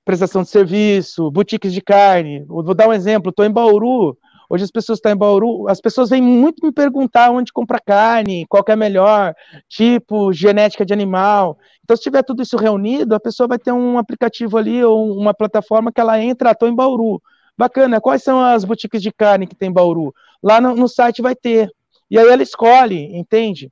prestação 0.04 0.42
de 0.42 0.48
serviço, 0.48 1.30
boutiques 1.30 1.72
de 1.72 1.80
carne. 1.80 2.44
Vou 2.46 2.74
dar 2.74 2.88
um 2.88 2.92
exemplo, 2.92 3.30
estou 3.30 3.44
em 3.44 3.50
Bauru, 3.50 4.16
hoje 4.48 4.64
as 4.64 4.70
pessoas 4.70 4.98
estão 4.98 5.12
em 5.12 5.16
Bauru, 5.16 5.68
as 5.68 5.80
pessoas 5.80 6.10
vêm 6.10 6.22
muito 6.22 6.64
me 6.64 6.72
perguntar 6.72 7.30
onde 7.30 7.52
comprar 7.52 7.80
carne, 7.80 8.46
qual 8.48 8.64
é 8.68 8.76
melhor, 8.76 9.34
tipo, 9.68 10.32
genética 10.32 10.84
de 10.84 10.92
animal. 10.92 11.58
Então, 11.84 11.96
se 11.96 12.02
tiver 12.02 12.22
tudo 12.22 12.42
isso 12.42 12.56
reunido, 12.56 13.14
a 13.14 13.20
pessoa 13.20 13.46
vai 13.46 13.58
ter 13.58 13.72
um 13.72 13.98
aplicativo 13.98 14.56
ali 14.56 14.82
ou 14.82 15.16
uma 15.16 15.34
plataforma 15.34 15.92
que 15.92 16.00
ela 16.00 16.22
entra, 16.22 16.52
estou 16.52 16.68
em 16.68 16.74
Bauru 16.74 17.20
Bacana, 17.58 18.00
quais 18.00 18.22
são 18.22 18.40
as 18.40 18.64
boutiques 18.64 19.02
de 19.02 19.10
carne 19.10 19.44
que 19.44 19.56
tem 19.56 19.68
em 19.68 19.72
Bauru? 19.72 20.14
Lá 20.40 20.60
no, 20.60 20.76
no 20.76 20.86
site 20.86 21.20
vai 21.20 21.34
ter. 21.34 21.68
E 22.08 22.16
aí 22.16 22.28
ela 22.28 22.40
escolhe, 22.40 23.16
entende? 23.18 23.68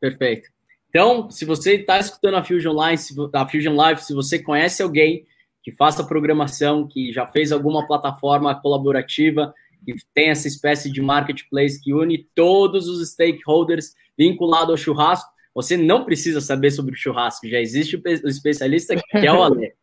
Perfeito. 0.00 0.50
Então, 0.94 1.30
se 1.30 1.46
você 1.46 1.76
está 1.76 1.98
escutando 1.98 2.34
a 2.34 2.44
Fusion 2.44 2.74
Live, 2.74 3.02
a 3.32 3.48
Fusion 3.48 3.74
Live, 3.74 4.02
se 4.02 4.12
você 4.12 4.38
conhece 4.38 4.82
alguém 4.82 5.26
que 5.62 5.72
faça 5.72 6.04
programação, 6.04 6.86
que 6.86 7.10
já 7.10 7.26
fez 7.26 7.50
alguma 7.50 7.86
plataforma 7.86 8.54
colaborativa, 8.60 9.54
que 9.86 9.94
tem 10.12 10.28
essa 10.28 10.46
espécie 10.46 10.92
de 10.92 11.00
marketplace 11.00 11.80
que 11.82 11.94
une 11.94 12.28
todos 12.34 12.88
os 12.88 13.10
stakeholders 13.10 13.94
vinculados 14.18 14.68
ao 14.68 14.76
churrasco, 14.76 15.30
você 15.54 15.78
não 15.78 16.04
precisa 16.04 16.42
saber 16.42 16.70
sobre 16.70 16.92
o 16.92 16.98
churrasco, 16.98 17.48
já 17.48 17.58
existe 17.58 17.96
o 17.96 18.28
especialista 18.28 18.94
que 18.94 19.16
é 19.16 19.32
o 19.32 19.42
Ale. 19.42 19.72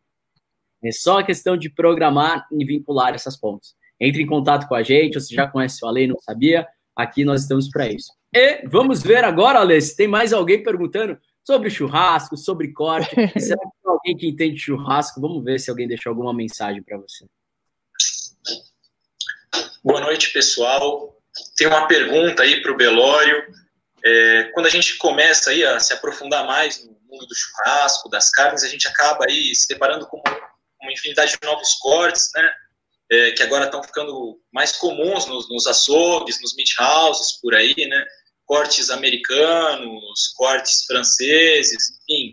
É 0.82 0.90
só 0.92 1.18
a 1.18 1.22
questão 1.22 1.58
de 1.58 1.68
programar 1.68 2.46
e 2.50 2.64
vincular 2.64 3.12
essas 3.14 3.36
pontes. 3.36 3.74
Entre 4.00 4.22
em 4.22 4.26
contato 4.26 4.66
com 4.66 4.74
a 4.74 4.82
gente, 4.82 5.20
você 5.20 5.34
já 5.34 5.46
conhece 5.46 5.84
o 5.84 5.88
Ale, 5.88 6.06
não 6.06 6.18
sabia? 6.18 6.66
Aqui 7.00 7.24
nós 7.24 7.42
estamos 7.42 7.68
para 7.70 7.88
isso. 7.88 8.12
E 8.32 8.66
vamos 8.68 9.02
ver 9.02 9.24
agora, 9.24 9.60
Ale, 9.60 9.80
se 9.80 9.96
tem 9.96 10.06
mais 10.06 10.32
alguém 10.32 10.62
perguntando 10.62 11.18
sobre 11.42 11.70
churrasco, 11.70 12.36
sobre 12.36 12.72
corte. 12.72 13.10
Será 13.40 13.58
que 13.58 13.82
tem 13.82 13.90
alguém 13.90 14.16
que 14.16 14.28
entende 14.28 14.58
churrasco? 14.58 15.20
Vamos 15.20 15.42
ver 15.42 15.58
se 15.58 15.70
alguém 15.70 15.88
deixou 15.88 16.10
alguma 16.10 16.34
mensagem 16.34 16.82
para 16.82 16.98
você. 16.98 17.24
Boa 19.82 20.00
noite, 20.00 20.30
pessoal. 20.30 21.16
Tem 21.56 21.66
uma 21.66 21.86
pergunta 21.86 22.42
aí 22.42 22.60
para 22.60 22.72
o 22.72 22.76
Belório. 22.76 23.42
É, 24.04 24.44
quando 24.54 24.66
a 24.66 24.70
gente 24.70 24.98
começa 24.98 25.50
aí 25.50 25.64
a 25.64 25.80
se 25.80 25.94
aprofundar 25.94 26.46
mais 26.46 26.84
no 26.84 26.92
mundo 27.10 27.26
do 27.26 27.34
churrasco, 27.34 28.10
das 28.10 28.30
carnes, 28.30 28.62
a 28.62 28.68
gente 28.68 28.86
acaba 28.86 29.24
aí 29.26 29.54
se 29.54 29.66
deparando 29.66 30.06
com 30.06 30.22
uma 30.82 30.92
infinidade 30.92 31.32
de 31.32 31.46
novos 31.46 31.74
cortes, 31.76 32.30
né? 32.34 32.52
É, 33.12 33.32
que 33.32 33.42
agora 33.42 33.64
estão 33.64 33.82
ficando 33.82 34.40
mais 34.52 34.72
comuns 34.72 35.26
nos, 35.26 35.48
nos 35.48 35.66
açougues, 35.66 36.40
nos 36.40 36.54
meat 36.54 36.74
houses, 36.78 37.32
por 37.40 37.54
aí, 37.54 37.74
né? 37.76 38.06
Cortes 38.46 38.88
americanos, 38.90 40.32
cortes 40.36 40.84
franceses, 40.84 41.98
enfim, 42.02 42.30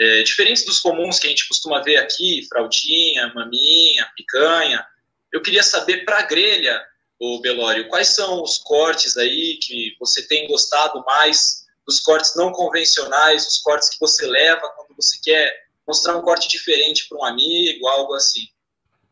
é, 0.00 0.22
diferentes 0.22 0.64
dos 0.64 0.80
comuns 0.80 1.18
que 1.18 1.26
a 1.26 1.30
gente 1.30 1.46
costuma 1.46 1.82
ver 1.82 1.98
aqui, 1.98 2.46
fraldinha, 2.48 3.32
maminha, 3.34 4.08
picanha. 4.16 4.86
Eu 5.32 5.42
queria 5.42 5.62
saber 5.62 6.04
para 6.04 6.20
a 6.20 6.22
grelha, 6.22 6.80
o 7.20 7.38
Belório, 7.40 7.86
quais 7.88 8.08
são 8.08 8.42
os 8.42 8.56
cortes 8.58 9.18
aí 9.18 9.58
que 9.58 9.94
você 10.00 10.26
tem 10.26 10.48
gostado 10.48 11.04
mais, 11.04 11.66
dos 11.86 12.00
cortes 12.00 12.34
não 12.34 12.50
convencionais, 12.50 13.46
os 13.46 13.58
cortes 13.58 13.90
que 13.90 14.00
você 14.00 14.26
leva 14.26 14.68
quando 14.70 14.96
você 14.96 15.18
quer 15.22 15.54
mostrar 15.86 16.16
um 16.16 16.22
corte 16.22 16.48
diferente 16.48 17.06
para 17.08 17.18
um 17.18 17.24
amigo, 17.24 17.86
algo 17.88 18.14
assim. 18.14 18.48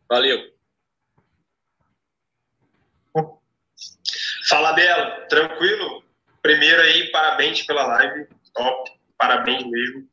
Valeu. 0.08 0.38
Fala, 4.48 4.72
Belo. 4.72 5.26
Tranquilo? 5.28 6.04
Primeiro 6.42 6.80
aí, 6.82 7.10
parabéns 7.10 7.62
pela 7.62 7.86
live. 7.86 8.26
Top. 8.54 8.90
Parabéns 9.18 9.64
mesmo. 9.64 10.04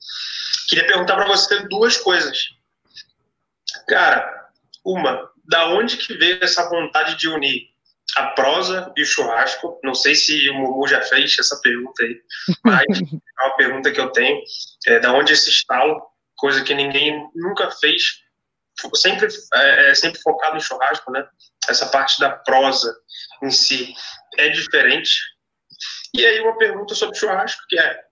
Queria 0.68 0.88
perguntar 0.88 1.16
para 1.16 1.28
você 1.28 1.68
duas 1.68 1.98
coisas. 1.98 2.38
Cara, 3.88 4.50
uma, 4.84 5.30
da 5.46 5.68
onde 5.70 5.98
que 5.98 6.14
veio 6.16 6.40
essa 6.42 6.68
vontade 6.70 7.16
de 7.18 7.28
unir 7.28 7.68
a 8.18 8.28
prosa 8.28 8.92
e 8.98 9.04
o 9.04 9.06
churrasco? 9.06 9.80
Não 9.84 9.94
sei 9.94 10.16
se 10.16 10.50
o 10.50 10.56
Mumu 10.56 10.88
já 10.88 11.02
fez 11.04 11.38
essa 11.40 11.60
pergunta 11.62 12.04
aí, 12.04 12.20
mas 12.64 12.86
é 13.40 13.46
uma 13.46 13.56
pergunta 13.56 13.92
que 13.92 14.00
eu 14.00 14.10
tenho. 14.10 14.42
É, 14.88 15.00
da 15.00 15.14
onde 15.14 15.34
esse 15.34 15.50
estalo? 15.50 16.02
coisa 16.38 16.64
que 16.64 16.74
ninguém 16.74 17.28
nunca 17.34 17.72
fez, 17.72 18.22
sempre, 18.96 19.28
é, 19.54 19.92
é, 19.92 19.96
sempre 19.96 20.20
focado 20.22 20.58
em 20.58 20.62
churrasco, 20.62 21.12
né? 21.12 21.28
Essa 21.68 21.88
parte 21.88 22.20
da 22.20 22.32
prosa 22.32 22.96
em 23.44 23.50
si 23.50 23.94
é 24.38 24.50
diferente. 24.50 25.12
E 26.14 26.26
aí 26.26 26.40
uma 26.42 26.58
pergunta 26.58 26.96
sobre 26.96 27.18
churrasco, 27.18 27.62
que 27.68 27.80
é 27.80 28.06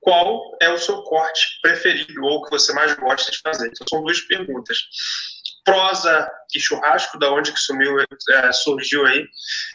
qual 0.00 0.56
é 0.60 0.70
o 0.70 0.78
seu 0.78 1.02
corte 1.02 1.58
preferido 1.60 2.22
ou 2.22 2.42
que 2.42 2.50
você 2.50 2.72
mais 2.72 2.94
gosta 2.94 3.30
de 3.30 3.38
fazer? 3.38 3.68
Então 3.68 3.86
são 3.88 4.02
duas 4.02 4.20
perguntas. 4.22 4.78
Prosa 5.64 6.30
e 6.54 6.60
churrasco, 6.60 7.18
da 7.18 7.30
onde 7.30 7.52
que 7.52 7.58
sumiu, 7.58 7.96
é, 8.00 8.52
surgiu 8.52 9.04
aí 9.06 9.26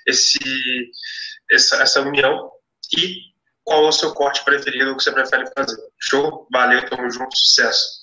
esse, 0.07 0.39
essa, 1.51 1.83
essa 1.83 2.01
união 2.01 2.49
e 2.97 3.33
qual 3.63 3.85
é 3.85 3.89
o 3.89 3.91
seu 3.91 4.13
corte 4.13 4.43
preferido 4.43 4.95
que 4.95 5.03
você 5.03 5.11
prefere 5.11 5.45
fazer. 5.55 5.77
Show? 5.99 6.47
Valeu, 6.51 6.87
tamo 6.89 7.09
junto, 7.09 7.35
sucesso. 7.37 8.02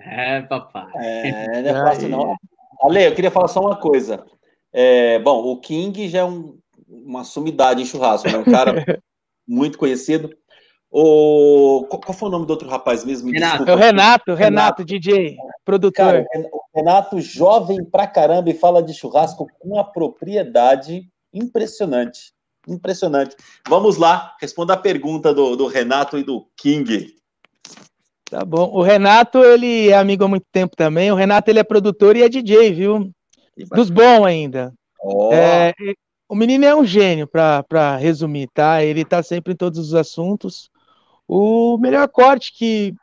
É, 0.00 0.42
papai. 0.42 0.90
É, 0.96 1.62
não 1.62 1.70
é 1.70 1.84
fácil 1.88 2.08
não. 2.08 2.36
Ale, 2.82 3.06
eu 3.06 3.14
queria 3.14 3.30
falar 3.30 3.48
só 3.48 3.60
uma 3.60 3.76
coisa. 3.76 4.24
É, 4.72 5.18
bom, 5.20 5.44
o 5.44 5.60
King 5.60 6.08
já 6.08 6.20
é 6.20 6.24
um, 6.24 6.58
uma 6.88 7.24
sumidade 7.24 7.80
em 7.80 7.86
churrasco, 7.86 8.28
né? 8.28 8.38
Um 8.38 8.44
cara 8.44 8.72
muito 9.46 9.78
conhecido. 9.78 10.30
O, 10.90 11.86
qual 11.88 12.16
foi 12.16 12.28
o 12.28 12.30
nome 12.30 12.46
do 12.46 12.50
outro 12.50 12.68
rapaz 12.68 13.04
mesmo? 13.04 13.30
Renato. 13.30 13.68
É 13.68 13.74
o 13.74 13.76
Renato, 13.76 14.34
Renato, 14.34 14.36
Renato, 14.36 14.84
DJ, 14.84 15.36
produtor. 15.64 16.24
Cara, 16.24 16.26
o 16.52 16.60
Renato, 16.72 17.20
jovem 17.20 17.84
pra 17.84 18.06
caramba, 18.06 18.48
e 18.50 18.54
fala 18.54 18.80
de 18.80 18.94
churrasco 18.94 19.48
com 19.58 19.68
uma 19.68 19.82
propriedade 19.82 21.08
impressionante. 21.32 22.32
Impressionante. 22.68 23.36
Vamos 23.68 23.96
lá, 23.96 24.36
responda 24.40 24.74
a 24.74 24.76
pergunta 24.76 25.34
do, 25.34 25.56
do 25.56 25.66
Renato 25.66 26.16
e 26.16 26.22
do 26.22 26.46
King. 26.56 27.12
Tá 28.30 28.44
bom. 28.44 28.70
O 28.72 28.82
Renato, 28.82 29.38
ele 29.44 29.90
é 29.90 29.96
amigo 29.96 30.24
há 30.24 30.28
muito 30.28 30.46
tempo 30.50 30.74
também. 30.76 31.12
O 31.12 31.14
Renato, 31.14 31.50
ele 31.50 31.58
é 31.58 31.64
produtor 31.64 32.16
e 32.16 32.22
é 32.22 32.28
DJ, 32.28 32.72
viu? 32.72 33.10
Dos 33.72 33.90
bons 33.90 34.24
ainda. 34.24 34.72
Oh. 35.00 35.32
É, 35.32 35.72
o 36.28 36.34
menino 36.34 36.64
é 36.64 36.74
um 36.74 36.84
gênio, 36.84 37.28
para 37.28 37.96
resumir, 37.96 38.48
tá? 38.52 38.82
Ele 38.82 39.04
tá 39.04 39.22
sempre 39.22 39.52
em 39.52 39.56
todos 39.56 39.78
os 39.78 39.94
assuntos. 39.94 40.70
O 41.28 41.78
melhor 41.78 42.08
corte 42.08 42.52
que, 42.52 42.94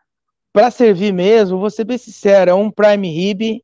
para 0.51 0.71
servir 0.71 1.13
mesmo, 1.13 1.59
vou 1.59 1.69
ser 1.69 1.85
bem 1.85 1.97
sincero, 1.97 2.51
é 2.51 2.53
um 2.53 2.71
Prime 2.71 3.09
Rib. 3.09 3.63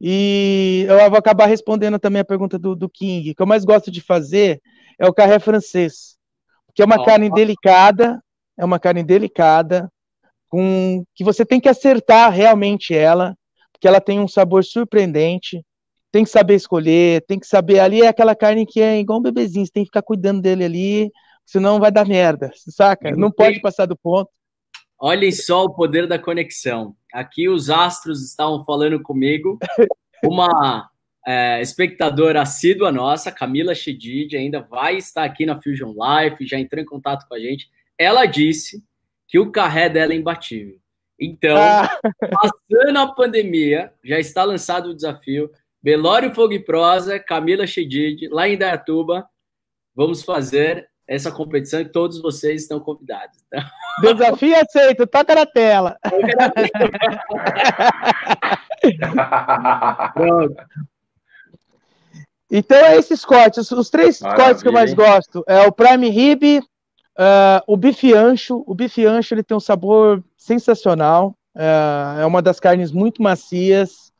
E 0.00 0.86
eu 0.88 1.10
vou 1.10 1.18
acabar 1.18 1.46
respondendo 1.46 1.98
também 1.98 2.20
a 2.20 2.24
pergunta 2.24 2.58
do, 2.58 2.74
do 2.74 2.88
King. 2.88 3.30
O 3.30 3.34
que 3.34 3.42
eu 3.42 3.46
mais 3.46 3.64
gosto 3.64 3.90
de 3.90 4.00
fazer 4.00 4.60
é 4.98 5.06
o 5.06 5.12
carré 5.12 5.38
francês. 5.38 6.16
Que 6.74 6.82
é 6.82 6.84
uma 6.84 7.00
oh. 7.00 7.04
carne 7.04 7.30
delicada, 7.30 8.22
é 8.56 8.64
uma 8.64 8.78
carne 8.78 9.04
delicada, 9.04 9.92
com 10.52 11.02
que 11.14 11.24
você 11.24 11.46
tem 11.46 11.58
que 11.58 11.68
acertar 11.68 12.30
realmente 12.30 12.94
ela, 12.94 13.34
porque 13.72 13.88
ela 13.88 14.02
tem 14.02 14.20
um 14.20 14.28
sabor 14.28 14.62
surpreendente. 14.62 15.64
Tem 16.12 16.24
que 16.24 16.30
saber 16.30 16.56
escolher, 16.56 17.24
tem 17.26 17.40
que 17.40 17.46
saber. 17.46 17.78
Ali 17.80 18.02
é 18.02 18.08
aquela 18.08 18.36
carne 18.36 18.66
que 18.66 18.78
é 18.78 19.00
igual 19.00 19.18
um 19.18 19.22
bebezinho, 19.22 19.64
você 19.64 19.72
tem 19.72 19.82
que 19.82 19.88
ficar 19.88 20.02
cuidando 20.02 20.42
dele 20.42 20.62
ali, 20.62 21.10
senão 21.46 21.80
vai 21.80 21.90
dar 21.90 22.06
merda, 22.06 22.52
saca? 22.68 23.12
Não 23.12 23.30
pode 23.30 23.62
passar 23.62 23.86
do 23.86 23.96
ponto. 23.96 24.30
Olhem 25.00 25.32
só 25.32 25.64
o 25.64 25.74
poder 25.74 26.06
da 26.06 26.18
conexão. 26.18 26.94
Aqui 27.14 27.48
os 27.48 27.70
astros 27.70 28.22
estavam 28.22 28.62
falando 28.62 29.02
comigo. 29.02 29.58
Uma 30.22 30.90
é, 31.26 31.62
espectadora 31.62 32.42
assídua 32.42 32.92
nossa, 32.92 33.32
Camila 33.32 33.74
Chedid, 33.74 34.36
ainda 34.36 34.60
vai 34.60 34.98
estar 34.98 35.24
aqui 35.24 35.46
na 35.46 35.60
Fusion 35.60 35.94
Life, 35.94 36.46
já 36.46 36.58
entrou 36.58 36.82
em 36.82 36.86
contato 36.86 37.26
com 37.26 37.34
a 37.34 37.40
gente. 37.40 37.70
Ela 37.98 38.26
disse 38.26 38.84
que 39.32 39.38
o 39.38 39.50
carré 39.50 39.88
dela 39.88 40.12
é 40.12 40.16
imbatível. 40.16 40.76
Então, 41.18 41.56
ah. 41.56 41.88
passando 42.30 42.98
a 42.98 43.06
pandemia, 43.06 43.90
já 44.04 44.18
está 44.18 44.44
lançado 44.44 44.90
o 44.90 44.94
desafio. 44.94 45.50
Belório 45.82 46.34
Fogo 46.34 46.52
e 46.52 46.62
Prosa, 46.62 47.18
Camila 47.18 47.66
Chedid, 47.66 48.28
lá 48.28 48.46
em 48.46 48.58
Dayatuba. 48.58 49.26
Vamos 49.96 50.22
fazer 50.22 50.86
essa 51.08 51.32
competição 51.32 51.80
e 51.80 51.88
todos 51.88 52.20
vocês 52.20 52.60
estão 52.60 52.78
convidados. 52.78 53.38
Tá? 53.50 53.70
Desafio 54.02 54.54
aceito, 54.54 55.06
toca 55.06 55.34
na 55.34 55.46
tela. 55.46 55.96
Então 62.54 62.76
é 62.76 62.98
esses 62.98 63.24
cortes, 63.24 63.70
os 63.70 63.88
três 63.88 64.20
Maravilha, 64.20 64.44
cortes 64.44 64.62
que 64.62 64.68
eu 64.68 64.74
mais 64.74 64.92
gosto 64.92 65.42
é 65.48 65.66
o 65.66 65.72
prime 65.72 66.10
rib, 66.10 66.60
uh, 67.22 67.62
o 67.66 67.76
bife 67.76 68.12
ancho. 68.12 68.64
O 68.66 68.74
bife 68.74 69.06
ancho 69.06 69.34
ele 69.34 69.42
tem 69.42 69.56
um 69.56 69.60
sabor 69.60 70.22
sensacional, 70.36 71.36
uh, 71.56 72.20
é 72.20 72.26
uma 72.26 72.42
das 72.42 72.60
carnes 72.60 72.92
muito 72.92 73.22
macias. 73.22 74.12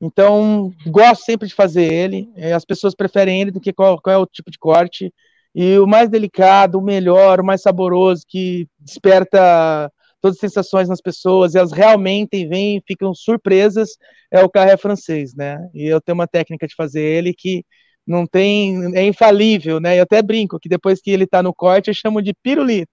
Então 0.00 0.72
gosto 0.86 1.24
sempre 1.24 1.48
de 1.48 1.54
fazer 1.54 1.90
ele. 1.92 2.28
As 2.54 2.64
pessoas 2.64 2.94
preferem 2.94 3.40
ele 3.40 3.50
do 3.50 3.60
que 3.60 3.72
qual, 3.72 4.00
qual 4.00 4.14
é 4.14 4.18
o 4.18 4.26
tipo 4.26 4.50
de 4.50 4.58
corte. 4.58 5.12
E 5.54 5.78
o 5.78 5.86
mais 5.86 6.08
delicado, 6.08 6.78
o 6.78 6.82
melhor, 6.82 7.40
o 7.40 7.44
mais 7.44 7.62
saboroso, 7.62 8.24
que 8.28 8.66
desperta 8.78 9.90
todas 10.20 10.36
as 10.36 10.40
sensações 10.40 10.88
nas 10.88 11.00
pessoas, 11.00 11.54
elas 11.54 11.70
realmente 11.70 12.46
vêm 12.46 12.82
ficam 12.86 13.14
surpresas, 13.14 13.90
é 14.32 14.42
o 14.42 14.48
carré 14.48 14.76
francês, 14.76 15.34
né? 15.34 15.58
E 15.74 15.84
eu 15.84 16.00
tenho 16.00 16.14
uma 16.14 16.26
técnica 16.26 16.66
de 16.66 16.74
fazer 16.74 17.02
ele 17.02 17.34
que 17.34 17.64
não 18.06 18.26
tem, 18.26 18.94
é 18.96 19.04
infalível, 19.04 19.80
né? 19.80 19.98
Eu 19.98 20.02
até 20.02 20.22
brinco 20.22 20.58
que 20.58 20.68
depois 20.68 21.00
que 21.00 21.10
ele 21.10 21.26
tá 21.26 21.42
no 21.42 21.54
corte, 21.54 21.88
eu 21.88 21.94
chamo 21.94 22.22
de 22.22 22.34
pirulito. 22.34 22.92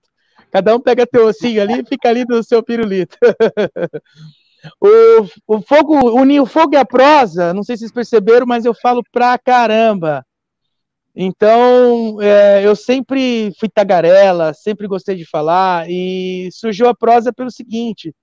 Cada 0.52 0.76
um 0.76 0.80
pega 0.80 1.08
teu 1.08 1.28
ossinho 1.28 1.62
ali 1.62 1.82
e 1.82 1.86
fica 1.86 2.10
ali 2.10 2.26
no 2.28 2.44
seu 2.44 2.64
pirulito. 2.64 3.18
o, 4.82 5.56
o 5.56 5.62
fogo, 5.62 6.20
unir 6.20 6.42
o 6.42 6.46
fogo 6.46 6.74
e 6.74 6.78
a 6.78 6.86
prosa, 6.86 7.54
não 7.54 7.64
sei 7.64 7.76
se 7.76 7.82
vocês 7.82 7.92
perceberam, 7.92 8.46
mas 8.46 8.66
eu 8.66 8.74
falo 8.74 9.02
pra 9.12 9.38
caramba. 9.38 10.26
Então, 11.16 12.22
é, 12.22 12.66
eu 12.66 12.76
sempre 12.76 13.54
fui 13.60 13.70
tagarela, 13.70 14.54
sempre 14.54 14.88
gostei 14.88 15.16
de 15.16 15.26
falar, 15.26 15.90
e 15.90 16.50
surgiu 16.54 16.88
a 16.88 16.96
prosa 16.96 17.34
pelo 17.34 17.52
seguinte: 17.52 18.14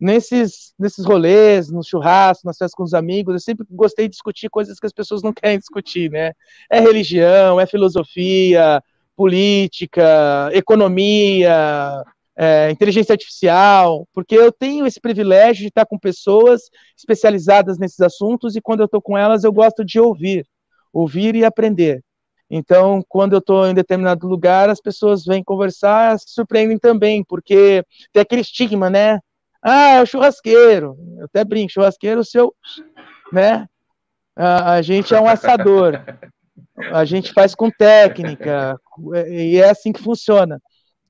nesses, 0.00 0.72
nesses 0.78 1.04
rolês, 1.04 1.70
no 1.70 1.82
churrasco, 1.82 2.46
nas 2.46 2.56
festas 2.56 2.74
com 2.74 2.82
os 2.82 2.94
amigos, 2.94 3.34
eu 3.34 3.40
sempre 3.40 3.66
gostei 3.70 4.06
de 4.06 4.12
discutir 4.12 4.48
coisas 4.48 4.78
que 4.78 4.86
as 4.86 4.92
pessoas 4.92 5.22
não 5.22 5.32
querem 5.34 5.58
discutir, 5.58 6.10
né? 6.10 6.32
É 6.70 6.80
religião, 6.80 7.60
é 7.60 7.66
filosofia, 7.66 8.82
política, 9.16 10.50
economia, 10.52 12.04
é, 12.36 12.70
inteligência 12.70 13.12
artificial, 13.12 14.06
porque 14.14 14.36
eu 14.36 14.52
tenho 14.52 14.86
esse 14.86 15.00
privilégio 15.00 15.62
de 15.62 15.68
estar 15.68 15.84
com 15.84 15.98
pessoas 15.98 16.62
especializadas 16.96 17.78
nesses 17.78 18.00
assuntos 18.00 18.54
e 18.54 18.60
quando 18.60 18.80
eu 18.80 18.86
estou 18.86 19.02
com 19.02 19.18
elas 19.18 19.42
eu 19.42 19.52
gosto 19.52 19.84
de 19.84 19.98
ouvir, 19.98 20.46
ouvir 20.92 21.34
e 21.34 21.44
aprender. 21.44 22.00
Então, 22.50 23.04
quando 23.08 23.34
eu 23.34 23.40
estou 23.40 23.66
em 23.66 23.74
determinado 23.74 24.26
lugar, 24.26 24.70
as 24.70 24.80
pessoas 24.80 25.24
vêm 25.24 25.42
conversar, 25.42 26.16
surpreendem 26.18 26.78
também, 26.78 27.22
porque 27.24 27.84
tem 28.12 28.22
aquele 28.22 28.40
estigma, 28.40 28.88
né? 28.88 29.18
Ah, 29.62 29.94
é 29.94 30.02
o 30.02 30.06
churrasqueiro. 30.06 30.96
Eu 31.18 31.24
até 31.24 31.44
brinco, 31.44 31.72
churrasqueiro, 31.72 32.20
o 32.20 32.24
seu, 32.24 32.54
né? 33.32 33.66
A, 34.36 34.80
gente 34.82 35.12
é 35.12 35.20
um 35.20 35.28
assador. 35.28 36.00
A 36.92 37.04
gente 37.04 37.32
faz 37.32 37.56
com 37.56 37.70
técnica, 37.70 38.78
e 39.28 39.56
é 39.56 39.68
assim 39.68 39.92
que 39.92 40.00
funciona. 40.00 40.60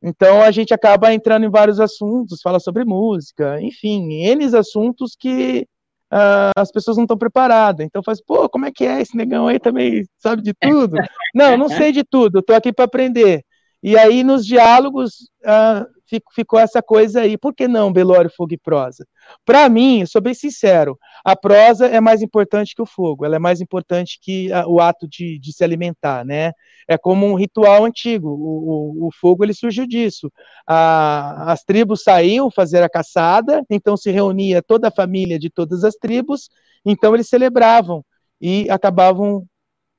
Então 0.03 0.43
a 0.43 0.51
gente 0.51 0.73
acaba 0.73 1.13
entrando 1.13 1.45
em 1.45 1.51
vários 1.51 1.79
assuntos, 1.79 2.41
fala 2.41 2.59
sobre 2.59 2.85
música, 2.85 3.61
enfim, 3.61 4.25
N 4.25 4.57
assuntos 4.57 5.15
que 5.19 5.67
uh, 6.13 6.53
as 6.57 6.71
pessoas 6.71 6.97
não 6.97 7.05
estão 7.05 7.19
preparadas. 7.19 7.85
Então 7.85 8.03
faz, 8.03 8.23
pô, 8.23 8.49
como 8.49 8.65
é 8.65 8.73
que 8.73 8.85
é 8.85 9.01
esse 9.01 9.17
negão 9.17 9.49
aí 9.49 9.59
também 9.59 10.05
sabe 10.19 10.41
de 10.41 10.55
tudo? 10.55 10.97
não, 11.35 11.57
não 11.57 11.69
sei 11.69 11.93
de 11.93 12.05
tudo, 12.05 12.39
estou 12.39 12.57
aqui 12.57 12.73
para 12.73 12.85
aprender. 12.85 13.43
E 13.83 13.99
aí 13.99 14.25
nos 14.25 14.47
diálogos 14.47 15.31
uh, 15.45 15.87
ficou 16.35 16.59
essa 16.59 16.83
coisa 16.83 17.21
aí. 17.21 17.37
Por 17.37 17.55
que 17.55 17.69
não 17.69 17.93
Belório, 17.93 18.31
Fogo 18.31 18.55
e 18.55 18.59
Prosa? 18.59 19.07
Para 19.45 19.69
mim, 19.69 20.07
sou 20.07 20.21
bem 20.21 20.35
sincero, 20.35 20.99
a 21.25 21.37
prosa 21.37 21.87
é 21.87 22.01
mais 22.01 22.23
importante 22.23 22.75
que 22.75 22.83
o 22.83 22.87
fogo, 22.87 23.25
ela 23.25 23.37
é 23.37 23.39
mais 23.39 23.61
importante 23.61 24.19
que 24.21 24.53
a, 24.53 24.67
o 24.67 24.81
ato 24.81 25.07
de, 25.09 25.39
de, 25.39 25.53
se 25.53 25.63
alimentar, 25.63 26.25
né? 26.25 26.53
É 26.87 26.97
como 26.97 27.27
um 27.27 27.35
ritual 27.35 27.85
antigo, 27.85 28.29
o, 28.29 29.05
o, 29.05 29.09
o 29.09 29.11
fogo 29.13 29.45
ele 29.45 29.53
surgiu 29.53 29.87
disso. 29.87 30.33
A, 30.67 31.53
as 31.53 31.63
tribos 31.63 32.03
saíam 32.03 32.51
fazer 32.51 32.83
a 32.83 32.89
caçada, 32.89 33.63
então 33.69 33.97
se 33.97 34.11
reunia 34.11 34.63
toda 34.63 34.89
a 34.89 34.93
família 34.93 35.39
de 35.39 35.51
todas 35.51 35.85
as 35.85 35.95
tribos, 35.95 36.49
então 36.85 37.15
eles 37.15 37.29
celebravam 37.29 38.05
e 38.41 38.69
acabavam 38.71 39.45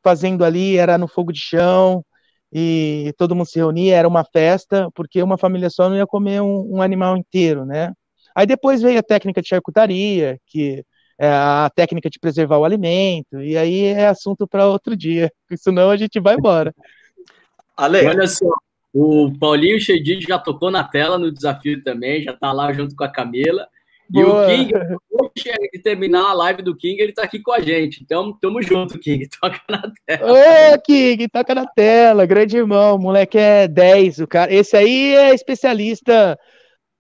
fazendo 0.03 0.43
ali, 0.43 0.77
era 0.77 0.97
no 0.97 1.07
fogo 1.07 1.31
de 1.31 1.39
chão, 1.39 2.03
e 2.51 3.13
todo 3.17 3.35
mundo 3.35 3.47
se 3.47 3.59
reunia, 3.59 3.95
era 3.95 4.07
uma 4.07 4.23
festa, 4.23 4.89
porque 4.93 5.21
uma 5.21 5.37
família 5.37 5.69
só 5.69 5.89
não 5.89 5.95
ia 5.95 6.07
comer 6.07 6.41
um, 6.41 6.77
um 6.77 6.81
animal 6.81 7.15
inteiro, 7.15 7.65
né? 7.65 7.93
Aí 8.35 8.45
depois 8.45 8.81
veio 8.81 8.99
a 8.99 9.03
técnica 9.03 9.41
de 9.41 9.49
charcutaria, 9.49 10.39
que 10.45 10.83
é 11.19 11.27
a 11.27 11.69
técnica 11.75 12.09
de 12.09 12.19
preservar 12.19 12.57
o 12.57 12.65
alimento, 12.65 13.41
e 13.41 13.57
aí 13.57 13.85
é 13.85 14.07
assunto 14.07 14.47
para 14.47 14.67
outro 14.67 14.95
dia, 14.95 15.31
senão 15.57 15.89
a 15.89 15.97
gente 15.97 16.19
vai 16.19 16.35
embora. 16.35 16.73
Ale. 17.75 18.05
Olha 18.05 18.27
só, 18.27 18.49
o 18.93 19.31
Paulinho 19.39 19.79
Chedid 19.79 20.25
já 20.27 20.39
tocou 20.39 20.71
na 20.71 20.83
tela 20.83 21.17
no 21.17 21.31
desafio 21.31 21.81
também, 21.83 22.23
já 22.23 22.31
está 22.31 22.51
lá 22.51 22.73
junto 22.73 22.95
com 22.95 23.03
a 23.03 23.11
Camila. 23.11 23.67
E 24.11 24.23
Boa. 24.23 24.43
o 24.43 25.29
King, 25.29 25.69
de 25.71 25.79
terminar 25.79 26.31
a 26.31 26.33
live 26.33 26.63
do 26.63 26.75
King, 26.75 26.99
ele 27.01 27.13
tá 27.13 27.23
aqui 27.23 27.39
com 27.39 27.51
a 27.51 27.59
gente. 27.59 28.01
Então, 28.01 28.35
tamo 28.41 28.61
junto, 28.61 28.97
King. 28.97 29.27
Toca 29.39 29.61
na 29.69 29.91
tela. 30.05 30.33
Ô, 30.33 30.81
King, 30.81 31.27
toca 31.29 31.53
na 31.53 31.65
tela. 31.67 32.25
Grande 32.25 32.57
irmão. 32.57 32.95
O 32.95 32.99
moleque 32.99 33.37
é 33.37 33.67
10. 33.67 34.19
O 34.19 34.27
cara. 34.27 34.51
Esse 34.51 34.75
aí 34.75 35.15
é 35.15 35.33
especialista, 35.33 36.37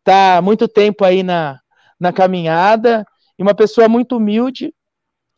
tá 0.03 0.37
há 0.37 0.41
muito 0.41 0.67
tempo 0.67 1.03
aí 1.03 1.23
na, 1.23 1.59
na 1.99 2.13
caminhada. 2.13 3.03
E 3.37 3.41
uma 3.41 3.55
pessoa 3.55 3.89
muito 3.89 4.17
humilde, 4.17 4.73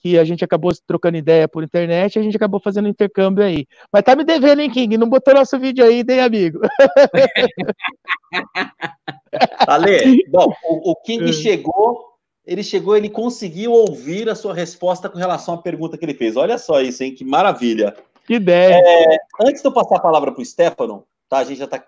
que 0.02 0.18
a 0.18 0.24
gente 0.24 0.44
acabou 0.44 0.72
trocando 0.88 1.18
ideia 1.18 1.48
por 1.48 1.64
internet, 1.64 2.18
a 2.18 2.22
gente 2.22 2.36
acabou 2.36 2.60
fazendo 2.60 2.88
intercâmbio 2.88 3.44
aí. 3.44 3.68
Mas 3.92 4.04
tá 4.04 4.16
me 4.16 4.24
devendo, 4.24 4.62
hein, 4.62 4.70
King? 4.70 4.98
Não 4.98 5.08
botou 5.08 5.34
nosso 5.34 5.60
vídeo 5.60 5.86
aí, 5.86 6.04
nem 6.04 6.20
amigo. 6.20 6.60
Ale, 9.68 10.26
bom, 10.30 10.54
o, 10.64 10.92
o 10.92 10.96
King 10.96 11.30
é. 11.30 11.34
chegou 11.34 12.12
ele 12.46 12.64
chegou, 12.64 12.98
ele 12.98 13.10
conseguiu 13.10 13.72
ouvir 13.72 14.30
a 14.30 14.36
sua 14.36 14.54
resposta 14.54 15.08
com 15.08 15.18
relação 15.18 15.54
à 15.54 15.58
pergunta 15.60 15.98
que 15.98 16.04
ele 16.04 16.14
fez. 16.14 16.36
Olha 16.36 16.58
só 16.58 16.82
isso, 16.82 17.04
hein? 17.04 17.14
Que 17.14 17.24
maravilha. 17.24 17.96
Que 18.26 18.36
ideia. 18.36 18.76
É, 18.76 19.18
antes 19.48 19.62
de 19.62 19.68
eu 19.68 19.72
passar 19.72 19.98
a 19.98 20.02
palavra 20.02 20.32
para 20.32 20.42
o 20.42 20.46
Stefano, 20.46 21.06
tá? 21.30 21.38
A 21.38 21.44
gente 21.44 21.60
já 21.60 21.66
está 21.66 21.84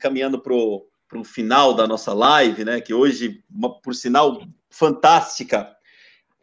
caminhando 0.00 0.40
para 0.40 0.54
o 0.54 1.24
final 1.24 1.74
da 1.74 1.86
nossa 1.86 2.14
live, 2.14 2.64
né? 2.64 2.80
Que 2.80 2.94
hoje, 2.94 3.42
uma, 3.50 3.78
por 3.80 3.94
sinal, 3.94 4.40
fantástica. 4.70 5.76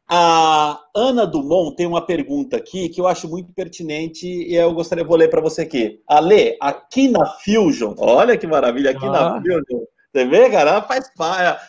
A 0.07 0.79
Ana 0.95 1.25
Dumont 1.25 1.75
tem 1.75 1.87
uma 1.87 2.05
pergunta 2.05 2.57
aqui 2.57 2.89
que 2.89 3.01
eu 3.01 3.07
acho 3.07 3.27
muito 3.27 3.51
pertinente 3.53 4.27
e 4.27 4.55
eu 4.55 4.71
gostaria, 4.71 5.03
vou 5.03 5.17
ler 5.17 5.29
para 5.29 5.41
você 5.41 5.63
aqui. 5.63 5.99
Ale, 6.07 6.55
aqui 6.61 7.07
na 7.07 7.25
Fusion, 7.43 7.95
olha 7.97 8.37
que 8.37 8.45
maravilha, 8.45 8.91
aqui 8.91 9.05
ah. 9.05 9.11
na 9.11 9.41
Fusion, 9.41 9.61
você 10.13 10.25
vê, 10.25 10.49
cara? 10.49 10.81
Faz 10.83 11.11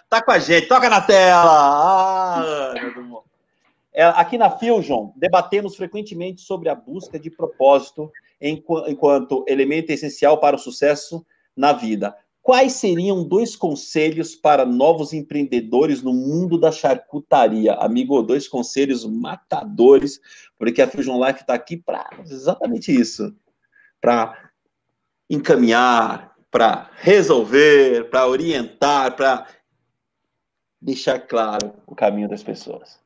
tá 0.08 0.22
com 0.22 0.30
a 0.30 0.38
gente, 0.38 0.68
toca 0.68 0.88
na 0.88 1.00
tela. 1.00 1.50
Ah, 1.50 2.74
Ana 2.76 2.90
Dumont. 2.90 3.26
É, 3.92 4.04
aqui 4.04 4.36
na 4.36 4.50
Fusion, 4.50 5.10
debatemos 5.16 5.74
frequentemente 5.74 6.42
sobre 6.42 6.68
a 6.68 6.74
busca 6.74 7.18
de 7.18 7.30
propósito 7.30 8.12
enquanto 8.38 9.46
elemento 9.48 9.90
essencial 9.90 10.38
para 10.38 10.56
o 10.56 10.58
sucesso 10.58 11.24
na 11.56 11.72
vida. 11.72 12.14
Quais 12.46 12.74
seriam 12.74 13.24
dois 13.24 13.56
conselhos 13.56 14.36
para 14.36 14.64
novos 14.64 15.12
empreendedores 15.12 16.00
no 16.00 16.12
mundo 16.12 16.56
da 16.56 16.70
charcutaria? 16.70 17.72
Amigo, 17.72 18.22
dois 18.22 18.46
conselhos 18.46 19.04
matadores, 19.04 20.20
porque 20.56 20.80
a 20.80 20.86
Fusion 20.86 21.20
Life 21.26 21.40
está 21.40 21.54
aqui 21.54 21.76
para 21.76 22.08
exatamente 22.24 22.92
isso 22.92 23.34
para 24.00 24.48
encaminhar, 25.28 26.36
para 26.48 26.88
resolver, 26.98 28.08
para 28.10 28.28
orientar, 28.28 29.16
para 29.16 29.48
deixar 30.80 31.18
claro 31.18 31.74
o 31.84 31.96
caminho 31.96 32.28
das 32.28 32.44
pessoas. 32.44 33.00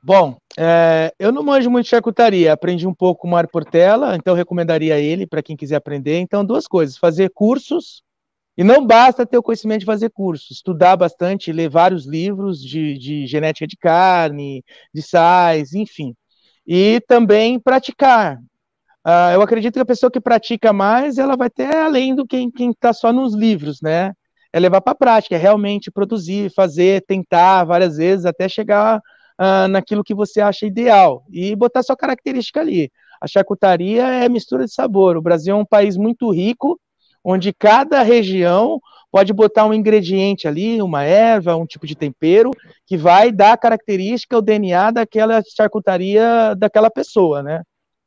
Bom, 0.00 0.38
é, 0.56 1.12
eu 1.18 1.32
não 1.32 1.42
manjo 1.42 1.68
muito 1.68 1.88
charcutaria, 1.88 2.52
aprendi 2.52 2.86
um 2.86 2.94
pouco 2.94 3.22
com 3.22 3.26
o 3.26 3.30
Mário 3.32 3.50
Portela, 3.50 4.14
então 4.14 4.36
recomendaria 4.36 5.00
ele 5.00 5.26
para 5.26 5.42
quem 5.42 5.56
quiser 5.56 5.74
aprender. 5.74 6.20
Então, 6.20 6.44
duas 6.44 6.68
coisas: 6.68 6.96
fazer 6.96 7.28
cursos 7.30 8.06
e 8.58 8.64
não 8.64 8.84
basta 8.84 9.24
ter 9.24 9.38
o 9.38 9.42
conhecimento 9.42 9.80
de 9.80 9.86
fazer 9.86 10.10
curso, 10.10 10.52
estudar 10.52 10.96
bastante, 10.96 11.52
ler 11.52 11.70
vários 11.70 12.04
livros 12.04 12.60
de, 12.60 12.98
de 12.98 13.24
genética 13.24 13.68
de 13.68 13.76
carne, 13.76 14.64
de 14.92 15.00
sais, 15.00 15.74
enfim. 15.74 16.12
E 16.66 17.00
também 17.06 17.60
praticar. 17.60 18.36
Uh, 19.06 19.30
eu 19.32 19.42
acredito 19.42 19.74
que 19.74 19.80
a 19.80 19.84
pessoa 19.86 20.10
que 20.10 20.20
pratica 20.20 20.72
mais, 20.72 21.18
ela 21.18 21.36
vai 21.36 21.48
ter 21.48 21.72
além 21.72 22.16
do 22.16 22.26
quem 22.26 22.50
está 22.58 22.92
só 22.92 23.12
nos 23.12 23.32
livros, 23.32 23.80
né? 23.80 24.12
É 24.52 24.58
levar 24.58 24.80
para 24.80 24.90
a 24.90 24.96
prática, 24.96 25.36
é 25.36 25.38
realmente 25.38 25.88
produzir, 25.88 26.52
fazer, 26.52 27.04
tentar 27.06 27.62
várias 27.62 27.96
vezes 27.96 28.26
até 28.26 28.48
chegar 28.48 28.98
uh, 28.98 29.68
naquilo 29.68 30.02
que 30.02 30.14
você 30.14 30.40
acha 30.40 30.66
ideal 30.66 31.24
e 31.30 31.54
botar 31.54 31.84
sua 31.84 31.96
característica 31.96 32.58
ali. 32.60 32.90
A 33.20 33.28
charcutaria 33.28 34.04
é 34.04 34.28
mistura 34.28 34.64
de 34.64 34.72
sabor. 34.72 35.16
O 35.16 35.22
Brasil 35.22 35.54
é 35.54 35.58
um 35.58 35.64
país 35.64 35.96
muito 35.96 36.28
rico 36.32 36.76
onde 37.30 37.52
cada 37.52 38.00
região 38.00 38.80
pode 39.12 39.34
botar 39.34 39.66
um 39.66 39.74
ingrediente 39.74 40.48
ali, 40.48 40.80
uma 40.80 41.04
erva, 41.04 41.56
um 41.56 41.66
tipo 41.66 41.86
de 41.86 41.94
tempero, 41.94 42.50
que 42.86 42.96
vai 42.96 43.30
dar 43.30 43.52
a 43.52 43.56
característica, 43.58 44.38
o 44.38 44.40
DNA 44.40 44.92
daquela 44.92 45.42
charcutaria 45.54 46.54
daquela 46.56 46.90
pessoa, 46.90 47.42
né? 47.42 47.62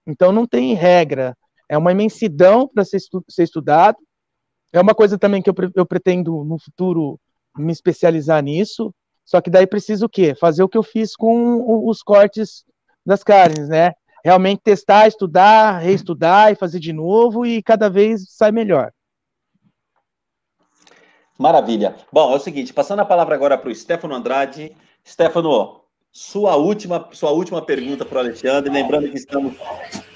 Então 0.08 0.32
não 0.32 0.48
tem 0.48 0.74
regra, 0.74 1.38
é 1.70 1.78
uma 1.78 1.92
imensidão 1.92 2.68
para 2.68 2.84
ser, 2.84 2.98
estu 2.98 3.24
ser, 3.30 3.44
estudado. 3.44 3.98
É 4.74 4.82
uma 4.82 4.96
coisa 4.96 5.20
também 5.20 5.40
que 5.40 5.52
eu, 5.52 5.56
eu 5.76 5.86
pretendo 5.86 6.44
no 6.44 6.58
futuro 6.58 7.20
me 7.56 7.72
especializar 7.72 8.42
nisso, 8.42 8.92
só 9.24 9.40
que 9.40 9.52
daí 9.52 9.68
preciso 9.68 10.08
o 10.08 10.10
quê? 10.10 10.34
Fazer 10.34 10.64
o 10.64 10.70
que 10.70 10.78
eu 10.78 10.84
fiz 10.84 11.16
com 11.16 11.88
os 11.88 12.02
cortes 12.02 12.64
das 13.06 13.24
carnes, 13.24 13.70
né? 13.70 13.94
Realmente 14.26 14.62
testar, 14.64 15.08
estudar, 15.08 15.78
reestudar 15.78 16.52
e 16.52 16.56
fazer 16.56 16.80
de 16.80 16.92
novo 16.92 17.46
e 17.46 17.62
cada 17.62 17.88
vez 17.88 18.26
sai 18.30 18.52
melhor. 18.52 18.92
Maravilha. 21.38 21.96
Bom, 22.12 22.32
é 22.32 22.36
o 22.36 22.40
seguinte, 22.40 22.74
passando 22.74 23.00
a 23.00 23.06
palavra 23.06 23.36
agora 23.36 23.58
para 23.58 23.70
o 23.70 23.76
Stefano 23.76 24.14
Andrade. 24.14 24.72
Stefano, 25.06 25.82
sua 26.12 26.56
última, 26.56 27.08
sua 27.14 27.32
última 27.32 27.62
pergunta 27.62 28.04
para 28.04 28.18
o 28.18 28.20
Alexandre, 28.20 28.70
lembrando 28.70 29.10
que 29.10 29.18
estamos 29.18 29.54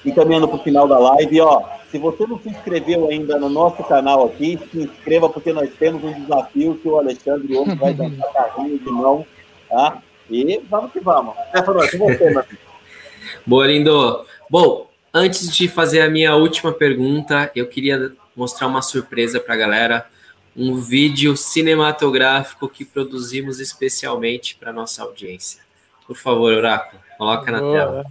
encaminhando 0.04 0.46
para 0.46 0.58
o 0.58 0.62
final 0.62 0.86
da 0.86 0.98
live. 0.98 1.40
Ó, 1.40 1.62
se 1.90 1.98
você 1.98 2.26
não 2.26 2.38
se 2.38 2.50
inscreveu 2.50 3.08
ainda 3.08 3.38
no 3.38 3.48
nosso 3.48 3.82
canal 3.84 4.26
aqui, 4.26 4.58
se 4.70 4.82
inscreva, 4.82 5.28
porque 5.28 5.52
nós 5.52 5.70
temos 5.78 6.04
um 6.04 6.12
desafio 6.12 6.76
que 6.76 6.88
o 6.88 6.98
Alexandre 6.98 7.56
hoje 7.56 7.74
vai 7.76 7.94
dar 7.94 8.32
carrinho 8.32 8.78
de 8.78 8.90
mão, 8.90 9.26
tá? 9.68 10.02
E 10.30 10.60
vamos 10.68 10.92
que 10.92 11.00
vamos. 11.00 11.34
Stefano, 11.48 11.80
com 11.80 11.98
você, 11.98 12.30
meu 12.30 12.44
filho. 12.44 12.60
Boa, 13.46 13.66
lindo. 13.66 14.24
Bom, 14.50 14.88
antes 15.14 15.50
de 15.50 15.66
fazer 15.66 16.02
a 16.02 16.10
minha 16.10 16.36
última 16.36 16.72
pergunta, 16.72 17.50
eu 17.54 17.66
queria 17.66 18.12
mostrar 18.36 18.66
uma 18.66 18.82
surpresa 18.82 19.40
para 19.40 19.54
a 19.54 19.58
galera 19.58 20.06
um 20.56 20.76
vídeo 20.76 21.36
cinematográfico 21.36 22.68
que 22.68 22.84
produzimos 22.84 23.60
especialmente 23.60 24.56
para 24.56 24.72
nossa 24.72 25.02
audiência. 25.02 25.60
Por 26.06 26.16
favor, 26.16 26.52
Oráculo, 26.52 27.02
coloca 27.18 27.50
na 27.52 27.60
Boa. 27.60 27.72
tela. 27.72 28.04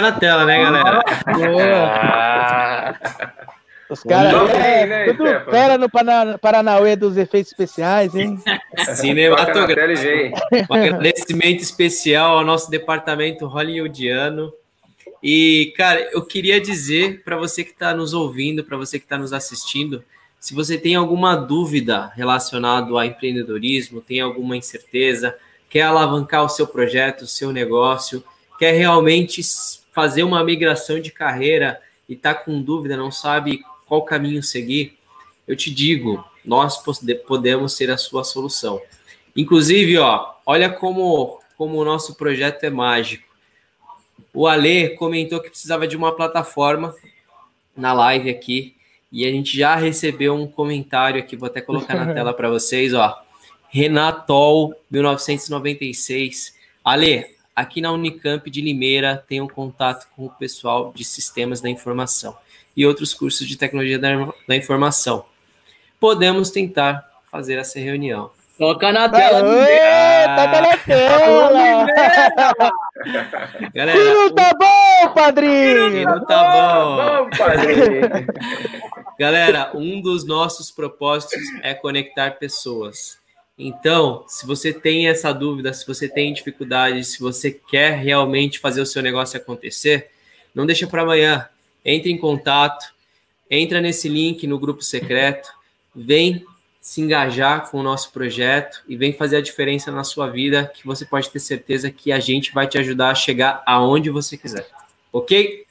Na 0.00 0.12
tela, 0.12 0.44
né, 0.44 0.62
galera? 0.62 1.02
Ah, 1.26 2.94
Os 3.90 4.02
caras 4.04 4.50
é, 4.50 4.86
né, 4.86 5.04
tudo 5.12 5.24
fera 5.50 5.76
no 5.76 5.88
Paranauê 6.38 6.94
dos 6.94 7.16
efeitos 7.16 7.50
especiais, 7.50 8.14
hein? 8.14 8.38
Cinematográfico. 8.94 10.38
Um 10.70 10.74
agradecimento 10.74 11.60
especial 11.60 12.38
ao 12.38 12.44
nosso 12.44 12.70
departamento 12.70 13.46
hollywoodiano. 13.46 14.52
E, 15.22 15.74
cara, 15.76 16.08
eu 16.12 16.22
queria 16.22 16.60
dizer 16.60 17.22
para 17.24 17.36
você 17.36 17.64
que 17.64 17.72
está 17.72 17.92
nos 17.92 18.14
ouvindo, 18.14 18.64
para 18.64 18.76
você 18.76 18.98
que 18.98 19.04
está 19.04 19.18
nos 19.18 19.32
assistindo, 19.32 20.04
se 20.38 20.54
você 20.54 20.78
tem 20.78 20.94
alguma 20.94 21.36
dúvida 21.36 22.10
relacionada 22.16 22.98
a 22.98 23.04
empreendedorismo, 23.04 24.00
tem 24.00 24.20
alguma 24.20 24.56
incerteza, 24.56 25.36
quer 25.68 25.82
alavancar 25.82 26.44
o 26.44 26.48
seu 26.48 26.66
projeto, 26.66 27.22
o 27.22 27.26
seu 27.26 27.52
negócio, 27.52 28.24
quer 28.58 28.72
realmente 28.72 29.42
fazer 29.92 30.22
uma 30.22 30.42
migração 30.44 31.00
de 31.00 31.10
carreira 31.10 31.80
e 32.08 32.14
está 32.14 32.34
com 32.34 32.60
dúvida, 32.60 32.96
não 32.96 33.10
sabe 33.10 33.62
qual 33.86 34.02
caminho 34.02 34.42
seguir, 34.42 34.96
eu 35.46 35.56
te 35.56 35.70
digo, 35.70 36.24
nós 36.44 36.82
podemos 37.26 37.76
ser 37.76 37.90
a 37.90 37.96
sua 37.96 38.24
solução. 38.24 38.80
Inclusive, 39.36 39.98
ó, 39.98 40.34
olha 40.46 40.70
como, 40.70 41.40
como 41.56 41.78
o 41.78 41.84
nosso 41.84 42.14
projeto 42.14 42.64
é 42.64 42.70
mágico. 42.70 43.28
O 44.32 44.46
Ale 44.46 44.90
comentou 44.90 45.40
que 45.40 45.50
precisava 45.50 45.88
de 45.88 45.96
uma 45.96 46.14
plataforma 46.14 46.94
na 47.76 47.92
live 47.92 48.30
aqui 48.30 48.76
e 49.10 49.26
a 49.26 49.30
gente 49.30 49.56
já 49.58 49.74
recebeu 49.74 50.34
um 50.34 50.46
comentário 50.46 51.20
aqui, 51.20 51.36
vou 51.36 51.48
até 51.48 51.60
colocar 51.60 51.94
na 51.94 52.12
tela 52.14 52.32
para 52.32 52.48
vocês, 52.48 52.94
ó. 52.94 53.20
Renatol 53.68 54.74
1996. 54.90 56.54
Ale, 56.84 57.36
aqui 57.60 57.80
na 57.80 57.92
Unicamp 57.92 58.50
de 58.50 58.62
Limeira 58.62 59.22
tenho 59.28 59.46
contato 59.48 60.08
com 60.16 60.26
o 60.26 60.30
pessoal 60.30 60.92
de 60.94 61.04
sistemas 61.04 61.60
da 61.60 61.68
informação 61.68 62.36
e 62.76 62.86
outros 62.86 63.12
cursos 63.12 63.46
de 63.46 63.56
tecnologia 63.56 63.98
da, 63.98 64.32
da 64.48 64.56
informação. 64.56 65.26
Podemos 65.98 66.50
tentar 66.50 67.06
fazer 67.30 67.58
essa 67.58 67.78
reunião. 67.78 68.30
Toca 68.58 68.92
na 68.92 69.08
tela. 69.08 69.64
Aê, 69.64 70.26
toca 70.36 70.60
na 70.60 70.76
tela. 70.78 71.86
Galera, 73.74 73.98
Filho 73.98 74.34
tá 74.34 74.50
bom, 74.58 75.14
padrinho. 75.14 76.04
Não 76.04 76.24
tá 76.24 76.50
bom. 76.52 76.96
Vamos, 76.96 77.38
padrinho. 77.38 78.00
Galera, 79.18 79.70
um 79.74 80.00
dos 80.00 80.26
nossos 80.26 80.70
propósitos 80.70 81.42
é 81.62 81.74
conectar 81.74 82.32
pessoas. 82.32 83.19
Então, 83.62 84.24
se 84.26 84.46
você 84.46 84.72
tem 84.72 85.06
essa 85.06 85.32
dúvida, 85.32 85.72
se 85.74 85.86
você 85.86 86.08
tem 86.08 86.32
dificuldade, 86.32 87.04
se 87.04 87.20
você 87.20 87.50
quer 87.50 87.98
realmente 87.98 88.58
fazer 88.58 88.80
o 88.80 88.86
seu 88.86 89.02
negócio 89.02 89.38
acontecer, 89.38 90.10
não 90.54 90.64
deixa 90.64 90.86
para 90.86 91.02
amanhã. 91.02 91.46
Entre 91.84 92.10
em 92.10 92.16
contato, 92.16 92.92
entra 93.50 93.80
nesse 93.80 94.08
link 94.08 94.46
no 94.46 94.58
grupo 94.58 94.82
secreto, 94.82 95.52
vem 95.94 96.44
se 96.80 97.02
engajar 97.02 97.70
com 97.70 97.78
o 97.78 97.82
nosso 97.82 98.10
projeto 98.10 98.82
e 98.88 98.96
vem 98.96 99.12
fazer 99.12 99.36
a 99.36 99.42
diferença 99.42 99.92
na 99.92 100.04
sua 100.04 100.28
vida, 100.28 100.72
que 100.74 100.86
você 100.86 101.04
pode 101.04 101.28
ter 101.28 101.40
certeza 101.40 101.90
que 101.90 102.10
a 102.10 102.18
gente 102.18 102.52
vai 102.52 102.66
te 102.66 102.78
ajudar 102.78 103.10
a 103.10 103.14
chegar 103.14 103.62
aonde 103.66 104.08
você 104.08 104.36
quiser. 104.38 104.66
Ok? 105.12 105.66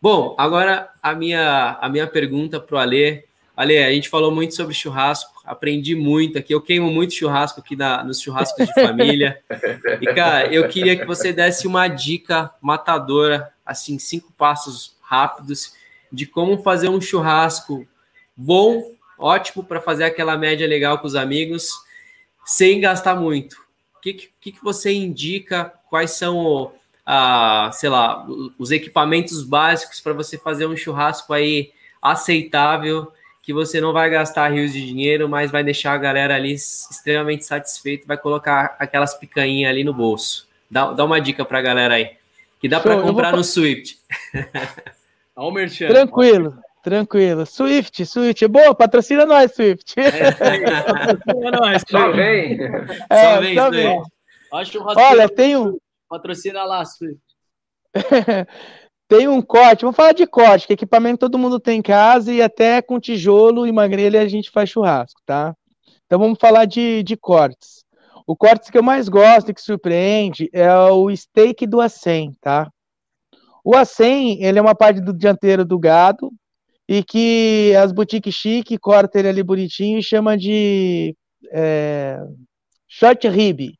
Bom, 0.00 0.34
agora 0.36 0.90
a 1.00 1.14
minha, 1.14 1.78
a 1.80 1.88
minha 1.88 2.08
pergunta 2.08 2.58
para 2.58 2.74
o 2.74 2.78
Alê. 2.78 3.22
Alê, 3.56 3.84
a 3.84 3.92
gente 3.92 4.08
falou 4.08 4.30
muito 4.30 4.54
sobre 4.54 4.74
churrasco, 4.74 5.40
aprendi 5.44 5.94
muito 5.94 6.38
aqui. 6.38 6.54
Eu 6.54 6.60
queimo 6.60 6.90
muito 6.90 7.12
churrasco 7.12 7.60
aqui 7.60 7.76
na, 7.76 8.02
nos 8.02 8.20
churrascos 8.20 8.66
de 8.66 8.74
família. 8.74 9.42
E, 10.00 10.06
cara, 10.14 10.52
eu 10.52 10.66
queria 10.68 10.96
que 10.96 11.04
você 11.04 11.32
desse 11.32 11.66
uma 11.66 11.86
dica 11.88 12.50
matadora, 12.60 13.52
assim, 13.64 13.98
cinco 13.98 14.32
passos 14.32 14.96
rápidos 15.02 15.74
de 16.10 16.26
como 16.26 16.62
fazer 16.62 16.88
um 16.88 17.00
churrasco 17.00 17.86
bom, 18.36 18.94
ótimo 19.18 19.62
para 19.62 19.80
fazer 19.80 20.04
aquela 20.04 20.36
média 20.36 20.66
legal 20.66 20.98
com 20.98 21.06
os 21.06 21.14
amigos, 21.14 21.70
sem 22.44 22.80
gastar 22.80 23.14
muito. 23.16 23.56
O 23.96 24.00
que, 24.00 24.30
que, 24.40 24.52
que 24.52 24.64
você 24.64 24.92
indica? 24.92 25.72
Quais 25.88 26.12
são 26.12 26.72
ah, 27.04 27.70
sei 27.72 27.88
lá, 27.88 28.26
os 28.58 28.70
equipamentos 28.70 29.42
básicos 29.42 30.00
para 30.00 30.12
você 30.12 30.38
fazer 30.38 30.66
um 30.66 30.76
churrasco 30.76 31.32
aí 31.32 31.72
aceitável, 32.00 33.12
que 33.42 33.52
você 33.52 33.80
não 33.80 33.92
vai 33.92 34.08
gastar 34.08 34.52
rios 34.52 34.72
de 34.72 34.86
dinheiro, 34.86 35.28
mas 35.28 35.50
vai 35.50 35.64
deixar 35.64 35.92
a 35.92 35.98
galera 35.98 36.36
ali 36.36 36.54
extremamente 36.54 37.44
satisfeita, 37.44 38.06
vai 38.06 38.16
colocar 38.16 38.76
aquelas 38.78 39.14
picanhas 39.14 39.68
ali 39.68 39.82
no 39.82 39.92
bolso. 39.92 40.48
Dá, 40.70 40.92
dá 40.92 41.04
uma 41.04 41.20
dica 41.20 41.44
para 41.44 41.58
a 41.58 41.62
galera 41.62 41.94
aí, 41.94 42.12
que 42.60 42.68
dá 42.68 42.78
para 42.78 43.02
comprar 43.02 43.30
vou... 43.30 43.38
no 43.38 43.44
Swift. 43.44 43.98
Tranquilo. 45.88 46.58
Tranquilo. 46.82 47.46
Swift, 47.46 48.04
Swift. 48.04 48.46
Boa, 48.48 48.74
patrocina 48.74 49.24
nós, 49.24 49.54
Swift. 49.54 49.94
É, 49.98 50.32
patrocina 50.32 51.50
nós. 51.52 51.82
Só 51.88 52.12
vem. 52.12 52.58
É, 53.08 53.34
só 53.34 53.40
vem, 53.40 53.54
só 53.54 53.70
vem. 53.70 54.02
Olha, 54.96 55.28
tem 55.28 55.56
um... 55.56 55.78
Patrocina 56.08 56.64
lá, 56.64 56.84
Swift. 56.84 57.22
tem 59.12 59.28
um 59.28 59.42
corte, 59.42 59.82
vamos 59.82 59.94
falar 59.94 60.12
de 60.12 60.26
corte, 60.26 60.66
que 60.66 60.72
equipamento 60.72 61.18
todo 61.18 61.38
mundo 61.38 61.60
tem 61.60 61.80
em 61.80 61.82
casa 61.82 62.32
e 62.32 62.40
até 62.40 62.80
com 62.80 62.98
tijolo 62.98 63.66
e 63.66 63.72
magrelha 63.72 64.22
a 64.22 64.26
gente 64.26 64.50
faz 64.50 64.70
churrasco, 64.70 65.20
tá? 65.26 65.54
Então 66.06 66.18
vamos 66.18 66.38
falar 66.40 66.64
de, 66.64 67.02
de 67.02 67.14
cortes. 67.14 67.84
O 68.26 68.34
corte 68.34 68.72
que 68.72 68.78
eu 68.78 68.82
mais 68.82 69.10
gosto 69.10 69.50
e 69.50 69.54
que 69.54 69.60
surpreende 69.60 70.48
é 70.50 70.72
o 70.74 71.14
steak 71.14 71.66
do 71.66 71.76
A100, 71.76 72.32
tá? 72.40 72.70
O 73.62 73.72
A100, 73.72 74.38
ele 74.40 74.58
é 74.58 74.62
uma 74.62 74.74
parte 74.74 74.98
do 74.98 75.12
dianteiro 75.12 75.62
do 75.62 75.78
gado 75.78 76.32
e 76.88 77.04
que 77.04 77.74
as 77.76 77.92
boutiques 77.92 78.34
chique 78.34 78.78
cortam 78.78 79.20
ele 79.20 79.28
ali 79.28 79.42
bonitinho 79.42 79.98
e 79.98 80.02
chama 80.02 80.38
de 80.38 81.14
é, 81.52 82.18
short 82.88 83.28
rib, 83.28 83.74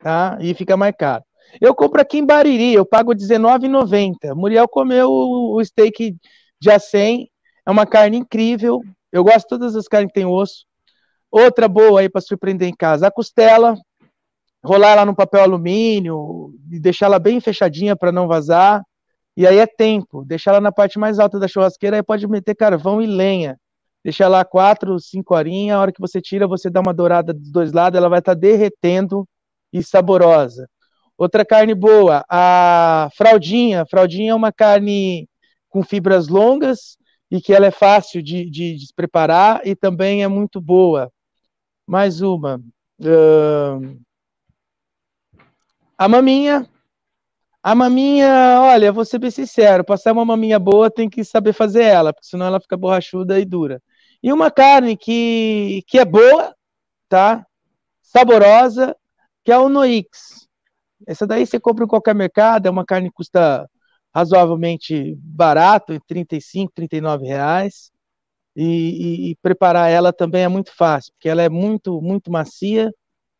tá? 0.00 0.36
E 0.38 0.52
fica 0.52 0.76
mais 0.76 0.94
caro. 0.94 1.24
Eu 1.60 1.74
compro 1.74 2.00
aqui 2.00 2.18
em 2.18 2.26
Bariri, 2.26 2.74
eu 2.74 2.84
pago 2.84 3.12
R$19,90. 3.12 4.34
Muriel 4.34 4.68
comeu 4.68 5.10
o 5.10 5.64
steak 5.64 6.16
de 6.60 6.70
A100, 6.70 7.28
é 7.66 7.70
uma 7.70 7.86
carne 7.86 8.18
incrível. 8.18 8.80
Eu 9.12 9.22
gosto 9.22 9.40
de 9.40 9.48
todas 9.48 9.76
as 9.76 9.86
carnes 9.86 10.08
que 10.08 10.14
tem 10.14 10.26
osso. 10.26 10.64
Outra 11.30 11.68
boa 11.68 12.00
aí 12.00 12.08
para 12.08 12.20
surpreender 12.20 12.68
em 12.68 12.74
casa, 12.74 13.06
a 13.06 13.10
costela, 13.10 13.76
rolar 14.64 14.92
ela 14.92 15.06
no 15.06 15.14
papel 15.14 15.42
alumínio 15.42 16.54
e 16.70 16.78
deixar 16.78 17.06
ela 17.06 17.18
bem 17.18 17.40
fechadinha 17.40 17.96
para 17.96 18.12
não 18.12 18.26
vazar. 18.28 18.82
E 19.36 19.46
aí 19.46 19.58
é 19.58 19.66
tempo, 19.66 20.24
deixar 20.24 20.52
ela 20.52 20.60
na 20.60 20.70
parte 20.70 20.98
mais 20.98 21.18
alta 21.18 21.38
da 21.40 21.48
churrasqueira, 21.48 21.96
aí 21.96 22.02
pode 22.02 22.26
meter 22.28 22.54
carvão 22.54 23.02
e 23.02 23.06
lenha. 23.06 23.58
Deixar 24.04 24.28
lá 24.28 24.44
quatro, 24.44 24.98
cinco 25.00 25.34
horinhas, 25.34 25.76
a 25.76 25.80
hora 25.80 25.92
que 25.92 26.00
você 26.00 26.20
tira, 26.20 26.46
você 26.46 26.70
dá 26.70 26.80
uma 26.80 26.94
dourada 26.94 27.32
dos 27.32 27.50
dois 27.50 27.72
lados, 27.72 27.96
ela 27.96 28.08
vai 28.08 28.20
estar 28.20 28.34
tá 28.34 28.40
derretendo 28.40 29.26
e 29.72 29.82
saborosa. 29.82 30.68
Outra 31.16 31.44
carne 31.44 31.74
boa, 31.74 32.24
a 32.28 33.08
fraldinha. 33.16 33.86
Fraldinha 33.86 34.32
é 34.32 34.34
uma 34.34 34.52
carne 34.52 35.28
com 35.68 35.82
fibras 35.82 36.28
longas 36.28 36.98
e 37.30 37.40
que 37.40 37.52
ela 37.52 37.66
é 37.66 37.70
fácil 37.70 38.22
de, 38.22 38.48
de, 38.50 38.76
de 38.76 38.86
preparar 38.94 39.60
e 39.64 39.74
também 39.74 40.22
é 40.22 40.28
muito 40.28 40.60
boa. 40.60 41.12
Mais 41.86 42.20
uma. 42.20 42.60
Uh... 43.00 43.98
A 45.96 46.08
maminha. 46.08 46.68
A 47.62 47.74
maminha, 47.74 48.60
olha, 48.60 48.92
vou 48.92 49.06
ser 49.06 49.18
bem 49.18 49.30
sincero, 49.30 49.82
passar 49.82 50.12
uma 50.12 50.24
maminha 50.24 50.58
boa 50.58 50.90
tem 50.90 51.08
que 51.08 51.24
saber 51.24 51.54
fazer 51.54 51.84
ela, 51.84 52.12
porque 52.12 52.26
senão 52.26 52.44
ela 52.44 52.60
fica 52.60 52.76
borrachuda 52.76 53.40
e 53.40 53.44
dura. 53.46 53.82
E 54.22 54.30
uma 54.30 54.50
carne 54.50 54.98
que, 54.98 55.82
que 55.86 55.98
é 55.98 56.04
boa, 56.04 56.54
tá? 57.08 57.46
Saborosa, 58.02 58.94
que 59.42 59.50
é 59.50 59.58
o 59.58 59.70
Noix. 59.70 60.43
Essa 61.06 61.26
daí 61.26 61.46
você 61.46 61.58
compra 61.60 61.84
em 61.84 61.88
qualquer 61.88 62.14
mercado, 62.14 62.66
é 62.66 62.70
uma 62.70 62.84
carne 62.84 63.08
que 63.08 63.14
custa 63.16 63.68
razoavelmente 64.14 65.16
barato, 65.18 65.92
entre 65.92 66.06
35, 66.06 66.72
39 66.74 67.26
reais. 67.26 67.90
E, 68.56 68.62
e, 68.62 69.30
e, 69.30 69.36
preparar 69.42 69.90
ela 69.90 70.12
também 70.12 70.44
é 70.44 70.48
muito 70.48 70.72
fácil, 70.76 71.12
porque 71.14 71.28
ela 71.28 71.42
é 71.42 71.48
muito, 71.48 72.00
muito 72.00 72.30
macia, 72.30 72.92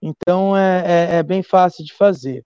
então 0.03 0.57
é, 0.57 1.15
é, 1.15 1.17
é 1.19 1.23
bem 1.23 1.41
fácil 1.41 1.85
de 1.85 1.95
fazer. 1.95 2.45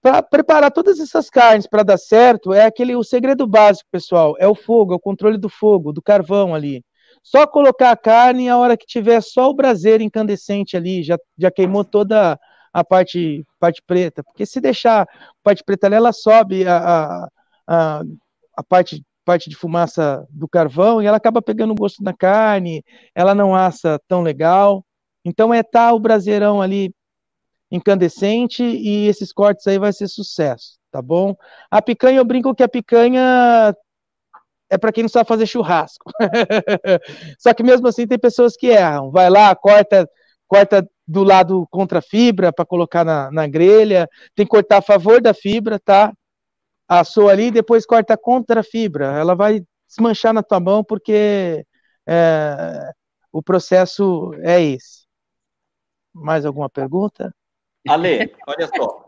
Para 0.00 0.22
preparar 0.22 0.70
todas 0.70 1.00
essas 1.00 1.28
carnes 1.28 1.66
para 1.66 1.82
dar 1.82 1.98
certo, 1.98 2.52
é 2.52 2.66
aquele 2.66 2.94
o 2.94 3.02
segredo 3.02 3.46
básico, 3.48 3.88
pessoal, 3.90 4.36
é 4.38 4.46
o 4.46 4.54
fogo, 4.54 4.92
é 4.92 4.96
o 4.96 5.00
controle 5.00 5.36
do 5.36 5.48
fogo, 5.48 5.92
do 5.92 6.00
carvão 6.00 6.54
ali. 6.54 6.84
Só 7.22 7.46
colocar 7.46 7.90
a 7.90 7.96
carne 7.96 8.48
a 8.48 8.58
hora 8.58 8.76
que 8.76 8.86
tiver 8.86 9.20
só 9.20 9.48
o 9.48 9.54
braseiro 9.54 10.02
incandescente 10.02 10.76
ali, 10.76 11.02
já, 11.02 11.18
já 11.38 11.50
queimou 11.50 11.84
toda 11.84 12.38
a 12.72 12.82
parte, 12.82 13.44
parte 13.60 13.82
preta, 13.86 14.22
porque 14.22 14.46
se 14.46 14.60
deixar 14.60 15.02
a 15.02 15.06
parte 15.42 15.62
preta 15.62 15.86
ali, 15.86 15.96
ela 15.96 16.12
sobe 16.12 16.66
a, 16.66 17.28
a, 17.66 18.02
a, 18.56 18.62
parte, 18.62 19.04
parte 19.24 19.50
de 19.50 19.56
fumaça 19.56 20.26
do 20.30 20.48
carvão 20.48 21.02
e 21.02 21.06
ela 21.06 21.16
acaba 21.16 21.42
pegando 21.42 21.74
gosto 21.74 22.02
na 22.02 22.14
carne, 22.14 22.82
ela 23.14 23.34
não 23.34 23.54
assa 23.54 24.00
tão 24.08 24.22
legal. 24.22 24.84
Então 25.24 25.52
é 25.52 25.62
tá 25.62 25.92
o 25.92 26.00
braseirão 26.00 26.62
ali 26.62 26.94
incandescente 27.70 28.62
e 28.62 29.06
esses 29.06 29.32
cortes 29.32 29.66
aí 29.66 29.78
vai 29.78 29.92
ser 29.92 30.08
sucesso, 30.08 30.78
tá 30.90 31.00
bom? 31.00 31.34
A 31.70 31.80
picanha, 31.80 32.18
eu 32.18 32.24
brinco 32.24 32.54
que 32.54 32.62
a 32.62 32.68
picanha 32.68 33.74
é 34.72 34.78
para 34.78 34.90
quem 34.90 35.02
não 35.02 35.08
sabe 35.08 35.28
fazer 35.28 35.46
churrasco. 35.46 36.10
Só 37.38 37.52
que 37.52 37.62
mesmo 37.62 37.86
assim 37.86 38.06
tem 38.06 38.18
pessoas 38.18 38.56
que 38.56 38.68
erram. 38.68 39.10
Vai 39.10 39.28
lá, 39.28 39.54
corta, 39.54 40.08
corta 40.48 40.86
do 41.06 41.24
lado 41.24 41.66
contra 41.70 41.98
a 41.98 42.02
fibra 42.02 42.52
para 42.52 42.64
colocar 42.64 43.04
na, 43.04 43.30
na 43.30 43.46
grelha, 43.46 44.08
tem 44.34 44.46
que 44.46 44.50
cortar 44.50 44.78
a 44.78 44.82
favor 44.82 45.20
da 45.20 45.34
fibra, 45.34 45.78
tá? 45.78 46.12
Assou 46.88 47.28
ali, 47.28 47.50
depois 47.50 47.86
corta 47.86 48.16
contra 48.16 48.60
a 48.60 48.64
fibra. 48.64 49.06
Ela 49.18 49.34
vai 49.34 49.62
desmanchar 49.88 50.32
na 50.32 50.42
tua 50.42 50.60
mão 50.60 50.84
porque 50.84 51.64
é, 52.06 52.92
o 53.32 53.42
processo 53.42 54.32
é 54.40 54.60
esse. 54.60 55.06
Mais 56.14 56.44
alguma 56.44 56.68
pergunta? 56.68 57.34
Ale, 57.88 58.34
olha 58.46 58.68
só. 58.76 59.06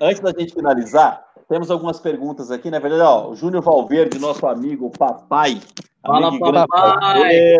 Antes 0.00 0.20
da 0.20 0.30
gente 0.30 0.54
finalizar, 0.54 1.24
temos 1.48 1.70
algumas 1.70 2.00
perguntas 2.00 2.50
aqui. 2.50 2.70
Na 2.70 2.78
verdade, 2.78 3.02
ó, 3.02 3.28
o 3.28 3.36
Júnior 3.36 3.62
Valverde, 3.62 4.18
nosso 4.18 4.46
amigo, 4.46 4.90
papai. 4.90 5.60
Fala, 6.02 6.28
amigo 6.28 6.52
papai. 6.52 7.56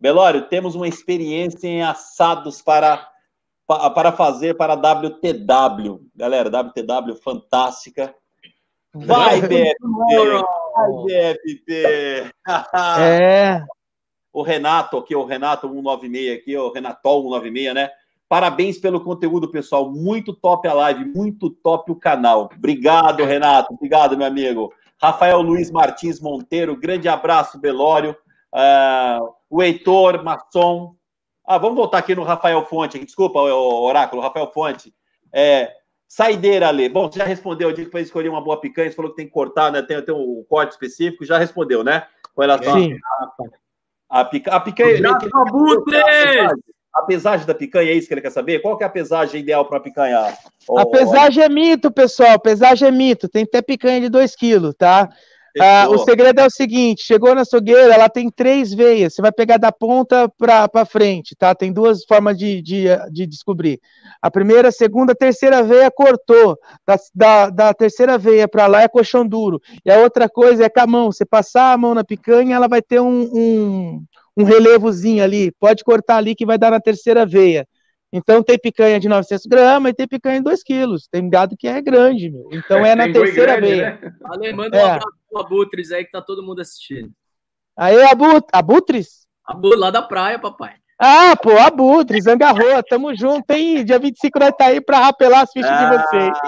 Belório, 0.00 0.48
temos 0.48 0.74
uma 0.74 0.86
experiência 0.86 1.66
em 1.66 1.82
assados 1.82 2.62
para, 2.62 3.08
para 3.66 4.12
fazer 4.12 4.54
para 4.54 4.74
a 4.74 4.76
WTW. 4.76 6.00
Galera, 6.14 6.48
WTW 6.48 7.16
fantástica. 7.16 8.14
Vai, 8.94 9.40
BFP! 9.40 9.76
Vai, 10.74 10.92
BFP! 11.04 12.30
É. 13.00 13.64
O 14.32 14.42
Renato 14.42 14.96
aqui, 14.98 15.16
o 15.16 15.24
Renato 15.24 15.68
196 15.68 16.38
aqui, 16.38 16.56
o 16.56 16.70
Renatol 16.70 17.22
196, 17.22 17.74
né? 17.74 17.90
Parabéns 18.28 18.78
pelo 18.78 19.00
conteúdo, 19.00 19.50
pessoal. 19.50 19.90
Muito 19.90 20.32
top 20.34 20.68
a 20.68 20.74
live, 20.74 21.04
muito 21.06 21.50
top 21.50 21.90
o 21.90 21.96
canal. 21.96 22.48
Obrigado, 22.54 23.24
Renato. 23.24 23.72
Obrigado, 23.74 24.16
meu 24.16 24.26
amigo. 24.26 24.72
Rafael 25.00 25.40
Luiz 25.40 25.70
Martins 25.70 26.20
Monteiro, 26.20 26.76
grande 26.76 27.08
abraço, 27.08 27.58
Belório. 27.58 28.16
Uh, 28.52 29.37
o 29.50 29.62
Heitor 29.62 30.22
Masson, 30.22 30.94
Ah, 31.46 31.58
vamos 31.58 31.76
voltar 31.76 31.98
aqui 31.98 32.14
no 32.14 32.24
Rafael 32.24 32.64
Fonte. 32.66 32.98
Desculpa, 32.98 33.40
o 33.40 33.82
Oráculo, 33.84 34.20
Rafael 34.20 34.50
Fonte. 34.52 34.92
É, 35.32 35.72
saideira, 36.06 36.68
Ale. 36.68 36.88
Bom, 36.88 37.10
você 37.10 37.18
já 37.18 37.24
respondeu. 37.24 37.70
Eu 37.70 37.74
disse 37.74 37.90
para 37.90 38.00
escolher 38.00 38.28
uma 38.28 38.40
boa 38.40 38.60
picanha. 38.60 38.90
Você 38.90 38.96
falou 38.96 39.10
que 39.10 39.16
tem 39.16 39.26
que 39.26 39.32
cortar, 39.32 39.72
né? 39.72 39.80
Tem, 39.80 40.00
tem 40.02 40.14
um 40.14 40.44
corte 40.48 40.72
específico. 40.72 41.24
Já 41.24 41.38
respondeu, 41.38 41.82
né? 41.82 42.06
Com 42.34 42.42
relação 42.42 42.74
Sim. 42.74 42.98
a, 44.10 44.20
a, 44.20 44.24
pica, 44.26 44.52
a 44.52 44.60
picanha. 44.60 45.00
A 46.94 47.02
pesagem 47.02 47.46
da 47.46 47.54
picanha, 47.54 47.90
é 47.90 47.94
isso 47.94 48.08
que 48.08 48.14
ele 48.14 48.20
quer 48.20 48.30
saber? 48.30 48.60
Qual 48.60 48.76
que 48.76 48.82
é 48.82 48.86
a 48.86 48.90
pesagem 48.90 49.40
ideal 49.40 49.64
para 49.64 49.78
a 49.78 49.80
picanha? 49.80 50.36
a 50.76 50.86
pesagem 50.86 51.44
é 51.44 51.48
mito, 51.48 51.90
pessoal. 51.90 52.32
A 52.32 52.38
pesagem 52.38 52.88
é 52.88 52.90
mito. 52.90 53.28
Tem 53.28 53.44
até 53.44 53.62
picanha 53.62 54.00
de 54.00 54.08
2 54.08 54.34
quilos, 54.34 54.74
tá? 54.74 55.08
Ah, 55.60 55.88
o 55.88 55.98
segredo 55.98 56.40
é 56.40 56.46
o 56.46 56.50
seguinte: 56.50 57.02
chegou 57.02 57.34
na 57.34 57.42
açougueira, 57.42 57.94
ela 57.94 58.08
tem 58.08 58.30
três 58.30 58.72
veias. 58.72 59.14
Você 59.14 59.22
vai 59.22 59.32
pegar 59.32 59.56
da 59.56 59.72
ponta 59.72 60.28
para 60.28 60.84
frente, 60.84 61.34
tá? 61.36 61.54
Tem 61.54 61.72
duas 61.72 62.04
formas 62.04 62.36
de, 62.36 62.60
de, 62.60 62.84
de, 63.10 63.26
descobrir. 63.26 63.80
A 64.20 64.30
primeira, 64.30 64.68
a 64.68 64.72
segunda, 64.72 65.12
a 65.12 65.16
terceira 65.16 65.62
veia 65.62 65.90
cortou. 65.90 66.58
Da, 66.86 66.96
da, 67.14 67.50
da 67.50 67.74
terceira 67.74 68.18
veia 68.18 68.46
para 68.46 68.66
lá 68.66 68.82
é 68.82 68.88
colchão 68.88 69.26
duro. 69.26 69.60
E 69.84 69.90
a 69.90 69.98
outra 69.98 70.28
coisa 70.28 70.64
é 70.64 70.68
com 70.68 70.80
a 70.80 70.86
mão. 70.86 71.12
Você 71.12 71.24
passar 71.24 71.72
a 71.72 71.78
mão 71.78 71.94
na 71.94 72.04
picanha, 72.04 72.56
ela 72.56 72.68
vai 72.68 72.82
ter 72.82 73.00
um, 73.00 73.22
um, 73.32 74.04
um 74.36 74.44
relevozinho 74.44 75.22
ali. 75.24 75.50
Pode 75.52 75.82
cortar 75.82 76.16
ali 76.18 76.34
que 76.34 76.46
vai 76.46 76.58
dar 76.58 76.70
na 76.70 76.80
terceira 76.80 77.24
veia. 77.24 77.66
Então 78.10 78.42
tem 78.42 78.58
picanha 78.58 78.98
de 78.98 79.06
900 79.06 79.44
gramas 79.44 79.90
e 79.90 79.94
tem 79.94 80.08
picanha 80.08 80.38
de 80.38 80.44
2 80.44 80.62
quilos. 80.62 81.06
Tem 81.10 81.28
gado 81.28 81.54
que 81.58 81.68
é 81.68 81.80
grande, 81.82 82.30
meu. 82.30 82.48
Então 82.52 82.84
é, 82.84 82.90
é 82.90 82.94
na 82.94 83.12
terceira 83.12 83.56
grande, 83.56 83.74
veia. 83.74 83.98
Né? 84.00 84.12
Ale, 84.24 84.52
manda 84.54 84.78
é. 84.78 84.82
um 84.82 84.86
abraço 84.86 85.17
pro 85.28 85.40
Abutres 85.40 85.92
aí 85.92 86.04
que 86.04 86.10
tá 86.10 86.22
todo 86.22 86.42
mundo 86.42 86.60
assistindo. 86.60 87.10
Aí, 87.76 88.02
Abut 88.04 88.46
Abutres? 88.52 89.26
Abu, 89.44 89.74
lá 89.76 89.90
da 89.90 90.02
praia, 90.02 90.38
papai. 90.38 90.74
Ah, 91.00 91.36
pô, 91.36 91.56
Abutres, 91.56 92.26
Angarroa, 92.26 92.82
tamo 92.82 93.14
junto, 93.14 93.48
hein? 93.52 93.84
Dia 93.84 94.00
25 94.00 94.38
nós 94.40 94.52
tá 94.58 94.66
aí 94.66 94.80
pra 94.80 94.98
rapelar 94.98 95.42
as 95.42 95.52
fichas 95.52 95.70
ah, 95.70 95.84
de 95.84 95.96
vocês. 95.96 96.38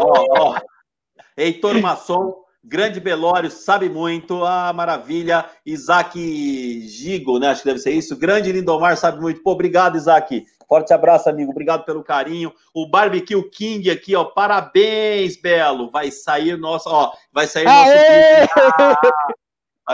Ó, 0.00 0.24
ó. 0.38 0.60
Heitor 1.36 1.78
Masson, 1.80 2.34
grande 2.64 2.98
Belório, 2.98 3.50
sabe 3.50 3.90
muito, 3.90 4.42
ah, 4.42 4.72
maravilha. 4.72 5.44
Isaac 5.66 6.18
Gigo, 6.88 7.38
né? 7.38 7.48
Acho 7.48 7.62
que 7.62 7.68
deve 7.68 7.80
ser 7.80 7.92
isso. 7.92 8.16
Grande 8.16 8.50
Lindomar, 8.50 8.96
sabe 8.96 9.20
muito. 9.20 9.42
Pô, 9.42 9.52
obrigado, 9.52 9.96
Isaac. 9.96 10.44
Forte 10.70 10.92
abraço, 10.92 11.28
amigo. 11.28 11.50
Obrigado 11.50 11.84
pelo 11.84 12.04
carinho. 12.04 12.54
O 12.72 12.88
Barbecue 12.88 13.42
King 13.50 13.90
aqui, 13.90 14.14
ó. 14.14 14.22
Parabéns, 14.22 15.36
Belo. 15.36 15.90
Vai 15.90 16.12
sair 16.12 16.56
nosso, 16.56 16.88
ó. 16.88 17.12
Vai 17.32 17.48
sair 17.48 17.66
Aê! 17.66 18.46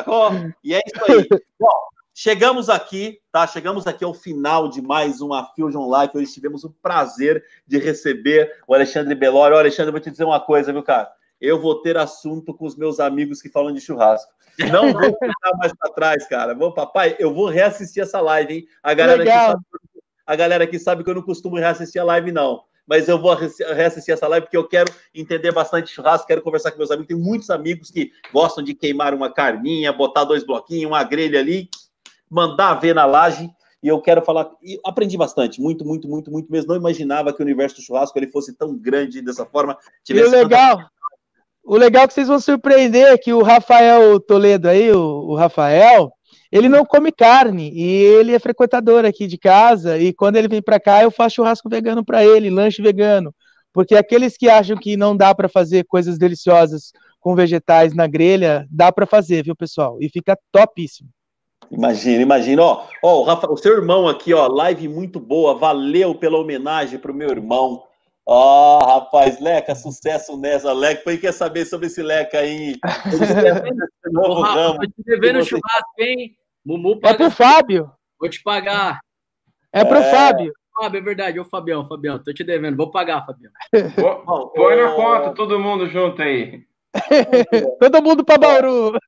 nosso. 0.07 0.53
E 0.63 0.75
é 0.75 0.81
isso 0.87 1.11
aí. 1.11 1.27
Bom, 1.59 1.71
chegamos 2.15 2.69
aqui, 2.69 3.19
tá? 3.33 3.47
Chegamos 3.47 3.87
aqui 3.87 4.05
ao 4.05 4.13
final 4.13 4.69
de 4.69 4.83
mais 4.83 5.23
uma 5.23 5.47
Fusion 5.55 5.89
Live. 5.89 6.13
Hoje 6.15 6.35
tivemos 6.35 6.63
o 6.63 6.71
prazer 6.83 7.43
de 7.67 7.79
receber 7.79 8.61
o 8.69 8.75
Alexandre 8.75 9.15
Belório. 9.15 9.57
Ó, 9.57 9.61
Alexandre, 9.61 9.93
vou 9.93 10.01
te 10.01 10.11
dizer 10.11 10.25
uma 10.25 10.41
coisa, 10.41 10.75
viu, 10.75 10.83
cara? 10.83 11.11
Eu 11.41 11.59
vou 11.59 11.81
ter 11.81 11.97
assunto 11.97 12.53
com 12.53 12.67
os 12.67 12.77
meus 12.77 13.01
amigos 13.01 13.41
que 13.41 13.49
falam 13.49 13.73
de 13.73 13.81
churrasco. 13.81 14.31
Não 14.71 14.93
vou 14.93 15.01
ficar 15.19 15.57
mais 15.57 15.73
para 15.73 15.93
trás, 15.95 16.29
cara. 16.29 16.55
Vou, 16.55 16.75
papai, 16.75 17.17
eu 17.19 17.33
vou 17.33 17.49
reassistir 17.49 18.03
essa 18.03 18.21
live, 18.21 18.53
hein? 18.53 18.69
A 18.83 18.93
galera 18.93 19.21
Legal. 19.21 19.57
que 19.57 19.96
a 20.27 20.35
galera 20.35 20.65
aqui 20.65 20.79
sabe 20.79 21.05
que 21.05 21.11
eu 21.11 21.15
não 21.15 21.23
costumo 21.23 21.57
reassistir 21.57 22.01
a 22.01 22.05
live, 22.05 22.33
não. 22.33 22.63
Mas 22.87 23.09
eu 23.09 23.21
vou 23.21 23.35
reassistir 23.35 24.15
essa 24.15 24.29
live 24.29 24.47
porque 24.47 24.57
eu 24.57 24.67
quero 24.67 24.93
entender 25.15 25.53
bastante 25.53 25.91
churrasco, 25.91 26.27
quero 26.27 26.43
conversar 26.43 26.71
com 26.71 26.79
meus 26.79 26.91
amigos. 26.91 27.09
Tem 27.09 27.17
muitos 27.17 27.51
amigos 27.51 27.91
que 27.91 28.13
gostam 28.33 28.63
de 28.63 28.75
queimar 28.75 29.13
uma 29.13 29.33
carninha, 29.33 29.93
botar 29.93 30.25
dois 30.25 30.45
bloquinhos, 30.45 30.91
uma 30.91 31.03
grelha 31.03 31.41
ali, 31.41 31.69
mandar 32.31 32.75
ver 32.75 32.95
na 32.95 33.05
laje. 33.05 33.51
E 33.83 33.89
eu 33.89 34.01
quero 34.01 34.23
falar, 34.23 34.51
e 34.63 34.81
aprendi 34.85 35.17
bastante, 35.17 35.61
muito, 35.61 35.85
muito, 35.85 36.09
muito, 36.09 36.31
muito 36.31 36.51
mesmo. 36.51 36.71
Não 36.71 36.77
imaginava 36.77 37.33
que 37.33 37.41
o 37.41 37.45
universo 37.45 37.77
do 37.77 37.83
churrasco 37.83 38.19
ele 38.19 38.31
fosse 38.31 38.53
tão 38.57 38.77
grande 38.77 39.21
dessa 39.21 39.45
forma. 39.45 39.77
E 40.09 40.13
o 40.21 40.31
legal, 40.31 40.77
tanta... 40.77 40.91
o 41.65 41.77
legal 41.77 42.05
é 42.05 42.07
que 42.07 42.15
vocês 42.15 42.29
vão 42.29 42.41
surpreender 42.41 43.21
que 43.21 43.33
o 43.33 43.43
Rafael 43.43 44.19
Toledo 44.19 44.69
aí, 44.69 44.91
o, 44.93 44.99
o 44.99 45.37
Rafael, 45.37 46.13
ele 46.57 46.69
não 46.69 46.85
come 46.85 47.13
carne 47.13 47.71
e 47.75 47.83
ele 47.83 48.35
é 48.35 48.39
frequentador 48.39 49.05
aqui 49.05 49.27
de 49.27 49.37
casa. 49.37 49.99
E 49.99 50.13
quando 50.13 50.37
ele 50.37 50.49
vem 50.49 50.63
para 50.63 50.81
cá, 50.81 51.03
eu 51.03 51.11
faço 51.11 51.37
churrasco 51.37 51.69
vegano 51.69 52.05
para 52.05 52.25
ele, 52.25 52.51
lanche 52.51 52.81
vegano. 52.81 53.35
Porque 53.73 53.95
aqueles 53.95 54.37
que 54.37 54.49
acham 54.49 54.77
que 54.77 54.97
não 54.97 55.15
dá 55.15 55.35
para 55.35 55.49
fazer 55.49 55.85
coisas 55.85 56.17
deliciosas 56.17 56.93
com 57.21 57.35
vegetais 57.35 57.95
na 57.95 58.07
grelha, 58.07 58.67
dá 58.71 58.91
para 58.91 59.05
fazer, 59.05 59.45
viu, 59.45 59.55
pessoal? 59.55 59.99
E 60.01 60.09
fica 60.09 60.39
topíssimo. 60.51 61.11
Imagina, 61.71 62.23
imagina. 62.23 62.63
Ó, 62.63 62.87
ó 63.03 63.21
o, 63.21 63.25
Rafa, 63.25 63.51
o 63.51 63.57
seu 63.57 63.75
irmão 63.75 64.09
aqui, 64.09 64.33
ó, 64.33 64.47
live 64.47 64.89
muito 64.89 65.21
boa. 65.21 65.59
Valeu 65.59 66.15
pela 66.15 66.39
homenagem 66.39 66.99
pro 66.99 67.13
meu 67.13 67.29
irmão. 67.29 67.83
Ó, 68.25 68.79
oh, 68.79 68.85
rapaz, 68.85 69.41
Leca, 69.41 69.75
sucesso 69.75 70.37
nessa. 70.37 70.73
Leca, 70.73 71.03
quem 71.05 71.19
quer 71.19 71.33
saber 71.33 71.65
sobre 71.65 71.87
esse 71.87 72.03
Leca 72.03 72.39
aí? 72.39 72.77
Esse 73.07 74.13
novo 74.13 74.41
Rafa, 74.41 74.55
ramo. 74.55 74.81
Te 74.81 75.03
devendo 75.05 75.39
você... 75.39 75.51
churrasco, 75.51 76.01
hein? 76.01 76.37
Mumu 76.67 76.99
paga. 76.99 77.15
É 77.15 77.17
pro 77.17 77.31
Fábio. 77.31 77.91
Vou 78.19 78.29
te 78.29 78.43
pagar. 78.43 78.99
É 79.73 79.85
pro 79.85 79.99
é... 79.99 80.11
Fábio. 80.11 80.53
Fábio, 80.75 80.99
é 80.99 81.03
verdade. 81.03 81.39
Ô, 81.39 81.45
Fabião, 81.45 81.87
Fabião, 81.87 82.19
tô 82.19 82.33
te 82.35 82.43
devendo. 82.43 82.77
Vou 82.77 82.91
pagar, 82.91 83.25
Fabião. 83.25 83.53
Põe 84.55 84.77
na 84.77 84.93
conta, 84.93 85.31
todo 85.33 85.61
mundo 85.61 85.87
junto 85.89 86.21
aí. 86.21 86.65
todo 87.79 88.03
mundo 88.03 88.25
para 88.25 88.39
Bauru. 88.39 88.99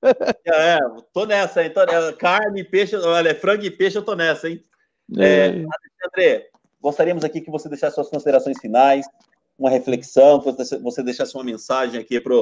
É, 0.47 0.78
tô 1.12 1.26
nessa, 1.26 1.64
hein? 1.64 1.70
Tô, 1.70 1.80
carne, 2.16 2.62
peixe, 2.62 2.97
olha, 2.97 3.35
frango 3.35 3.64
e 3.64 3.70
peixe, 3.70 3.98
eu 3.98 4.05
tô 4.05 4.14
nessa, 4.14 4.48
hein? 4.48 4.62
É. 5.18 5.47
É, 5.47 5.64
André, 6.06 6.48
gostaríamos 6.80 7.24
aqui 7.24 7.40
que 7.40 7.51
você 7.51 7.68
deixasse 7.68 7.94
suas 7.94 8.10
considerações 8.10 8.59
finais, 8.60 9.06
uma 9.59 9.70
reflexão, 9.70 10.40
você 10.40 11.02
deixasse 11.02 11.35
uma 11.35 11.44
mensagem 11.44 11.98
aqui 11.98 12.20
para 12.20 12.35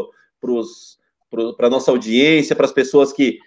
a 1.66 1.70
nossa 1.70 1.90
audiência, 1.90 2.56
para 2.56 2.66
as 2.66 2.72
pessoas 2.72 3.12
que 3.12 3.38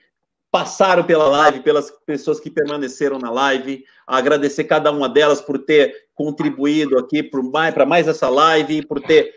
passaram 0.52 1.04
pela 1.04 1.28
live, 1.28 1.62
pelas 1.62 1.92
pessoas 2.06 2.40
que 2.40 2.50
permaneceram 2.50 3.20
na 3.20 3.30
live, 3.30 3.86
agradecer 4.08 4.64
cada 4.64 4.92
uma 4.92 5.08
delas 5.08 5.42
por 5.42 5.60
ter 5.60 6.08
contribuído 6.16 6.98
aqui 6.98 7.22
para 7.22 7.86
mais 7.86 8.08
essa 8.08 8.30
live, 8.30 8.86
por 8.86 9.00
ter 9.00 9.34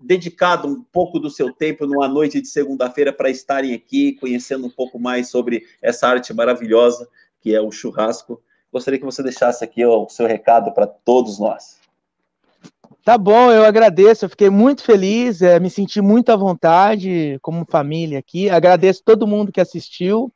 dedicado 0.00 0.68
um 0.68 0.82
pouco 0.92 1.18
do 1.18 1.30
seu 1.30 1.52
tempo 1.52 1.86
numa 1.86 2.08
noite 2.08 2.40
de 2.40 2.48
segunda-feira 2.48 3.12
para 3.12 3.30
estarem 3.30 3.74
aqui, 3.74 4.12
conhecendo 4.14 4.66
um 4.66 4.70
pouco 4.70 4.98
mais 4.98 5.28
sobre 5.28 5.64
essa 5.82 6.08
arte 6.08 6.32
maravilhosa 6.32 7.08
que 7.40 7.54
é 7.54 7.60
o 7.60 7.70
churrasco. 7.70 8.42
Gostaria 8.72 8.98
que 8.98 9.04
você 9.04 9.22
deixasse 9.22 9.64
aqui 9.64 9.84
o 9.84 10.08
seu 10.08 10.26
recado 10.26 10.72
para 10.72 10.86
todos 10.86 11.38
nós. 11.38 11.78
Tá 13.04 13.16
bom, 13.16 13.50
eu 13.50 13.64
agradeço, 13.64 14.26
eu 14.26 14.28
fiquei 14.28 14.50
muito 14.50 14.82
feliz, 14.82 15.40
é, 15.40 15.58
me 15.58 15.70
senti 15.70 16.00
muito 16.00 16.30
à 16.30 16.36
vontade 16.36 17.38
como 17.40 17.64
família 17.64 18.18
aqui. 18.18 18.50
Agradeço 18.50 19.02
todo 19.02 19.26
mundo 19.26 19.50
que 19.50 19.60
assistiu. 19.60 20.30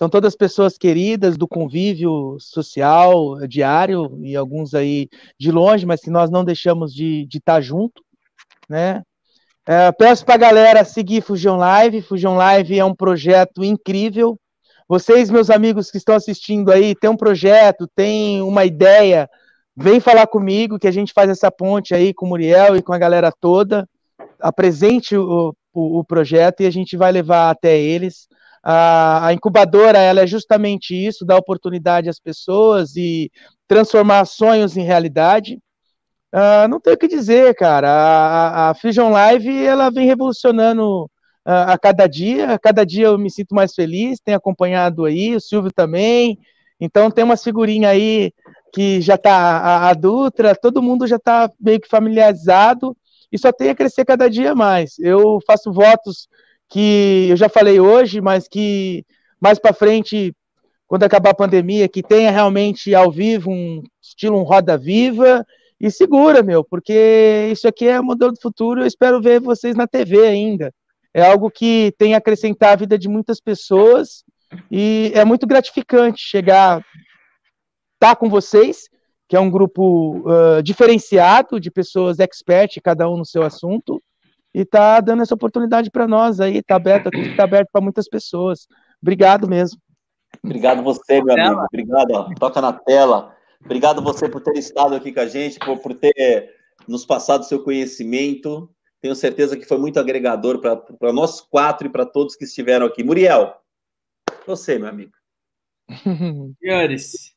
São 0.00 0.08
todas 0.08 0.34
pessoas 0.34 0.78
queridas 0.78 1.36
do 1.36 1.46
convívio 1.46 2.38
social 2.40 3.46
diário 3.46 4.18
e 4.22 4.34
alguns 4.34 4.72
aí 4.72 5.10
de 5.38 5.52
longe, 5.52 5.84
mas 5.84 6.00
que 6.00 6.08
nós 6.08 6.30
não 6.30 6.42
deixamos 6.42 6.94
de, 6.94 7.28
estar 7.30 7.60
junto, 7.60 8.02
né? 8.66 9.02
É, 9.68 9.92
peço 9.92 10.24
para 10.24 10.36
a 10.36 10.38
galera 10.38 10.86
seguir 10.86 11.20
Fugião 11.20 11.58
Live. 11.58 12.00
Fugião 12.00 12.34
Live 12.34 12.78
é 12.78 12.82
um 12.82 12.94
projeto 12.94 13.62
incrível. 13.62 14.40
Vocês, 14.88 15.28
meus 15.28 15.50
amigos 15.50 15.90
que 15.90 15.98
estão 15.98 16.14
assistindo 16.14 16.72
aí, 16.72 16.94
tem 16.94 17.10
um 17.10 17.16
projeto, 17.16 17.86
tem 17.94 18.40
uma 18.40 18.64
ideia, 18.64 19.28
vem 19.76 20.00
falar 20.00 20.26
comigo 20.28 20.78
que 20.78 20.88
a 20.88 20.92
gente 20.92 21.12
faz 21.12 21.28
essa 21.28 21.50
ponte 21.50 21.94
aí 21.94 22.14
com 22.14 22.24
o 22.24 22.28
Muriel 22.30 22.74
e 22.74 22.80
com 22.80 22.94
a 22.94 22.98
galera 22.98 23.30
toda. 23.38 23.86
Apresente 24.40 25.14
o, 25.14 25.54
o, 25.74 25.98
o 25.98 26.04
projeto 26.06 26.62
e 26.62 26.66
a 26.66 26.70
gente 26.70 26.96
vai 26.96 27.12
levar 27.12 27.50
até 27.50 27.78
eles. 27.78 28.30
A, 28.62 29.28
a, 29.28 29.32
incubadora 29.32 29.98
ela 29.98 30.20
é 30.20 30.26
justamente 30.26 30.94
isso, 30.94 31.24
dar 31.24 31.36
oportunidade 31.36 32.08
às 32.08 32.20
pessoas 32.20 32.94
e 32.96 33.30
transformar 33.66 34.24
sonhos 34.26 34.76
em 34.76 34.84
realidade. 34.84 35.58
Uh, 36.32 36.68
não 36.68 36.78
tem 36.80 36.92
o 36.92 36.98
que 36.98 37.08
dizer, 37.08 37.54
cara. 37.54 37.88
A, 37.90 38.70
a 38.70 38.74
Fusion 38.74 39.10
Live 39.10 39.64
ela 39.64 39.90
vem 39.90 40.06
revolucionando 40.06 41.04
uh, 41.04 41.08
a 41.44 41.78
cada 41.78 42.06
dia. 42.06 42.52
A 42.52 42.58
cada 42.58 42.84
dia 42.84 43.06
eu 43.06 43.18
me 43.18 43.30
sinto 43.30 43.54
mais 43.54 43.74
feliz. 43.74 44.20
Tenho 44.20 44.36
acompanhado 44.36 45.04
aí, 45.04 45.34
o 45.34 45.40
Silvio 45.40 45.72
também. 45.72 46.38
Então 46.80 47.10
tem 47.10 47.24
uma 47.24 47.36
figurinha 47.36 47.88
aí 47.88 48.32
que 48.72 49.00
já 49.00 49.16
está 49.16 49.32
a, 49.34 49.88
a 49.90 49.94
Dutra, 49.94 50.54
todo 50.54 50.82
mundo 50.82 51.06
já 51.06 51.16
está 51.16 51.50
meio 51.60 51.80
que 51.80 51.88
familiarizado 51.88 52.96
e 53.32 53.38
só 53.38 53.52
tem 53.52 53.70
a 53.70 53.74
crescer 53.74 54.04
cada 54.04 54.28
dia 54.28 54.54
mais. 54.54 54.98
Eu 54.98 55.38
faço 55.46 55.72
votos 55.72 56.28
que 56.70 57.26
eu 57.28 57.36
já 57.36 57.48
falei 57.48 57.80
hoje, 57.80 58.20
mas 58.20 58.46
que 58.46 59.04
mais 59.40 59.58
para 59.58 59.74
frente, 59.74 60.32
quando 60.86 61.02
acabar 61.02 61.30
a 61.30 61.34
pandemia, 61.34 61.88
que 61.88 62.02
tenha 62.02 62.30
realmente 62.30 62.94
ao 62.94 63.10
vivo 63.10 63.50
um 63.50 63.82
estilo 64.00 64.38
um 64.38 64.44
roda 64.44 64.78
viva 64.78 65.44
e 65.80 65.90
segura, 65.90 66.42
meu, 66.42 66.62
porque 66.62 67.48
isso 67.50 67.66
aqui 67.66 67.88
é 67.88 67.98
o 67.98 68.04
modelo 68.04 68.32
do 68.32 68.40
futuro. 68.40 68.82
Eu 68.82 68.86
espero 68.86 69.20
ver 69.20 69.40
vocês 69.40 69.74
na 69.74 69.86
TV 69.86 70.26
ainda. 70.26 70.72
É 71.12 71.22
algo 71.22 71.50
que 71.50 71.92
tem 71.98 72.14
a 72.14 72.18
acrescentar 72.18 72.72
a 72.72 72.76
vida 72.76 72.96
de 72.96 73.08
muitas 73.08 73.40
pessoas 73.40 74.22
e 74.70 75.10
é 75.14 75.24
muito 75.24 75.46
gratificante 75.46 76.20
chegar 76.22 76.84
estar 77.94 78.14
com 78.16 78.28
vocês, 78.28 78.88
que 79.28 79.36
é 79.36 79.40
um 79.40 79.50
grupo 79.50 80.18
uh, 80.20 80.62
diferenciado 80.62 81.58
de 81.58 81.70
pessoas 81.70 82.18
expert, 82.18 82.80
cada 82.82 83.08
um 83.08 83.16
no 83.16 83.24
seu 83.24 83.42
assunto, 83.42 84.00
e 84.54 84.64
tá 84.64 85.00
dando 85.00 85.22
essa 85.22 85.34
oportunidade 85.34 85.90
para 85.90 86.08
nós 86.08 86.40
aí, 86.40 86.62
tá 86.62 86.76
aberto, 86.76 87.10
tá 87.36 87.44
aberto 87.44 87.68
para 87.70 87.80
muitas 87.80 88.08
pessoas. 88.08 88.66
Obrigado 89.00 89.48
mesmo. 89.48 89.80
Obrigado 90.42 90.82
você, 90.82 91.22
meu 91.22 91.34
amigo. 91.34 91.62
Obrigado, 91.72 92.10
ó. 92.12 92.34
toca 92.34 92.60
na 92.60 92.72
tela. 92.72 93.34
Obrigado 93.64 94.02
você 94.02 94.28
por 94.28 94.40
ter 94.40 94.56
estado 94.56 94.94
aqui 94.94 95.12
com 95.12 95.20
a 95.20 95.26
gente, 95.26 95.58
por, 95.58 95.78
por 95.78 95.94
ter 95.94 96.54
nos 96.88 97.04
passado 97.04 97.44
seu 97.44 97.62
conhecimento. 97.62 98.70
Tenho 99.00 99.14
certeza 99.14 99.56
que 99.56 99.66
foi 99.66 99.78
muito 99.78 99.98
agregador 99.98 100.60
para 100.60 101.12
nós 101.12 101.40
quatro 101.40 101.86
e 101.86 101.90
para 101.90 102.06
todos 102.06 102.36
que 102.36 102.44
estiveram 102.44 102.86
aqui. 102.86 103.02
Muriel, 103.02 103.54
você, 104.46 104.78
meu 104.78 104.88
amigo. 104.88 105.12
Senhores, 106.60 107.34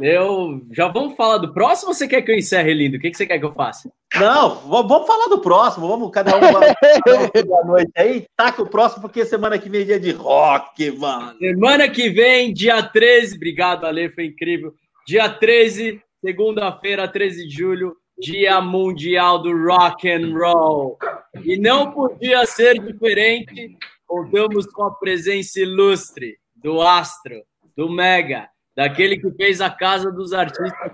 eu 0.00 0.60
já 0.72 0.88
vamos 0.88 1.16
falar 1.16 1.38
do 1.38 1.52
próximo 1.52 1.88
ou 1.88 1.94
você 1.94 2.08
quer 2.08 2.22
que 2.22 2.30
eu 2.30 2.36
encerre, 2.36 2.74
lindo? 2.74 2.96
O 2.96 3.00
que, 3.00 3.10
que 3.10 3.16
você 3.16 3.26
quer 3.26 3.38
que 3.38 3.44
eu 3.44 3.52
faça? 3.52 3.90
Não, 4.16 4.56
vamos 4.68 5.06
falar 5.06 5.26
do 5.28 5.40
próximo. 5.40 5.88
Vamos 5.88 6.10
cada 6.10 6.36
um 6.36 6.40
boa 7.46 7.64
noite 7.64 7.92
aí. 7.96 8.26
Taca 8.36 8.62
o 8.62 8.68
próximo, 8.68 9.02
porque 9.02 9.24
semana 9.24 9.58
que 9.58 9.68
vem 9.68 9.82
é 9.82 9.84
dia 9.84 10.00
de 10.00 10.12
rock, 10.12 10.90
mano. 10.92 11.36
Semana 11.38 11.88
que 11.88 12.10
vem, 12.10 12.52
dia 12.52 12.82
13. 12.82 13.36
Obrigado, 13.36 13.84
Ale, 13.84 14.08
foi 14.10 14.26
incrível. 14.26 14.74
Dia 15.06 15.28
13, 15.28 16.00
segunda-feira, 16.20 17.06
13 17.06 17.48
de 17.48 17.54
julho, 17.54 17.96
Dia 18.18 18.60
Mundial 18.60 19.40
do 19.40 19.52
Rock 19.52 20.10
and 20.10 20.32
Roll. 20.32 20.98
E 21.44 21.56
não 21.58 21.90
podia 21.90 22.46
ser 22.46 22.80
diferente. 22.80 23.76
Contamos 24.06 24.66
com 24.66 24.84
a 24.84 24.94
presença 24.94 25.60
ilustre 25.60 26.36
do 26.54 26.80
Astro, 26.80 27.42
do 27.76 27.90
Mega, 27.90 28.48
daquele 28.76 29.18
que 29.18 29.30
fez 29.32 29.60
a 29.60 29.70
casa 29.70 30.10
dos 30.10 30.32
artistas. 30.32 30.92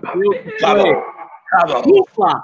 Ufa! 1.85 2.43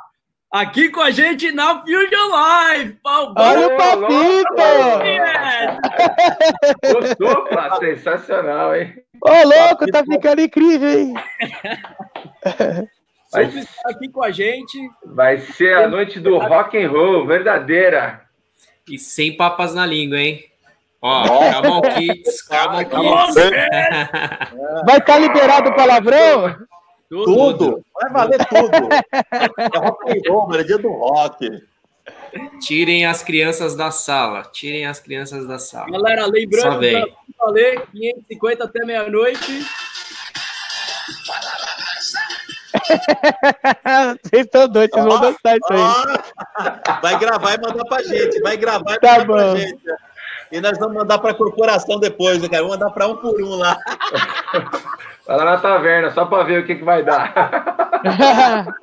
Aqui 0.50 0.90
com 0.90 1.02
a 1.02 1.12
gente 1.12 1.52
na 1.52 1.82
Fusion 1.82 2.30
Live! 2.32 2.98
Olha 3.04 3.68
o 3.68 3.78
papito! 3.78 4.56
Gostou, 6.94 7.46
pá? 7.50 7.78
Sensacional, 7.80 8.76
hein? 8.76 8.96
Ô, 9.22 9.30
louco, 9.30 9.86
tá 9.92 10.04
ficando 10.06 10.42
incrível, 10.42 10.90
hein? 10.90 11.14
Vai 13.32 13.44
estar 13.44 13.90
aqui 13.90 14.10
com 14.10 14.24
a 14.24 14.32
gente. 14.32 14.80
Vai 15.06 15.38
ser 15.38 15.76
a 15.76 15.88
noite 15.88 16.18
do 16.20 16.38
rock 16.38 16.78
and 16.78 16.90
roll, 16.90 17.28
verdadeira. 17.28 18.22
E 18.90 18.98
sem 18.98 19.36
papas 19.36 19.76
na 19.76 19.86
língua, 19.86 20.18
hein? 20.18 20.46
Ó, 21.02 21.52
calma 21.52 21.82
kids, 21.94 22.42
calma 22.42 22.84
kids. 22.84 23.36
Vai 24.86 24.98
estar 24.98 25.14
tá 25.14 25.20
liberado 25.20 25.70
o 25.70 25.76
palavrão? 25.76 26.56
Tudo. 27.10 27.26
tudo. 27.26 27.86
Vai 27.94 28.12
valer 28.12 28.46
tudo. 28.48 28.90
É 29.58 29.78
rock 29.78 30.12
and 30.12 30.22
roll, 30.32 30.56
é 30.56 30.64
dia 30.64 30.78
do 30.78 30.92
rock. 30.92 31.50
Tirem 32.62 33.06
as 33.06 33.24
crianças 33.24 33.76
da 33.76 33.92
sala. 33.92 34.44
Tirem 34.52 34.86
as 34.86 35.00
crianças 35.00 35.48
da 35.48 35.60
sala. 35.60 35.90
Galera, 35.90 36.26
lembrando, 36.26 36.80
que 36.80 37.34
falei, 37.38 37.80
550 37.92 38.64
até 38.64 38.86
meia-noite. 38.86 39.66
Vocês 44.24 44.46
estão 44.46 44.68
doidos, 44.68 44.94
vocês 44.94 45.06
vão 45.06 45.20
gostar 45.20 45.58
disso 45.58 45.74
aí. 45.74 47.02
Vai 47.02 47.20
gravar 47.20 47.54
e 47.54 47.58
mandar 47.62 47.86
pra 47.86 48.04
gente. 48.04 48.40
Vai 48.42 48.58
gravar 48.58 48.94
e 48.94 49.00
tá 49.00 49.20
mandar 49.20 49.26
bom. 49.26 49.34
pra 49.36 49.56
gente. 49.56 49.82
E 50.52 50.62
nós 50.62 50.78
vamos 50.78 50.96
mandar 50.96 51.20
pra 51.20 51.34
corporação 51.34 52.00
depois, 52.00 52.42
né, 52.42 52.48
cara? 52.48 52.64
Vamos 52.64 52.78
mandar 52.78 52.92
pra 52.92 53.08
um 53.08 53.16
por 53.18 53.42
um 53.42 53.56
lá. 53.56 53.78
Vai 55.26 55.38
lá 55.38 55.46
na 55.46 55.58
taverna, 55.58 56.12
só 56.12 56.26
pra 56.26 56.44
ver 56.44 56.64
o 56.64 56.66
que, 56.66 56.76
que 56.76 56.84
vai 56.84 57.04
dar. 57.04 57.34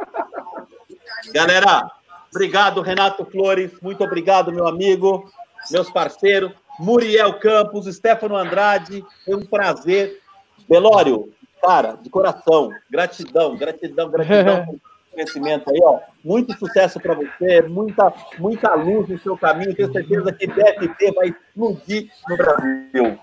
Galera, 1.32 1.91
obrigado, 2.31 2.82
Renato 2.82 3.24
Flores. 3.24 3.73
Muito 3.81 4.05
obrigado, 4.05 4.53
meu 4.53 4.69
amigo, 4.69 5.31
meus 5.70 5.91
parceiros. 5.91 6.53
Muriel 6.78 7.39
Campos, 7.39 7.86
Stefano 7.86 8.36
Andrade. 8.36 9.05
Foi 9.24 9.36
um 9.36 9.47
prazer. 9.47 10.20
Velório, 10.69 11.32
cara, 11.62 11.97
de 12.01 12.11
coração, 12.11 12.70
gratidão, 12.91 13.57
gratidão, 13.57 14.11
gratidão 14.11 14.81
conhecimento 15.15 15.70
aí, 15.70 15.81
ó. 15.82 16.01
Muito 16.24 16.53
sucesso 16.59 17.01
para 17.01 17.15
você, 17.15 17.62
muita, 17.62 18.12
muita 18.39 18.74
luz 18.74 19.09
no 19.09 19.19
seu 19.19 19.36
caminho. 19.36 19.74
Tenho 19.74 19.93
certeza 19.93 20.32
que 20.32 20.47
DFT 20.47 21.12
vai 21.15 21.28
explodir 21.28 22.11
no 22.28 22.36
Brasil. 22.36 23.19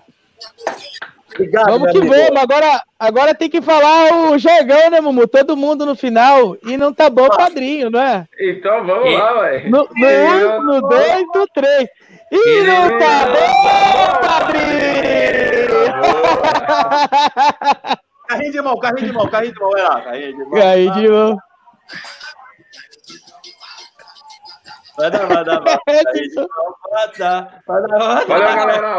Obrigado, 1.34 1.66
vamos 1.66 1.92
que 1.92 1.98
amigo. 1.98 2.14
vamos. 2.14 2.42
Agora, 2.42 2.82
agora 2.98 3.34
tem 3.34 3.48
que 3.48 3.62
falar 3.62 4.30
o 4.30 4.38
jargão, 4.38 4.90
né, 4.90 5.00
Mumu? 5.00 5.26
Todo 5.26 5.56
mundo 5.56 5.86
no 5.86 5.96
final. 5.96 6.56
E 6.62 6.76
não 6.76 6.92
tá 6.92 7.08
bom, 7.08 7.28
padrinho, 7.28 7.90
não 7.90 8.00
é? 8.00 8.26
Então 8.38 8.84
vamos 8.84 9.14
lá, 9.14 9.40
ué. 9.40 9.64
No, 9.68 9.88
no 9.94 10.06
um, 10.06 10.62
no 10.62 10.80
dois, 10.82 11.24
no 11.34 11.46
três. 11.54 11.88
E 12.30 12.62
não 12.62 12.98
tá 12.98 13.26
bom, 13.26 14.20
padrinho! 14.26 14.72
Carrinho 18.28 18.52
de 18.52 18.62
mão, 18.62 18.78
carrinho 18.78 19.06
de 19.06 19.12
mão, 19.12 19.28
carrinho 19.28 19.52
de 19.52 19.60
mão, 19.60 19.70
vai 19.70 19.82
lá, 19.82 20.00
carrinho 20.00 20.32
de 20.32 20.38
mão. 20.38 20.50
Carrinho 20.50 20.92
de 20.94 21.08
mão. 21.08 21.38
Vai 24.96 25.10
dar, 25.10 25.26
vai 25.28 25.44
dar, 25.44 25.60
vai 25.60 25.74
dar. 25.74 25.78
Vai 26.88 27.12
dar, 27.18 27.62
vai 27.66 27.82
dar. 27.88 28.26
Valeu, 28.26 28.56
galera. 28.56 28.90